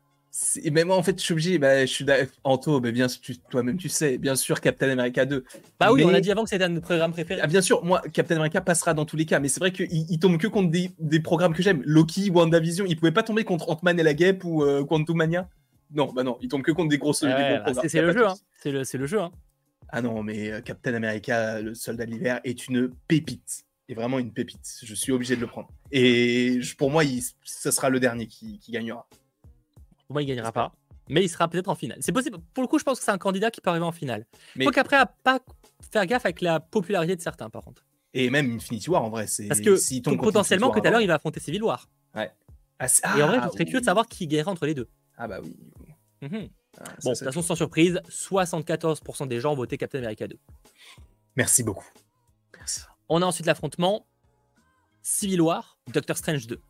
Mais 0.70 0.84
moi, 0.84 0.96
en 0.96 1.02
fait, 1.02 1.18
je 1.18 1.22
suis 1.22 1.32
obligé. 1.32 1.58
Bah, 1.58 1.84
je 1.84 1.92
suis 1.92 2.06
Anto, 2.42 2.80
mais 2.80 2.90
bien 2.90 3.06
toi-même, 3.50 3.76
tu 3.76 3.90
sais. 3.90 4.16
Bien 4.16 4.34
sûr, 4.34 4.60
Captain 4.60 4.88
America 4.88 5.26
2. 5.26 5.44
Bah 5.78 5.92
oui, 5.92 6.04
on 6.04 6.14
a 6.14 6.20
dit 6.20 6.30
avant 6.30 6.44
que 6.44 6.50
c'était 6.50 6.64
un 6.64 6.70
de 6.70 6.74
nos 6.76 6.80
programmes 6.80 7.12
préférés. 7.12 7.40
Ah, 7.42 7.46
bien 7.46 7.60
sûr, 7.60 7.84
moi, 7.84 8.00
Captain 8.12 8.36
America 8.36 8.62
passera 8.62 8.94
dans 8.94 9.04
tous 9.04 9.16
les 9.16 9.26
cas, 9.26 9.40
mais 9.40 9.48
c'est 9.48 9.60
vrai 9.60 9.72
qu'il 9.72 9.88
il 9.90 10.18
tombe 10.18 10.38
que 10.38 10.46
contre 10.46 10.70
des, 10.70 10.90
des 10.98 11.20
programmes 11.20 11.52
que 11.52 11.62
j'aime. 11.62 11.82
Loki, 11.84 12.30
WandaVision, 12.30 12.86
il 12.88 12.96
pouvait 12.96 13.12
pas 13.12 13.22
tomber 13.22 13.44
contre 13.44 13.68
Ant-Man 13.68 14.00
et 14.00 14.02
la 14.02 14.14
Guêpe 14.14 14.42
ou 14.44 14.62
euh, 14.62 14.84
Quantum 14.84 15.18
Mania? 15.18 15.50
Non, 15.94 16.10
bah 16.10 16.22
non, 16.22 16.38
il 16.40 16.48
tombe 16.48 16.62
que 16.62 16.72
contre 16.72 16.88
des 16.88 16.98
grosses. 16.98 17.20
Ouais, 17.20 17.60
bah, 17.64 17.72
c'est 17.82 17.90
c'est 17.90 17.98
a 17.98 18.02
le 18.02 18.14
de 18.14 18.18
jeu. 18.18 18.26
Hein. 18.26 18.34
C'est 18.62 18.70
le, 18.70 18.84
c'est 18.84 18.96
le 18.96 19.06
jeu. 19.06 19.20
Ah 19.92 20.00
non, 20.02 20.22
mais 20.22 20.50
euh, 20.50 20.60
Captain 20.62 20.94
America, 20.94 21.60
le 21.60 21.74
soldat 21.74 22.06
de 22.06 22.10
l'hiver, 22.10 22.40
est 22.44 22.66
une 22.68 22.90
pépite. 23.08 23.64
Et 23.88 23.94
vraiment 23.94 24.18
une 24.18 24.32
pépite. 24.32 24.78
Je 24.82 24.94
suis 24.94 25.12
obligé 25.12 25.36
de 25.36 25.40
le 25.42 25.46
prendre. 25.46 25.68
Et 25.90 26.60
je- 26.62 26.74
pour 26.76 26.90
moi, 26.90 27.04
il, 27.04 27.22
ce 27.44 27.70
sera 27.70 27.90
le 27.90 28.00
dernier 28.00 28.26
qui, 28.26 28.58
qui 28.58 28.72
gagnera. 28.72 29.06
Pour 30.06 30.14
moi, 30.14 30.22
il 30.22 30.26
gagnera 30.26 30.50
pas. 30.52 30.72
Mais 31.10 31.22
il 31.24 31.28
sera 31.28 31.48
peut-être 31.48 31.68
en 31.68 31.74
finale. 31.74 31.98
C'est 32.00 32.12
possible. 32.12 32.38
Pour 32.54 32.62
le 32.62 32.68
coup, 32.68 32.78
je 32.78 32.84
pense 32.84 32.98
que 33.00 33.04
c'est 33.04 33.10
un 33.10 33.18
candidat 33.18 33.50
qui 33.50 33.60
peut 33.60 33.68
arriver 33.70 33.84
en 33.84 33.92
finale. 33.92 34.24
Mais- 34.56 34.64
Faut 34.64 34.70
qu'après, 34.70 34.96
à 34.96 35.06
pas 35.06 35.40
faire 35.90 36.06
gaffe 36.06 36.24
avec 36.24 36.40
la 36.40 36.58
popularité 36.60 37.16
de 37.16 37.20
certains, 37.20 37.50
par 37.50 37.62
contre. 37.62 37.84
Et 38.14 38.30
même 38.30 38.52
Infinity 38.54 38.88
War, 38.88 39.02
en 39.04 39.10
vrai. 39.10 39.26
c'est 39.26 39.46
Parce 39.48 39.60
que 39.60 39.76
potentiellement, 40.32 40.70
que 40.70 40.80
tout 40.80 40.86
à 40.86 40.90
l'heure, 40.90 41.00
il 41.02 41.08
va 41.08 41.14
affronter 41.14 41.40
Civil 41.40 41.62
War. 41.62 41.88
avant- 42.14 42.28
Ah, 43.04 43.18
Et 43.18 43.22
en 43.22 43.26
vrai, 43.26 43.38
ah, 43.40 43.46
je 43.46 43.52
serais 43.52 43.64
curieux 43.64 43.80
de 43.80 43.84
savoir 43.84 44.06
qui 44.06 44.26
gagnera 44.26 44.50
entre 44.52 44.64
les 44.66 44.74
deux. 44.74 44.88
Ah 45.16 45.28
bah 45.28 45.40
oui. 45.42 45.54
Mhm. 46.22 46.48
Ah, 46.80 46.84
Bon, 47.04 47.10
de 47.10 47.16
toute 47.16 47.24
façon, 47.24 47.42
sans 47.42 47.54
surprise, 47.54 48.00
74% 48.08 49.26
des 49.28 49.40
gens 49.40 49.52
ont 49.52 49.56
voté 49.56 49.76
Captain 49.76 49.98
America 49.98 50.26
2. 50.26 50.38
Merci 51.36 51.62
beaucoup. 51.62 51.86
Merci. 52.56 52.80
On 53.08 53.20
a 53.22 53.26
ensuite 53.26 53.46
l'affrontement 53.46 54.06
Civil 55.02 55.40
War, 55.42 55.76
Doctor 55.92 56.16
Strange 56.16 56.46
2. 56.46 56.60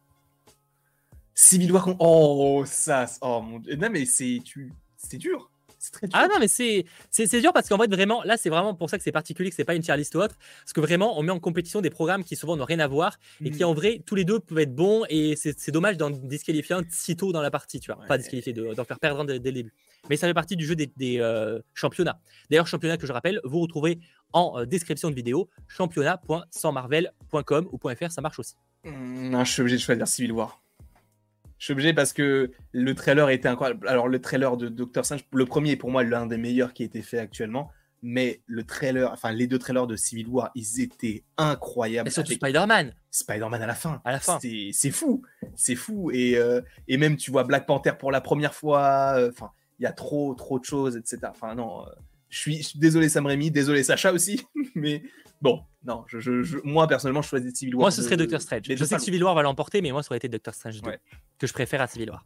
Civil 1.35 1.73
War. 1.73 1.89
Oh, 1.99 2.65
ça. 2.67 3.07
Oh 3.21 3.41
mon 3.41 3.59
dieu. 3.59 3.77
Non, 3.77 3.89
mais 3.91 4.05
c'est 4.05 4.41
tu... 4.45 4.73
c'est 4.97 5.17
dur. 5.19 5.51
C'est 5.79 5.93
très 5.93 6.07
dur. 6.07 6.17
Ah 6.21 6.29
non, 6.29 6.39
mais 6.39 6.47
c'est 6.47 6.85
c'est 7.11 7.41
dur 7.41 7.53
parce 7.53 7.69
qu'en 7.69 7.79
fait, 7.79 7.91
vraiment, 7.93 8.23
là, 8.23 8.37
c'est 8.37 8.51
vraiment 8.51 8.75
pour 8.75 8.89
ça 8.89 8.99
que 8.99 9.03
c'est 9.05 9.11
particulier, 9.13 9.51
que 9.51 9.57
c'est 9.57 9.65
pas 9.65 9.75
une 9.75 9.83
tier 9.83 9.97
list 9.97 10.15
ou 10.15 10.19
autre. 10.21 10.37
Parce 10.61 10.73
que 10.73 10.81
vraiment, 10.81 11.19
on 11.19 11.23
met 11.23 11.33
en 11.33 11.41
compétition 11.41 11.81
des 11.81 11.91
programmes 11.91 12.23
qui 12.23 12.37
souvent 12.37 12.57
n'ont 12.57 12.65
rien 12.65 12.79
à 12.79 12.87
voir 12.87 13.19
et 13.45 13.51
qui 13.51 13.63
Mm. 13.65 13.67
en 13.67 13.75
vrai, 13.75 14.01
tous 14.07 14.15
les 14.15 14.25
deux 14.25 14.39
peuvent 14.41 14.59
être 14.61 14.75
bons 14.75 15.05
et 15.09 15.35
c'est 15.37 15.71
dommage 15.71 15.97
d'en 15.97 16.11
disqualifier 16.11 16.77
un 16.77 16.83
si 16.89 17.17
tôt 17.17 17.33
dans 17.33 17.43
la 17.43 17.51
partie, 17.51 17.81
tu 17.81 17.93
vois. 17.93 18.05
Pas 18.07 18.19
disqualifier, 18.19 18.53
de- 18.53 18.75
d'en 18.75 18.85
faire 18.85 19.01
perdre 19.01 19.25
dès 19.25 19.35
le 19.35 19.41
début. 19.41 19.73
Mais 20.11 20.17
ça 20.17 20.27
fait 20.27 20.35
partie 20.35 20.57
du 20.57 20.65
jeu 20.65 20.75
des, 20.75 20.93
des, 20.97 21.21
euh, 21.21 21.61
championnats. 21.75 22.19
D'ailleurs, 22.51 22.67
championnat 22.67 22.97
que 22.97 23.07
je 23.07 23.13
rappelle, 23.13 23.41
vous 23.45 23.61
retrouvez 23.61 24.01
en 24.33 24.59
euh, 24.59 24.67
description 24.67 25.11
de 25.11 25.15
vidéo 25.15 25.49
championnat.sansmarvel.com 25.69 27.69
ou 27.71 27.79
.fr, 27.79 28.11
ça 28.11 28.21
marche 28.21 28.39
aussi. 28.39 28.55
Non, 28.85 29.45
je 29.45 29.53
suis 29.53 29.61
obligé 29.61 29.77
de 29.77 29.83
choisir 29.83 30.09
Civil 30.09 30.33
War. 30.33 30.61
Je 31.59 31.67
suis 31.67 31.73
obligé 31.73 31.95
parce 31.95 32.13
que 32.13 32.51
le 32.73 32.95
trailer 32.97 33.31
était 33.31 33.47
incroyable. 33.47 33.87
Alors, 33.87 34.09
le 34.09 34.21
trailer 34.21 34.57
de 34.57 34.69
Doctor 34.69 35.05
Strange, 35.05 35.25
le 35.33 35.47
premier 35.47 35.73
est 35.73 35.77
pour 35.77 35.93
moi 35.93 36.03
l'un 36.03 36.27
des 36.27 36.37
meilleurs 36.37 36.73
qui 36.73 36.83
a 36.83 36.87
été 36.87 37.03
fait 37.03 37.19
actuellement. 37.19 37.71
Mais 38.05 38.43
le 38.47 38.65
trailer, 38.65 39.13
enfin, 39.13 39.31
les 39.31 39.47
deux 39.47 39.61
trailers 39.61 39.87
de 39.87 39.95
Civil 39.95 40.27
War, 40.27 40.51
ils 40.57 40.81
étaient 40.81 41.23
incroyables. 41.39 42.09
Et 42.09 42.11
surtout 42.11 42.33
Spider-Man. 42.33 42.93
Spider-Man 43.13 43.63
à 43.63 43.67
la 43.69 43.77
fin. 43.77 44.03
À 44.05 44.11
la 44.11 44.19
fin. 44.19 44.41
C'est 44.41 44.91
fou. 44.91 45.23
C'est 45.55 45.77
fou. 45.77 46.11
Et, 46.11 46.37
euh, 46.37 46.61
et 46.89 46.97
même, 46.97 47.17
tu 47.17 47.31
vois 47.31 47.45
Black 47.45 47.65
Panther 47.65 47.93
pour 47.97 48.11
la 48.11 48.21
première 48.21 48.55
fois. 48.55 49.29
Enfin, 49.31 49.53
il 49.79 49.83
y 49.83 49.87
a 49.87 49.93
trop, 49.93 50.35
trop 50.35 50.59
de 50.59 50.65
choses, 50.65 50.97
etc. 50.97 51.19
Enfin, 51.31 51.55
non. 51.55 51.83
euh, 51.87 51.91
je 52.29 52.39
suis, 52.39 52.73
désolé, 52.77 53.09
Sam 53.09 53.27
Raimi. 53.27 53.51
Désolé, 53.51 53.83
Sacha 53.83 54.13
aussi. 54.13 54.41
mais 54.75 55.03
bon, 55.41 55.63
non. 55.85 56.05
Je, 56.07 56.19
je- 56.21 56.43
je- 56.43 56.59
moi, 56.65 56.87
personnellement, 56.89 57.23
je 57.23 57.29
choisis 57.29 57.55
Civil 57.55 57.75
War. 57.75 57.83
Moi, 57.83 57.91
ce 57.91 58.03
serait 58.03 58.17
Doctor 58.17 58.41
Strange. 58.41 58.63
mais 58.69 58.77
Je 58.77 58.85
sais 58.85 58.97
que 58.97 59.03
Civil 59.03 59.23
War 59.25 59.35
va 59.35 59.43
l'emporter, 59.43 59.83
mais 59.83 59.93
moi, 59.93 60.03
ça 60.03 60.09
aurait 60.11 60.19
été 60.19 60.29
Doctor 60.29 60.55
Strange 60.55 60.81
2. 60.81 60.89
Ouais. 60.89 60.99
Que 61.39 61.47
je 61.47 61.53
préfère 61.53 61.81
à 61.83 61.87
Civil 61.87 62.11
War. 62.11 62.25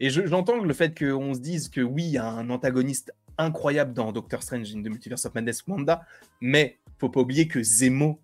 Et 0.00 0.10
je- 0.10 0.26
j'entends 0.26 0.62
le 0.62 0.74
fait 0.74 0.96
qu'on 0.96 1.34
se 1.34 1.40
dise 1.40 1.68
que 1.68 1.80
oui, 1.80 2.04
il 2.04 2.10
y 2.10 2.18
a 2.18 2.26
un 2.28 2.50
antagoniste 2.50 3.12
incroyable 3.36 3.92
dans 3.94 4.12
Doctor 4.12 4.42
Strange 4.42 4.74
in 4.74 4.82
the 4.82 4.86
Multiverse 4.88 5.24
of 5.26 5.34
Madness 5.34 5.64
Wanda, 5.66 6.04
mais 6.40 6.78
faut 6.98 7.08
pas 7.08 7.20
oublier 7.20 7.48
que 7.48 7.62
Zemo, 7.62 8.20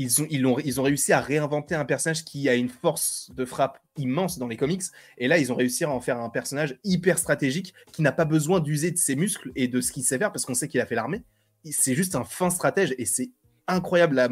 ils 0.00 0.22
ont, 0.22 0.26
ils, 0.30 0.46
ont, 0.46 0.58
ils 0.58 0.80
ont 0.80 0.82
réussi 0.82 1.12
à 1.12 1.20
réinventer 1.20 1.74
un 1.74 1.84
personnage 1.84 2.24
qui 2.24 2.48
a 2.48 2.54
une 2.54 2.70
force 2.70 3.30
de 3.34 3.44
frappe 3.44 3.78
immense 3.96 4.38
dans 4.38 4.48
les 4.48 4.56
comics, 4.56 4.82
et 5.18 5.28
là, 5.28 5.36
ils 5.38 5.52
ont 5.52 5.56
réussi 5.56 5.84
à 5.84 5.90
en 5.90 6.00
faire 6.00 6.18
un 6.18 6.30
personnage 6.30 6.78
hyper 6.84 7.18
stratégique 7.18 7.74
qui 7.92 8.00
n'a 8.02 8.12
pas 8.12 8.24
besoin 8.24 8.60
d'user 8.60 8.90
de 8.90 8.96
ses 8.96 9.14
muscles 9.14 9.52
et 9.56 9.68
de 9.68 9.80
ce 9.80 9.92
qu'il 9.92 10.02
sait 10.02 10.18
faire, 10.18 10.32
parce 10.32 10.46
qu'on 10.46 10.54
sait 10.54 10.68
qu'il 10.68 10.80
a 10.80 10.86
fait 10.86 10.94
l'armée. 10.94 11.22
C'est 11.70 11.94
juste 11.94 12.14
un 12.14 12.24
fin 12.24 12.48
stratège, 12.48 12.94
et 12.96 13.04
c'est 13.04 13.30
incroyable 13.68 14.16
la, 14.16 14.28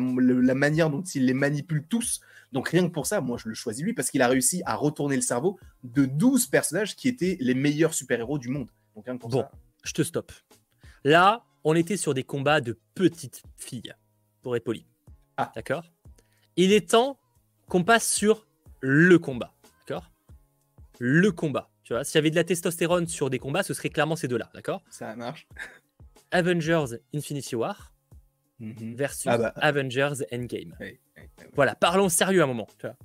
manière 0.54 0.90
dont 0.90 1.02
il 1.02 1.26
les 1.26 1.34
manipule 1.34 1.86
tous. 1.86 2.20
Donc 2.52 2.70
rien 2.70 2.88
que 2.88 2.92
pour 2.92 3.06
ça, 3.06 3.20
moi 3.20 3.36
je 3.38 3.48
le 3.48 3.54
choisis 3.54 3.84
lui 3.84 3.92
parce 3.92 4.10
qu'il 4.10 4.22
a 4.22 4.28
réussi 4.28 4.62
à 4.64 4.74
retourner 4.74 5.16
le 5.16 5.22
cerveau 5.22 5.58
de 5.84 6.06
12 6.06 6.46
personnages 6.46 6.96
qui 6.96 7.08
étaient 7.08 7.36
les 7.40 7.54
meilleurs 7.54 7.94
super-héros 7.94 8.38
du 8.38 8.48
monde. 8.48 8.70
Donc 8.94 9.04
rien 9.04 9.14
que 9.16 9.20
pour 9.20 9.30
Bon. 9.30 9.42
ça. 9.42 9.50
Je 9.84 9.92
te 9.92 10.02
stoppe. 10.02 10.32
Là, 11.04 11.44
on 11.62 11.74
était 11.74 11.96
sur 11.96 12.14
des 12.14 12.24
combats 12.24 12.60
de 12.60 12.78
petites 12.94 13.42
filles, 13.56 13.92
pour 14.42 14.56
être 14.56 14.64
poli. 14.64 14.86
Ah. 15.38 15.52
D'accord 15.54 15.84
Il 16.56 16.72
est 16.72 16.90
temps 16.90 17.18
qu'on 17.68 17.84
passe 17.84 18.12
sur 18.12 18.46
le 18.80 19.18
combat. 19.18 19.54
D'accord 19.80 20.10
Le 20.98 21.30
combat. 21.32 21.70
Tu 21.84 21.94
vois, 21.94 22.04
s'il 22.04 22.16
y 22.16 22.18
avait 22.18 22.30
de 22.30 22.36
la 22.36 22.44
testostérone 22.44 23.06
sur 23.06 23.30
des 23.30 23.38
combats, 23.38 23.62
ce 23.62 23.72
serait 23.72 23.88
clairement 23.88 24.16
ces 24.16 24.28
deux-là. 24.28 24.50
D'accord 24.52 24.82
Ça 24.90 25.14
marche. 25.16 25.48
Avengers 26.32 26.96
Infinity 27.14 27.56
War 27.56 27.92
Mhm. 28.60 28.96
versus 28.96 29.28
Ah 29.28 29.38
bah. 29.38 29.52
Avengers 29.56 30.14
Endgame. 30.32 30.76
Voilà, 31.54 31.76
parlons 31.76 32.08
sérieux 32.08 32.42
un 32.42 32.46
moment. 32.46 32.66
tu 32.78 32.86
vois. 32.86 32.96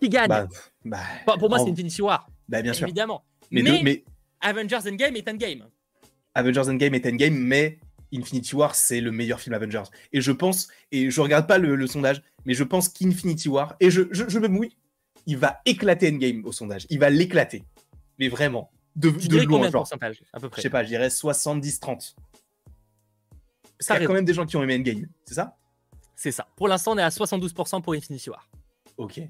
Qui 0.00 0.08
gagne 0.08 0.28
Bah, 0.28 0.48
bah, 0.84 0.98
Pour- 1.24 1.38
Pour 1.38 1.48
moi, 1.48 1.60
en- 1.60 1.64
c'est 1.64 1.70
Infinity 1.70 2.02
War, 2.02 2.26
bah, 2.48 2.60
bien 2.62 2.72
sûr. 2.72 2.86
évidemment. 2.88 3.24
Mais, 3.52 3.62
Mais, 3.62 3.80
mais 3.84 4.04
Avengers 4.40 4.78
Endgame 4.88 5.14
est 5.16 5.28
Endgame. 5.28 5.68
Avengers 6.34 6.68
Endgame 6.68 6.94
est 6.94 7.06
Endgame, 7.06 7.34
mais 7.34 7.78
Infinity 8.12 8.54
War, 8.54 8.74
c'est 8.74 9.00
le 9.00 9.12
meilleur 9.12 9.40
film 9.40 9.54
Avengers. 9.54 9.84
Et 10.12 10.20
je 10.20 10.32
pense, 10.32 10.68
et 10.92 11.10
je 11.10 11.20
regarde 11.20 11.46
pas 11.46 11.58
le, 11.58 11.76
le 11.76 11.86
sondage, 11.86 12.22
mais 12.44 12.54
je 12.54 12.64
pense 12.64 12.88
qu'Infinity 12.88 13.48
War, 13.48 13.76
et 13.80 13.90
je, 13.90 14.02
je, 14.10 14.28
je 14.28 14.38
me 14.38 14.48
mouille, 14.48 14.76
il 15.26 15.36
va 15.36 15.60
éclater 15.64 16.08
Endgame 16.10 16.44
au 16.44 16.52
sondage. 16.52 16.86
Il 16.90 16.98
va 16.98 17.10
l'éclater. 17.10 17.64
Mais 18.18 18.28
vraiment. 18.28 18.70
De, 18.96 19.10
Tu 19.10 19.28
de 19.28 19.34
dirais 19.34 19.44
loin, 19.44 19.58
combien 19.58 19.68
de 19.70 19.72
pourcentage 19.76 20.22
à 20.32 20.40
peu 20.40 20.46
Je 20.46 20.50
près 20.50 20.62
sais 20.62 20.70
pas, 20.70 20.82
je 20.82 20.88
dirais 20.88 21.08
70-30. 21.08 21.80
Parce 21.80 22.14
qu'il 23.86 23.94
y 23.94 24.04
a 24.04 24.06
quand 24.06 24.12
même 24.12 24.24
des 24.24 24.34
gens 24.34 24.44
qui 24.44 24.56
ont 24.56 24.62
aimé 24.62 24.76
Endgame, 24.76 25.06
c'est 25.24 25.34
ça? 25.34 25.56
C'est 26.16 26.32
ça. 26.32 26.46
Pour 26.56 26.68
l'instant, 26.68 26.92
on 26.92 26.98
est 26.98 27.02
à 27.02 27.08
72% 27.08 27.80
pour 27.80 27.94
Infinity 27.94 28.28
War. 28.28 28.46
Ok. 28.98 29.22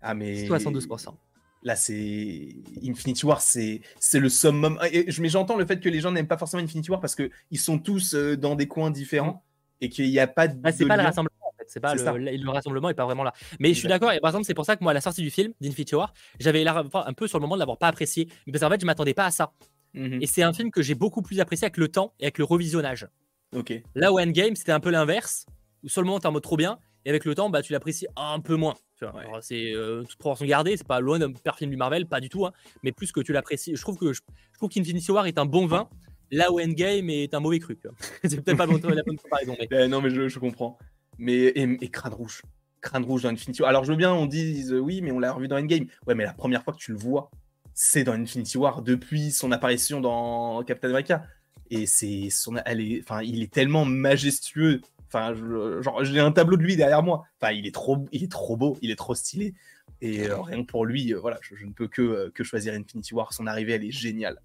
Ah, 0.00 0.14
mais. 0.14 0.48
72%. 0.48 1.14
Là, 1.62 1.74
c'est. 1.76 2.48
Infinity 2.84 3.26
War, 3.26 3.40
c'est 3.40 3.80
c'est 3.98 4.20
le 4.20 4.28
summum. 4.28 4.78
Et 4.92 5.06
Mais 5.20 5.28
j'entends 5.28 5.56
le 5.56 5.66
fait 5.66 5.80
que 5.80 5.88
les 5.88 6.00
gens 6.00 6.12
n'aiment 6.12 6.28
pas 6.28 6.38
forcément 6.38 6.62
Infinity 6.62 6.90
War 6.90 7.00
parce 7.00 7.14
qu'ils 7.16 7.58
sont 7.58 7.78
tous 7.78 8.14
euh, 8.14 8.36
dans 8.36 8.54
des 8.54 8.68
coins 8.68 8.90
différents 8.90 9.42
et 9.80 9.88
qu'il 9.88 10.08
n'y 10.08 10.18
a 10.18 10.26
pas 10.26 10.48
de. 10.48 10.58
Ah, 10.64 10.72
c'est 10.72 10.86
pas 10.86 10.96
le 10.96 11.02
rassemblement 11.02 11.34
en 11.42 11.52
fait. 11.58 11.64
C'est 11.68 11.80
pas 11.80 11.94
le, 11.94 12.18
le- 12.18 12.36
le 12.36 12.50
rassemblement 12.50 12.88
est 12.90 12.94
pas 12.94 13.04
vraiment 13.04 13.24
là. 13.24 13.32
Mais 13.58 13.74
je 13.74 13.78
suis 13.80 13.88
d'accord. 13.88 14.12
Et 14.12 14.20
par 14.20 14.30
exemple, 14.30 14.44
c'est 14.46 14.54
pour 14.54 14.64
ça 14.64 14.76
que 14.76 14.84
moi, 14.84 14.92
à 14.92 14.94
la 14.94 15.00
sortie 15.00 15.22
du 15.22 15.30
film 15.30 15.52
d'Infinity 15.60 15.94
War, 15.96 16.14
j'avais 16.38 16.62
l'air 16.64 16.76
un 16.94 17.12
peu 17.12 17.26
sur 17.26 17.38
le 17.38 17.42
moment 17.42 17.56
de 17.56 17.60
l'avoir 17.60 17.76
pas 17.78 17.88
apprécié. 17.88 18.28
Mais 18.46 18.52
parce 18.52 18.62
qu'en 18.62 18.70
fait, 18.70 18.80
je 18.80 18.86
m'attendais 18.86 19.14
pas 19.14 19.26
à 19.26 19.30
ça. 19.30 19.52
Mhm. 19.94 20.22
Et 20.22 20.26
c'est 20.26 20.42
un 20.42 20.52
film 20.52 20.70
que 20.70 20.82
j'ai 20.82 20.94
beaucoup 20.94 21.22
plus 21.22 21.40
apprécié 21.40 21.64
avec 21.64 21.76
le 21.76 21.88
temps 21.88 22.14
et 22.20 22.24
avec 22.24 22.38
le 22.38 22.44
revisionnage. 22.44 23.08
Ok. 23.56 23.72
Là 23.94 24.12
où 24.12 24.20
Endgame, 24.20 24.54
c'était 24.54 24.72
un 24.72 24.80
peu 24.80 24.90
l'inverse. 24.90 25.46
Où 25.82 25.88
sur 25.88 26.02
le 26.02 26.06
moment, 26.06 26.20
t'es 26.20 26.26
en 26.26 26.32
mode 26.32 26.42
trop 26.42 26.56
bien. 26.56 26.78
Et 27.04 27.10
avec 27.10 27.24
le 27.24 27.34
temps, 27.34 27.48
bah, 27.50 27.62
tu 27.62 27.72
l'apprécies 27.72 28.06
un 28.16 28.40
peu 28.40 28.56
moins. 28.56 28.74
Ouais. 29.00 29.08
C'est 29.40 29.72
euh, 29.74 30.02
toute 30.02 30.18
proportion 30.18 30.44
gardée. 30.46 30.76
C'est 30.76 30.86
pas 30.86 31.00
loin 31.00 31.18
d'un 31.18 31.32
pire 31.32 31.56
film 31.56 31.70
du 31.70 31.76
Marvel, 31.76 32.06
pas 32.06 32.20
du 32.20 32.28
tout. 32.28 32.44
hein. 32.46 32.52
mais 32.82 32.92
plus 32.92 33.12
que 33.12 33.20
tu 33.20 33.32
l'apprécies. 33.32 33.76
Je 33.76 33.80
trouve 33.80 33.96
que 33.96 34.12
je, 34.12 34.20
je 34.52 34.58
trouve 34.58 34.68
qu'Infinity 34.70 35.10
War 35.12 35.26
est 35.26 35.38
un 35.38 35.46
bon 35.46 35.66
vin. 35.66 35.88
Là 36.30 36.52
où 36.52 36.60
Endgame 36.60 37.08
est 37.08 37.32
un 37.32 37.40
mauvais 37.40 37.58
cru. 37.60 37.78
c'est 38.24 38.42
peut-être 38.42 38.58
pas 38.58 38.66
le 38.66 38.76
bon- 38.76 38.88
la 38.88 39.02
bonne 39.02 39.16
comparaison. 39.16 39.56
Mais... 39.58 39.68
Euh, 39.72 39.88
non, 39.88 40.02
mais 40.02 40.10
je, 40.10 40.28
je 40.28 40.38
comprends. 40.38 40.78
Mais 41.16 41.34
et, 41.36 41.62
et 41.80 41.88
Crâne 41.88 42.12
Rouge. 42.12 42.42
Crâne 42.80 43.04
Rouge 43.04 43.22
dans 43.22 43.30
Infinity 43.30 43.62
War. 43.62 43.70
Alors, 43.70 43.84
je 43.84 43.90
veux 43.92 43.96
bien, 43.96 44.12
on 44.12 44.26
dise 44.26 44.72
euh, 44.72 44.78
oui, 44.78 45.00
mais 45.00 45.10
on 45.12 45.18
l'a 45.20 45.32
revu 45.32 45.48
dans 45.48 45.56
Endgame. 45.56 45.86
Ouais, 46.06 46.14
mais 46.14 46.24
la 46.24 46.34
première 46.34 46.62
fois 46.64 46.72
que 46.74 46.78
tu 46.78 46.92
le 46.92 46.98
vois, 46.98 47.30
c'est 47.74 48.04
dans 48.04 48.12
Infinity 48.12 48.58
War 48.58 48.82
depuis 48.82 49.30
son 49.30 49.52
apparition 49.52 50.00
dans 50.00 50.62
Captain 50.64 50.90
America. 50.90 51.22
Et 51.70 51.86
c'est 51.86 52.28
son, 52.30 52.56
enfin, 52.56 53.22
il 53.22 53.42
est 53.42 53.52
tellement 53.52 53.84
majestueux. 53.84 54.80
Enfin, 55.08 55.34
genre, 55.82 56.04
j'ai 56.04 56.20
un 56.20 56.32
tableau 56.32 56.56
de 56.56 56.62
lui 56.62 56.76
derrière 56.76 57.02
moi. 57.02 57.24
Enfin, 57.40 57.52
il 57.52 57.66
est 57.66 57.74
trop, 57.74 58.06
il 58.12 58.22
est 58.24 58.30
trop 58.30 58.56
beau, 58.56 58.76
il 58.82 58.90
est 58.90 58.96
trop 58.96 59.14
stylé. 59.14 59.54
Et 60.00 60.28
euh, 60.28 60.40
rien 60.40 60.62
que 60.62 60.66
pour 60.66 60.84
lui, 60.84 61.12
euh, 61.14 61.18
voilà, 61.18 61.38
je, 61.42 61.64
ne 61.64 61.72
peux 61.72 61.88
que, 61.88 62.02
euh, 62.02 62.30
que 62.34 62.44
choisir 62.44 62.74
Infinity 62.74 63.14
War. 63.14 63.32
Son 63.32 63.46
arrivée, 63.46 63.72
elle 63.72 63.84
est 63.84 63.90
géniale. 63.90 64.40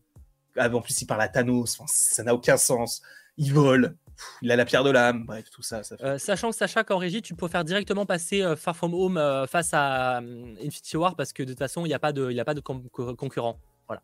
Ah, 0.57 0.69
En 0.73 0.81
plus, 0.81 0.99
il 1.01 1.05
parle 1.05 1.21
à 1.21 1.27
Thanos. 1.27 1.75
Enfin, 1.77 1.85
ça 1.87 2.23
n'a 2.23 2.33
aucun 2.33 2.57
sens. 2.57 3.01
Il 3.37 3.53
vole. 3.53 3.95
Il 4.41 4.51
a 4.51 4.55
la 4.55 4.63
pierre 4.63 4.83
de 4.83 4.91
l'âme. 4.91 5.25
Bref, 5.25 5.49
tout 5.51 5.63
ça, 5.63 5.81
sachant 6.17 6.51
que 6.51 6.55
Sacha 6.55 6.83
qu'en 6.83 6.97
régie, 6.97 7.21
tu 7.21 7.35
peux 7.35 7.47
faire 7.47 7.65
directement 7.65 8.05
passer 8.05 8.43
Far 8.55 8.75
From 8.77 8.93
Home 8.93 9.45
face 9.47 9.71
à 9.73 10.17
Infinity 10.19 10.97
War 10.97 11.15
parce 11.15 11.33
que 11.33 11.41
de 11.41 11.49
toute 11.49 11.59
façon, 11.59 11.83
il 11.83 11.89
n'y 11.89 11.95
a 11.95 11.99
pas 11.99 12.13
de, 12.13 12.29
il 12.31 12.39
a 12.39 12.45
pas 12.45 12.53
de 12.53 12.61
concurrent. 12.61 13.59
Voilà. 13.87 14.03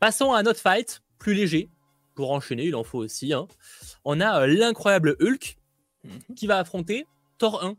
Passons 0.00 0.32
à 0.32 0.38
un 0.40 0.46
autre 0.46 0.58
fight, 0.58 1.02
plus 1.18 1.34
léger. 1.34 1.68
Pour 2.14 2.32
enchaîner, 2.32 2.64
il 2.64 2.74
en 2.74 2.82
faut 2.82 2.98
aussi. 2.98 3.32
hein. 3.34 3.46
On 4.04 4.20
a 4.20 4.46
l'incroyable 4.46 5.16
Hulk 5.20 5.58
Mhm. 6.04 6.34
qui 6.34 6.46
va 6.46 6.58
affronter 6.58 7.06
Thor 7.38 7.62
1. 7.64 7.76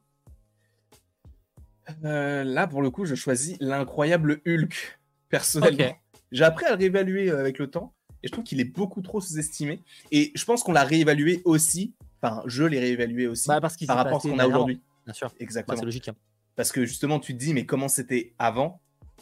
Euh, 2.06 2.44
là, 2.44 2.68
pour 2.68 2.82
le 2.82 2.90
coup, 2.92 3.06
je 3.06 3.16
choisis 3.16 3.58
l'incroyable 3.60 4.42
Hulk, 4.48 5.00
personnellement. 5.30 5.96
J'ai 6.32 6.44
appris 6.44 6.66
à 6.66 6.70
le 6.72 6.76
réévaluer 6.78 7.30
euh, 7.30 7.40
avec 7.40 7.58
le 7.60 7.68
temps, 7.70 7.94
et 8.24 8.28
je 8.28 8.32
trouve 8.32 8.44
qu'il 8.44 8.60
est 8.62 8.66
beaucoup 8.66 9.02
trop 9.02 9.20
sous-estimé. 9.20 9.82
Et 10.12 10.32
je 10.36 10.46
pense 10.46 10.64
qu'on 10.64 10.72
l'a 10.72 10.84
réévalué 10.84 11.42
aussi, 11.44 11.94
enfin, 12.22 12.44
je 12.46 12.64
l'ai 12.64 12.80
réévalué 12.80 13.28
aussi, 13.28 13.48
Bah, 13.48 13.60
parce 13.60 13.76
qu'il 13.76 13.88
par 13.88 13.98
rapport 13.98 14.18
à 14.18 14.20
ce 14.22 14.28
qu'on 14.30 14.40
a 14.40 14.48
aujourd'hui. 14.48 14.80
Bien 15.06 15.14
sûr. 15.14 15.28
Bah, 15.30 15.36
Exactement. 15.40 15.78
c'est 15.78 15.86
logique. 15.86 16.08
hein. 16.08 16.16
Parce 16.56 16.72
que 16.72 16.86
justement, 16.86 17.20
tu 17.20 17.34
te 17.34 17.40
dis, 17.40 17.54
mais 17.54 17.66
comment 17.66 17.88
c'était 17.88 18.34
avant? 18.40 18.80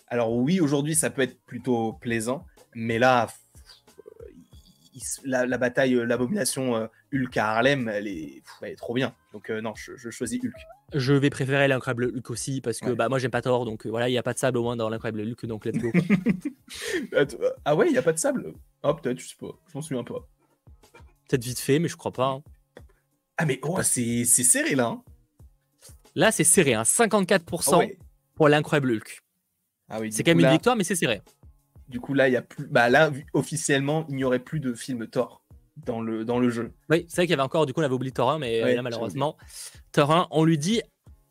Alors 0.07 0.33
oui, 0.35 0.59
aujourd'hui, 0.59 0.95
ça 0.95 1.09
peut 1.09 1.21
être 1.21 1.39
plutôt 1.45 1.93
plaisant, 1.93 2.45
mais 2.75 2.99
là, 2.99 3.27
il- 4.99 5.29
la, 5.29 5.45
la 5.45 5.57
bataille, 5.57 5.95
euh, 5.95 6.03
l'abomination 6.05 6.75
euh, 6.75 6.87
Hulk 7.13 7.37
à 7.37 7.51
Harlem, 7.55 7.89
elle 7.89 8.07
est, 8.07 8.41
pff, 8.43 8.53
elle 8.61 8.71
est 8.73 8.75
trop 8.75 8.93
bien. 8.93 9.15
Donc 9.33 9.49
euh, 9.49 9.61
non, 9.61 9.73
je, 9.75 9.95
je 9.95 10.09
choisis 10.09 10.39
Hulk. 10.43 10.53
Je 10.93 11.13
vais 11.13 11.29
préférer 11.29 11.67
l'incroyable 11.67 12.11
Hulk 12.15 12.29
aussi 12.31 12.61
parce 12.61 12.79
que 12.79 12.89
Ouais. 12.89 12.95
bah, 12.95 13.09
moi, 13.09 13.19
j'aime 13.19 13.31
pas 13.31 13.41
Thor. 13.41 13.65
Donc 13.65 13.85
voilà, 13.85 14.09
il 14.09 14.11
n'y 14.11 14.17
a 14.17 14.23
pas 14.23 14.33
de 14.33 14.39
sable 14.39 14.57
au 14.57 14.63
moins 14.63 14.75
dans 14.75 14.89
l'incroyable 14.89 15.21
Hulk. 15.21 15.45
Donc 15.45 15.65
let's 15.65 15.77
go. 15.77 15.91
Euh, 17.13 17.25
ah 17.65 17.75
ouais, 17.75 17.87
il 17.87 17.91
n'y 17.93 17.97
a 17.97 18.01
pas 18.03 18.13
de 18.13 18.19
sable? 18.19 18.53
Ah 18.83 18.93
peut-être, 18.93 19.19
je 19.19 19.29
sais 19.29 19.35
pas, 19.39 19.47
je 19.67 19.77
m'en 19.77 19.81
souviens 19.81 20.03
pas. 20.03 20.19
Peut-être 21.27 21.43
vite 21.43 21.59
fait, 21.59 21.79
mais 21.79 21.87
je 21.87 21.97
crois 21.97 22.11
pas. 22.11 22.27
hein. 22.27 22.43
Ah 23.37 23.45
mais 23.45 23.59
oh, 23.63 23.81
c'est 23.81 24.23
serré 24.25 24.75
là. 24.75 24.87
hein. 24.87 25.03
Là, 26.15 26.31
c'est 26.31 26.43
serré. 26.43 26.73
Hein. 26.75 26.83
54% 26.83 27.69
Ah 27.73 27.77
ouais. 27.79 27.97
pour 28.35 28.49
l'incroyable 28.49 28.91
Hulk. 28.91 29.21
Ah 29.89 29.99
oui, 29.99 30.11
C'est 30.11 30.23
quand 30.23 30.31
même 30.35 30.45
une 30.45 30.51
victoire, 30.51 30.75
mais 30.75 30.83
c'est 30.83 30.95
serré. 30.95 31.21
Du 31.89 31.99
coup, 31.99 32.13
là, 32.13 32.27
il 32.27 32.33
y 32.33 32.37
a 32.37 32.41
plus. 32.41 32.67
Bah 32.67 32.89
là, 32.89 33.11
officiellement, 33.33 34.05
il 34.09 34.15
n'y 34.15 34.23
aurait 34.23 34.39
plus 34.39 34.59
de 34.59 34.73
film 34.73 35.07
Thor 35.07 35.43
dans 35.85 36.01
le, 36.01 36.23
dans 36.23 36.39
le 36.39 36.49
jeu. 36.49 36.71
Oui, 36.89 37.05
c'est 37.07 37.17
vrai 37.17 37.25
qu'il 37.25 37.31
y 37.31 37.33
avait 37.33 37.43
encore, 37.43 37.65
du 37.65 37.73
coup, 37.73 37.81
on 37.81 37.83
avait 37.83 37.93
oublié 37.93 38.11
Thor 38.11 38.31
1, 38.31 38.39
mais 38.39 38.75
là, 38.75 38.81
malheureusement, 38.81 39.37
Thor 39.91 40.11
1, 40.11 40.27
on 40.31 40.43
lui 40.43 40.57
dit 40.57 40.81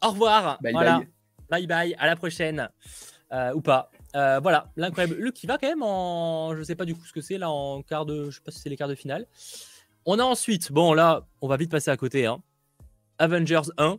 au 0.04 0.10
revoir. 0.10 0.58
Bye 0.62 0.72
voilà. 0.72 0.98
bye. 0.98 1.08
Bye 1.50 1.66
bye, 1.66 1.94
à 1.98 2.06
la 2.06 2.16
prochaine. 2.16 2.68
Euh, 3.32 3.52
ou 3.54 3.60
pas. 3.60 3.90
Euh, 4.16 4.40
voilà, 4.42 4.70
l'incroyable 4.76 5.16
Luc 5.20 5.34
qui 5.34 5.46
va 5.46 5.58
quand 5.58 5.68
même 5.68 5.82
en. 5.82 6.56
Je 6.56 6.62
sais 6.62 6.74
pas 6.74 6.86
du 6.86 6.94
coup 6.94 7.04
ce 7.04 7.12
que 7.12 7.20
c'est 7.20 7.36
là 7.38 7.50
en 7.50 7.82
quart 7.82 8.06
de. 8.06 8.30
Je 8.30 8.36
sais 8.36 8.42
pas 8.42 8.50
si 8.50 8.60
c'est 8.60 8.70
les 8.70 8.76
quarts 8.76 8.88
de 8.88 8.94
finale. 8.94 9.26
On 10.06 10.18
a 10.18 10.22
ensuite, 10.22 10.72
bon 10.72 10.94
là, 10.94 11.26
on 11.42 11.48
va 11.48 11.56
vite 11.56 11.70
passer 11.70 11.90
à 11.90 11.96
côté. 11.96 12.24
Hein. 12.24 12.40
Avengers 13.18 13.68
1 13.76 13.98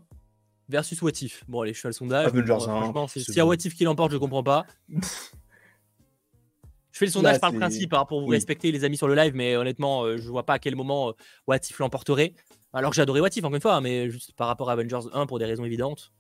versus 0.68 1.02
What 1.02 1.12
If. 1.22 1.44
Bon, 1.48 1.62
allez, 1.62 1.74
je 1.74 1.80
fais 1.80 1.90
le 1.90 1.94
sondage. 1.94 2.26
Avengers 2.26 2.48
Bon, 2.48 2.56
1, 2.56 2.82
franchement, 2.82 3.08
s'il 3.08 3.36
y 3.36 3.40
a. 3.40 3.46
What 3.46 3.56
If 3.56 3.76
qui 3.76 3.84
l'emporte, 3.84 4.12
je 4.12 4.18
comprends 4.18 4.44
pas. 4.44 4.66
Je 7.00 7.06
fais 7.06 7.08
le 7.08 7.12
sondage 7.14 7.34
Là, 7.36 7.40
par 7.40 7.54
le 7.54 7.58
principe 7.60 7.94
hein, 7.94 8.04
pour 8.04 8.20
vous 8.20 8.28
oui. 8.28 8.36
respecter 8.36 8.74
les 8.74 8.84
amis 8.84 8.98
sur 8.98 9.08
le 9.08 9.16
live, 9.16 9.32
mais 9.34 9.56
honnêtement, 9.56 10.04
euh, 10.04 10.18
je 10.18 10.28
vois 10.30 10.46
pas 10.46 10.56
à 10.56 10.60
quel 10.60 10.76
moment 10.76 11.08
euh, 11.08 11.12
What 11.48 11.56
If 11.70 11.80
l'emporterait. 11.80 12.34
Alors 12.74 12.90
que 12.92 12.96
j'ai 12.98 13.02
adoré 13.02 13.22
What 13.22 13.30
If 13.38 13.44
encore 13.46 13.56
une 13.56 13.62
fois, 13.62 13.76
hein, 13.76 13.80
mais 13.82 14.10
juste 14.10 14.34
par 14.36 14.48
rapport 14.48 14.70
à 14.70 14.74
Avengers 14.74 15.08
1 15.14 15.26
pour 15.26 15.40
des 15.40 15.46
raisons 15.46 15.64
évidentes. 15.64 16.12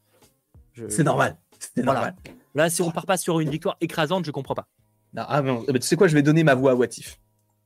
je- 0.71 0.87
C'est 0.87 1.03
normal. 1.03 1.35
C'est 1.59 1.83
Voilà. 1.83 1.99
normal. 1.99 2.15
Là, 2.55 2.69
si 2.69 2.81
on 2.81 2.91
part 2.91 3.05
pas 3.05 3.17
sur 3.17 3.41
une 3.41 3.49
victoire 3.49 3.75
écrasante, 3.81 4.23
je 4.25 4.31
comprends 4.31 4.55
pas. 4.55 4.69
Non, 5.13 5.23
ah, 5.27 5.41
non. 5.41 5.65
Ah 5.67 5.73
bah, 5.73 5.79
tu 5.79 5.85
sais 5.85 5.97
quoi, 5.97 6.07
je 6.07 6.13
vais 6.15 6.21
donner 6.21 6.45
ma 6.45 6.55
voix 6.55 6.71
à 6.71 6.75
Watif. 6.75 7.19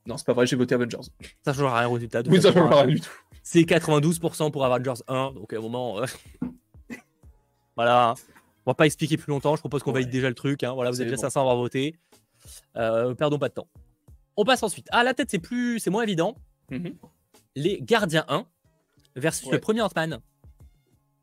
Non, 0.07 0.17
c'est 0.17 0.25
pas 0.25 0.33
vrai, 0.33 0.47
j'ai 0.47 0.55
voté 0.55 0.73
Avengers. 0.73 0.97
Ça 1.45 1.53
changera 1.53 1.77
rien 1.77 1.89
au 1.89 1.93
résultat. 1.93 2.23
Oui, 2.25 2.41
ça 2.41 2.51
façon, 2.51 2.65
change 2.65 2.73
hein. 2.73 2.81
rien 2.81 2.87
du 2.95 2.99
tout. 2.99 3.11
C'est 3.43 3.61
92% 3.61 4.49
pour 4.49 4.65
Avengers 4.65 5.03
1, 5.07 5.33
donc 5.33 5.53
à 5.53 5.57
un 5.57 5.61
moment. 5.61 5.99
euh, 6.01 6.05
voilà. 7.75 8.15
On 8.65 8.71
va 8.71 8.75
pas 8.75 8.85
expliquer 8.85 9.17
plus 9.17 9.29
longtemps. 9.29 9.55
Je 9.55 9.59
propose 9.61 9.83
qu'on 9.83 9.91
Ouais. 9.91 9.99
valide 9.99 10.09
déjà 10.11 10.29
le 10.29 10.35
truc. 10.35 10.63
hein. 10.63 10.73
Voilà, 10.73 10.89
vous 10.89 10.99
êtes 11.01 11.07
déjà 11.07 11.17
bon. 11.17 11.21
500 11.21 11.39
à 11.41 11.43
avoir 11.43 11.57
voté. 11.57 11.95
Euh, 12.77 13.13
perdons 13.15 13.39
pas 13.39 13.49
de 13.49 13.53
temps. 13.53 13.67
On 14.37 14.45
passe 14.45 14.63
ensuite. 14.63 14.87
Ah, 14.91 15.03
la 15.03 15.13
tête, 15.13 15.29
c'est 15.29 15.39
plus, 15.39 15.79
c'est 15.79 15.89
moins 15.89 16.03
évident. 16.03 16.35
Mhm. 16.71 16.95
Les 17.55 17.79
Gardiens 17.81 18.25
1 18.27 18.45
versus 19.15 19.45
Ouais. 19.47 19.53
le 19.53 19.59
premier 19.59 19.81
Ant-Man. 19.81 20.19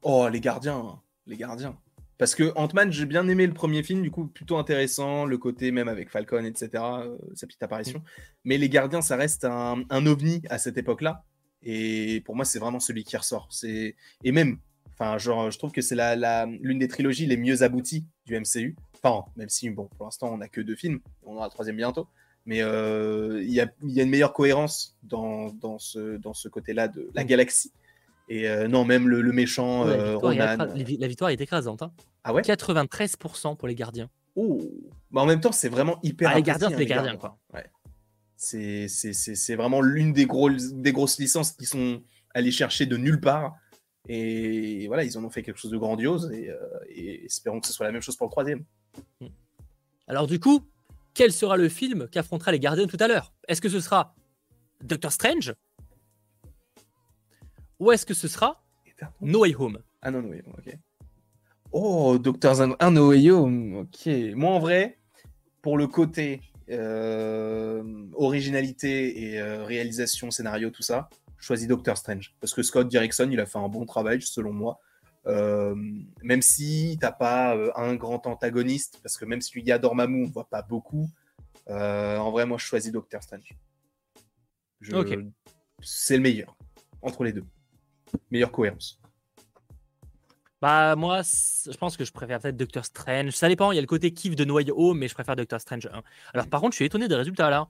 Oh, 0.02 0.28
les 0.28 0.40
gardiens. 0.40 1.00
Les 1.26 1.36
gardiens. 1.36 1.76
Parce 2.18 2.34
que 2.34 2.52
Ant-Man, 2.54 2.92
j'ai 2.92 3.06
bien 3.06 3.26
aimé 3.28 3.46
le 3.46 3.52
premier 3.54 3.82
film, 3.82 4.02
du 4.02 4.10
coup, 4.10 4.26
plutôt 4.26 4.58
intéressant, 4.58 5.24
le 5.24 5.38
côté 5.38 5.70
même 5.72 5.88
avec 5.88 6.10
Falcon, 6.10 6.44
etc., 6.44 6.70
euh, 6.74 7.16
sa 7.34 7.46
petite 7.46 7.62
apparition. 7.62 8.02
Mais 8.44 8.58
les 8.58 8.68
gardiens, 8.68 9.00
ça 9.02 9.16
reste 9.16 9.44
un, 9.44 9.82
un 9.90 10.06
ovni 10.06 10.42
à 10.50 10.58
cette 10.58 10.76
époque-là. 10.78 11.24
Et 11.62 12.22
pour 12.24 12.36
moi, 12.36 12.44
c'est 12.44 12.58
vraiment 12.58 12.80
celui 12.80 13.04
qui 13.04 13.16
ressort. 13.16 13.48
C'est 13.50 13.96
Et 14.22 14.32
même, 14.32 14.58
enfin, 14.92 15.18
genre, 15.18 15.50
je 15.50 15.58
trouve 15.58 15.72
que 15.72 15.80
c'est 15.82 15.94
la, 15.94 16.14
la- 16.16 16.46
l'une 16.46 16.78
des 16.78 16.88
trilogies 16.88 17.26
les 17.26 17.36
mieux 17.36 17.62
abouties 17.62 18.06
du 18.26 18.38
MCU. 18.38 18.76
Enfin, 19.02 19.24
même 19.36 19.48
si, 19.48 19.70
bon, 19.70 19.88
pour 19.96 20.06
l'instant, 20.06 20.32
on 20.32 20.38
n'a 20.38 20.48
que 20.48 20.60
deux 20.60 20.76
films, 20.76 21.00
on 21.24 21.36
aura 21.36 21.46
le 21.46 21.50
troisième 21.50 21.76
bientôt. 21.76 22.06
Mais 22.46 22.62
euh, 22.62 23.42
il 23.42 23.50
y, 23.50 23.60
a, 23.60 23.66
il 23.82 23.90
y 23.90 24.00
a 24.00 24.02
une 24.02 24.10
meilleure 24.10 24.32
cohérence 24.32 24.96
dans, 25.02 25.50
dans 25.52 25.78
ce, 25.78 26.16
dans 26.16 26.32
ce 26.34 26.48
côté-là 26.48 26.88
de 26.88 27.10
la 27.14 27.22
Mm. 27.24 27.26
galaxie. 27.26 27.72
Et 28.28 28.48
euh, 28.48 28.68
non, 28.68 28.84
même 28.84 29.08
le, 29.08 29.20
le 29.20 29.32
méchant 29.32 29.84
Ouais, 29.86 29.96
la, 29.96 30.02
euh, 30.02 30.10
victoire 30.12 30.32
Ronan. 30.68 30.74
la 31.00 31.08
victoire 31.08 31.30
est 31.30 31.40
écrasante. 31.40 31.82
hein. 31.82 31.92
Ah 32.24 32.32
ouais? 32.32 32.42
93% 32.42 33.56
pour 33.56 33.68
les 33.68 33.74
Gardiens. 33.74 34.08
Oh. 34.36 34.60
Bah 35.10 35.20
en 35.22 35.26
même 35.26 35.40
temps, 35.40 35.52
c'est 35.52 35.68
vraiment 35.68 35.98
hyper. 36.02 36.30
Ah, 36.30 36.36
les 36.36 36.42
gardiens, 36.42 36.68
hein, 36.68 36.70
c'est 36.72 36.78
les 36.78 36.86
gardiens, 36.86 37.16
quoi. 37.16 37.36
Ouais. 37.52 37.66
C'est, 38.36 39.54
vraiment 39.56 39.80
l'une 39.82 40.12
des, 40.12 40.26
gros, 40.26 40.48
des 40.50 40.92
grosses 40.92 41.18
licences 41.18 41.52
qui 41.52 41.66
sont 41.66 42.00
allées 42.34 42.52
chercher 42.52 42.86
de 42.86 42.96
nulle 42.96 43.20
part. 43.20 43.54
Et 44.08 44.86
voilà, 44.86 45.04
ils 45.04 45.18
en 45.18 45.24
ont 45.24 45.30
fait 45.30 45.42
quelque 45.42 45.58
chose 45.58 45.70
de 45.72 45.76
grandiose. 45.76 46.30
Et, 46.32 46.48
euh, 46.48 46.56
et 46.88 47.24
espérons 47.26 47.60
que 47.60 47.66
ce 47.66 47.72
soit 47.72 47.86
la 47.86 47.92
même 47.92 48.00
chose 48.02 48.16
pour 48.16 48.28
le 48.28 48.30
troisième. 48.30 48.64
Alors 50.06 50.26
du 50.26 50.40
coup, 50.40 50.66
quel 51.14 51.32
sera 51.32 51.56
le 51.56 51.68
film 51.68 52.08
qu'affrontera 52.08 52.52
les 52.52 52.60
Gardiens 52.60 52.86
tout 52.86 52.96
à 53.00 53.08
l'heure? 53.08 53.32
Est-ce 53.48 53.60
que 53.60 53.68
ce 53.68 53.80
sera 53.80 54.14
Doctor 54.82 55.12
Strange? 55.12 55.54
Ou 57.78 57.92
est-ce 57.92 58.04
que 58.04 58.14
ce 58.14 58.28
sera 58.28 58.62
No 59.20 59.40
Way 59.40 59.54
Home? 59.56 59.78
Ah 60.02 60.10
non, 60.10 60.22
non, 60.22 60.28
oui, 60.30 60.42
ok. 60.46 60.76
Oh, 61.72 62.18
Doctor 62.18 62.54
Zan... 62.54 62.74
Ah, 62.78 62.90
no 62.90 63.10
Way 63.10 63.30
Home, 63.30 63.76
ok. 63.76 64.06
Moi, 64.34 64.50
en 64.50 64.58
vrai, 64.58 64.98
pour 65.62 65.78
le 65.78 65.86
côté 65.86 66.40
euh, 66.70 67.82
originalité 68.14 69.22
et 69.22 69.40
euh, 69.40 69.64
réalisation, 69.64 70.30
scénario, 70.30 70.70
tout 70.70 70.82
ça, 70.82 71.08
je 71.38 71.46
choisis 71.46 71.68
Doctor 71.68 71.96
Strange. 71.96 72.34
Parce 72.40 72.52
que 72.52 72.62
Scott 72.62 72.88
Derrickson, 72.88 73.28
il 73.30 73.40
a 73.40 73.46
fait 73.46 73.58
un 73.58 73.68
bon 73.68 73.86
travail, 73.86 74.20
selon 74.20 74.52
moi. 74.52 74.80
Euh, 75.26 75.74
même 76.22 76.40
si 76.42 76.96
t'as 77.00 77.12
pas 77.12 77.54
euh, 77.56 77.70
un 77.76 77.94
grand 77.94 78.26
antagoniste, 78.26 78.98
parce 79.02 79.16
que 79.18 79.24
même 79.26 79.40
s'il 79.40 79.66
y 79.66 79.72
a 79.72 79.78
Dormammu, 79.78 80.24
on 80.26 80.30
voit 80.30 80.48
pas 80.48 80.62
beaucoup. 80.62 81.08
euh, 81.68 82.16
en 82.16 82.30
vrai, 82.30 82.46
moi, 82.46 82.56
je 82.58 82.64
choisis 82.64 82.90
Doctor 82.90 83.22
Strange. 83.22 83.52
Je- 84.80 84.94
Ok. 84.96 85.18
C'est 85.82 86.16
le 86.16 86.22
meilleur 86.22 86.56
entre 87.02 87.22
les 87.24 87.32
deux. 87.32 87.44
Meilleure 88.30 88.50
cohérence. 88.52 88.98
Bah 90.60 90.94
moi, 90.94 91.22
je 91.22 91.76
pense 91.78 91.96
que 91.96 92.04
je 92.04 92.12
préfère 92.12 92.38
peut-être 92.38 92.56
Doctor 92.56 92.84
Strange. 92.84 93.30
Ça 93.30 93.48
dépend, 93.48 93.72
il 93.72 93.76
y 93.76 93.78
a 93.78 93.80
le 93.80 93.86
côté 93.86 94.12
kiff 94.12 94.36
de 94.36 94.44
No 94.44 94.54
Way 94.56 94.70
Home, 94.74 94.98
mais 94.98 95.08
je 95.08 95.14
préfère 95.14 95.34
Doctor 95.36 95.58
Strange 95.60 95.86
1. 95.90 96.02
Alors 96.34 96.46
par 96.48 96.60
contre, 96.60 96.72
je 96.72 96.76
suis 96.76 96.84
étonné 96.84 97.08
des 97.08 97.14
résultats 97.14 97.48
là. 97.48 97.68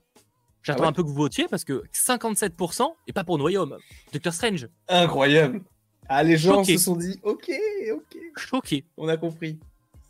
J'attends 0.62 0.80
Ah 0.80 0.82
ouais 0.82 0.88
un 0.88 0.92
peu 0.92 1.02
que 1.04 1.08
vous 1.08 1.14
votiez 1.14 1.46
parce 1.48 1.64
que 1.64 1.84
57% 1.92 2.94
et 3.06 3.12
pas 3.12 3.22
pour 3.24 3.38
No 3.38 3.44
Way 3.44 3.56
Home. 3.58 3.78
Doctor 4.12 4.32
Strange, 4.32 4.68
Incroyable. 4.88 5.62
Ah, 6.12 6.22
les 6.24 6.36
gens 6.36 6.64
Choqué. 6.64 6.76
se 6.76 6.84
sont 6.84 6.96
dit, 6.96 7.18
ok, 7.22 7.50
ok, 7.94 8.18
choqué. 8.36 8.84
on 8.96 9.06
a 9.08 9.16
compris. 9.16 9.58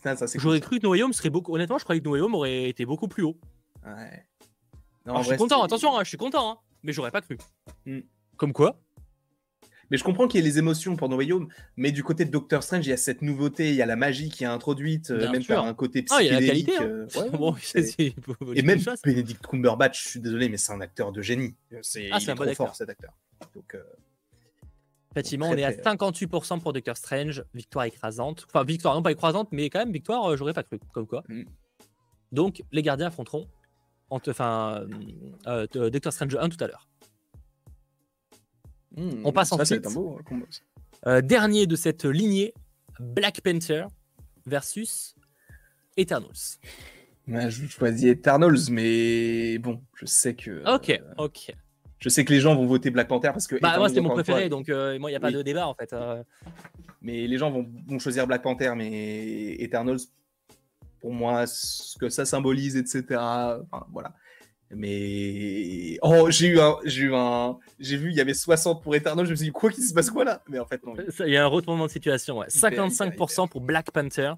Ça, 0.02 0.16
ça 0.16 0.26
c'est 0.26 0.38
cool, 0.38 0.42
J'aurais 0.42 0.60
cru 0.60 0.78
que 0.78 0.84
No 0.86 0.92
Way 0.92 1.02
Home 1.02 1.12
serait 1.12 1.28
beaucoup. 1.30 1.54
Honnêtement, 1.54 1.76
je 1.78 1.84
croyais 1.84 2.00
que 2.00 2.06
No 2.06 2.12
Way 2.14 2.20
Home 2.22 2.34
aurait 2.34 2.68
été 2.70 2.86
beaucoup 2.86 3.06
plus 3.06 3.22
haut. 3.22 3.36
Ouais. 3.84 4.24
Non, 5.04 5.12
Alors, 5.12 5.18
en 5.18 5.22
je 5.22 5.28
suis 5.28 5.36
content, 5.36 5.62
attention, 5.62 5.96
hein, 5.96 6.00
je 6.04 6.08
suis 6.08 6.16
content, 6.16 6.52
hein, 6.52 6.58
mais 6.82 6.92
j'aurais 6.94 7.10
pas 7.10 7.20
cru. 7.20 7.36
Hmm. 7.84 8.00
Comme 8.38 8.54
quoi 8.54 8.80
Mais 9.90 9.98
je 9.98 10.04
comprends 10.04 10.26
qu'il 10.26 10.40
y 10.40 10.42
ait 10.42 10.50
les 10.50 10.58
émotions 10.58 10.96
pour 10.96 11.10
No 11.10 11.16
Way 11.16 11.32
Home, 11.32 11.48
mais 11.76 11.92
du 11.92 12.02
côté 12.02 12.24
de 12.24 12.30
Doctor 12.30 12.62
Strange, 12.62 12.86
il 12.86 12.90
y 12.90 12.92
a 12.94 12.96
cette 12.96 13.20
nouveauté, 13.20 13.68
il 13.68 13.74
y 13.74 13.82
a 13.82 13.86
la 13.86 13.96
magie 13.96 14.30
qui 14.30 14.44
est 14.44 14.46
introduite, 14.46 15.10
euh, 15.10 15.18
Bien 15.18 15.32
même 15.32 15.42
sûr. 15.42 15.56
par 15.56 15.66
un 15.66 15.74
côté 15.74 16.06
Ah, 16.08 16.22
il 16.22 16.26
y 16.26 16.30
a 16.30 16.32
la 16.32 16.38
psychédélique. 16.38 16.66
qualité, 16.68 16.82
hein. 16.82 17.06
euh, 17.16 17.22
ouais, 17.22 18.14
Bon, 18.40 18.54
Et 18.54 18.62
même. 18.62 18.80
Benedict 19.04 19.46
Cumberbatch, 19.46 20.02
je 20.04 20.08
suis 20.08 20.20
désolé, 20.20 20.48
mais 20.48 20.56
c'est 20.56 20.72
un 20.72 20.80
acteur 20.80 21.12
de 21.12 21.20
génie. 21.20 21.54
C'est 21.82 22.08
Ah, 22.10 22.16
il 22.20 22.26
est 22.26 22.30
un 22.30 22.34
bon 22.34 22.42
trop 22.44 22.50
acteur. 22.52 22.66
fort 22.68 22.76
cet 22.76 22.88
acteur. 22.88 23.12
Donc, 23.54 23.74
euh, 23.74 23.82
Effectivement, 25.12 25.48
on 25.48 25.56
est 25.56 25.64
à 25.64 25.72
très- 25.72 25.82
58% 25.82 26.60
pour 26.60 26.72
Doctor 26.72 26.96
Strange, 26.96 27.44
victoire 27.52 27.84
écrasante. 27.84 28.44
Enfin, 28.46 28.64
victoire, 28.64 28.94
non 28.94 29.02
pas 29.02 29.10
écrasante, 29.12 29.48
mais 29.50 29.68
quand 29.68 29.80
même 29.80 29.92
victoire, 29.92 30.30
euh, 30.30 30.36
j'aurais 30.36 30.52
pas 30.52 30.62
cru, 30.62 30.78
comme 30.92 31.06
quoi. 31.06 31.24
Mm. 31.28 31.42
Donc, 32.32 32.62
les 32.70 32.82
gardiens 32.82 33.08
affronteront 33.08 33.48
enfin, 34.10 34.86
euh, 35.46 35.66
euh, 35.76 35.90
Doctor 35.90 36.12
Strange 36.12 36.36
1 36.36 36.48
tout 36.48 36.62
à 36.62 36.66
l'heure. 36.66 36.88
hmm, 38.96 39.22
On 39.24 39.32
passe 39.32 39.52
ensuite. 39.52 39.86
dernier 41.22 41.66
de 41.66 41.76
cette 41.76 42.04
lignée, 42.04 42.52
Black 42.98 43.40
Panther 43.40 43.86
versus 44.46 45.14
Eternals. 45.96 46.58
Ouais, 47.28 47.50
je 47.50 47.66
choisis 47.66 48.04
Eternals, 48.06 48.70
mais 48.70 49.58
bon, 49.58 49.82
je 49.94 50.06
sais 50.06 50.34
que. 50.34 50.62
Ok, 50.74 51.00
ok. 51.18 51.54
Je 52.00 52.08
sais 52.08 52.24
que 52.24 52.32
les 52.32 52.40
gens 52.40 52.54
vont 52.56 52.66
voter 52.66 52.90
Black 52.90 53.06
Panther 53.08 53.28
parce 53.32 53.46
que. 53.46 53.56
Bah, 53.60 53.76
moi, 53.78 53.88
c'était 53.88 54.00
mon 54.00 54.08
fois, 54.08 54.16
préféré, 54.24 54.48
donc 54.48 54.68
euh, 54.68 54.98
moi, 54.98 55.10
il 55.10 55.12
n'y 55.12 55.16
a 55.16 55.20
pas 55.20 55.28
Oui. 55.28 55.34
de 55.34 55.42
débat 55.42 55.68
en 55.68 55.74
fait. 55.74 55.92
euh. 55.92 56.22
Mais 57.02 57.26
les 57.26 57.38
gens 57.38 57.50
vont, 57.50 57.66
vont 57.86 57.98
choisir 57.98 58.26
Black 58.26 58.42
Panther, 58.42 58.72
mais 58.76 59.54
Eternals, 59.62 60.00
pour 61.00 61.12
moi, 61.12 61.46
ce 61.46 61.96
que 61.98 62.08
ça 62.08 62.24
symbolise, 62.26 62.76
etc. 62.76 63.04
Enfin, 63.12 63.86
voilà. 63.92 64.12
Mais 64.72 65.98
oh, 66.02 66.30
j'ai 66.30 66.46
eu 66.48 66.60
un, 66.60 66.76
j'ai 66.84 67.02
eu 67.02 67.14
un, 67.14 67.58
j'ai 67.78 67.96
vu, 67.96 68.10
il 68.10 68.16
y 68.16 68.20
avait 68.20 68.34
60 68.34 68.82
pour 68.82 68.94
Eternals. 68.94 69.26
Je 69.26 69.30
me 69.32 69.36
suis 69.36 69.46
dit 69.46 69.52
quoi, 69.52 69.70
qui 69.70 69.82
se 69.82 69.92
passe 69.92 70.10
quoi 70.10 70.24
là? 70.24 70.42
Mais 70.48 70.58
en 70.58 70.66
fait 70.66 70.84
non. 70.86 70.94
Il 71.26 71.32
y 71.32 71.36
a 71.36 71.44
un 71.44 71.48
retournement 71.48 71.86
de 71.86 71.90
situation. 71.90 72.38
Ouais. 72.38 72.46
Hyper, 72.54 72.86
55% 72.86 73.48
pour 73.48 73.60
Black 73.62 73.90
Panther. 73.90 74.32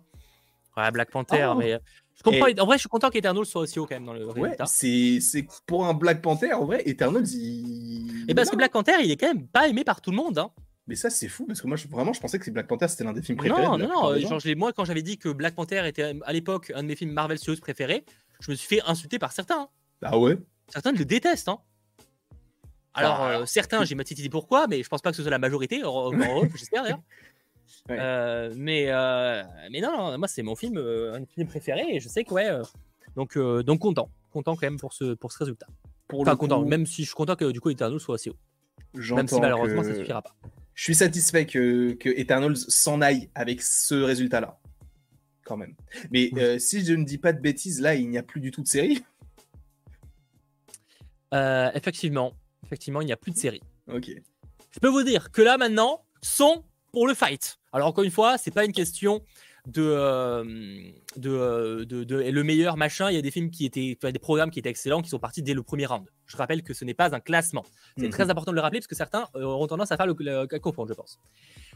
Ouais, 0.76 0.90
Black 0.90 1.10
Panther, 1.10 1.48
Oh. 1.52 1.54
mais 1.56 1.78
je 2.16 2.22
comprends. 2.22 2.46
En 2.62 2.66
vrai, 2.66 2.76
je 2.76 2.80
suis 2.82 2.88
content 2.88 3.10
qu'Eternals 3.10 3.46
soit 3.46 3.62
aussi 3.62 3.78
haut 3.78 3.86
quand 3.86 3.94
même 3.96 4.04
dans 4.06 4.12
le 4.14 4.26
Ouais, 4.38 4.56
c'est, 4.66 5.18
c'est 5.20 5.46
pour 5.66 5.86
un 5.86 5.94
Black 5.94 6.22
Panther 6.22 6.52
en 6.52 6.64
vrai. 6.64 6.82
Eternals, 6.86 7.26
il. 7.34 8.24
Et 8.28 8.34
parce 8.34 8.48
que 8.48 8.54
Non. 8.54 8.58
Black 8.58 8.72
Panther, 8.72 8.92
il 9.02 9.10
est 9.10 9.16
quand 9.16 9.28
même 9.28 9.46
pas 9.46 9.68
aimé 9.68 9.84
par 9.84 10.00
tout 10.00 10.10
le 10.10 10.16
monde. 10.16 10.38
Hein. 10.38 10.50
Mais 10.88 10.96
ça 10.96 11.10
c'est 11.10 11.28
fou 11.28 11.46
parce 11.46 11.60
que 11.62 11.66
moi, 11.68 11.76
je, 11.76 11.86
vraiment, 11.88 12.12
je 12.12 12.20
pensais 12.20 12.38
que 12.38 12.50
Black 12.50 12.66
Panther 12.66 12.88
c'était 12.88 13.04
l'un 13.04 13.12
des 13.12 13.22
films 13.22 13.38
préférés. 13.38 13.62
Non, 13.62 13.76
de 13.78 13.84
non, 13.84 13.88
non. 13.88 14.10
euh, 14.10 14.18
gens. 14.18 14.28
Genre, 14.30 14.40
je 14.40 14.52
moi, 14.54 14.72
quand 14.72 14.84
j'avais 14.84 15.02
dit 15.02 15.16
que 15.16 15.28
Black 15.28 15.54
Panther 15.54 15.86
était 15.86 16.14
à 16.24 16.32
l'époque 16.32 16.72
un 16.74 16.82
de 16.82 16.88
mes 16.88 16.96
films 16.96 17.12
Marvel 17.12 17.38
Studios 17.38 17.60
préférés, 17.60 18.04
je 18.40 18.50
me 18.50 18.56
suis 18.56 18.66
fait 18.66 18.82
insulter 18.86 19.18
par 19.18 19.32
certains. 19.32 19.60
hein. 19.60 19.68
Ah 20.02 20.18
ouais. 20.18 20.36
Certains 20.68 20.90
le 20.92 21.04
détestent. 21.04 21.48
Hein. 21.48 21.58
Alors, 22.94 23.20
Ah, 23.20 23.30
euh, 23.40 23.46
certains, 23.46 23.84
j'ai 23.84 23.94
ma 23.94 24.02
petite 24.02 24.18
idée 24.18 24.28
pourquoi, 24.28 24.66
mais 24.66 24.82
je 24.82 24.88
pense 24.88 25.00
pas 25.00 25.10
que 25.10 25.16
ce 25.16 25.22
soit 25.22 25.30
la 25.30 25.38
majorité. 25.38 25.82
J'espère 26.56 26.82
d'ailleurs. 26.82 27.00
Ouais. 27.88 27.96
Euh, 27.98 28.52
mais, 28.56 28.86
euh, 28.88 29.42
mais 29.70 29.80
non, 29.80 29.96
non, 30.12 30.18
moi, 30.18 30.28
c'est 30.28 30.42
mon 30.42 30.54
film, 30.56 30.76
euh, 30.76 31.14
un 31.14 31.24
film 31.26 31.46
préféré 31.48 31.84
et 31.96 32.00
je 32.00 32.08
sais 32.08 32.24
que, 32.24 32.32
ouais. 32.32 32.48
donc, 33.16 33.36
donc, 33.38 33.80
content. 33.80 34.08
Content 34.30 34.54
quand 34.54 34.62
même 34.66 34.78
pour 34.78 34.92
ce, 34.92 35.14
pour 35.14 35.32
ce 35.32 35.38
résultat. 35.38 35.66
Pour 36.08 36.20
Enfin, 36.22 36.36
content. 36.36 36.62
coup, 36.62 36.68
Même 36.68 36.86
si 36.86 37.02
je 37.02 37.08
suis 37.08 37.14
content 37.14 37.36
que 37.36 37.50
du 37.50 37.60
coup, 37.60 37.70
Eternal 37.70 37.98
soit 38.00 38.14
assez 38.16 38.30
haut. 38.30 38.36
Même 39.14 39.26
si 39.28 39.40
malheureusement, 39.40 39.82
que- 39.82 39.88
ça 39.88 39.94
suffira 39.94 40.22
pas. 40.22 40.34
je 40.74 40.82
suis 40.84 40.94
satisfait 40.94 41.46
que, 41.46 41.92
que 41.92 42.08
Eternals 42.10 42.56
s'en 42.56 43.00
aille 43.00 43.28
avec 43.34 43.62
ce 43.62 43.94
résultat-là. 43.94 44.58
Quand 45.44 45.56
même. 45.56 45.74
Mais 46.10 46.30
Oui. 46.32 46.60
si 46.60 46.84
je 46.84 46.92
ne 46.94 47.04
dis 47.04 47.18
pas 47.18 47.32
de 47.32 47.40
bêtises, 47.40 47.80
là, 47.80 47.94
il 47.94 48.08
n'y 48.08 48.16
a 48.18 48.22
plus 48.22 48.40
du 48.40 48.50
tout 48.52 48.62
de 48.62 48.68
série. 48.68 49.02
Effectivement, 51.74 52.34
effectivement, 52.64 53.00
il 53.00 53.06
n'y 53.06 53.12
a 53.12 53.16
plus 53.16 53.32
de 53.32 53.36
série. 53.38 53.62
Ok. 53.92 54.10
Je 54.70 54.80
peux 54.80 54.88
vous 54.88 55.02
dire 55.02 55.30
que 55.30 55.42
là 55.42 55.56
maintenant, 55.58 56.04
sont 56.22 56.64
pour 56.92 57.06
le 57.08 57.14
fight. 57.14 57.58
Alors 57.72 57.88
encore 57.88 58.04
une 58.04 58.10
fois, 58.10 58.38
c'est 58.38 58.50
pas 58.50 58.64
une 58.64 58.72
question 58.72 59.22
de, 59.66 59.82
euh, 59.82 60.42
de, 61.16 61.30
euh, 61.30 61.84
de, 61.84 62.04
de- 62.04 62.16
le 62.16 62.44
meilleur 62.44 62.76
machin. 62.76 63.10
Il 63.10 63.14
y 63.14 63.18
a 63.18 63.22
des 63.22 63.30
films 63.30 63.50
qui 63.50 63.64
étaient, 63.64 63.96
des 64.10 64.18
programmes 64.18 64.50
qui 64.50 64.58
étaient 64.58 64.68
excellents, 64.68 65.02
qui 65.02 65.08
sont 65.08 65.18
partis 65.20 65.42
dès 65.42 65.54
le 65.54 65.62
premier 65.62 65.86
round. 65.86 66.06
Je 66.26 66.36
rappelle 66.36 66.62
que 66.62 66.74
ce 66.74 66.84
n'est 66.84 66.94
pas 66.94 67.14
un 67.14 67.20
classement. 67.20 67.64
C'est 67.96 68.04
Mhm. 68.06 68.10
très 68.10 68.28
important 68.30 68.50
de 68.50 68.56
le 68.56 68.60
rappeler 68.62 68.80
parce 68.80 68.88
que 68.88 68.94
certains 68.96 69.26
euh, 69.36 69.42
auront 69.44 69.66
tendance 69.68 69.92
à 69.92 69.96
faire 69.96 70.06
le, 70.06 70.14
le- 70.18 70.38
à 70.40 70.46
je 70.50 70.94
pense. 70.94 71.18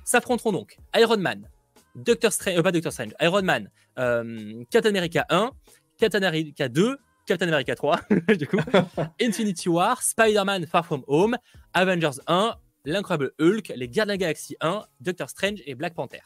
S'affronteront 0.05 0.53
donc 0.53 0.77
Iron 0.97 1.17
Man, 1.19 1.49
Doctor 1.95 2.33
Strange, 2.33 2.59
euh, 2.59 2.63
pas 2.63 2.73
Doctor 2.73 2.93
Strange, 2.93 3.15
Iron 3.21 3.43
Man, 3.43 3.71
euh, 3.99 4.65
Captain 4.71 4.91
America 4.91 5.25
1, 5.31 5.51
Captain 5.99 6.23
America 6.23 6.69
2, 6.69 6.99
Captain 7.25 7.49
America 7.49 7.75
3, 7.75 8.01
du 8.39 8.47
coup, 8.47 8.59
Infinity 9.21 9.69
War, 9.69 10.03
Spider-Man 10.03 10.67
Far 10.67 10.85
From 10.85 11.03
Home, 11.09 11.37
Avengers 11.73 12.21
1, 12.27 12.55
L'Incroyable 12.87 13.33
Hulk, 13.41 13.73
Les 13.75 13.89
Gardiens 13.89 14.05
de 14.05 14.09
la 14.11 14.17
Galaxie 14.17 14.57
1, 14.61 14.85
Doctor 15.01 15.29
Strange 15.29 15.61
et 15.67 15.75
Black 15.75 15.95
Panther. 15.95 16.21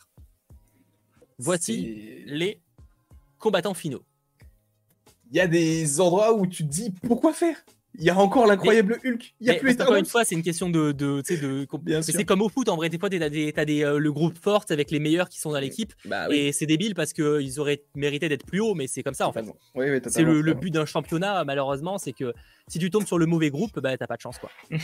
Voici 1.39 2.23
les 2.27 2.61
combattants 3.39 3.73
finaux. 3.73 4.05
Il 5.31 5.39
y 5.39 5.41
a 5.41 5.47
des 5.47 6.01
endroits 6.03 6.35
où 6.35 6.47
tu 6.47 6.65
te 6.65 6.71
dis 6.71 6.93
pourquoi 7.03 7.33
faire? 7.33 7.57
Il 7.99 8.05
y 8.05 8.11
a 8.11 8.17
encore 8.17 8.47
l'incroyable 8.47 9.01
Hulk. 9.05 9.35
Il 9.41 9.47
y 9.47 9.51
a 9.51 9.55
plus 9.55 9.75
qu'encore 9.77 9.97
une 9.97 10.05
fois, 10.05 10.25
c'est 10.25 10.35
une 10.35 10.43
question 10.43 10.69
de, 10.71 10.93
de, 10.93 11.23
de 11.23 12.03
c'est 12.03 12.25
comme 12.25 12.43
au 12.43 12.49
foot 12.49 12.69
en 12.69 12.77
vrai. 12.77 12.89
Des 12.89 12.99
fois, 12.99 13.09
t'as 13.11 13.29
des, 13.29 13.53
t'as 13.53 13.65
des, 13.65 13.83
euh, 13.83 13.99
le 13.99 14.13
groupe 14.13 14.39
fort 14.39 14.65
avec 14.69 14.91
les 14.91 15.01
meilleurs 15.01 15.29
qui 15.29 15.41
sont 15.41 15.51
dans 15.53 15.59
l'équipe 15.59 15.93
Bah 16.05 16.27
oui. 16.29 16.37
et 16.37 16.53
c'est 16.53 16.67
débile 16.67 16.95
parce 16.95 17.13
qu'ils 17.13 17.59
auraient 17.59 17.83
mérité 17.97 18.29
d'être 18.29 18.47
plus 18.47 18.61
haut, 18.61 18.75
mais 18.75 18.87
c'est 18.87 19.03
comme 19.03 19.15
ça 19.15 19.27
en 19.27 19.33
fait. 19.33 19.45
Oui, 19.75 19.91
oui, 19.91 20.01
C'est 20.07 20.23
le, 20.23 20.41
le 20.41 20.55
but 20.55 20.71
d'un 20.71 20.87
championnat, 20.87 21.43
malheureusement, 21.45 21.99
c'est 21.99 22.13
que 22.13 22.33
si 22.69 22.79
tu 22.79 22.91
tombes 22.91 23.07
sur 23.07 23.19
le 23.19 23.27
mauvais 23.27 23.51
groupe, 23.51 23.81
bah 23.81 23.97
t'as 23.97 24.07
pas 24.07 24.17
de 24.17 24.21
chance 24.23 24.39
quoi. 24.39 24.51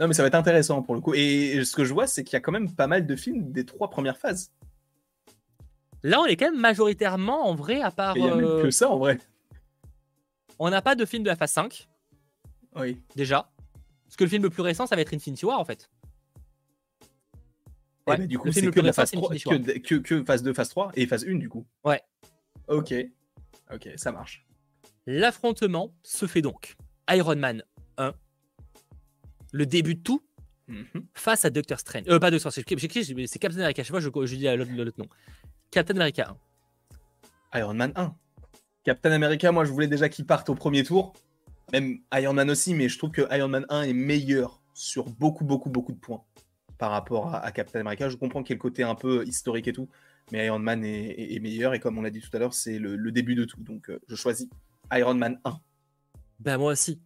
Non, 0.00 0.08
mais 0.08 0.14
ça 0.14 0.22
va 0.22 0.28
être 0.28 0.34
intéressant 0.34 0.82
pour 0.82 0.94
le 0.94 1.00
coup. 1.00 1.14
Et 1.14 1.64
ce 1.64 1.76
que 1.76 1.84
je 1.84 1.92
vois, 1.92 2.06
c'est 2.06 2.24
qu'il 2.24 2.32
y 2.32 2.36
a 2.36 2.40
quand 2.40 2.52
même 2.52 2.72
pas 2.74 2.86
mal 2.86 3.06
de 3.06 3.16
films 3.16 3.52
des 3.52 3.64
trois 3.64 3.88
premières 3.90 4.18
phases. 4.18 4.52
Là, 6.02 6.20
on 6.20 6.24
est 6.26 6.36
quand 6.36 6.50
même 6.50 6.60
majoritairement 6.60 7.46
en 7.48 7.54
vrai, 7.54 7.80
à 7.80 7.90
part. 7.90 8.16
Il 8.16 8.24
y 8.24 8.28
a 8.28 8.32
euh, 8.32 8.54
même 8.54 8.62
que 8.64 8.70
ça 8.70 8.90
en 8.90 8.98
vrai. 8.98 9.18
on 10.58 10.70
n'a 10.70 10.82
pas 10.82 10.94
de 10.96 11.04
film 11.04 11.22
de 11.22 11.28
la 11.28 11.36
phase 11.36 11.52
5 11.52 11.88
Oui. 12.76 13.00
déjà. 13.14 13.50
Parce 14.04 14.16
que 14.16 14.24
le 14.24 14.30
film 14.30 14.42
le 14.42 14.50
plus 14.50 14.62
récent, 14.62 14.86
ça 14.86 14.96
va 14.96 15.02
être 15.02 15.14
Infinity 15.14 15.46
War 15.46 15.60
en 15.60 15.64
fait. 15.64 15.88
Et 18.06 18.10
Ouais, 18.10 18.16
bah, 18.18 18.26
du 18.26 18.36
coup, 18.38 18.50
c'est 18.50 18.68
que 18.68 18.80
la 18.80 18.92
phase 18.92 19.10
c'est 19.10 19.16
3, 19.16 19.32
Infinity 19.32 19.80
que, 19.80 19.94
que, 19.94 19.94
que 20.00 20.24
phase 20.24 20.42
2, 20.42 20.52
phase 20.52 20.68
3 20.70 20.90
et 20.96 21.06
phase 21.06 21.24
1 21.24 21.36
du 21.36 21.48
coup. 21.48 21.64
Ouais. 21.84 22.02
Ok. 22.66 22.92
Ok, 23.72 23.88
ça 23.96 24.10
marche. 24.10 24.44
L'affrontement 25.06 25.94
se 26.02 26.26
fait 26.26 26.42
donc 26.42 26.74
Iron 27.10 27.36
Man 27.36 27.62
1, 27.71 27.71
le 29.52 29.64
début 29.66 29.94
de 29.94 30.00
tout, 30.00 30.22
Mhm. 30.68 30.84
face 31.14 31.44
à 31.44 31.50
Doctor 31.50 31.78
Strange. 31.78 32.04
Euh, 32.08 32.18
pas 32.18 32.30
Doctor 32.30 32.50
Strange, 32.52 32.64
j'ai 32.68 32.84
écrit, 32.86 33.04
j'ai- 33.04 33.26
c'est 33.26 33.38
Captain 33.38 33.58
America. 33.60 33.82
Je 33.82 33.86
sais 33.88 33.92
pas, 33.92 34.00
je, 34.00 34.08
je 34.26 34.36
dis 34.36 34.44
l'autre 34.56 34.70
l'autre 34.72 34.98
nom. 34.98 35.06
Captain 35.70 35.94
America 35.96 36.34
1. 37.52 37.58
Iron 37.60 37.74
Man 37.74 37.92
1. 37.96 38.14
Captain 38.84 39.12
America, 39.12 39.52
moi 39.52 39.64
je 39.64 39.70
voulais 39.72 39.86
déjà 39.88 40.08
qu'il 40.08 40.26
parte 40.26 40.48
au 40.48 40.54
premier 40.54 40.82
tour. 40.84 41.12
Même 41.72 41.98
Iron 42.14 42.32
Man 42.34 42.50
aussi, 42.50 42.74
mais 42.74 42.88
je 42.88 42.98
trouve 42.98 43.10
que 43.10 43.22
Iron 43.36 43.48
Man 43.48 43.66
1 43.68 43.82
est 43.82 43.92
meilleur 43.92 44.60
sur 44.74 45.04
beaucoup, 45.10 45.44
beaucoup, 45.44 45.70
beaucoup 45.70 45.92
de 45.92 45.98
points 45.98 46.22
par 46.78 46.90
rapport 46.90 47.28
à, 47.34 47.38
à 47.44 47.52
Captain 47.52 47.80
America. 47.80 48.08
Je 48.08 48.16
comprends 48.16 48.42
qu'il 48.42 48.50
y 48.50 48.54
ait 48.54 48.56
le 48.56 48.62
côté 48.62 48.82
un 48.82 48.94
peu 48.94 49.24
historique 49.26 49.68
et 49.68 49.72
tout, 49.72 49.88
mais 50.32 50.46
Iron 50.46 50.58
Man 50.58 50.84
est, 50.84 51.10
est- 51.10 51.34
est 51.36 51.40
meilleur. 51.40 51.74
Et 51.74 51.80
comme 51.80 51.98
on 51.98 52.02
l'a 52.02 52.10
dit 52.10 52.20
tout 52.20 52.34
à 52.34 52.38
l'heure, 52.38 52.54
c'est 52.54 52.78
le, 52.78 52.96
le 52.96 53.12
début 53.12 53.34
de 53.34 53.44
tout. 53.44 53.60
Donc 53.62 53.90
euh, 53.90 54.00
je 54.08 54.14
choisis 54.16 54.48
Iron 54.92 55.14
Man 55.14 55.38
1. 55.44 55.58
Ben 56.40 56.58
moi 56.58 56.72
aussi. 56.72 57.00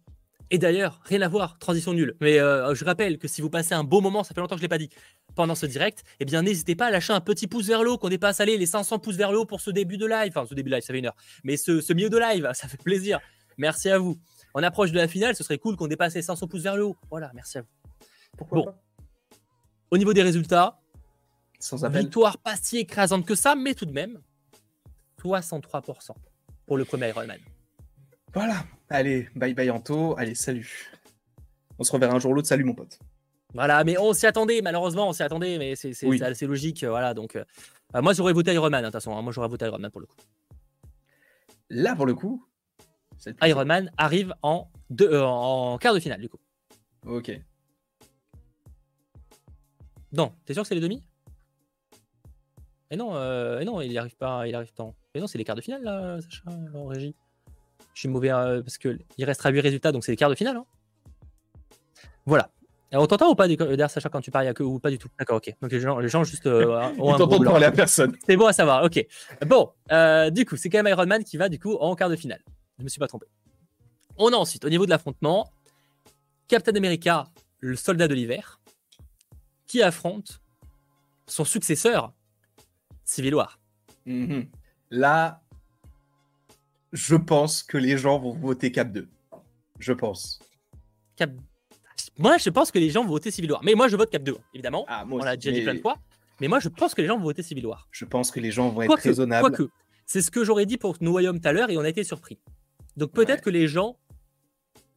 Et 0.49 0.57
d'ailleurs, 0.57 1.01
rien 1.03 1.21
à 1.21 1.27
voir, 1.27 1.59
transition 1.59 1.93
nulle. 1.93 2.15
Mais 2.21 2.39
euh, 2.39 2.73
je 2.73 2.85
rappelle 2.85 3.17
que 3.17 3.27
si 3.27 3.41
vous 3.41 3.49
passez 3.49 3.73
un 3.73 3.83
beau 3.83 3.99
moment, 3.99 4.23
ça 4.23 4.33
fait 4.33 4.39
longtemps 4.39 4.55
que 4.55 4.59
je 4.59 4.65
l'ai 4.65 4.69
pas 4.69 4.77
dit, 4.77 4.89
pendant 5.35 5.55
ce 5.55 5.65
direct, 5.65 6.03
eh 6.21 6.25
bien 6.25 6.41
n'hésitez 6.41 6.75
pas 6.75 6.85
à 6.85 6.91
lâcher 6.91 7.11
un 7.13 7.19
petit 7.19 7.47
pouce 7.47 7.67
vers 7.67 7.83
le 7.83 7.91
haut, 7.91 7.97
qu'on 7.97 8.07
dépasse 8.09 8.39
aller 8.39 8.57
les 8.57 8.65
500 8.65 8.99
pouces 8.99 9.15
vers 9.17 9.31
le 9.31 9.39
haut 9.39 9.45
pour 9.45 9.59
ce 9.59 9.71
début 9.71 9.97
de 9.97 10.05
live. 10.05 10.29
Enfin, 10.29 10.45
ce 10.47 10.53
début 10.55 10.69
de 10.69 10.75
live, 10.75 10.83
ça 10.85 10.93
fait 10.93 10.99
une 10.99 11.05
heure. 11.07 11.15
Mais 11.43 11.57
ce, 11.57 11.81
ce 11.81 11.91
milieu 11.93 12.09
de 12.09 12.17
live, 12.17 12.49
ça 12.53 12.67
fait 12.67 12.81
plaisir. 12.81 13.19
Merci 13.57 13.89
à 13.89 13.97
vous. 13.99 14.17
On 14.53 14.63
approche 14.63 14.91
de 14.91 14.97
la 14.97 15.07
finale, 15.07 15.35
ce 15.35 15.43
serait 15.43 15.57
cool 15.57 15.75
qu'on 15.75 15.87
dépasse 15.87 16.15
les 16.15 16.21
500 16.21 16.47
pouces 16.47 16.63
vers 16.63 16.77
le 16.77 16.85
haut. 16.85 16.95
Voilà, 17.09 17.31
merci 17.35 17.57
à 17.57 17.61
vous. 17.61 17.67
Pourquoi 18.37 18.57
Bon. 18.59 18.65
pas 18.65 18.77
Au 19.91 19.97
niveau 19.97 20.13
des 20.13 20.23
résultats, 20.23 20.79
Sans 21.59 21.83
appel. 21.83 22.03
victoire 22.03 22.37
pas 22.37 22.55
si 22.55 22.77
écrasante 22.77 23.25
que 23.25 23.35
ça, 23.35 23.55
mais 23.55 23.73
tout 23.73 23.85
de 23.85 23.91
même, 23.91 24.21
63% 25.21 26.11
pour 26.65 26.77
le 26.77 26.85
premier 26.85 27.09
Iron 27.09 27.25
Man. 27.27 27.39
Voilà. 28.37 28.63
Allez, 28.91 29.27
bye 29.35 29.55
bye 29.55 29.71
Anto. 29.71 30.15
Allez, 30.15 30.35
salut. 30.35 30.91
On 31.79 31.83
se 31.83 31.91
reverra 31.91 32.13
un 32.15 32.19
jour 32.19 32.29
ou 32.29 32.33
l'autre. 32.35 32.47
Salut 32.47 32.63
mon 32.65 32.75
pote. 32.75 32.99
Voilà, 33.55 33.83
mais 33.83 33.97
on 33.97 34.13
s'y 34.13 34.27
attendait, 34.27 34.61
malheureusement, 34.61 35.09
on 35.09 35.11
s'y 35.13 35.23
attendait, 35.23 35.57
mais 35.57 35.75
c'est 35.75 35.91
Oui. 36.05 36.21
assez 36.21 36.45
logique. 36.45 36.83
euh, 36.83 36.89
Voilà, 36.91 37.15
donc, 37.15 37.35
euh, 37.35 37.43
euh, 37.95 38.01
moi, 38.03 38.13
j'aurais 38.13 38.33
voté 38.33 38.53
Iron 38.53 38.69
Man, 38.69 38.75
hein, 38.75 38.81
de 38.81 38.85
toute 38.91 38.93
façon. 39.01 39.17
hein, 39.17 39.23
moi, 39.23 39.31
j'aurais 39.33 39.47
voté 39.47 39.65
Iron 39.65 39.79
Man 39.79 39.89
pour 39.89 40.01
le 40.01 40.05
coup. 40.05 40.15
Là, 41.71 41.95
pour 41.95 42.05
le 42.05 42.13
coup, 42.13 42.45
Iron 43.41 43.65
Man 43.65 43.91
arrive 43.97 44.35
en, 44.43 44.69
deux, 44.91 45.11
euh, 45.11 45.25
en 45.25 45.79
quart 45.79 45.95
de 45.95 45.99
finale, 45.99 46.21
du 46.21 46.29
coup. 46.29 46.37
Ok. 47.07 47.31
Non, 50.11 50.31
t'es 50.45 50.53
sûr 50.53 50.61
que 50.61 50.67
c'est 50.69 50.75
les 50.75 50.81
demi? 50.81 51.03
Et 52.91 52.97
non, 52.97 53.15
euh, 53.15 53.61
et 53.61 53.65
non, 53.65 53.81
il 53.81 53.91
y 53.91 53.97
arrive 53.97 54.15
pas, 54.15 54.47
il 54.47 54.53
arrive 54.53 54.73
tant. 54.73 54.95
Et 55.15 55.19
non, 55.19 55.25
c'est 55.25 55.39
les 55.39 55.43
quarts 55.43 55.55
de 55.55 55.61
finale, 55.61 55.81
là, 55.83 56.21
Sacha, 56.21 56.43
en 56.75 56.85
régie. 56.85 57.15
Je 57.97 58.01
suis 58.01 58.09
mauvais 58.09 58.29
euh, 58.31 58.61
parce 58.61 58.77
que 58.77 58.95
il 59.17 59.25
restera 59.25 59.49
8 59.49 59.59
résultats, 59.59 59.91
donc 59.91 60.05
c'est 60.05 60.11
les 60.11 60.17
quarts 60.17 60.29
de 60.29 60.35
finale. 60.35 60.55
hein. 60.57 60.65
voilà. 62.27 62.51
Et 62.91 62.95
on 62.95 63.07
t'entend 63.07 63.27
ou 63.31 63.33
pas 63.33 63.47
derrière 63.47 63.89
Sacha 63.89 64.07
quand 64.07 64.21
tu 64.21 64.29
parles 64.29 64.45
il 64.45 64.47
y 64.49 64.51
a 64.51 64.53
que 64.53 64.61
ou 64.61 64.77
pas 64.77 64.91
du 64.91 64.99
tout? 64.99 65.07
D'accord, 65.17 65.37
ok. 65.37 65.51
Donc 65.63 65.71
les 65.71 65.79
gens, 65.79 65.97
les 65.97 66.07
gens 66.07 66.23
juste 66.23 66.45
euh, 66.45 66.67
ont 66.99 67.09
Il 67.09 67.13
un 67.13 67.17
gros 67.17 67.17
t'entend 67.17 67.39
blanc. 67.39 67.51
parler 67.53 67.65
à 67.65 67.71
personne. 67.71 68.15
C'est 68.27 68.37
bon 68.37 68.45
à 68.45 68.53
savoir, 68.53 68.83
ok. 68.83 69.03
Bon, 69.47 69.71
euh, 69.91 70.29
du 70.29 70.45
coup, 70.45 70.57
c'est 70.57 70.69
quand 70.69 70.77
même 70.83 70.93
Iron 70.93 71.07
Man 71.07 71.23
qui 71.23 71.37
va 71.37 71.49
du 71.49 71.57
coup 71.57 71.73
en 71.73 71.95
quart 71.95 72.09
de 72.11 72.15
finale. 72.15 72.43
Je 72.77 72.83
me 72.83 72.87
suis 72.87 72.99
pas 72.99 73.07
trompé. 73.07 73.25
On 74.15 74.31
a 74.31 74.35
ensuite, 74.35 74.63
au 74.63 74.69
niveau 74.69 74.85
de 74.85 74.91
l'affrontement, 74.91 75.51
Captain 76.47 76.75
America, 76.75 77.23
le 77.61 77.75
soldat 77.75 78.07
de 78.07 78.13
l'hiver, 78.13 78.59
qui 79.65 79.81
affronte 79.81 80.39
son 81.25 81.45
successeur, 81.45 82.13
Civil 83.05 83.33
War. 83.33 83.59
Mhm. 84.05 84.47
Là, 84.91 85.41
je 86.93 87.15
pense 87.15 87.63
que 87.63 87.77
les 87.77 87.97
gens 87.97 88.19
vont 88.19 88.33
voter 88.33 88.71
Cap 88.71 88.91
2. 88.91 89.07
Je 89.79 89.93
pense. 89.93 90.39
Cap... 91.15 91.31
Moi, 92.17 92.37
je 92.37 92.49
pense 92.49 92.71
que 92.71 92.79
les 92.79 92.89
gens 92.89 93.03
vont 93.03 93.09
voter 93.09 93.31
Civil 93.31 93.51
War. 93.51 93.61
Mais 93.63 93.73
moi, 93.75 93.87
je 93.87 93.95
vote 93.95 94.09
Cap 94.09 94.23
2, 94.23 94.35
évidemment. 94.53 94.85
Ah, 94.87 95.05
moi 95.05 95.21
On 95.21 95.23
l'a 95.25 95.35
déjà 95.35 95.51
dit 95.51 95.57
mais 95.59 95.63
plein 95.63 95.75
de 95.75 95.81
fois. 95.81 95.97
Mais 96.41 96.47
moi, 96.47 96.59
je 96.59 96.69
pense 96.69 96.93
que 96.93 97.01
les 97.01 97.07
gens 97.07 97.17
vont 97.17 97.23
voter 97.23 97.43
Civil 97.43 97.65
War. 97.65 97.87
Je 97.91 98.05
pense 98.05 98.31
que 98.31 98.39
les 98.39 98.51
gens 98.51 98.69
vont 98.69 98.81
être 98.83 98.87
Quoique, 98.87 99.07
raisonnables. 99.07 99.49
quoique, 99.55 99.71
c'est 100.05 100.21
ce 100.21 100.31
que 100.31 100.43
j'aurais 100.43 100.65
dit 100.65 100.77
pour 100.77 100.95
No 101.01 101.13
Way 101.13 101.27
Home 101.27 101.39
tout 101.39 101.47
à 101.47 101.51
l'heure 101.53 101.69
et 101.69 101.77
on 101.77 101.81
a 101.81 101.89
été 101.89 102.03
surpris. 102.03 102.37
Donc 102.95 103.11
peut-être 103.11 103.39
Ouais. 103.39 103.41
que 103.41 103.49
les 103.49 103.67
gens, 103.67 103.97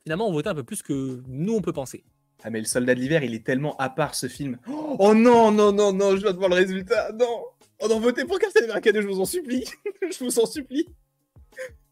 finalement, 0.05 0.29
ont 0.29 0.33
voté 0.33 0.49
un 0.51 0.55
peu 0.55 0.63
plus 0.65 0.83
que 0.83 1.23
nous, 1.27 1.55
on 1.55 1.61
peut 1.61 1.73
penser. 1.73 2.05
Ah, 2.43 2.51
mais 2.51 2.61
le 2.61 2.65
soldat 2.67 2.95
de 2.95 3.01
l'hiver, 3.01 3.23
il 3.23 3.35
est 3.35 3.45
tellement 3.45 3.77
à 3.77 3.91
part 3.91 4.15
ce 4.15 4.27
film. 4.29 4.59
Oh 4.99 5.15
non, 5.15 5.51
non, 5.51 5.73
non, 5.73 5.93
non, 5.93 6.17
je 6.17 6.23
viens 6.23 6.33
de 6.33 6.39
voir 6.39 6.49
le 6.49 6.57
résultat. 6.57 7.13
Non. 7.13 7.45
Oh 7.81 7.89
non, 7.89 8.01
votez 8.01 8.25
pour 8.25 8.39
Captain 8.39 8.65
America 8.65 8.93
2, 8.93 9.03
je 9.03 9.07
vous 9.09 9.21
en 9.21 9.25
supplie. 9.27 9.65
je 10.11 10.25
vous 10.25 10.39
en 10.39 10.47
supplie. 10.47 10.87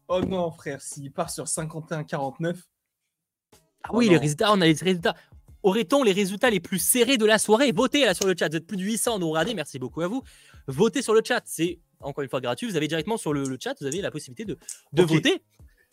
Oh 0.09 0.21
non, 0.21 0.49
frère, 0.51 0.81
s'il 0.81 1.11
part 1.11 1.29
sur 1.29 1.45
51-49. 1.45 2.55
Ah 3.83 3.89
Oh 3.91 3.97
oui, 3.97 4.09
les 4.09 4.17
résultats, 4.17 4.51
on 4.51 4.59
a 4.59 4.65
les 4.65 4.73
résultats. 4.73 5.15
Aurait-on 5.61 6.03
les 6.03 6.13
résultats 6.13 6.49
les 6.49 6.59
plus 6.59 6.79
serrés 6.79 7.17
de 7.17 7.25
la 7.25 7.37
soirée? 7.37 7.71
Votez 7.71 8.05
là 8.05 8.13
sur 8.15 8.25
le 8.25 8.33
chat. 8.37 8.49
Vous 8.49 8.57
êtes 8.57 8.65
plus 8.65 8.77
de 8.77 8.81
800 8.81 9.15
à 9.15 9.19
nous 9.19 9.29
regarder. 9.29 9.53
Merci 9.53 9.77
beaucoup 9.77 10.01
à 10.01 10.07
vous. 10.07 10.23
Votez 10.67 11.01
sur 11.01 11.13
le 11.13 11.21
chat. 11.23 11.41
C'est 11.45 11.79
encore 11.99 12.23
une 12.23 12.29
fois 12.29 12.41
gratuit. 12.41 12.67
Vous 12.67 12.75
avez 12.75 12.87
directement 12.87 13.17
sur 13.17 13.33
le, 13.33 13.43
le 13.43 13.57
chat, 13.61 13.75
vous 13.79 13.85
avez 13.85 14.01
la 14.01 14.09
possibilité 14.09 14.45
de, 14.45 14.57
de 14.93 15.03
voter. 15.03 15.43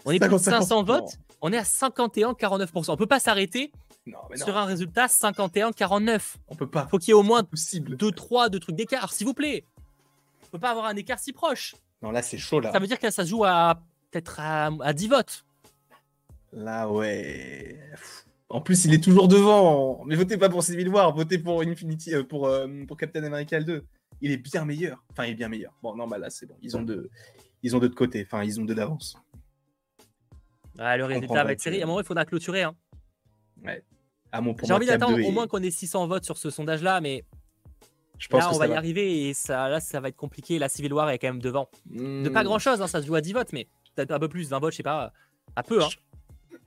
On 0.05 0.13
est 0.13 0.19
plus 0.19 0.29
de 0.29 0.39
50, 0.39 0.63
500 0.63 0.77
non. 0.77 0.83
votes. 0.85 1.19
On 1.43 1.53
est 1.53 1.59
à 1.59 1.63
51-49%. 1.63 2.91
On 2.91 2.97
peut 2.97 3.07
pas 3.07 3.21
s'arrêter 3.21 3.71
sur 4.35 4.57
un 4.57 4.65
résultat 4.65 5.07
51-49. 5.07 6.37
on 6.49 6.55
peut 6.55 6.69
pas. 6.69 6.87
Faut 6.87 6.99
qu'il 6.99 7.09
y 7.09 7.11
ait 7.11 7.15
au 7.15 7.23
moins 7.23 7.41
Impossible. 7.41 7.97
2-3 7.97 8.49
de 8.49 8.59
trucs 8.59 8.77
d'écart, 8.77 9.13
s'il 9.13 9.27
vous 9.27 9.35
plaît. 9.35 9.65
On 10.45 10.47
peut 10.53 10.59
pas 10.61 10.71
avoir 10.71 10.87
un 10.87 10.97
écart 10.97 11.19
si 11.19 11.33
proche. 11.33 11.75
Non, 12.03 12.13
là, 12.13 12.23
c'est 12.23 12.39
chaud, 12.39 12.61
là. 12.61 12.73
Ça 12.73 12.79
veut 12.79 12.87
dire 12.87 12.99
que 12.99 13.11
ça 13.11 13.25
se 13.25 13.29
joue 13.31 13.45
à 13.45 13.83
peut-être 14.11 14.41
à, 14.41 14.71
à 14.81 14.93
10 14.93 15.09
votes. 15.09 15.45
Là, 16.53 16.91
ouais. 16.91 17.79
En 18.49 18.61
plus, 18.61 18.85
il 18.85 18.95
est 18.95 19.03
toujours 19.03 19.29
devant. 19.29 20.05
Mais 20.07 20.15
votez 20.15 20.37
pas 20.39 20.49
pour 20.49 20.63
Civil 20.63 20.89
War, 20.89 21.15
votez 21.15 21.39
pour 21.39 21.63
Infinity, 21.63 22.15
euh, 22.15 22.23
pour, 22.23 22.47
euh, 22.47 22.69
pour 22.87 22.97
Captain 22.97 23.25
America 23.25 23.61
2. 23.61 23.85
Il 24.23 24.31
est 24.31 24.37
bien 24.39 24.65
meilleur. 24.65 25.03
Enfin, 25.11 25.25
il 25.27 25.33
est 25.33 25.35
bien 25.35 25.49
meilleur. 25.49 25.73
Bon, 25.83 25.95
non, 25.95 26.07
bah 26.07 26.17
là, 26.19 26.31
c'est 26.31 26.47
bon. 26.47 26.57
Ils 26.63 26.77
ont 26.77 26.83
deux, 26.83 27.11
ils 27.63 27.77
ont 27.77 27.81
deux 27.81 27.89
de 27.89 27.95
côté. 27.95 28.23
Enfin, 28.27 28.45
ils 28.45 28.59
ont 28.61 28.65
deux 28.65 28.75
d'avance. 28.75 29.17
Ouais, 30.79 30.97
le 30.97 31.03
comprends 31.05 31.15
résultat 31.21 31.45
va 31.45 31.53
être 31.53 31.61
serré. 31.61 31.81
À 31.81 31.85
un 31.85 31.87
moment, 31.87 32.01
il 32.01 32.07
faudra 32.07 32.25
clôturer. 32.25 32.63
hein. 32.63 32.75
À 34.33 34.41
mon 34.41 34.55
J'ai 34.63 34.73
envie 34.73 34.87
d'attendre 34.87 35.17
2 35.17 35.25
au 35.25 35.31
moins 35.31 35.47
qu'on 35.47 35.63
ait 35.63 35.71
600 35.71 36.07
votes 36.07 36.25
sur 36.25 36.37
ce 36.37 36.51
sondage-là, 36.51 37.01
mais 37.01 37.25
Je 38.19 38.29
pense 38.29 38.45
là, 38.45 38.51
que 38.51 38.55
on 38.55 38.59
va 38.59 38.67
y 38.67 38.75
arriver 38.75 39.29
et 39.29 39.35
ça, 39.35 39.69
là, 39.69 39.81
ça 39.81 40.01
va 40.01 40.09
être 40.09 40.17
compliqué. 40.17 40.59
La 40.59 40.69
Civil 40.69 40.93
War 40.93 41.09
est 41.11 41.19
quand 41.19 41.29
même 41.29 41.41
devant. 41.43 41.69
De 41.87 42.29
Hmm. 42.29 42.33
pas 42.33 42.45
grand-chose, 42.45 42.81
hein, 42.83 42.87
ça 42.87 43.01
se 43.01 43.07
joue 43.07 43.15
à 43.15 43.21
10 43.21 43.33
votes, 43.33 43.53
mais 43.53 43.67
peut-être 43.97 44.13
un 44.13 44.19
peu 44.19 44.29
plus, 44.29 44.49
20 44.49 44.61
votes, 44.61 44.73
je 44.73 44.77
sais 44.77 44.83
pas. 44.83 45.13
À 45.57 45.63
peu, 45.63 45.83
hein. 45.83 45.89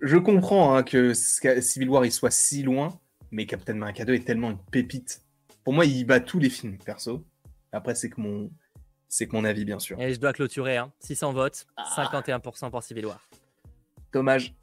je 0.02 0.18
comprends 0.18 0.76
hein, 0.76 0.84
que 0.84 1.14
Civil 1.14 1.90
War 1.90 2.06
il 2.06 2.12
soit 2.12 2.32
si 2.32 2.64
loin, 2.64 3.00
mais 3.32 3.46
Captain 3.46 3.74
America 3.74 4.04
2 4.04 4.16
est 4.16 4.26
tellement 4.26 4.52
une 4.52 4.60
pépite. 4.72 5.24
Pour 5.64 5.74
moi, 5.74 5.86
il 5.86 6.04
bat 6.06 6.20
tous 6.20 6.40
les 6.40 6.50
films, 6.50 6.78
perso. 6.78 7.24
Après, 7.72 7.94
c'est 7.94 8.10
que 8.10 8.20
mon, 8.20 8.50
c'est 9.08 9.28
que 9.28 9.36
mon 9.36 9.46
avis, 9.46 9.66
bien 9.66 9.80
sûr. 9.80 10.02
Et 10.02 10.14
je 10.14 10.20
dois 10.20 10.34
clôturer, 10.34 10.78
hein. 10.78 10.92
600 11.00 11.34
votes, 11.34 11.68
51% 11.96 12.72
pour 12.72 12.84
Civil 12.84 13.06
War. 13.06 13.22
Dommage, 14.12 14.56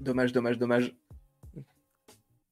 dommage, 0.00 0.32
dommage, 0.32 0.58
dommage. 0.58 0.94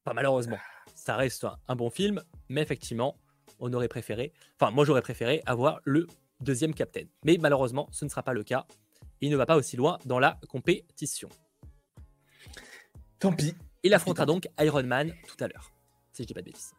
Pas 0.05 0.15
malheureusement, 0.15 0.59
ça 0.97 1.15
reste 1.15 1.47
un 1.69 1.77
bon 1.77 1.91
film, 1.91 2.21
mais 2.49 2.63
effectivement, 2.63 3.17
on 3.61 3.73
aurait 3.73 3.87
préféré, 3.87 4.33
enfin 4.59 4.73
moi 4.73 4.85
j'aurais 4.85 5.03
préféré 5.03 5.41
avoir 5.47 5.81
le 5.85 6.09
deuxième 6.41 6.75
Captain. 6.75 7.05
Mais 7.25 7.39
malheureusement, 7.41 7.89
ce 7.93 8.05
ne 8.05 8.11
sera 8.11 8.25
pas 8.25 8.33
le 8.33 8.43
cas. 8.43 8.67
Il 9.23 9.31
ne 9.31 9.37
va 9.37 9.47
pas 9.47 9.57
aussi 9.57 9.77
loin 9.77 9.99
dans 10.05 10.19
la 10.19 10.39
compétition. 10.49 11.31
Tant 13.19 13.33
pis. 13.33 13.55
Il 13.85 13.95
affrontera 13.95 14.27
donc 14.27 14.49
Iron 14.61 14.83
Man 14.83 15.15
tout 15.27 15.43
à 15.43 15.49
l'heure, 15.49 15.73
si 16.13 16.23
je 16.23 16.27
dis 16.27 16.35
pas 16.35 16.41
de 16.41 16.47
bêtises. 16.47 16.75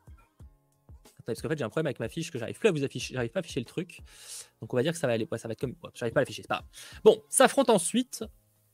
parce 1.26 1.41
qu'en 1.41 1.50
fait 1.50 1.58
j'ai 1.58 1.64
un 1.64 1.70
problème 1.70 1.88
avec 1.88 2.00
ma 2.00 2.10
fiche 2.10 2.32
que 2.32 2.38
j'arrive 2.38 2.58
plus 2.58 2.70
à 2.70 2.72
vous 2.72 2.84
afficher, 2.84 3.14
j'arrive 3.14 3.32
pas 3.32 3.39
à 3.39 3.41
afficher 3.41 3.60
le 3.60 3.66
truc. 3.66 4.02
Donc 4.62 4.74
on 4.74 4.78
va 4.78 4.84
dire 4.84 4.91
que 4.91 4.98
ça 4.98 5.08
va 5.08 5.14
aller, 5.14 5.28
ça 5.38 5.48
va 5.48 5.54
être 5.54 5.60
comme, 5.60 5.76
j'arrive 5.96 6.14
pas 6.14 6.20
à 6.20 6.24
l'afficher, 6.24 6.41
c'est 6.41 6.48
pas 6.48 6.56
grave. 6.56 6.68
Bon, 7.04 7.22
s'affronte 7.30 7.70
ensuite 7.70 8.24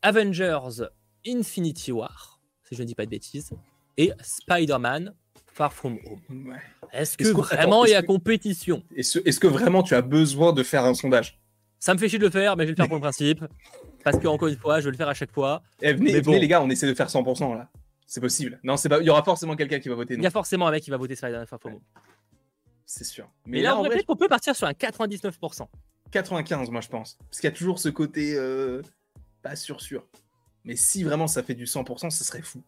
Avengers 0.01 0.87
Infinity 1.25 1.91
War, 1.91 2.39
si 2.63 2.75
je 2.75 2.81
ne 2.81 2.87
dis 2.87 2.95
pas 2.95 3.05
de 3.05 3.11
bêtises, 3.11 3.51
et 3.97 4.11
Spider-Man 4.21 5.13
Far 5.53 5.73
From 5.73 5.99
Home. 6.05 6.57
Est-ce 6.91 7.17
que, 7.17 7.27
vraiment 7.27 7.85
il 7.85 7.91
y 7.91 7.95
a 7.95 8.01
compétition? 8.01 8.83
Est-ce 8.95 9.39
que 9.39 9.47
vraiment 9.47 9.83
tu 9.83 9.93
as 9.93 10.01
besoin 10.01 10.53
de 10.53 10.63
faire 10.63 10.85
un 10.85 10.93
sondage? 10.93 11.38
Ça 11.79 11.93
me 11.93 11.99
fait 11.99 12.09
chier 12.09 12.19
de 12.19 12.25
le 12.25 12.29
faire, 12.29 12.55
mais 12.57 12.63
je 12.63 12.67
vais 12.67 12.71
le 12.71 12.75
faire 12.75 12.87
pour 12.87 12.97
le 12.97 13.01
principe. 13.01 13.43
Parce 14.03 14.17
que 14.17 14.27
encore 14.27 14.47
une 14.47 14.57
fois, 14.57 14.79
je 14.79 14.85
vais 14.85 14.91
le 14.91 14.97
faire 14.97 15.07
à 15.07 15.13
chaque 15.13 15.31
fois. 15.31 15.61
Eh, 15.81 15.93
venez, 15.93 16.39
les 16.39 16.47
gars, 16.47 16.61
on 16.61 16.69
essaie 16.69 16.87
de 16.87 16.93
faire 16.93 17.09
100% 17.09 17.57
là. 17.57 17.69
C'est 18.05 18.21
possible. 18.21 18.59
Non, 18.63 18.75
c'est 18.75 18.89
pas. 18.89 18.99
Il 18.99 19.05
y 19.05 19.09
aura 19.09 19.23
forcément 19.23 19.55
quelqu'un 19.55 19.79
qui 19.79 19.87
va 19.87 19.95
voter. 19.95 20.15
Il 20.15 20.23
y 20.23 20.27
a 20.27 20.31
forcément 20.31 20.67
un 20.67 20.71
mec 20.71 20.83
qui 20.83 20.89
va 20.89 20.97
voter 20.97 21.15
Far 21.15 21.29
From 21.59 21.73
Home. 21.73 21.81
C'est 22.85 23.03
sûr. 23.03 23.29
Mais, 23.45 23.61
là, 23.61 23.77
on 23.77 23.83
vrai, 23.83 24.03
qu'on 24.03 24.15
peut 24.15 24.27
partir 24.27 24.55
sur 24.55 24.67
un 24.67 24.71
99%. 24.71 25.67
95, 26.11 26.71
moi 26.71 26.81
je 26.81 26.87
pense. 26.87 27.19
Parce 27.29 27.39
qu'il 27.39 27.47
y 27.47 27.53
a 27.53 27.55
toujours 27.55 27.77
ce 27.77 27.89
côté 27.89 28.33
euh, 28.35 28.81
pas 29.43 29.55
sûr 29.55 29.79
sûr. 29.79 30.07
Mais 30.65 30.75
si 30.75 31.03
vraiment 31.03 31.27
ça 31.27 31.43
fait 31.43 31.53
du 31.53 31.65
100%, 31.65 32.09
ce 32.09 32.23
serait 32.23 32.41
fou 32.41 32.63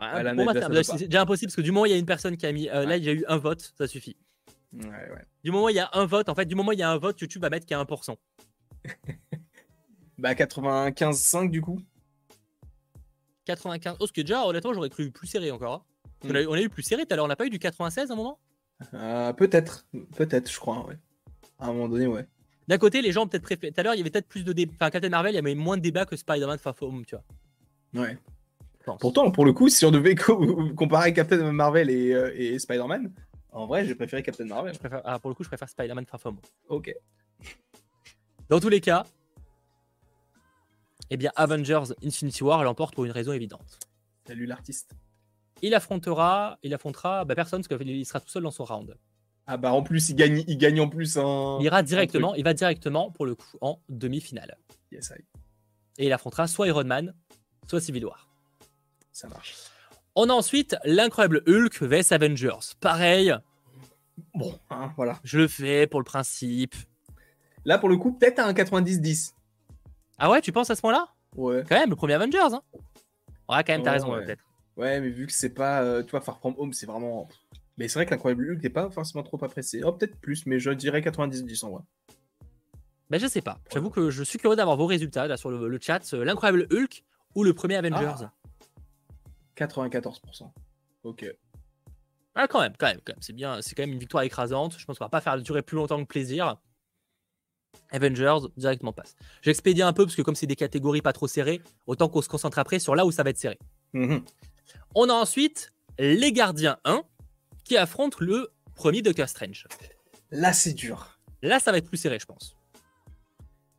pour 0.00 0.44
moi, 0.44 0.82
c'est 0.82 1.06
déjà 1.06 1.22
impossible 1.22 1.48
parce 1.48 1.56
que 1.56 1.62
du 1.62 1.72
moment 1.72 1.82
où 1.82 1.86
il 1.86 1.92
y 1.92 1.94
a 1.94 1.98
une 1.98 2.06
personne 2.06 2.36
qui 2.36 2.46
a 2.46 2.52
mis. 2.52 2.68
Euh, 2.68 2.86
là, 2.86 2.96
il 2.96 3.04
y 3.04 3.08
a 3.08 3.12
eu 3.12 3.24
un 3.28 3.38
vote, 3.38 3.72
ça 3.76 3.86
suffit. 3.86 4.16
Du 4.72 5.50
moment 5.50 5.64
où 5.64 5.68
il 5.68 5.76
y 5.76 5.80
a 5.80 5.90
un 5.94 6.06
vote, 6.06 6.28
en 6.28 6.34
fait, 6.34 6.46
du 6.46 6.54
moment 6.54 6.70
où 6.70 6.72
il 6.72 6.78
y 6.78 6.82
a 6.82 6.90
un 6.90 6.98
vote, 6.98 7.20
YouTube 7.20 7.42
va 7.42 7.50
mettre 7.50 7.66
qu'il 7.66 7.76
y 7.76 7.80
a 7.80 7.82
1%. 7.82 8.16
bah, 10.18 10.34
95,5 10.34 11.50
du 11.50 11.60
coup. 11.60 11.80
95. 13.46 13.96
Oh, 13.98 14.06
ce 14.06 14.12
que 14.12 14.20
déjà, 14.20 14.46
honnêtement, 14.46 14.72
j'aurais 14.72 14.90
cru 14.90 15.10
plus 15.10 15.26
serré 15.26 15.50
encore. 15.50 15.74
Hein. 15.74 15.82
On, 16.24 16.34
a, 16.54 16.60
eu 16.60 16.68
plus 16.68 16.82
serré 16.82 17.06
tout 17.06 17.12
à 17.12 17.16
l'heure, 17.16 17.24
on 17.24 17.28
n'a 17.28 17.36
pas 17.36 17.46
eu 17.46 17.50
du 17.50 17.58
96 17.58 18.10
à 18.10 18.12
un 18.12 18.16
moment? 18.16 18.38
Euh, 18.94 19.32
Peut-être, 19.32 19.86
peut-être, 20.16 20.50
je 20.50 20.58
crois, 20.58 20.86
ouais. 20.86 20.98
À 21.58 21.66
un 21.66 21.72
moment 21.72 21.88
donné, 21.88 22.06
ouais. 22.06 22.26
D'un 22.68 22.78
côté, 22.78 23.02
les 23.02 23.12
gens 23.12 23.26
peut-être 23.26 23.42
préféré. 23.42 23.72
Tout 23.72 23.80
à 23.80 23.82
l'heure, 23.82 23.94
il 23.94 23.98
y 23.98 24.00
avait 24.00 24.10
peut-être 24.10 24.28
plus 24.28 24.44
de 24.44 24.52
débats. 24.52 24.72
Enfin, 24.76 24.90
Captain 24.90 25.08
Marvel, 25.08 25.32
il 25.32 25.36
y 25.36 25.38
avait 25.38 25.54
moins 25.54 25.76
de 25.76 25.82
débats 25.82 26.04
que 26.04 26.14
Spider-Man 26.16 26.58
Far 26.58 26.74
Home, 26.82 27.04
tu 27.04 27.16
vois. 27.16 28.04
Ouais. 28.04 28.16
Pourtant, 29.00 29.30
pour 29.30 29.44
le 29.44 29.52
coup, 29.52 29.68
si 29.68 29.84
on 29.84 29.90
devait 29.90 30.14
comparer 30.76 31.12
Captain 31.12 31.52
Marvel 31.52 31.90
euh, 31.90 32.32
et, 32.34 32.58
Spider-Man, 32.58 33.12
en 33.52 33.66
vrai, 33.66 33.84
j'ai 33.84 33.94
préféré 33.94 34.22
Captain 34.22 34.44
Marvel. 34.44 34.74
Je 34.74 34.78
préfère, 34.78 35.02
ah, 35.04 35.18
pour 35.18 35.30
le 35.30 35.34
coup, 35.34 35.42
je 35.42 35.48
préfère 35.48 35.68
Spider-Man 35.68 36.06
Far 36.06 36.20
From 36.20 36.38
Ok. 36.68 36.94
Dans 38.48 38.60
tous 38.60 38.68
les 38.68 38.80
cas, 38.80 39.04
eh 41.10 41.16
bien, 41.16 41.32
Avengers 41.36 41.92
Infinity 42.04 42.44
War 42.44 42.62
l'emporte 42.64 42.94
pour 42.94 43.04
une 43.04 43.10
raison 43.10 43.32
évidente. 43.32 43.78
Salut 44.26 44.46
l'artiste. 44.46 44.92
Il 45.62 45.74
affrontera, 45.74 46.58
il 46.62 46.72
affrontera 46.72 47.24
bah, 47.24 47.34
personne 47.34 47.62
parce 47.62 47.80
qu'il 47.80 48.06
sera 48.06 48.20
tout 48.20 48.28
seul 48.28 48.42
dans 48.42 48.50
son 48.50 48.64
round. 48.64 48.96
Ah 49.46 49.56
bah 49.56 49.72
en 49.72 49.82
plus 49.82 50.10
il 50.10 50.14
gagne, 50.14 50.44
il 50.46 50.58
gagne 50.58 50.80
en 50.80 50.88
plus 50.88 51.18
un. 51.18 51.58
Il 51.58 51.64
ira 51.64 51.82
directement, 51.82 52.36
il 52.36 52.44
va 52.44 52.54
directement 52.54 53.10
pour 53.10 53.26
le 53.26 53.34
coup 53.34 53.58
en 53.60 53.80
demi-finale. 53.88 54.56
Yes, 54.92 55.12
I. 55.16 55.24
Et 55.98 56.06
il 56.06 56.12
affrontera 56.12 56.46
soit 56.46 56.68
Iron 56.68 56.84
Man, 56.84 57.14
soit 57.66 57.80
Civil 57.80 58.04
War. 58.04 58.28
Ça 59.10 59.26
marche. 59.28 59.56
On 60.22 60.28
a 60.28 60.34
ensuite 60.34 60.76
l'incroyable 60.84 61.42
Hulk 61.46 61.80
vs 61.80 62.12
Avengers. 62.12 62.74
Pareil. 62.78 63.34
Bon, 64.34 64.52
hein, 64.68 64.92
voilà. 64.94 65.18
Je 65.24 65.38
le 65.38 65.48
fais 65.48 65.86
pour 65.86 65.98
le 65.98 66.04
principe. 66.04 66.74
Là, 67.64 67.78
pour 67.78 67.88
le 67.88 67.96
coup, 67.96 68.12
peut-être 68.12 68.38
un 68.38 68.52
90-10. 68.52 69.32
Ah 70.18 70.30
ouais, 70.30 70.42
tu 70.42 70.52
penses 70.52 70.68
à 70.68 70.74
ce 70.74 70.82
moment-là 70.84 71.08
Ouais. 71.36 71.64
Quand 71.66 71.76
même, 71.76 71.88
le 71.88 71.96
premier 71.96 72.12
Avengers. 72.12 72.52
Hein 72.52 72.60
ouais, 73.48 73.64
quand 73.64 73.68
même, 73.68 73.82
t'as 73.82 73.92
raison, 73.92 74.12
peut-être. 74.12 74.44
Ouais, 74.76 75.00
mais 75.00 75.08
vu 75.08 75.26
que 75.26 75.32
c'est 75.32 75.54
pas. 75.54 75.80
Euh, 75.80 76.02
tu 76.02 76.10
vois, 76.10 76.20
Far 76.20 76.38
From 76.38 76.54
Home, 76.58 76.74
c'est 76.74 76.84
vraiment. 76.84 77.26
Mais 77.78 77.88
c'est 77.88 77.94
vrai 77.94 78.04
que 78.04 78.10
l'incroyable 78.10 78.50
Hulk 78.50 78.62
n'est 78.62 78.68
pas 78.68 78.90
forcément 78.90 79.22
trop 79.22 79.42
apprécié. 79.42 79.82
Oh, 79.84 79.92
peut-être 79.92 80.20
plus, 80.20 80.44
mais 80.44 80.60
je 80.60 80.70
dirais 80.72 81.00
90-10 81.00 81.64
en 81.64 81.70
vrai. 81.70 81.82
Ben, 83.08 83.18
je 83.18 83.26
sais 83.26 83.40
pas. 83.40 83.56
J'avoue 83.72 83.88
que 83.88 84.10
je 84.10 84.22
suis 84.22 84.38
curieux 84.38 84.56
d'avoir 84.56 84.76
vos 84.76 84.86
résultats 84.86 85.26
là 85.26 85.38
sur 85.38 85.50
le, 85.50 85.78
chat. 85.80 86.12
Euh, 86.12 86.26
l'incroyable 86.26 86.66
Hulk 86.70 87.04
ou 87.34 87.42
le 87.42 87.54
premier 87.54 87.76
Avengers 87.76 88.26
ah. 88.26 88.32
94%. 89.60 90.50
Ok. 91.04 91.26
Ah, 92.34 92.46
quand 92.46 92.60
même, 92.60 92.72
quand 92.78 92.86
même, 92.86 93.00
quand 93.04 93.12
même. 93.12 93.22
C'est 93.22 93.32
bien, 93.32 93.60
c'est 93.60 93.74
quand 93.74 93.82
même 93.82 93.92
une 93.92 93.98
victoire 93.98 94.22
écrasante. 94.22 94.76
Je 94.78 94.84
pense 94.84 94.98
qu'on 94.98 95.04
va 95.04 95.08
pas 95.08 95.20
faire 95.20 95.40
durer 95.40 95.62
plus 95.62 95.76
longtemps 95.76 96.00
que 96.00 96.08
plaisir. 96.08 96.56
Avengers 97.90 98.38
directement 98.56 98.92
passe. 98.92 99.16
J'expédie 99.42 99.82
un 99.82 99.92
peu 99.92 100.04
parce 100.04 100.16
que 100.16 100.22
comme 100.22 100.34
c'est 100.34 100.46
des 100.46 100.56
catégories 100.56 101.02
pas 101.02 101.12
trop 101.12 101.26
serrées, 101.26 101.60
autant 101.86 102.08
qu'on 102.08 102.22
se 102.22 102.28
concentre 102.28 102.58
après 102.58 102.78
sur 102.78 102.94
là 102.94 103.04
où 103.04 103.10
ça 103.10 103.22
va 103.22 103.30
être 103.30 103.38
serré. 103.38 103.58
Mhm. 103.92 104.24
On 104.94 105.08
a 105.08 105.12
ensuite 105.12 105.72
les 105.98 106.32
Gardiens 106.32 106.78
1 106.84 107.02
qui 107.64 107.76
affrontent 107.76 108.16
le 108.20 108.50
premier 108.74 109.02
Doctor 109.02 109.28
Strange. 109.28 109.66
Là 110.30 110.52
c'est 110.52 110.72
dur. 110.72 111.18
Là 111.42 111.58
ça 111.58 111.72
va 111.72 111.78
être 111.78 111.88
plus 111.88 111.98
serré 111.98 112.18
je 112.18 112.26
pense. 112.26 112.56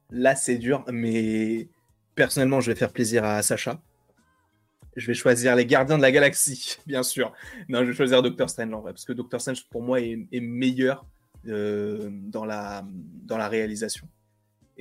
Là 0.09 0.35
c'est 0.35 0.57
dur 0.57 0.83
mais 0.91 1.69
personnellement 2.15 2.59
je 2.59 2.71
vais 2.71 2.77
faire 2.77 2.91
plaisir 2.91 3.23
à 3.23 3.41
Sacha 3.41 3.81
je 4.95 5.07
vais 5.07 5.13
choisir 5.13 5.55
les 5.55 5.65
Gardiens 5.65 5.97
de 5.97 6.01
la 6.01 6.11
Galaxie, 6.11 6.77
bien 6.85 7.03
sûr. 7.03 7.31
Non, 7.69 7.79
je 7.79 7.85
vais 7.85 7.93
choisir 7.93 8.21
Doctor 8.21 8.49
Strange 8.49 8.83
parce 8.83 9.05
que 9.05 9.13
Doctor 9.13 9.39
Strange, 9.39 9.67
pour 9.69 9.81
moi, 9.81 9.99
est, 10.01 10.27
meilleur 10.33 11.05
euh, 11.47 12.09
dans, 12.11 12.45
la, 12.45 12.83
dans 12.85 13.37
la 13.37 13.47
réalisation. 13.47 14.07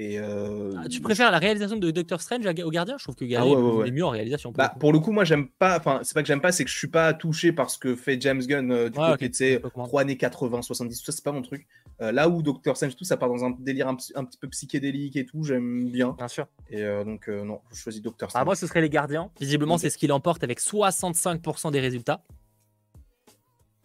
Et 0.01 0.19
euh, 0.19 0.73
ah, 0.79 0.89
tu 0.89 1.03
préfères 1.03 1.31
la 1.31 1.37
réalisation 1.37 1.77
de 1.77 1.91
Doctor 1.91 2.23
Strange 2.23 2.47
au 2.47 2.71
Gardien? 2.71 2.97
Je 2.97 3.05
trouve 3.05 3.17
que 3.17 3.27
Gardien 3.27 3.55
ah 3.55 3.87
est 3.87 3.91
mieux 3.91 4.07
en 4.07 4.09
réalisation. 4.09 4.51
Pour, 4.51 4.57
bah, 4.57 4.71
le 4.75 4.79
pour 4.79 4.95
le 4.95 4.99
coup, 4.99 5.13
moi, 5.13 5.25
j'aime 5.25 5.49
pas. 5.49 5.77
Enfin, 5.77 6.01
c'est 6.05 6.15
pas 6.15 6.23
que 6.23 6.27
j'aime 6.27 6.41
pas, 6.41 6.53
c'est 6.53 6.65
que 6.65 6.71
je 6.71 6.79
suis 6.79 6.89
pas 6.89 7.13
touché 7.13 7.53
par 7.53 7.69
ce 7.69 7.77
que 7.77 7.95
fait 7.95 8.19
James 8.19 8.41
Gunn 8.41 8.73
euh, 8.73 8.89
du 8.89 8.97
côté 8.99 9.29
de 9.29 9.35
ces 9.35 9.61
3 9.61 10.01
années 10.01 10.17
80, 10.17 10.63
70. 10.63 11.05
Ça, 11.05 11.13
c'est 11.13 11.23
pas 11.23 11.33
mon 11.33 11.43
truc. 11.43 11.67
Euh, 12.01 12.13
là 12.13 12.31
où 12.31 12.41
Doctor 12.41 12.79
Strange, 12.79 12.97
tout 12.97 13.05
ça 13.05 13.19
part 13.19 13.29
dans 13.29 13.45
un 13.45 13.51
délire 13.51 13.89
un, 13.89 13.95
petit 13.95 14.39
peu 14.39 14.49
psychédélique 14.49 15.17
et 15.17 15.27
tout, 15.27 15.45
j'aime 15.45 15.91
bien. 15.91 16.15
Bien 16.17 16.29
sûr. 16.29 16.47
Et 16.71 16.83
donc, 17.05 17.29
non, 17.29 17.61
je 17.71 17.79
choisis 17.79 18.01
Doctor 18.01 18.29
ah, 18.29 18.31
Strange. 18.31 18.47
moi, 18.47 18.57
ce 18.57 18.67
serait 18.67 18.81
les 18.81 18.89
Gardiens. 18.89 19.31
Visiblement, 19.39 19.77
c'est 19.77 19.91
ce 19.91 19.99
qu'il 19.99 20.13
emporte 20.13 20.43
avec 20.43 20.61
65% 20.61 21.73
des 21.73 21.81
résultats. 21.81 22.25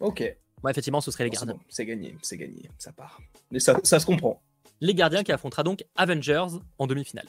Ok. 0.00 0.20
Ouais, 0.64 0.70
effectivement, 0.70 1.02
ce 1.02 1.10
serait 1.10 1.24
les 1.24 1.30
Gardiens. 1.30 1.58
C'est 1.68 1.84
gagné, 1.84 2.16
c'est 2.22 2.38
gagné, 2.38 2.70
ça 2.78 2.92
part. 2.92 3.20
Mais 3.50 3.60
ça, 3.60 3.78
ça 3.84 4.00
se 4.00 4.06
comprend 4.06 4.40
les 4.80 4.94
Gardiens 4.94 5.22
qui 5.22 5.32
affrontera 5.32 5.62
donc 5.62 5.84
Avengers 5.96 6.58
en 6.78 6.86
demi-finale. 6.86 7.26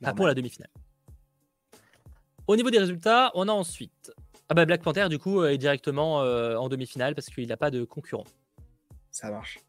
Pas 0.00 0.14
pour 0.14 0.26
la 0.26 0.34
demi-finale. 0.34 0.70
Au 2.46 2.56
niveau 2.56 2.70
des 2.70 2.78
résultats, 2.78 3.30
on 3.34 3.48
a 3.48 3.52
ensuite. 3.52 4.12
Ah 4.48 4.54
bah 4.54 4.66
Black 4.66 4.82
Panther, 4.82 5.08
du 5.08 5.18
coup, 5.18 5.40
euh, 5.40 5.50
est 5.50 5.58
directement 5.58 6.22
euh, 6.22 6.56
en 6.56 6.68
demi-finale 6.68 7.14
parce 7.14 7.28
qu'il 7.28 7.46
n'a 7.48 7.56
pas 7.56 7.70
de 7.70 7.84
concurrent. 7.84 8.26
Ça 9.10 9.30
marche. 9.30 9.60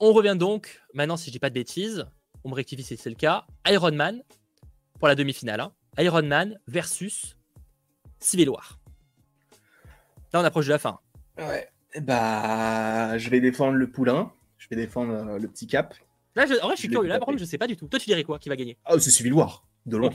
On 0.00 0.12
revient 0.12 0.36
donc, 0.38 0.80
maintenant, 0.94 1.16
si 1.16 1.26
je 1.26 1.32
dis 1.32 1.38
pas 1.38 1.50
de 1.50 1.54
bêtises, 1.54 2.06
on 2.42 2.48
me 2.48 2.54
rectifie 2.54 2.82
si 2.82 2.96
c'est 2.96 3.10
le 3.10 3.16
cas, 3.16 3.46
Iron 3.66 3.92
Man 3.92 4.22
pour 4.98 5.08
la 5.08 5.14
demi-finale. 5.14 5.60
Hein. 5.60 5.72
Iron 5.98 6.22
Man 6.22 6.58
versus 6.66 7.36
Civil 8.18 8.48
War. 8.48 8.78
Là, 10.32 10.40
on 10.40 10.44
approche 10.44 10.66
de 10.66 10.70
la 10.70 10.78
fin. 10.78 10.98
Ouais. 11.38 11.68
Bah, 12.00 13.16
je 13.18 13.30
vais 13.30 13.40
défendre 13.40 13.76
le 13.76 13.90
poulain. 13.90 14.32
Je 14.58 14.68
vais 14.68 14.76
défendre 14.76 15.12
euh, 15.12 15.38
le 15.38 15.48
petit 15.48 15.66
cap. 15.66 15.94
Là, 16.34 16.44
en 16.62 16.66
vrai, 16.66 16.74
je 16.74 16.80
suis 16.80 16.88
curieux. 16.88 17.08
Là, 17.08 17.18
par 17.18 17.26
contre, 17.26 17.38
je 17.38 17.44
sais 17.44 17.58
pas 17.58 17.66
du 17.66 17.76
tout. 17.76 17.86
Toi, 17.86 18.00
tu 18.00 18.06
dirais 18.06 18.24
quoi 18.24 18.38
qui 18.38 18.48
va 18.48 18.56
gagner? 18.56 18.76
Ah, 18.84 18.98
c'est 18.98 19.10
Civil 19.10 19.32
War, 19.32 19.64
de 19.86 19.96
loin. 19.96 20.10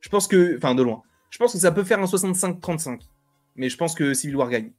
Je 0.00 0.08
pense 0.08 0.26
que. 0.26 0.56
Enfin, 0.56 0.74
de 0.74 0.82
loin. 0.82 1.02
Je 1.30 1.38
pense 1.38 1.52
que 1.52 1.58
ça 1.58 1.72
peut 1.72 1.84
faire 1.84 2.00
un 2.00 2.06
65-35. 2.06 3.02
Mais 3.56 3.68
je 3.68 3.76
pense 3.76 3.94
que 3.94 4.14
Civil 4.14 4.36
War 4.36 4.48
gagne. 4.48 4.72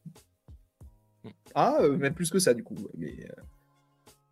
Hmm. 1.24 1.30
Ah, 1.56 1.78
euh, 1.82 1.98
même 1.98 2.14
plus 2.14 2.30
que 2.30 2.40
ça, 2.40 2.54
du 2.54 2.64
coup. 2.64 2.76
Mais, 2.98 3.16
euh, 3.22 3.42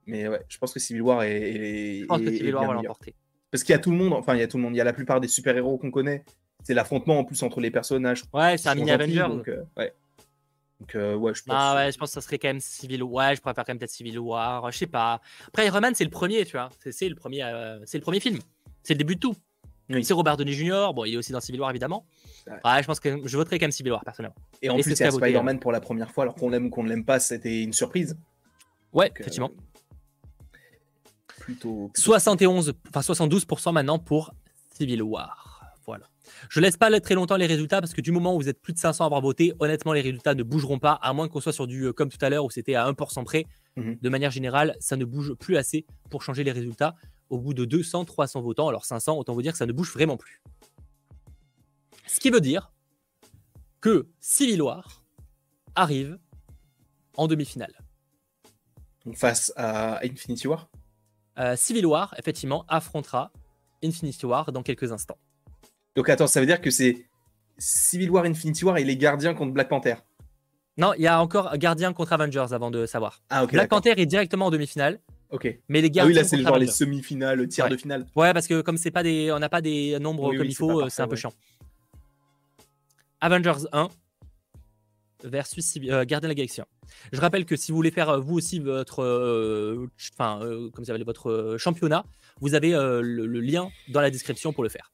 mais 0.06 0.28
ouais, 0.28 0.42
je 0.50 0.58
pense 0.58 0.74
que 0.74 0.80
Civil 0.80 1.02
War 1.02 1.24
est. 1.24 2.02
je 2.02 2.06
pense 2.06 2.22
que 2.22 2.32
Civil 2.32 2.56
War 2.56 2.68
va 2.68 2.74
l'emporter. 2.74 3.16
Parce 3.52 3.64
qu'il 3.64 3.74
y 3.74 3.76
a 3.76 3.80
tout 3.80 3.92
le 3.92 3.98
monde, 3.98 4.14
enfin, 4.14 4.36
il 4.36 4.40
y 4.40 4.44
a 4.44 4.48
tout 4.48 4.58
le 4.58 4.64
monde. 4.64 4.74
Il 4.74 4.78
y 4.78 4.82
a 4.82 4.86
la 4.86 4.94
plupart 4.94 5.22
des 5.22 5.28
super-héros 5.28 5.78
qu'on 5.78 5.92
connaît. 5.92 6.26
C'est 6.64 6.74
l'affrontement 6.74 7.20
en 7.20 7.24
plus 7.24 7.42
entre 7.44 7.62
les 7.62 7.72
personnages. 7.72 8.24
Ouais, 8.34 8.58
c'est 8.58 8.70
un 8.70 8.76
mini 8.76 8.92
Avenger. 8.92 9.28
Donc, 9.30 9.50
ouais. 9.78 9.94
Donc, 10.80 10.96
euh, 10.96 11.16
ouais, 11.16 11.34
je 11.34 11.44
pense. 11.44 11.56
Ah 11.58 11.76
ouais, 11.76 11.92
je 11.92 11.98
pense 11.98 12.10
que 12.10 12.14
ça 12.16 12.22
serait 12.22 12.38
quand 12.38 12.50
même 12.50 12.60
Civil 12.60 13.02
War. 13.04 13.30
Ouais, 13.30 13.36
je 13.36 13.42
préfère 13.42 13.64
quand 13.64 13.72
même 13.72 13.80
peut-être 13.80 13.92
Civil 13.92 14.20
War. 14.20 14.72
Je 14.72 14.78
sais 14.78 14.88
pas. 14.88 15.22
Après, 15.48 15.66
Iron 15.68 15.80
Man, 15.80 15.96
c'est 15.96 16.04
le 16.04 16.10
premier, 16.10 16.46
tu 16.46 16.54
vois. 16.58 16.70
C'est 16.92 17.08
le 17.08 17.16
premier, 17.16 17.44
euh, 17.44 17.80
c'est 17.86 17.98
le 17.98 18.04
premier 18.04 18.20
film. 18.20 18.40
C'est 18.84 18.94
le 18.94 18.98
début 19.00 19.16
de 19.16 19.22
tout. 19.22 19.36
Oui. 19.90 20.04
C'est 20.04 20.14
Robert 20.14 20.36
Downey 20.36 20.52
Jr. 20.54 20.92
Bon, 20.94 21.06
il 21.06 21.14
est 21.14 21.18
aussi 21.18 21.32
dans 21.32 21.40
Civil 21.40 21.62
War 21.62 21.70
évidemment. 21.70 22.06
Ouais. 22.48 22.54
Ouais, 22.66 22.82
je 22.82 22.88
pense 22.88 23.00
que 23.00 23.26
je 23.26 23.38
voterai 23.38 23.60
quand 23.60 23.66
même 23.66 23.72
Civil 23.72 23.92
War 23.92 24.04
personnellement. 24.04 24.36
Et 24.62 24.70
en 24.70 24.78
Et 24.78 24.82
plus, 24.82 24.96
c'est 24.96 25.04
il 25.04 25.06
y 25.06 25.08
a 25.08 25.12
Spider-Man 25.12 25.60
pour 25.60 25.72
la 25.72 25.80
première 25.80 26.12
fois, 26.12 26.24
alors 26.24 26.36
qu'on 26.36 26.50
l'aime 26.50 26.66
ou 26.66 26.70
qu'on 26.70 26.84
ne 26.84 26.90
l'aime 26.90 27.06
pas, 27.06 27.20
c'était 27.20 27.62
une 27.62 27.74
surprise. 27.74 28.18
Ouais, 28.94 29.08
Donc, 29.10 29.20
euh, 29.20 29.22
effectivement. 29.22 29.52
Plutôt. 31.40 31.92
71, 31.96 32.74
enfin 32.90 33.02
72% 33.02 33.72
maintenant 33.72 34.00
pour 34.00 34.34
Civil 34.74 35.04
War. 35.04 35.55
Je 36.50 36.60
laisse 36.60 36.78
pas 36.78 37.00
très 37.00 37.16
longtemps 37.16 37.36
les 37.36 37.46
résultats 37.46 37.82
parce 37.82 37.94
que 37.94 38.02
du 38.02 38.12
moment 38.12 38.36
où 38.36 38.40
vous 38.40 38.50
êtes 38.50 38.62
plus 38.62 38.74
de 38.74 38.80
500 38.80 39.04
à 39.04 39.08
avoir 39.08 39.22
voté, 39.22 39.54
honnêtement, 39.60 39.94
les 39.94 40.02
résultats 40.02 40.36
ne 40.36 40.44
bougeront 40.44 40.80
pas, 40.80 40.94
à 40.94 41.14
moins 41.14 41.28
qu'on 41.28 41.42
soit 41.42 41.54
sur 41.54 41.68
du 41.68 41.86
euh, 41.86 41.94
comme 41.94 42.10
tout 42.10 42.18
à 42.22 42.30
l'heure 42.30 42.46
où 42.46 42.50
c'était 42.50 42.76
à 42.76 42.90
1% 42.90 43.24
près. 43.24 43.46
Mhm. 43.76 43.98
De 44.02 44.10
manière 44.10 44.32
générale, 44.32 44.76
ça 44.80 44.96
ne 44.98 45.06
bouge 45.06 45.34
plus 45.36 45.58
assez 45.58 45.86
pour 46.10 46.24
changer 46.24 46.44
les 46.44 46.52
résultats. 46.52 46.96
Au 47.30 47.40
bout 47.40 47.54
de 47.54 47.66
200, 47.66 48.06
300 48.06 48.42
votants, 48.42 48.68
alors 48.68 48.86
500, 48.86 49.18
autant 49.18 49.34
vous 49.34 49.42
dire 49.42 49.52
que 49.52 49.58
ça 49.58 49.66
ne 49.66 49.74
bouge 49.74 49.92
vraiment 49.92 50.18
plus. 50.18 50.42
Ce 52.08 52.20
qui 52.20 52.30
veut 52.30 52.42
dire 52.42 52.72
que 53.82 54.08
Civil 54.20 54.62
War 54.62 55.04
arrive 55.74 56.20
en 57.18 57.28
demi-finale. 57.28 57.74
Face 59.14 59.54
à 59.56 60.00
Infinity 60.04 60.48
War? 60.48 60.70
Euh, 61.38 61.56
Civil 61.56 61.86
War, 61.86 62.16
effectivement, 62.18 62.66
affrontera 62.68 63.32
Infinity 63.84 64.26
War 64.26 64.52
dans 64.52 64.64
quelques 64.64 64.92
instants. 64.92 65.18
Donc 65.96 66.10
attends, 66.10 66.28
ça 66.28 66.40
veut 66.40 66.46
dire 66.46 66.62
que 66.62 66.70
c'est 66.72 67.06
Civil 67.58 68.10
War, 68.12 68.26
Infinity 68.26 68.66
War 68.66 68.78
et 68.78 68.84
les 68.84 68.98
Gardiens 68.98 69.34
contre 69.34 69.54
Black 69.54 69.70
Panther. 69.70 69.96
Non, 70.78 70.94
il 70.94 71.04
y 71.04 71.08
a 71.08 71.22
encore 71.22 71.58
Gardien 71.58 71.94
contre 71.94 72.12
Avengers 72.14 72.48
avant 72.52 72.70
de 72.70 72.86
savoir. 72.86 73.22
Ah. 73.30 73.46
Black. 73.46 73.70
Panther 73.70 73.94
est 73.96 74.06
directement 74.06 74.48
en 74.48 74.52
demi-finale, 74.52 75.00
Ok. 75.30 75.48
mais 75.70 75.80
les 75.80 75.88
Ah 75.88 75.90
Gardiens 75.90 76.08
oui, 76.12 76.14
là 76.16 76.24
c'est 76.26 76.42
genre 76.42 76.58
les 76.58 76.68
semi-finales, 76.68 77.38
le 77.38 77.48
tiers 77.48 77.66
Ouais. 77.66 77.72
de 77.72 77.78
finale. 77.78 78.06
Ouais, 78.16 78.34
parce 78.34 78.46
que 78.48 78.60
comme 78.62 78.78
c'est 78.78 78.92
pas 78.92 79.04
des, 79.04 79.32
on 79.32 79.40
n'a 79.40 79.48
pas 79.48 79.62
des 79.62 79.98
nombres 80.00 80.30
Oui, 80.30 80.38
comme 80.38 80.46
oui, 80.48 80.52
il 80.52 80.56
faut, 80.56 80.82
euh, 80.82 80.90
c'est 80.90 81.02
un 81.02 81.08
peu 81.08 81.16
chiant. 81.16 81.32
Avengers 83.22 83.66
1 83.72 83.88
versus 85.24 85.78
euh, 85.78 86.04
Gardien 86.06 86.20
de 86.20 86.28
la 86.28 86.36
Galaxie 86.36 86.60
1. 86.62 86.66
Je 87.14 87.22
rappelle 87.22 87.46
que 87.46 87.56
si 87.56 87.72
vous 87.72 87.78
voulez 87.78 87.90
faire 87.92 88.10
euh, 88.10 88.20
vous 88.20 88.36
aussi 88.36 88.60
votre, 88.60 89.00
enfin, 90.14 90.42
euh, 90.44 90.70
comme 90.72 90.84
ça 90.84 90.94
votre 91.06 91.56
championnat, 91.58 92.04
vous 92.42 92.54
avez 92.54 92.72
le, 92.72 93.02
le 93.02 93.40
lien 93.40 93.70
dans 93.88 94.02
la 94.02 94.12
description 94.12 94.52
pour 94.52 94.62
le 94.64 94.70
faire. 94.70 94.92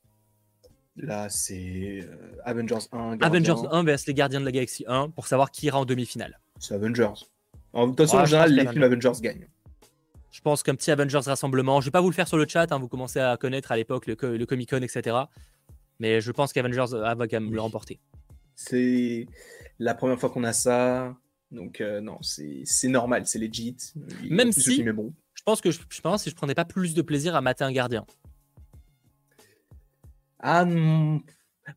Là 0.97 1.29
c'est 1.29 2.01
euh, 2.03 2.35
Avengers 2.43 2.75
1. 2.91 3.15
Gardien. 3.17 3.27
Avengers 3.27 3.67
1 3.71 3.83
versus 3.83 4.07
les 4.07 4.13
Gardiens 4.13 4.39
de 4.41 4.45
la 4.45 4.51
Galaxie 4.51 4.83
1 4.87 5.09
pour 5.11 5.27
savoir 5.27 5.51
qui 5.51 5.67
ira 5.67 5.79
en 5.79 5.85
demi-finale. 5.85 6.39
C'est 6.59 6.73
Avengers. 6.75 7.09
En 7.73 7.87
de 7.87 7.91
toute 7.95 7.99
façon, 8.05 8.17
en 8.17 8.25
général, 8.25 8.53
les 8.53 8.67
films 8.67 8.83
Avengers 8.83 9.11
gagnent. 9.21 9.47
Je 10.31 10.41
pense 10.41 10.63
qu'un 10.63 10.75
petit 10.75 10.91
Avengers 10.91 11.19
rassemblement, 11.25 11.79
je 11.81 11.85
vais 11.87 11.91
pas 11.91 12.01
vous 12.01 12.09
le 12.09 12.15
faire 12.15 12.27
sur 12.27 12.37
le 12.37 12.45
chat, 12.47 12.71
hein, 12.71 12.79
vous 12.79 12.87
commencez 12.87 13.19
à 13.19 13.37
connaître 13.37 13.71
à 13.71 13.77
l'époque 13.77 14.07
le, 14.07 14.15
co- 14.15 14.35
le 14.35 14.45
Comic 14.45 14.69
Con, 14.69 14.81
etc. 14.81 15.15
Mais 15.99 16.19
je 16.21 16.31
pense 16.31 16.51
qu'Avengers 16.53 16.85
va 16.91 17.15
quand 17.15 17.39
même 17.39 17.53
le 17.53 17.61
remporter. 17.61 17.99
C'est 18.55 19.27
la 19.79 19.93
première 19.93 20.19
fois 20.19 20.29
qu'on 20.29 20.43
a 20.43 20.53
ça. 20.53 21.15
Donc 21.51 21.81
euh, 21.81 21.99
non, 22.01 22.17
c'est 22.21 22.87
normal, 22.87 23.23
c'est 23.25 23.39
legit. 23.39 23.75
Même 24.29 24.51
si- 24.51 24.69
le 24.69 24.75
film 24.75 24.87
est 24.89 24.93
bon. 24.93 25.13
Je 25.33 25.43
pense 25.43 25.59
que 25.61 25.71
je, 25.71 25.79
je 25.89 26.01
pense 26.01 26.23
que 26.23 26.29
je 26.29 26.35
prendrais 26.35 26.53
pas 26.55 26.65
plus 26.65 26.93
de 26.93 27.01
plaisir 27.01 27.35
à 27.35 27.41
mater 27.41 27.63
un 27.63 27.71
gardien. 27.71 28.05
Ah 30.41 30.65
non. 30.65 31.21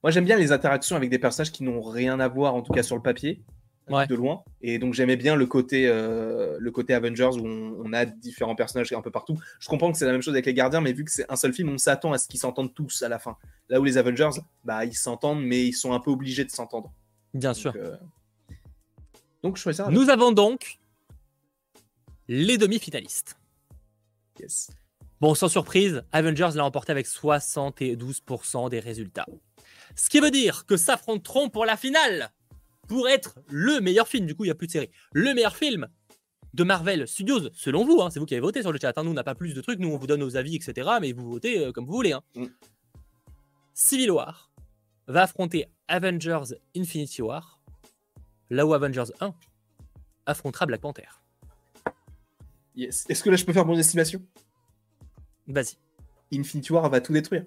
Moi 0.03 0.11
j'aime 0.11 0.25
bien 0.25 0.37
les 0.37 0.51
interactions 0.53 0.97
avec 0.97 1.11
des 1.11 1.19
personnages 1.19 1.53
qui 1.53 1.63
n'ont 1.63 1.81
rien 1.83 2.19
à 2.21 2.29
voir, 2.29 2.55
en 2.55 2.63
tout 2.63 2.73
cas 2.73 2.83
sur 2.83 2.97
le 2.97 3.03
papier, 3.03 3.43
Ouais. 3.91 4.07
de 4.07 4.15
loin. 4.15 4.43
Et 4.63 4.79
donc 4.79 4.95
j'aimais 4.95 5.17
bien 5.17 5.37
le 5.37 5.45
côté, 5.45 5.87
euh, 5.87 6.57
le 6.59 6.71
côté 6.71 6.95
Avengers 6.95 7.29
où 7.39 7.47
on, 7.47 7.83
on 7.85 7.93
a 7.93 8.07
différents 8.07 8.55
personnages 8.55 8.91
un 8.95 9.03
peu 9.03 9.11
partout. 9.11 9.39
Je 9.61 9.69
comprends 9.69 9.93
que 9.93 9.99
c'est 9.99 10.07
la 10.07 10.13
même 10.13 10.23
chose 10.23 10.33
avec 10.33 10.47
les 10.47 10.55
gardiens, 10.55 10.81
mais 10.81 10.95
vu 10.95 11.05
que 11.05 11.11
c'est 11.11 11.31
un 11.31 11.37
seul 11.37 11.53
film, 11.53 11.69
on 11.69 11.77
s'attend 11.77 12.13
à 12.15 12.19
ce 12.19 12.27
qu'ils 12.27 12.41
s'entendent 12.41 12.73
tous 12.73 13.03
à 13.03 13.11
la 13.11 13.19
fin. 13.19 13.37
Là 13.69 13.81
où 13.81 13.85
les 13.85 13.99
Avengers, 13.99 14.31
bah 14.65 14.87
ils 14.87 14.95
s'entendent, 14.97 15.45
mais 15.45 15.67
ils 15.67 15.75
sont 15.75 15.93
un 15.93 16.01
peu 16.01 16.11
obligés 16.11 16.47
de 16.47 16.51
s'entendre. 16.51 16.91
Bien 17.35 17.51
Donc, 17.51 17.59
sûr. 17.59 17.73
euh, 17.77 17.95
Donc 19.43 19.59
je 19.59 19.63
choisis 19.63 19.85
ça. 19.85 19.91
Nous 19.91 20.09
avons 20.09 20.33
donc 20.33 20.79
les 22.27 22.57
demi-finalistes. 22.57 23.37
Yes. 24.41 24.71
Bon, 25.21 25.35
sans 25.35 25.49
surprise, 25.49 26.03
Avengers 26.13 26.51
l'a 26.55 26.65
emporté 26.65 26.93
avec 26.93 27.07
72% 27.07 28.69
des 28.69 28.81
résultats. 28.81 29.27
Ce 29.97 30.09
qui 30.11 30.21
veut 30.21 30.31
dire 30.31 30.67
que 30.67 30.77
s'affronteront 30.77 31.49
pour 31.49 31.65
la 31.65 31.77
finale 31.77 32.31
pour 32.89 33.09
être 33.09 33.39
le 33.49 33.81
meilleur 33.81 34.09
film. 34.09 34.27
Du 34.27 34.35
coup, 34.35 34.45
il 34.45 34.49
n'y 34.49 34.53
a 34.53 34.55
plus 34.55 34.67
de 34.67 34.73
série. 34.73 34.91
Le 35.13 35.33
meilleur 35.33 35.57
film 35.57 35.89
de 36.53 36.65
Marvel 36.65 37.09
Studios, 37.09 37.49
selon 37.55 37.85
vous, 37.85 38.01
hein, 38.03 38.11
c'est 38.11 38.19
vous 38.21 38.27
qui 38.27 38.35
avez 38.35 38.41
voté 38.43 38.61
sur 38.63 38.73
le 38.73 38.79
chat. 38.79 38.93
hein. 38.97 39.03
Nous, 39.05 39.11
on 39.11 39.15
n'a 39.15 39.25
pas 39.25 39.35
plus 39.35 39.55
de 39.55 39.61
trucs, 39.61 39.79
nous, 39.79 39.89
on 39.89 39.97
vous 39.97 40.07
donne 40.07 40.21
nos 40.21 40.37
avis, 40.37 40.57
etc. 40.57 40.89
Mais 41.01 41.13
vous 41.13 41.31
votez 41.31 41.59
euh, 41.67 41.73
comme 41.73 41.87
vous 41.87 41.93
voulez. 41.95 42.13
hein. 42.13 42.23
Mm. 42.37 42.45
Civil 43.73 44.11
War 44.11 44.51
va 45.07 45.23
affronter 45.23 45.67
Avengers 45.89 46.55
Infinity 46.77 47.23
War, 47.23 47.61
là 48.51 48.67
où 48.67 48.73
Avengers 48.75 49.11
1 49.21 49.35
affrontera 50.27 50.67
Black 50.67 50.81
Panther. 50.81 51.09
Yes. 52.77 53.05
Est-ce 53.09 53.23
que 53.23 53.31
là 53.31 53.37
je 53.37 53.45
peux 53.45 53.53
faire 53.53 53.67
mon 53.67 53.79
estimation? 53.79 54.21
Vas-y. 55.47 55.77
Infinity 56.33 56.73
War 56.73 56.89
va 56.89 57.01
tout 57.01 57.13
détruire. 57.13 57.45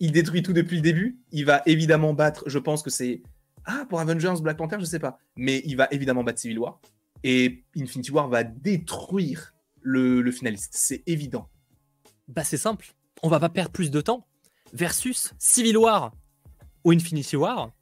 Il 0.00 0.12
détruit 0.12 0.42
tout 0.42 0.52
depuis 0.52 0.76
le 0.76 0.82
début. 0.82 1.18
Il 1.32 1.44
va 1.44 1.62
évidemment 1.66 2.14
battre, 2.14 2.44
je 2.46 2.58
pense 2.58 2.82
que 2.82 2.90
c'est. 2.90 3.22
Ah, 3.64 3.84
pour 3.88 4.00
Avengers, 4.00 4.40
Black 4.40 4.56
Panther, 4.56 4.76
je 4.80 4.84
sais 4.84 4.98
pas. 4.98 5.18
Mais 5.36 5.62
il 5.64 5.76
va 5.76 5.88
évidemment 5.90 6.24
battre 6.24 6.40
Civil 6.40 6.58
War. 6.58 6.80
Et 7.24 7.64
Infinity 7.76 8.10
War 8.10 8.28
va 8.28 8.44
détruire 8.44 9.54
le, 9.80 10.22
le 10.22 10.30
finaliste. 10.30 10.74
C'est 10.74 11.02
évident. 11.06 11.48
Bah 12.28 12.44
c'est 12.44 12.58
simple, 12.58 12.94
on 13.22 13.28
va 13.28 13.40
pas 13.40 13.48
perdre 13.48 13.72
plus 13.72 13.90
de 13.90 14.00
temps. 14.00 14.26
Versus 14.72 15.32
Civil 15.38 15.78
War 15.78 16.12
ou 16.84 16.92
Infinity 16.92 17.36
War, 17.36 17.72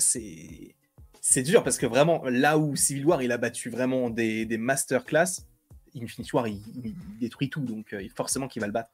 c'est. 0.00 0.74
C'est 1.20 1.42
dur 1.42 1.64
parce 1.64 1.78
que 1.78 1.86
vraiment, 1.86 2.22
là 2.26 2.58
où 2.58 2.76
Civil 2.76 3.06
War, 3.06 3.22
il 3.22 3.32
a 3.32 3.38
battu 3.38 3.70
vraiment 3.70 4.10
des, 4.10 4.44
des 4.44 4.58
masterclass, 4.58 5.46
Infinity 5.96 6.30
War, 6.34 6.48
il, 6.48 6.60
il 6.84 6.94
détruit 7.20 7.48
tout. 7.50 7.60
Donc 7.60 7.92
euh, 7.92 8.02
forcément 8.14 8.48
qu'il 8.48 8.60
va 8.60 8.66
le 8.66 8.72
battre. 8.72 8.90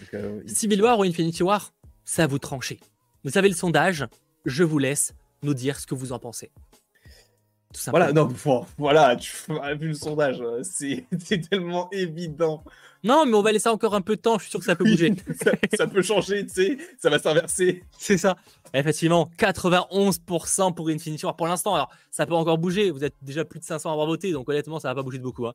Donc, 0.00 0.14
euh, 0.14 0.40
il- 0.44 0.54
Civil 0.54 0.82
War 0.82 0.98
ou 0.98 1.02
Infinity 1.04 1.42
War, 1.42 1.72
à 2.18 2.26
vous 2.26 2.36
de 2.38 2.42
trancher. 2.42 2.78
Vous 3.24 3.38
avez 3.38 3.48
le 3.48 3.54
sondage, 3.54 4.06
je 4.44 4.64
vous 4.64 4.78
laisse 4.78 5.14
nous 5.42 5.54
dire 5.54 5.78
ce 5.78 5.86
que 5.86 5.94
vous 5.94 6.12
en 6.12 6.18
pensez. 6.18 6.50
Tout. 7.72 7.80
Voilà, 7.88 8.12
non, 8.12 8.28
bon, 8.44 8.66
voilà, 8.76 9.16
tu 9.16 9.32
as 9.62 9.74
vu 9.74 9.88
le 9.88 9.94
sondage, 9.94 10.42
euh, 10.42 10.62
c'est 10.62 11.06
tellement 11.48 11.88
évident. 11.90 12.62
Non, 13.02 13.24
mais 13.24 13.32
on 13.34 13.40
va 13.42 13.50
laisser 13.50 13.70
encore 13.70 13.94
un 13.94 14.02
peu 14.02 14.14
de 14.16 14.20
temps, 14.20 14.36
je 14.36 14.42
suis 14.42 14.50
sûr 14.50 14.60
que 14.60 14.66
ça 14.66 14.76
peut 14.76 14.84
bouger. 14.90 15.14
ça, 15.42 15.52
ça 15.76 15.86
peut 15.86 16.02
changer, 16.02 16.44
tu 16.46 16.52
sais, 16.52 16.78
ça 17.00 17.08
va 17.08 17.18
s'inverser. 17.18 17.82
c'est 17.98 18.18
ça. 18.18 18.36
Effectivement, 18.74 19.30
91% 19.38 20.74
pour 20.74 20.90
Infinity 20.90 21.24
War 21.24 21.34
pour 21.34 21.46
l'instant. 21.46 21.74
Alors, 21.74 21.90
ça 22.10 22.26
peut 22.26 22.34
encore 22.34 22.58
bouger. 22.58 22.90
Vous 22.90 23.04
êtes 23.04 23.14
déjà 23.22 23.44
plus 23.46 23.58
de 23.60 23.64
500 23.64 23.88
à 23.88 23.92
avoir 23.92 24.06
voté, 24.06 24.32
donc 24.32 24.48
honnêtement, 24.50 24.78
ça 24.78 24.88
va 24.88 24.94
pas 24.96 25.02
bouger 25.02 25.18
de 25.18 25.22
beaucoup. 25.22 25.46
hein. 25.46 25.54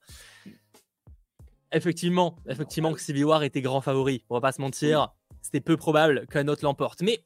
Effectivement, 1.72 2.38
effectivement 2.48 2.94
que 2.94 3.02
Civil 3.02 3.26
War 3.26 3.44
était 3.44 3.61
grand 3.61 3.81
favori. 3.81 4.23
On 4.30 4.35
va 4.35 4.41
pas 4.41 4.52
se 4.52 4.61
mentir. 4.61 5.14
C'était 5.41 5.61
peu 5.61 5.77
probable 5.77 6.26
qu'un 6.27 6.48
autre 6.48 6.64
l'emporte. 6.64 7.02
Mais 7.02 7.23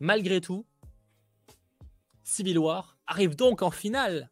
malgré 0.00 0.40
tout, 0.40 0.64
Civil 2.22 2.58
War 2.58 2.96
arrive 3.06 3.36
donc 3.36 3.62
en 3.62 3.70
finale. 3.70 4.30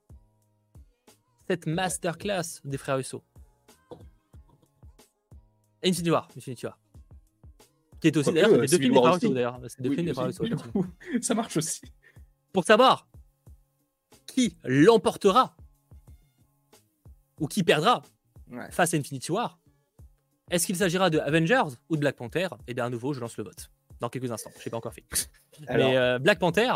Cette 1.49 1.67
masterclass 1.67 2.61
des 2.65 2.77
frères 2.79 2.97
Russo. 2.97 3.23
Infinity 5.85 6.11
War, 6.11 6.29
Infinity 6.37 6.67
War. 6.67 6.79
Qui 8.01 8.09
est 8.09 8.17
aussi, 8.17 8.33
d'ailleurs, 8.33 8.51
euh, 8.51 8.55
c'est 8.55 8.61
deux 8.63 8.69
Civil 8.69 8.83
films 8.83 8.93
des 8.93 8.99
War 8.99 9.05
frères 9.05 9.17
aussi. 9.17 9.27
Russo, 9.27 9.35
d'ailleurs. 9.35 9.61
C'est 9.69 9.83
deux 9.83 9.89
Oui, 9.91 9.95
films 9.95 10.07
des 10.07 10.15
frères 10.15 10.27
Russo, 10.27 10.45
ça 11.21 11.35
marche 11.35 11.57
aussi. 11.57 11.81
Pour 12.53 12.65
savoir 12.65 13.09
qui 14.27 14.57
l'emportera 14.65 15.57
ou 17.41 17.47
qui 17.47 17.63
perdra 17.63 18.03
Ouais. 18.51 18.71
face 18.71 18.95
à 18.95 18.97
Infinity 18.97 19.33
War, 19.33 19.59
est-ce 20.51 20.67
qu'il 20.67 20.77
s'agira 20.77 21.11
de 21.11 21.19
Avengers 21.19 21.75
ou 21.89 21.97
de 21.97 22.01
Black 22.01 22.17
Panther? 22.17 22.49
Eh 22.69 22.75
bien, 22.75 22.85
à 22.87 22.91
nouveau, 22.91 23.13
je 23.13 23.21
lance 23.21 23.37
le 23.37 23.45
vote 23.45 23.71
dans 24.01 24.09
quelques 24.09 24.31
instants. 24.31 24.51
Je 24.61 24.65
n'ai 24.67 24.71
pas 24.71 24.77
encore 24.77 24.95
fait. 24.95 25.05
Alors, 25.69 25.89
Mais 25.91 25.97
euh, 25.97 26.19
Black 26.19 26.39
Panther 26.39 26.73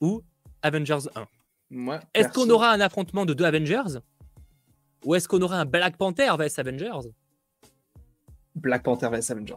ou 0.00 0.22
Avengers 0.62 1.08
1 1.14 1.26
moi, 1.70 2.00
Est-ce 2.14 2.26
perso, 2.28 2.44
qu'on 2.44 2.50
aura 2.50 2.70
un 2.72 2.80
affrontement 2.80 3.24
de 3.24 3.32
deux 3.34 3.44
Avengers? 3.44 3.98
Ou 5.04 5.14
est-ce 5.14 5.26
qu'on 5.28 5.40
aura 5.40 5.58
un 5.60 5.64
Black 5.64 5.96
Panther 5.96 6.28
vs 6.38 6.58
Avengers? 6.58 7.08
Black 8.54 8.82
Panther 8.82 9.08
vs 9.08 9.30
Avengers. 9.30 9.54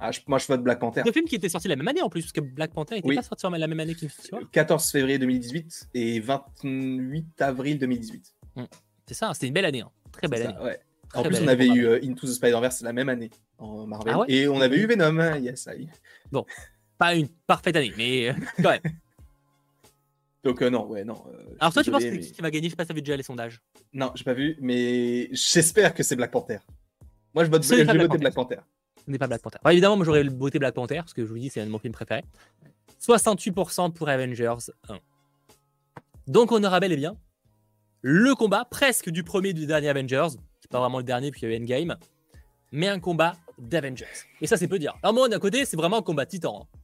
Ah, 0.00 0.12
je- 0.12 0.20
moi, 0.28 0.38
je 0.38 0.46
vote 0.46 0.62
Black 0.62 0.78
Panther. 0.78 1.02
Deux 1.04 1.12
films 1.12 1.24
qui 1.26 1.34
étaient 1.34 1.48
sortis 1.48 1.66
la 1.68 1.74
même 1.76 1.88
année 1.88 2.02
en 2.02 2.08
plus, 2.08 2.22
parce 2.22 2.32
que 2.32 2.40
Black 2.40 2.72
Panther 2.72 2.94
n'était 2.96 3.08
Oui. 3.08 3.16
pas 3.16 3.22
sorti 3.22 3.46
la 3.50 3.66
même 3.66 3.80
année 3.80 3.94
qu'Infinity 3.94 4.32
War. 4.32 4.42
14 4.52 4.90
février 4.90 5.18
2018 5.18 5.88
et 5.94 6.20
28 6.20 7.42
avril 7.42 7.78
2018. 7.78 8.34
C'est 9.06 9.14
ça, 9.14 9.32
c'était 9.34 9.48
une 9.48 9.54
belle 9.54 9.64
année. 9.64 9.80
hein. 9.80 9.90
Très 10.18 10.28
belle 10.28 10.40
C'est 10.40 10.46
année. 10.46 10.56
ça, 10.58 10.64
ouais. 10.64 10.80
Très 11.08 11.18
En 11.20 11.22
plus, 11.22 11.40
on 11.42 11.48
avait 11.48 11.66
eu 11.68 11.86
euh, 11.86 12.00
Into 12.04 12.26
the 12.26 12.30
Spider-Verse 12.32 12.82
la 12.82 12.92
même 12.92 13.08
année 13.08 13.30
en 13.56 13.86
Marvel. 13.86 14.12
Ah 14.14 14.18
ouais 14.20 14.26
et 14.28 14.46
on 14.48 14.60
avait 14.60 14.76
eu 14.76 14.86
Venom. 14.86 15.18
hein, 15.18 15.38
Yes, 15.38 15.66
aïe. 15.66 15.88
Pas 16.98 17.14
une 17.14 17.28
parfaite 17.46 17.76
année, 17.76 17.92
mais 17.96 18.28
euh, 18.30 18.32
quand 18.62 18.70
même. 18.70 18.80
Donc, 20.44 20.62
euh, 20.62 20.70
non, 20.70 20.86
ouais, 20.86 21.04
non. 21.04 21.24
euh, 21.32 21.54
Alors 21.60 21.72
toi, 21.72 21.82
tu 21.82 21.90
penses 21.90 22.02
que 22.04 22.10
mais- 22.10 22.20
qui 22.20 22.40
va 22.42 22.50
gagner? 22.50 22.66
Je 22.68 22.70
sais 22.70 22.76
pas 22.76 22.84
si 22.84 22.88
t'avais 22.88 23.00
déjà 23.00 23.16
les 23.16 23.22
sondages. 23.22 23.60
Non, 23.92 24.12
j'ai 24.14 24.24
pas 24.24 24.34
vu, 24.34 24.56
mais 24.60 25.28
j'espère 25.32 25.94
que 25.94 26.02
c'est 26.02 26.14
Black 26.16 26.30
Panther. 26.30 26.58
Moi, 27.34 27.44
je 27.44 27.50
vote, 27.50 27.62
je 27.64 27.74
vais 27.74 27.84
Black 27.84 27.96
voter 28.02 28.18
Black 28.18 28.34
Panther. 28.34 28.58
Ce 29.04 29.10
n'est 29.10 29.18
pas 29.18 29.26
Black 29.26 29.40
Panther. 29.42 29.58
évidemment, 29.70 29.96
moi 29.96 30.04
j'aurais 30.04 30.22
voté 30.24 30.58
Black 30.58 30.74
Panther, 30.74 30.96
parce 30.96 31.14
que 31.14 31.24
je 31.24 31.30
vous 31.30 31.38
dis, 31.38 31.48
c'est 31.50 31.60
un 31.60 31.66
de 31.66 31.70
mon 31.70 31.78
film 31.78 31.92
préféré. 31.94 32.22
68% 33.00 33.92
pour 33.92 34.08
Avengers 34.08 34.54
1. 34.88 34.98
Donc 36.26 36.52
on 36.52 36.62
aura 36.62 36.78
bel 36.80 36.92
et 36.92 36.96
bien 36.96 37.16
le 38.02 38.34
combat 38.34 38.64
presque 38.64 39.10
du 39.10 39.24
premier 39.24 39.52
du 39.52 39.66
dernier 39.66 39.88
Avengers. 39.88 40.28
C'est 40.60 40.70
pas 40.70 40.80
vraiment 40.80 40.98
le 40.98 41.04
dernier, 41.04 41.30
puis 41.30 41.42
il 41.42 41.50
y 41.50 41.52
a 41.52 41.56
eu 41.56 41.60
Endgame. 41.60 41.96
Mais 42.72 42.88
un 42.88 43.00
combat 43.00 43.34
d'Avengers. 43.58 44.06
Et 44.40 44.46
ça, 44.46 44.56
c'est 44.56 44.68
peu 44.68 44.78
dire. 44.78 44.94
Alors 45.02 45.14
moi, 45.14 45.28
d'un 45.28 45.38
côté, 45.38 45.64
c'est 45.64 45.76
vraiment 45.76 45.98
un 45.98 46.02
combat 46.02 46.26
titan. 46.26 46.62
Hein. 46.62 46.78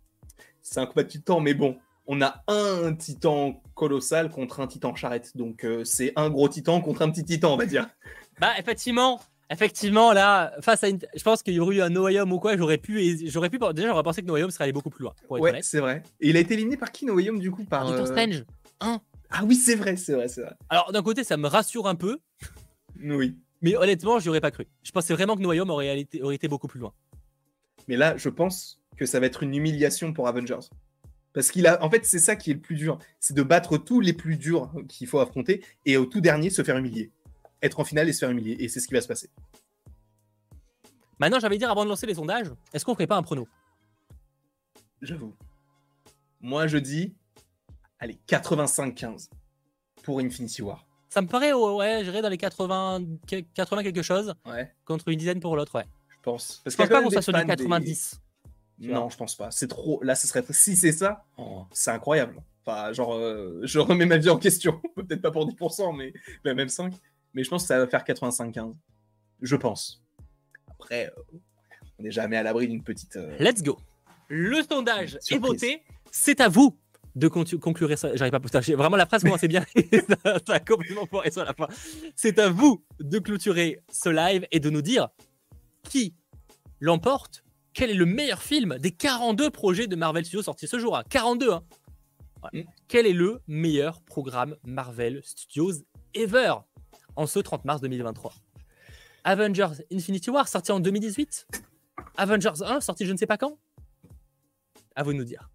C'est 0.62 0.81
un 0.81 0.86
combat 0.86 1.05
titan, 1.05 1.41
mais 1.41 1.55
bon, 1.55 1.77
on 2.07 2.23
a 2.23 2.43
un 2.49 2.95
titan 2.95 3.62
colossal 3.74 4.31
contre 4.31 4.61
un 4.61 4.66
titan 4.66 4.95
charrette. 4.95 5.36
Donc 5.36 5.65
euh, 5.65 5.85
c'est 5.85 6.12
un 6.16 6.31
gros 6.31 6.49
titan 6.49 6.81
contre 6.81 7.03
un 7.03 7.11
petit 7.11 7.24
titan, 7.24 7.55
on 7.55 7.57
va 7.57 7.66
dire. 7.66 7.86
Bah 8.41 8.53
effectivement, 8.59 9.20
effectivement 9.51 10.12
là, 10.12 10.53
face 10.61 10.82
à 10.85 10.89
une... 10.89 10.99
je 11.15 11.23
pense 11.23 11.43
qu'il 11.43 11.55
y 11.55 11.61
aurait 11.61 11.77
eu 11.77 11.82
un 11.82 11.91
Noyum 11.91 12.32
ou 12.32 12.41
quoi, 12.41 12.57
j'aurais 12.57 12.78
pu, 12.78 13.28
j'aurais 13.28 13.51
pu, 13.51 13.59
déjà 13.74 13.89
j'aurais 13.89 14.03
pensé 14.03 14.23
que 14.23 14.27
Noyum 14.27 14.51
serait 14.51 14.65
allé 14.65 14.73
beaucoup 14.73 14.91
plus 14.91 15.05
loin. 15.05 15.15
ouais, 15.31 15.61
c'est 15.62 15.81
vrai. 15.81 16.03
Et 16.20 16.31
il 16.31 16.36
a 16.36 16.41
été 16.41 16.55
éliminé 16.55 16.77
par 16.77 16.91
qui 16.91 17.07
Noyum 17.07 17.39
du 17.39 17.51
coup 17.51 17.65
Par 17.65 17.86
Doctor 17.86 18.07
euh, 18.07 18.07
Strange. 18.07 18.45
Ah 19.36 19.43
oui, 19.44 19.56
c'est 19.56 19.74
vrai, 19.74 19.97
c'est 19.97 20.12
vrai, 20.12 20.28
c'est 20.28 20.43
vrai. 20.43 20.55
Alors 20.69 20.93
d'un 20.93 21.02
côté, 21.02 21.24
ça 21.24 21.36
me 21.36 21.48
rassure 21.48 21.89
un 21.89 21.97
peu. 21.97 22.20
Oui. 23.02 23.36
Mais 23.62 23.77
honnêtement, 23.77 24.20
j'y 24.20 24.28
aurais 24.28 24.40
pas 24.40 24.52
cru. 24.52 24.69
Je 24.85 24.93
pensais 24.93 25.12
vraiment 25.12 25.35
que 25.36 25.43
Noyum 25.43 25.70
aurait 25.70 25.98
été, 25.98 26.23
aurait 26.23 26.36
été 26.36 26.47
beaucoup 26.47 26.69
plus 26.69 26.78
loin. 26.78 26.93
Mais 27.89 27.97
là, 27.97 28.16
je 28.16 28.28
pense 28.28 28.81
que 28.97 29.06
ça 29.06 29.19
va 29.19 29.27
être 29.27 29.43
une 29.43 29.52
humiliation 29.52 30.12
pour 30.12 30.28
Avengers. 30.28 30.69
Parce 31.32 31.51
qu'il 31.51 31.66
a, 31.66 31.82
en 31.82 31.90
fait, 31.90 32.05
c'est 32.05 32.20
ça 32.20 32.36
qui 32.36 32.52
est 32.52 32.55
le 32.55 32.61
plus 32.61 32.77
dur, 32.77 32.97
c'est 33.19 33.35
de 33.35 33.43
battre 33.43 33.77
tous 33.77 34.01
les 34.01 34.12
plus 34.12 34.36
durs 34.36 34.70
qu'il 34.89 35.09
faut 35.09 35.19
affronter 35.19 35.65
et 35.85 35.97
au 35.97 36.06
tout 36.06 36.20
dernier 36.20 36.48
se 36.48 36.62
faire 36.62 36.77
humilier, 36.77 37.11
être 37.61 37.81
en 37.81 37.85
finale 37.85 38.09
et 38.09 38.12
se 38.12 38.20
faire 38.20 38.31
humilier. 38.31 38.56
Et 38.61 38.69
c'est 38.69 38.78
ce 38.78 38.86
qui 38.86 38.94
va 38.94 39.01
se 39.01 39.09
passer. 39.09 39.31
Maintenant, 41.19 41.40
j'avais 41.40 41.59
dire 41.59 41.73
avant 41.73 41.85
de 41.85 41.89
lancer 41.89 42.06
les 42.06 42.15
sondages, 42.15 42.52
est-ce 42.73 42.85
qu'on 42.85 42.94
ferait 42.94 43.09
pas 43.09 43.16
un 43.16 43.23
prono? 43.24 43.48
J'avoue. 45.02 45.35
Moi, 46.40 46.69
je 46.69 46.78
dis, 46.78 47.16
allez, 48.05 48.18
85-15 48.28 49.28
pour 50.02 50.20
Infinity 50.20 50.62
War. 50.62 50.86
Ça 51.09 51.22
me 51.22 51.28
paraît, 51.28 51.52
ouais, 51.52 52.05
j'irais 52.05 52.22
dans 52.22 52.28
les 52.28 52.39
80, 52.39 53.05
80 53.55 53.82
quelque 53.82 54.02
chose. 54.02 54.35
Ouais. 54.47 54.72
Contre 54.85 55.09
une 55.09 55.18
dizaine 55.18 55.40
pour 55.40 55.56
l'autre, 55.56 55.74
ouais. 55.76 55.86
Je 56.09 56.16
pense. 56.22 56.60
Parce 56.64 56.74
je 56.74 56.78
pense 56.78 56.89
pas 56.89 57.02
qu'on 57.02 57.10
soit 57.10 57.22
sur 57.22 57.32
du 57.32 57.44
90. 57.44 58.20
Non, 58.81 59.09
je 59.09 59.16
pense 59.16 59.36
pas. 59.36 59.51
C'est 59.51 59.68
trop. 59.68 60.02
Là, 60.02 60.14
ce 60.14 60.26
serait. 60.26 60.44
Si 60.51 60.76
c'est 60.76 60.93
ça, 60.93 61.24
oh. 61.39 61.66
c'est 61.72 61.90
incroyable. 61.90 62.43
Enfin, 62.66 62.93
genre, 62.93 63.14
euh, 63.14 63.60
je 63.62 63.78
remets 63.78 64.06
ma 64.06 64.16
vie 64.16 64.31
en 64.31 64.39
question. 64.39 64.81
Peut-être 64.97 65.20
pas 65.20 65.31
pour 65.31 65.48
10%, 65.48 65.97
mais, 65.97 66.12
même 66.55 66.68
5. 66.68 66.94
Mais 67.35 67.44
je 67.44 67.51
pense 67.51 67.62
que 67.62 67.68
ça 67.68 67.78
va 67.78 67.86
faire 67.86 68.05
85-15. 68.05 68.74
Je 69.40 69.56
pense. 69.56 70.02
Après, 70.68 71.06
euh, 71.06 71.39
on 71.98 72.02
n'est 72.02 72.10
jamais 72.10 72.36
à 72.36 72.43
l'abri 72.43 72.66
d'une 72.66 72.82
petite. 72.82 73.16
Euh, 73.16 73.36
Let's 73.39 73.62
go. 73.62 73.78
Le 74.28 74.62
sondage 74.62 75.18
est 75.31 75.39
voté. 75.39 75.82
C'est 76.10 76.40
à 76.40 76.48
vous 76.48 76.76
de 77.15 77.28
conclure 77.28 77.97
ça. 77.97 78.15
J'arrive 78.16 78.32
pas 78.32 78.39
à 78.39 78.41
poster. 78.41 78.74
Vraiment, 78.74 78.97
la 78.97 79.07
phrase 79.07 79.23
commençait 79.23 79.49
bien. 79.49 79.65
ça, 80.24 80.39
ça 80.47 80.55
a 80.55 80.61
complètement 80.61 81.07
foiré 81.07 81.31
sur 81.31 81.45
la 81.45 81.55
fin. 81.55 81.69
C'est 82.16 82.39
à 82.39 82.49
vous 82.49 82.85
de 83.01 83.19
clôturer 83.19 83.81
ce 83.91 84.09
live 84.09 84.47
et 84.51 84.61
de 84.61 84.70
nous 84.70 84.82
dire 84.82 85.09
qui 85.89 86.15
l'emporte 86.81 87.45
quel 87.73 87.91
est 87.91 87.95
le 87.95 88.07
meilleur 88.07 88.43
film 88.43 88.78
des 88.78 88.93
42 88.93 89.51
projets 89.51 89.86
de 89.86 89.97
Marvel 89.97 90.24
Studios 90.24 90.43
sortis 90.43 90.69
ce 90.69 90.78
jour 90.78 91.01
42 91.11 91.51
hein. 91.51 91.62
Mm. 92.53 92.62
Quel 92.89 93.07
est 93.07 93.12
le 93.12 93.43
meilleur 93.47 94.03
programme 94.03 94.57
Marvel 94.65 95.20
Studios 95.24 95.73
ever 96.15 96.55
en 97.16 97.27
ce 97.27 97.39
30 97.39 97.65
mars 97.65 97.81
2023 97.81 98.35
Avengers 99.24 99.82
Infinity 99.91 100.31
War 100.31 100.47
sorti 100.47 100.73
en 100.73 100.81
2018 100.81 101.49
Avengers 102.16 102.62
1 102.62 102.81
sorti 102.81 103.07
je 103.07 103.12
ne 103.12 103.16
sais 103.16 103.27
pas 103.27 103.39
quand? 103.39 103.59
À 104.95 105.03
vous 105.03 105.12
de 105.12 105.19
nous 105.19 105.24
dire. 105.24 105.51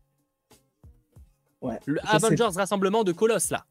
Ouais, 1.61 1.79
le 1.85 1.99
Avengers 2.07 2.55
Rassemblement 2.55 3.03
de 3.03 3.11
Colosse 3.11 3.49
là. 3.49 3.65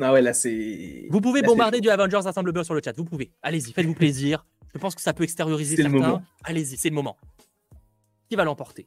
Ah 0.00 0.12
ouais, 0.12 0.22
là 0.22 0.32
c'est. 0.32 1.06
Vous 1.10 1.20
pouvez 1.20 1.42
bombarder 1.42 1.80
du 1.80 1.90
Avengers 1.90 2.20
Rassemblement 2.22 2.64
sur 2.64 2.74
le 2.74 2.80
chat, 2.84 2.96
vous 2.96 3.04
pouvez. 3.04 3.30
Allez-y, 3.42 3.72
faites-vous 3.72 3.94
plaisir. 3.94 4.44
Je 4.74 4.78
pense 4.78 4.94
que 4.94 5.00
ça 5.00 5.12
peut 5.12 5.24
extérioriser 5.24 5.76
certains. 5.76 6.22
Allez-y, 6.44 6.76
c'est 6.76 6.90
le 6.90 6.94
moment 6.94 7.16
qui 8.28 8.36
va 8.36 8.44
l'emporter? 8.44 8.86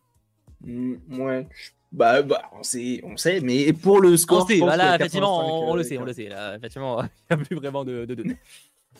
Mmh, 0.62 0.96
Ouais. 1.10 1.48
Bah, 1.92 2.22
bah, 2.22 2.44
on 2.58 2.64
sait, 2.64 3.02
on 3.04 3.18
sait, 3.18 3.42
mais 3.42 3.74
pour 3.74 4.00
le 4.00 4.16
score, 4.16 4.44
on 4.44 4.48
sait, 4.48 4.60
voilà, 4.60 4.96
effectivement, 4.96 5.70
on, 5.70 5.76
le 5.76 5.84
sait, 5.84 5.98
on 5.98 6.06
le 6.06 6.14
sait. 6.14 6.30
Là, 6.30 6.56
effectivement, 6.56 7.02
il 7.30 7.36
n'y 7.36 7.42
a 7.42 7.46
plus 7.46 7.56
vraiment 7.58 7.84
de, 7.84 8.06
doute. 8.06 8.28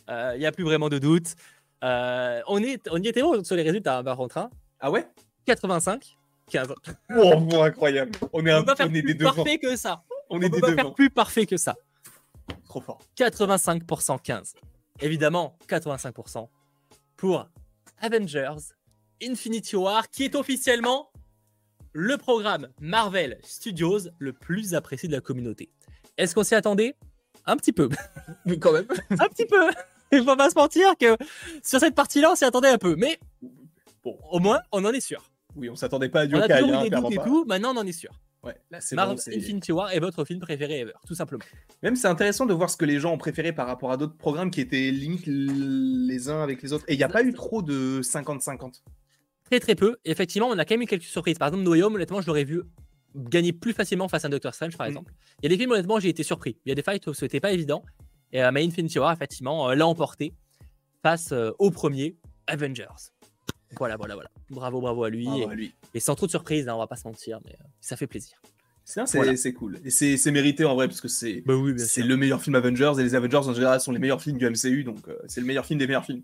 Euh, 0.10 0.34
il 0.36 0.40
n'y 0.40 0.46
a 0.46 0.52
plus 0.52 0.66
vraiment 0.66 0.90
de 0.90 1.00
doute. 1.00 1.36
Euh, 1.86 2.42
on, 2.48 2.62
est, 2.62 2.86
on 2.92 3.02
y 3.02 3.08
était 3.08 3.22
haut 3.22 3.42
sur 3.46 3.56
les 3.56 3.64
résultats, 3.64 4.04
par 4.04 4.18
contre. 4.18 4.40
Hein. 4.40 4.50
Ah 4.82 4.92
ouais? 4.92 5.08
85, 5.46 6.18
15. 6.52 6.74
Oh, 7.16 7.62
incroyable. 7.64 8.12
On 8.34 8.46
est, 8.46 8.54
on 8.54 8.58
un, 8.58 8.64
pas 8.64 8.76
faire 8.76 8.90
plus 8.90 9.18
parfait 9.18 9.58
que 9.58 9.76
ça. 9.76 10.04
On, 10.30 10.38
on 10.38 10.42
est 10.42 10.50
peut 10.50 10.60
pas 10.60 10.74
faire 10.74 10.94
plus 10.94 11.10
parfait 11.10 11.46
que 11.46 11.58
ça. 11.58 11.76
Trop 12.66 12.82
fort. 12.82 13.00
85%, 13.18 14.22
15. 14.22 14.54
Évidemment, 15.00 15.58
85% 15.68 16.48
pour 17.18 17.48
Avengers 18.00 18.56
Infinity 19.24 19.76
War, 19.76 20.10
qui 20.10 20.26
est 20.26 20.36
officiellement 20.36 21.12
le 21.94 22.18
programme 22.18 22.68
Marvel 22.80 23.40
Studios 23.44 24.10
le 24.20 24.34
plus 24.34 24.74
apprécié 24.74 25.08
de 25.08 25.14
la 25.14 25.22
communauté. 25.22 25.70
Est-ce 26.18 26.36
qu'on 26.36 26.44
s'y 26.44 26.56
attendait? 26.56 26.96
Un 27.46 27.58
petit 27.58 27.74
peu. 27.74 27.90
Mais 28.46 28.60
quand 28.60 28.74
même. 28.74 28.88
un 29.12 29.28
petit 29.28 29.46
peu. 29.46 29.72
Il 30.12 30.24
faut 30.24 30.36
pas 30.36 30.50
se 30.50 30.56
mentir 30.56 30.98
que 31.00 31.18
sur 31.64 31.80
cette 31.80 31.96
partie-là, 31.96 32.32
on 32.32 32.36
s'y 32.36 32.46
attendait 32.46 32.70
un 32.70 32.78
peu. 32.78 32.96
Mais 32.96 33.20
bon, 34.04 34.18
au 34.30 34.40
moins, 34.40 34.60
on 34.72 34.84
en 34.84 34.92
est 34.92 35.02
sûr. 35.02 35.31
Oui, 35.56 35.70
on 35.70 35.76
s'attendait 35.76 36.10
pas 36.10 36.22
à 36.22 36.28
du 36.28 36.36
On 36.36 36.42
a 36.42 36.48
toujours 36.48 36.84
eu 36.86 36.90
des 36.90 36.96
doutes 36.96 37.12
et 37.12 37.18
tout, 37.18 37.46
maintenant 37.46 37.74
on 37.76 37.80
en 37.80 37.86
est 37.86 37.92
sûr. 37.92 38.12
Ouais, 38.44 38.56
là 38.72 38.82
c'est 38.82 38.96
Marvel 38.96 39.18
Infinity 39.36 39.72
War 39.72 39.92
est 39.92 40.00
votre 40.00 40.26
film 40.26 40.40
préféré 40.40 40.80
ever, 40.80 40.94
tout 41.06 41.14
simplement. 41.14 41.44
Même 41.84 41.96
c'est 41.96 42.08
intéressant 42.08 42.46
de 42.46 42.54
voir 42.54 42.70
ce 42.70 42.78
que 42.78 42.86
les 42.86 43.00
gens 43.00 43.14
ont 43.14 43.18
préféré 43.18 43.54
par 43.54 43.68
rapport 43.68 43.92
à 43.92 43.98
d'autres 43.98 44.18
programmes 44.18 44.50
qui 44.50 44.62
étaient 44.62 44.90
limite 44.90 45.26
les 45.28 46.30
uns 46.30 46.42
avec 46.42 46.62
les 46.64 46.74
autres. 46.74 46.86
Et 46.88 46.94
il 46.94 46.98
n'y 46.98 47.04
a 47.04 47.10
pas 47.10 47.24
eu 47.24 47.34
trop 47.34 47.62
de 47.62 48.02
50-50. 48.02 48.82
Très 49.46 49.60
très 49.60 49.76
peu. 49.76 49.98
effectivement, 50.06 50.48
on 50.48 50.58
a 50.58 50.66
quand 50.66 50.76
même 50.76 50.84
eu 50.84 50.88
quelques 50.88 51.04
surprises. 51.04 51.38
Par 51.38 51.50
exemple, 51.50 51.64
No 51.64 51.76
Home, 51.76 51.96
honnêtement, 51.96 52.22
je 52.22 52.28
l'aurais 52.28 52.46
vu 52.46 52.64
gagner 53.16 53.54
plus 53.54 53.74
facilement 53.74 54.08
face 54.08 54.26
à 54.26 54.30
Doctor 54.30 54.54
Strange, 54.54 54.78
par 54.78 54.88
mm. 54.88 54.90
exemple. 54.90 55.14
Il 55.42 55.46
y 55.46 55.48
a 55.48 55.50
des 55.50 55.58
films, 55.58 55.72
honnêtement, 55.72 56.00
j'ai 56.00 56.10
été 56.10 56.24
surpris. 56.24 56.58
Il 56.66 56.70
y 56.70 56.72
a 56.72 56.76
des 56.76 56.84
fights 56.84 57.06
où 57.08 57.14
ce 57.14 57.26
n'était 57.26 57.40
pas 57.40 57.52
évident. 57.52 57.84
Et 58.32 58.42
euh, 58.42 58.52
My 58.52 58.66
Infinity 58.66 59.00
War, 59.00 59.12
effectivement, 59.12 59.70
euh, 59.70 59.76
l'a 59.76 59.86
emporté 59.86 60.34
face 61.04 61.32
euh, 61.32 61.52
au 61.60 61.72
premier 61.72 62.18
Avengers. 62.48 63.12
Voilà, 63.78 63.98
voilà, 63.98 64.16
voilà. 64.16 64.30
Bravo, 64.50 64.82
bravo 64.82 65.04
à 65.04 65.10
lui. 65.10 65.28
et, 65.94 66.00
sans 66.00 66.16
trop 66.16 66.26
de 66.26 66.32
surprise, 66.32 66.68
hein, 66.68 66.76
on 66.76 66.80
va 66.80 66.88
pas 66.88 66.96
se 66.96 67.08
mentir, 67.08 67.40
mais 67.46 67.56
ça 67.80 67.96
fait 67.98 68.08
plaisir. 68.08 68.42
C'est 68.84 69.54
cool. 69.54 69.80
Et 69.86 69.90
c'est 69.90 70.32
mérité 70.32 70.66
en 70.66 70.76
vrai, 70.76 70.88
parce 70.88 71.02
que 71.02 71.08
c'est 71.08 71.42
bah 71.46 71.56
oui, 71.56 71.74
le 71.74 72.16
meilleur 72.16 72.42
film 72.42 72.56
Avengers, 72.56 72.94
et 73.00 73.04
les 73.04 73.16
Avengers 73.16 73.38
en 73.38 73.54
général 73.54 73.80
sont 73.80 73.92
les 73.92 74.00
meilleurs 74.00 74.22
films 74.22 74.38
du 74.38 74.50
MCU, 74.50 74.84
donc 74.84 75.00
c'est 75.28 75.42
le 75.42 75.48
meilleur 75.48 75.66
film 75.66 75.80
des 75.80 75.88
meilleurs 75.88 76.06
films. 76.06 76.24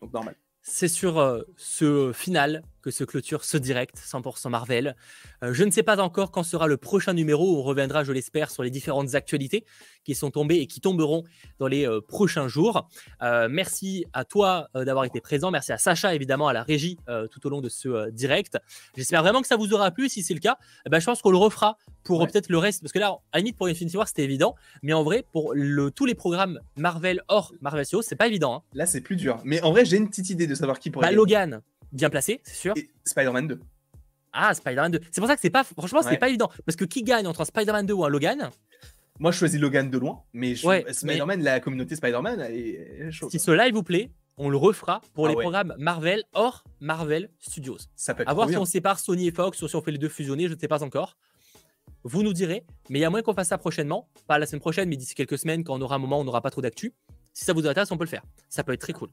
Donc 0.00 0.12
normal. 0.12 0.34
C'est 0.62 0.88
sur 0.88 1.18
euh, 1.18 1.42
ce 1.56 2.12
final 2.12 2.62
que 2.82 2.90
se 2.90 3.04
clôture 3.04 3.44
ce 3.44 3.56
direct 3.56 3.96
100% 3.96 4.50
Marvel. 4.50 4.96
Euh, 5.42 5.54
je 5.54 5.64
ne 5.64 5.70
sais 5.70 5.82
pas 5.82 6.00
encore 6.00 6.30
quand 6.30 6.42
sera 6.42 6.66
le 6.66 6.76
prochain 6.76 7.12
numéro. 7.12 7.58
On 7.58 7.62
reviendra, 7.62 8.04
je 8.04 8.12
l'espère, 8.12 8.50
sur 8.50 8.62
les 8.62 8.70
différentes 8.70 9.14
actualités 9.14 9.64
qui 10.04 10.14
sont 10.14 10.30
tombées 10.30 10.56
et 10.56 10.66
qui 10.66 10.80
tomberont 10.80 11.24
dans 11.58 11.68
les 11.68 11.86
euh, 11.86 12.00
prochains 12.00 12.48
jours. 12.48 12.88
merci 13.48 14.04
à 14.12 14.24
toi 14.24 14.68
d'avoir 14.74 15.04
été 15.04 15.20
présent. 15.20 15.50
Merci 15.50 15.72
à 15.72 15.78
Sacha, 15.78 16.14
évidemment, 16.14 16.48
à 16.48 16.52
la 16.52 16.62
régie 16.62 16.98
tout 17.30 17.46
au 17.46 17.50
long 17.50 17.60
de 17.60 17.68
ce 17.68 18.10
direct. 18.10 18.58
J'espère 18.96 19.22
vraiment 19.22 19.40
que 19.40 19.46
ça 19.46 19.56
vous 19.56 19.72
aura 19.72 19.90
plu. 19.90 20.08
Si 20.08 20.22
c'est 20.22 20.34
le 20.34 20.40
cas, 20.40 20.58
eh 20.86 20.90
ben, 20.90 20.98
je 20.98 21.06
pense 21.06 21.22
qu'on 21.22 21.30
le 21.30 21.36
refera 21.36 21.76
pour 22.04 22.26
peut-être 22.26 22.48
le 22.48 22.58
reste. 22.58 22.82
Parce 22.82 22.92
que 22.92 22.98
là, 22.98 23.08
à 23.32 23.38
la 23.38 23.40
limite, 23.40 23.56
pour 23.56 23.66
Infinity 23.66 23.96
War, 23.96 24.08
c'était 24.08 24.24
évident. 24.24 24.54
Mais 24.82 24.92
en 24.92 25.02
vrai, 25.02 25.24
pour 25.32 25.52
le, 25.54 25.90
tous 25.90 26.06
les 26.06 26.14
programmes 26.14 26.60
Marvel 26.76 27.22
hors 27.28 27.52
Marvel 27.60 27.84
Studios, 27.84 28.02
c'est 28.02 28.16
pas 28.16 28.26
évident. 28.26 28.56
Hein. 28.56 28.62
Là, 28.74 28.86
c'est 28.86 29.00
plus 29.00 29.16
dur. 29.16 29.38
Mais 29.44 29.60
en 29.62 29.70
vrai, 29.70 29.84
j'ai 29.84 29.96
une 29.96 30.08
petite 30.08 30.30
idée 30.30 30.46
de 30.46 30.54
savoir 30.54 30.78
qui 30.78 30.90
pourrait. 30.90 31.08
Bah, 31.08 31.12
Logan, 31.12 31.62
bien 31.92 32.10
placé, 32.10 32.40
c'est 32.44 32.54
sûr. 32.54 32.74
Spider-Man 33.04 33.48
2. 33.48 33.60
Ah, 34.32 34.54
Spider-Man 34.54 34.92
2. 34.92 35.00
C'est 35.10 35.20
pour 35.20 35.28
ça 35.28 35.34
que 35.34 35.40
c'est 35.40 35.50
pas, 35.50 35.64
franchement, 35.64 36.02
c'est 36.02 36.16
pas 36.16 36.28
évident. 36.28 36.50
Parce 36.64 36.76
que 36.76 36.84
qui 36.84 37.02
gagne 37.02 37.26
entre 37.26 37.42
un 37.42 37.44
Spider-Man 37.44 37.86
2 37.86 37.94
ou 37.94 38.04
un 38.04 38.08
Logan? 38.08 38.50
Moi, 39.18 39.30
je 39.30 39.38
choisis 39.38 39.60
Logan 39.60 39.90
de 39.90 39.98
loin, 39.98 40.22
mais 40.32 40.54
Spider-Man, 40.54 41.42
la 41.42 41.60
communauté 41.60 41.96
Spider-Man 41.96 42.40
est 42.40 43.10
chaude. 43.10 43.30
Si 43.30 43.38
cela 43.38 43.68
il 43.68 43.74
vous 43.74 43.82
plaît, 43.82 44.10
on 44.38 44.48
le 44.48 44.56
refera 44.56 45.02
pour 45.14 45.26
ah 45.26 45.28
les 45.28 45.36
programmes 45.36 45.74
Marvel 45.78 46.24
hors 46.32 46.64
Marvel 46.80 47.28
Studios. 47.38 47.76
Ça 47.94 48.14
peut 48.14 48.22
être 48.22 48.28
À 48.28 48.34
voir 48.34 48.48
si 48.48 48.56
on 48.56 48.64
sépare 48.64 48.98
Sony 48.98 49.28
et 49.28 49.30
Fox 49.30 49.60
ou 49.62 49.68
si 49.68 49.76
on 49.76 49.82
fait 49.82 49.92
les 49.92 49.98
deux 49.98 50.08
fusionnés, 50.08 50.48
je 50.48 50.54
ne 50.54 50.58
sais 50.58 50.68
pas 50.68 50.82
encore. 50.82 51.16
Vous 52.04 52.22
nous 52.22 52.32
direz, 52.32 52.64
mais 52.88 52.98
il 52.98 53.02
y 53.02 53.04
a 53.04 53.10
moins 53.10 53.22
qu'on 53.22 53.34
fasse 53.34 53.48
ça 53.48 53.58
prochainement, 53.58 54.08
pas 54.26 54.38
la 54.38 54.46
semaine 54.46 54.60
prochaine, 54.60 54.88
mais 54.88 54.96
d'ici 54.96 55.14
quelques 55.14 55.38
semaines, 55.38 55.62
quand 55.62 55.74
on 55.74 55.80
aura 55.80 55.96
un 55.96 55.98
moment 55.98 56.18
où 56.18 56.22
on 56.22 56.24
n'aura 56.24 56.40
pas 56.40 56.50
trop 56.50 56.60
d'actu. 56.60 56.94
Si 57.32 57.44
ça 57.44 57.52
vous 57.52 57.66
intéresse, 57.66 57.90
on 57.92 57.96
peut 57.96 58.04
le 58.04 58.10
faire. 58.10 58.24
Ça 58.48 58.64
peut 58.64 58.72
être 58.72 58.80
très 58.80 58.92
cool. 58.92 59.08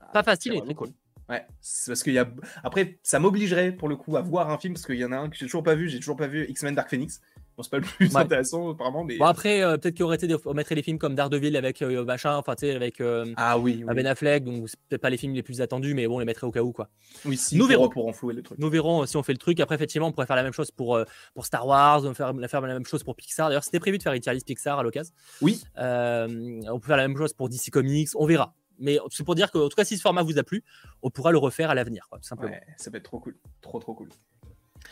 Ah, 0.00 0.06
pas 0.12 0.22
facile, 0.22 0.52
mais 0.54 0.60
très 0.62 0.74
cool. 0.74 0.88
Ouais, 1.28 1.44
c'est 1.60 1.90
parce 1.90 2.02
qu'il 2.02 2.14
y 2.14 2.18
a. 2.18 2.28
Après, 2.64 2.98
ça 3.02 3.18
m'obligerait 3.18 3.72
pour 3.72 3.88
le 3.88 3.96
coup 3.96 4.16
à 4.16 4.22
voir 4.22 4.50
un 4.50 4.58
film 4.58 4.74
parce 4.74 4.86
qu'il 4.86 4.96
y 4.96 5.04
en 5.04 5.12
a 5.12 5.16
un 5.18 5.28
que 5.28 5.36
j'ai 5.36 5.44
toujours 5.46 5.62
pas 5.62 5.74
vu. 5.74 5.88
J'ai 5.88 5.98
toujours 5.98 6.16
pas 6.16 6.26
vu 6.26 6.46
X-Men 6.48 6.74
Dark 6.74 6.88
Phoenix. 6.88 7.20
Bon, 7.56 7.64
c'est 7.64 7.70
pas 7.70 7.78
le 7.78 7.82
plus 7.82 8.14
Ouais. 8.14 8.20
intéressant, 8.22 8.70
apparemment, 8.70 9.02
mais. 9.04 9.18
Bon, 9.18 9.24
après, 9.24 9.62
euh, 9.64 9.76
peut-être 9.76 9.96
qu'il 9.96 10.04
aurait 10.04 10.14
été, 10.14 10.28
des- 10.28 10.36
on 10.46 10.54
mettrait 10.54 10.76
les 10.76 10.82
films 10.82 10.96
comme 10.98 11.16
Daredevil 11.16 11.56
avec 11.56 11.82
euh, 11.82 12.04
machin, 12.04 12.36
enfin, 12.36 12.54
tu 12.54 12.66
sais, 12.66 12.74
avec 12.76 13.00
euh, 13.00 13.26
ah 13.36 13.58
oui, 13.58 13.82
oui. 13.86 13.94
Ben 13.96 14.06
Affleck, 14.06 14.44
donc 14.44 14.68
c'est 14.68 14.78
peut-être 14.88 15.02
pas 15.02 15.10
les 15.10 15.16
films 15.16 15.34
les 15.34 15.42
plus 15.42 15.60
attendus, 15.60 15.92
mais 15.92 16.06
bon, 16.06 16.16
on 16.16 16.18
les 16.20 16.24
mettrait 16.24 16.46
au 16.46 16.52
cas 16.52 16.62
où, 16.62 16.70
quoi. 16.72 16.88
oui 17.24 17.36
si, 17.36 17.56
Nous 17.58 17.66
verrons. 17.66 17.88
pour 17.88 18.06
enflouer 18.06 18.32
le 18.34 18.42
truc. 18.42 18.60
Nous 18.60 18.70
verrons 18.70 19.02
euh, 19.02 19.06
si 19.06 19.16
on 19.16 19.24
fait 19.24 19.32
le 19.32 19.38
truc. 19.38 19.58
Après, 19.58 19.74
effectivement, 19.74 20.06
on 20.06 20.12
pourrait 20.12 20.26
faire 20.28 20.36
la 20.36 20.44
même 20.44 20.52
chose 20.52 20.70
pour, 20.70 20.94
euh, 20.94 21.04
pour 21.34 21.46
Star 21.46 21.66
Wars, 21.66 22.04
on 22.04 22.14
faire, 22.14 22.32
faire 22.48 22.60
la 22.60 22.74
même 22.74 22.86
chose 22.86 23.02
pour 23.02 23.16
Pixar. 23.16 23.48
D'ailleurs, 23.48 23.64
c'était 23.64 23.80
prévu 23.80 23.98
de 23.98 24.04
faire 24.04 24.12
une 24.12 24.20
tier 24.20 24.32
Pixar 24.46 24.78
à 24.78 24.82
l'occasion. 24.84 25.12
Oui. 25.42 25.60
On 25.76 26.78
peut 26.80 26.86
faire 26.86 26.96
la 26.96 27.08
même 27.08 27.16
chose 27.18 27.32
pour 27.32 27.48
DC 27.48 27.70
Comics, 27.72 28.10
on 28.14 28.24
verra. 28.26 28.54
Mais 28.78 28.98
c'est 29.10 29.24
pour 29.24 29.34
dire 29.34 29.50
que, 29.50 29.58
en 29.58 29.68
tout 29.68 29.76
cas, 29.76 29.84
si 29.84 29.96
ce 29.96 30.02
format 30.02 30.22
vous 30.22 30.38
a 30.38 30.42
plu, 30.42 30.64
on 31.02 31.10
pourra 31.10 31.32
le 31.32 31.38
refaire 31.38 31.70
à 31.70 31.74
l'avenir, 31.74 32.06
quoi, 32.08 32.18
tout 32.18 32.26
simplement. 32.28 32.52
Ouais, 32.52 32.62
ça 32.76 32.90
peut 32.90 32.96
être 32.98 33.04
trop 33.04 33.18
cool. 33.20 33.36
Trop, 33.60 33.78
trop 33.78 33.94
cool. 33.94 34.08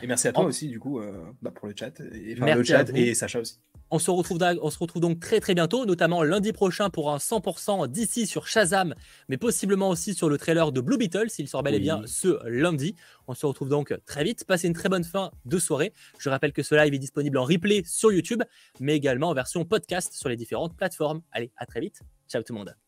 Et 0.02 0.06
merci 0.06 0.28
à 0.28 0.32
toi 0.32 0.44
En- 0.44 0.46
aussi, 0.46 0.68
du 0.68 0.78
coup, 0.78 1.00
euh, 1.00 1.24
bah, 1.42 1.50
pour 1.50 1.68
le 1.68 1.74
chat. 1.76 2.00
Et, 2.00 2.34
enfin, 2.34 2.44
Merci 2.44 2.58
le 2.58 2.64
chat 2.64 2.90
et 2.96 3.14
Sacha 3.14 3.40
aussi. 3.40 3.60
On 3.88 4.00
se, 4.00 4.10
retrouve 4.10 4.38
on 4.62 4.68
se 4.70 4.78
retrouve 4.80 5.00
donc 5.00 5.20
très 5.20 5.38
très 5.38 5.54
bientôt, 5.54 5.86
notamment 5.86 6.24
lundi 6.24 6.52
prochain 6.52 6.90
pour 6.90 7.12
un 7.12 7.18
100% 7.18 7.86
d'ici 7.86 8.26
sur 8.26 8.48
Shazam, 8.48 8.96
mais 9.28 9.36
possiblement 9.36 9.90
aussi 9.90 10.12
sur 10.12 10.28
le 10.28 10.38
trailer 10.38 10.72
de 10.72 10.80
Blue 10.80 10.98
Beetle, 10.98 11.30
s'il 11.30 11.46
sort 11.46 11.62
bel 11.62 11.74
et 11.76 11.78
bien 11.78 12.02
ce 12.04 12.44
lundi. 12.48 12.96
On 13.28 13.34
se 13.34 13.46
retrouve 13.46 13.68
donc 13.68 13.94
très 14.04 14.24
vite. 14.24 14.44
Passez 14.44 14.66
une 14.66 14.74
très 14.74 14.88
bonne 14.88 15.04
fin 15.04 15.30
de 15.44 15.58
soirée. 15.60 15.92
Je 16.18 16.28
rappelle 16.28 16.52
que 16.52 16.64
ce 16.64 16.74
live 16.74 16.94
est 16.94 16.98
disponible 16.98 17.38
en 17.38 17.44
replay 17.44 17.84
sur 17.86 18.10
YouTube, 18.10 18.42
mais 18.80 18.96
également 18.96 19.28
en 19.28 19.34
version 19.34 19.64
podcast 19.64 20.12
sur 20.14 20.28
les 20.28 20.36
différentes 20.36 20.76
plateformes. 20.76 21.22
Allez, 21.30 21.52
à 21.56 21.64
très 21.64 21.80
vite. 21.80 22.00
Ciao 22.28 22.42
tout 22.42 22.54
le 22.54 22.58
monde. 22.58 22.85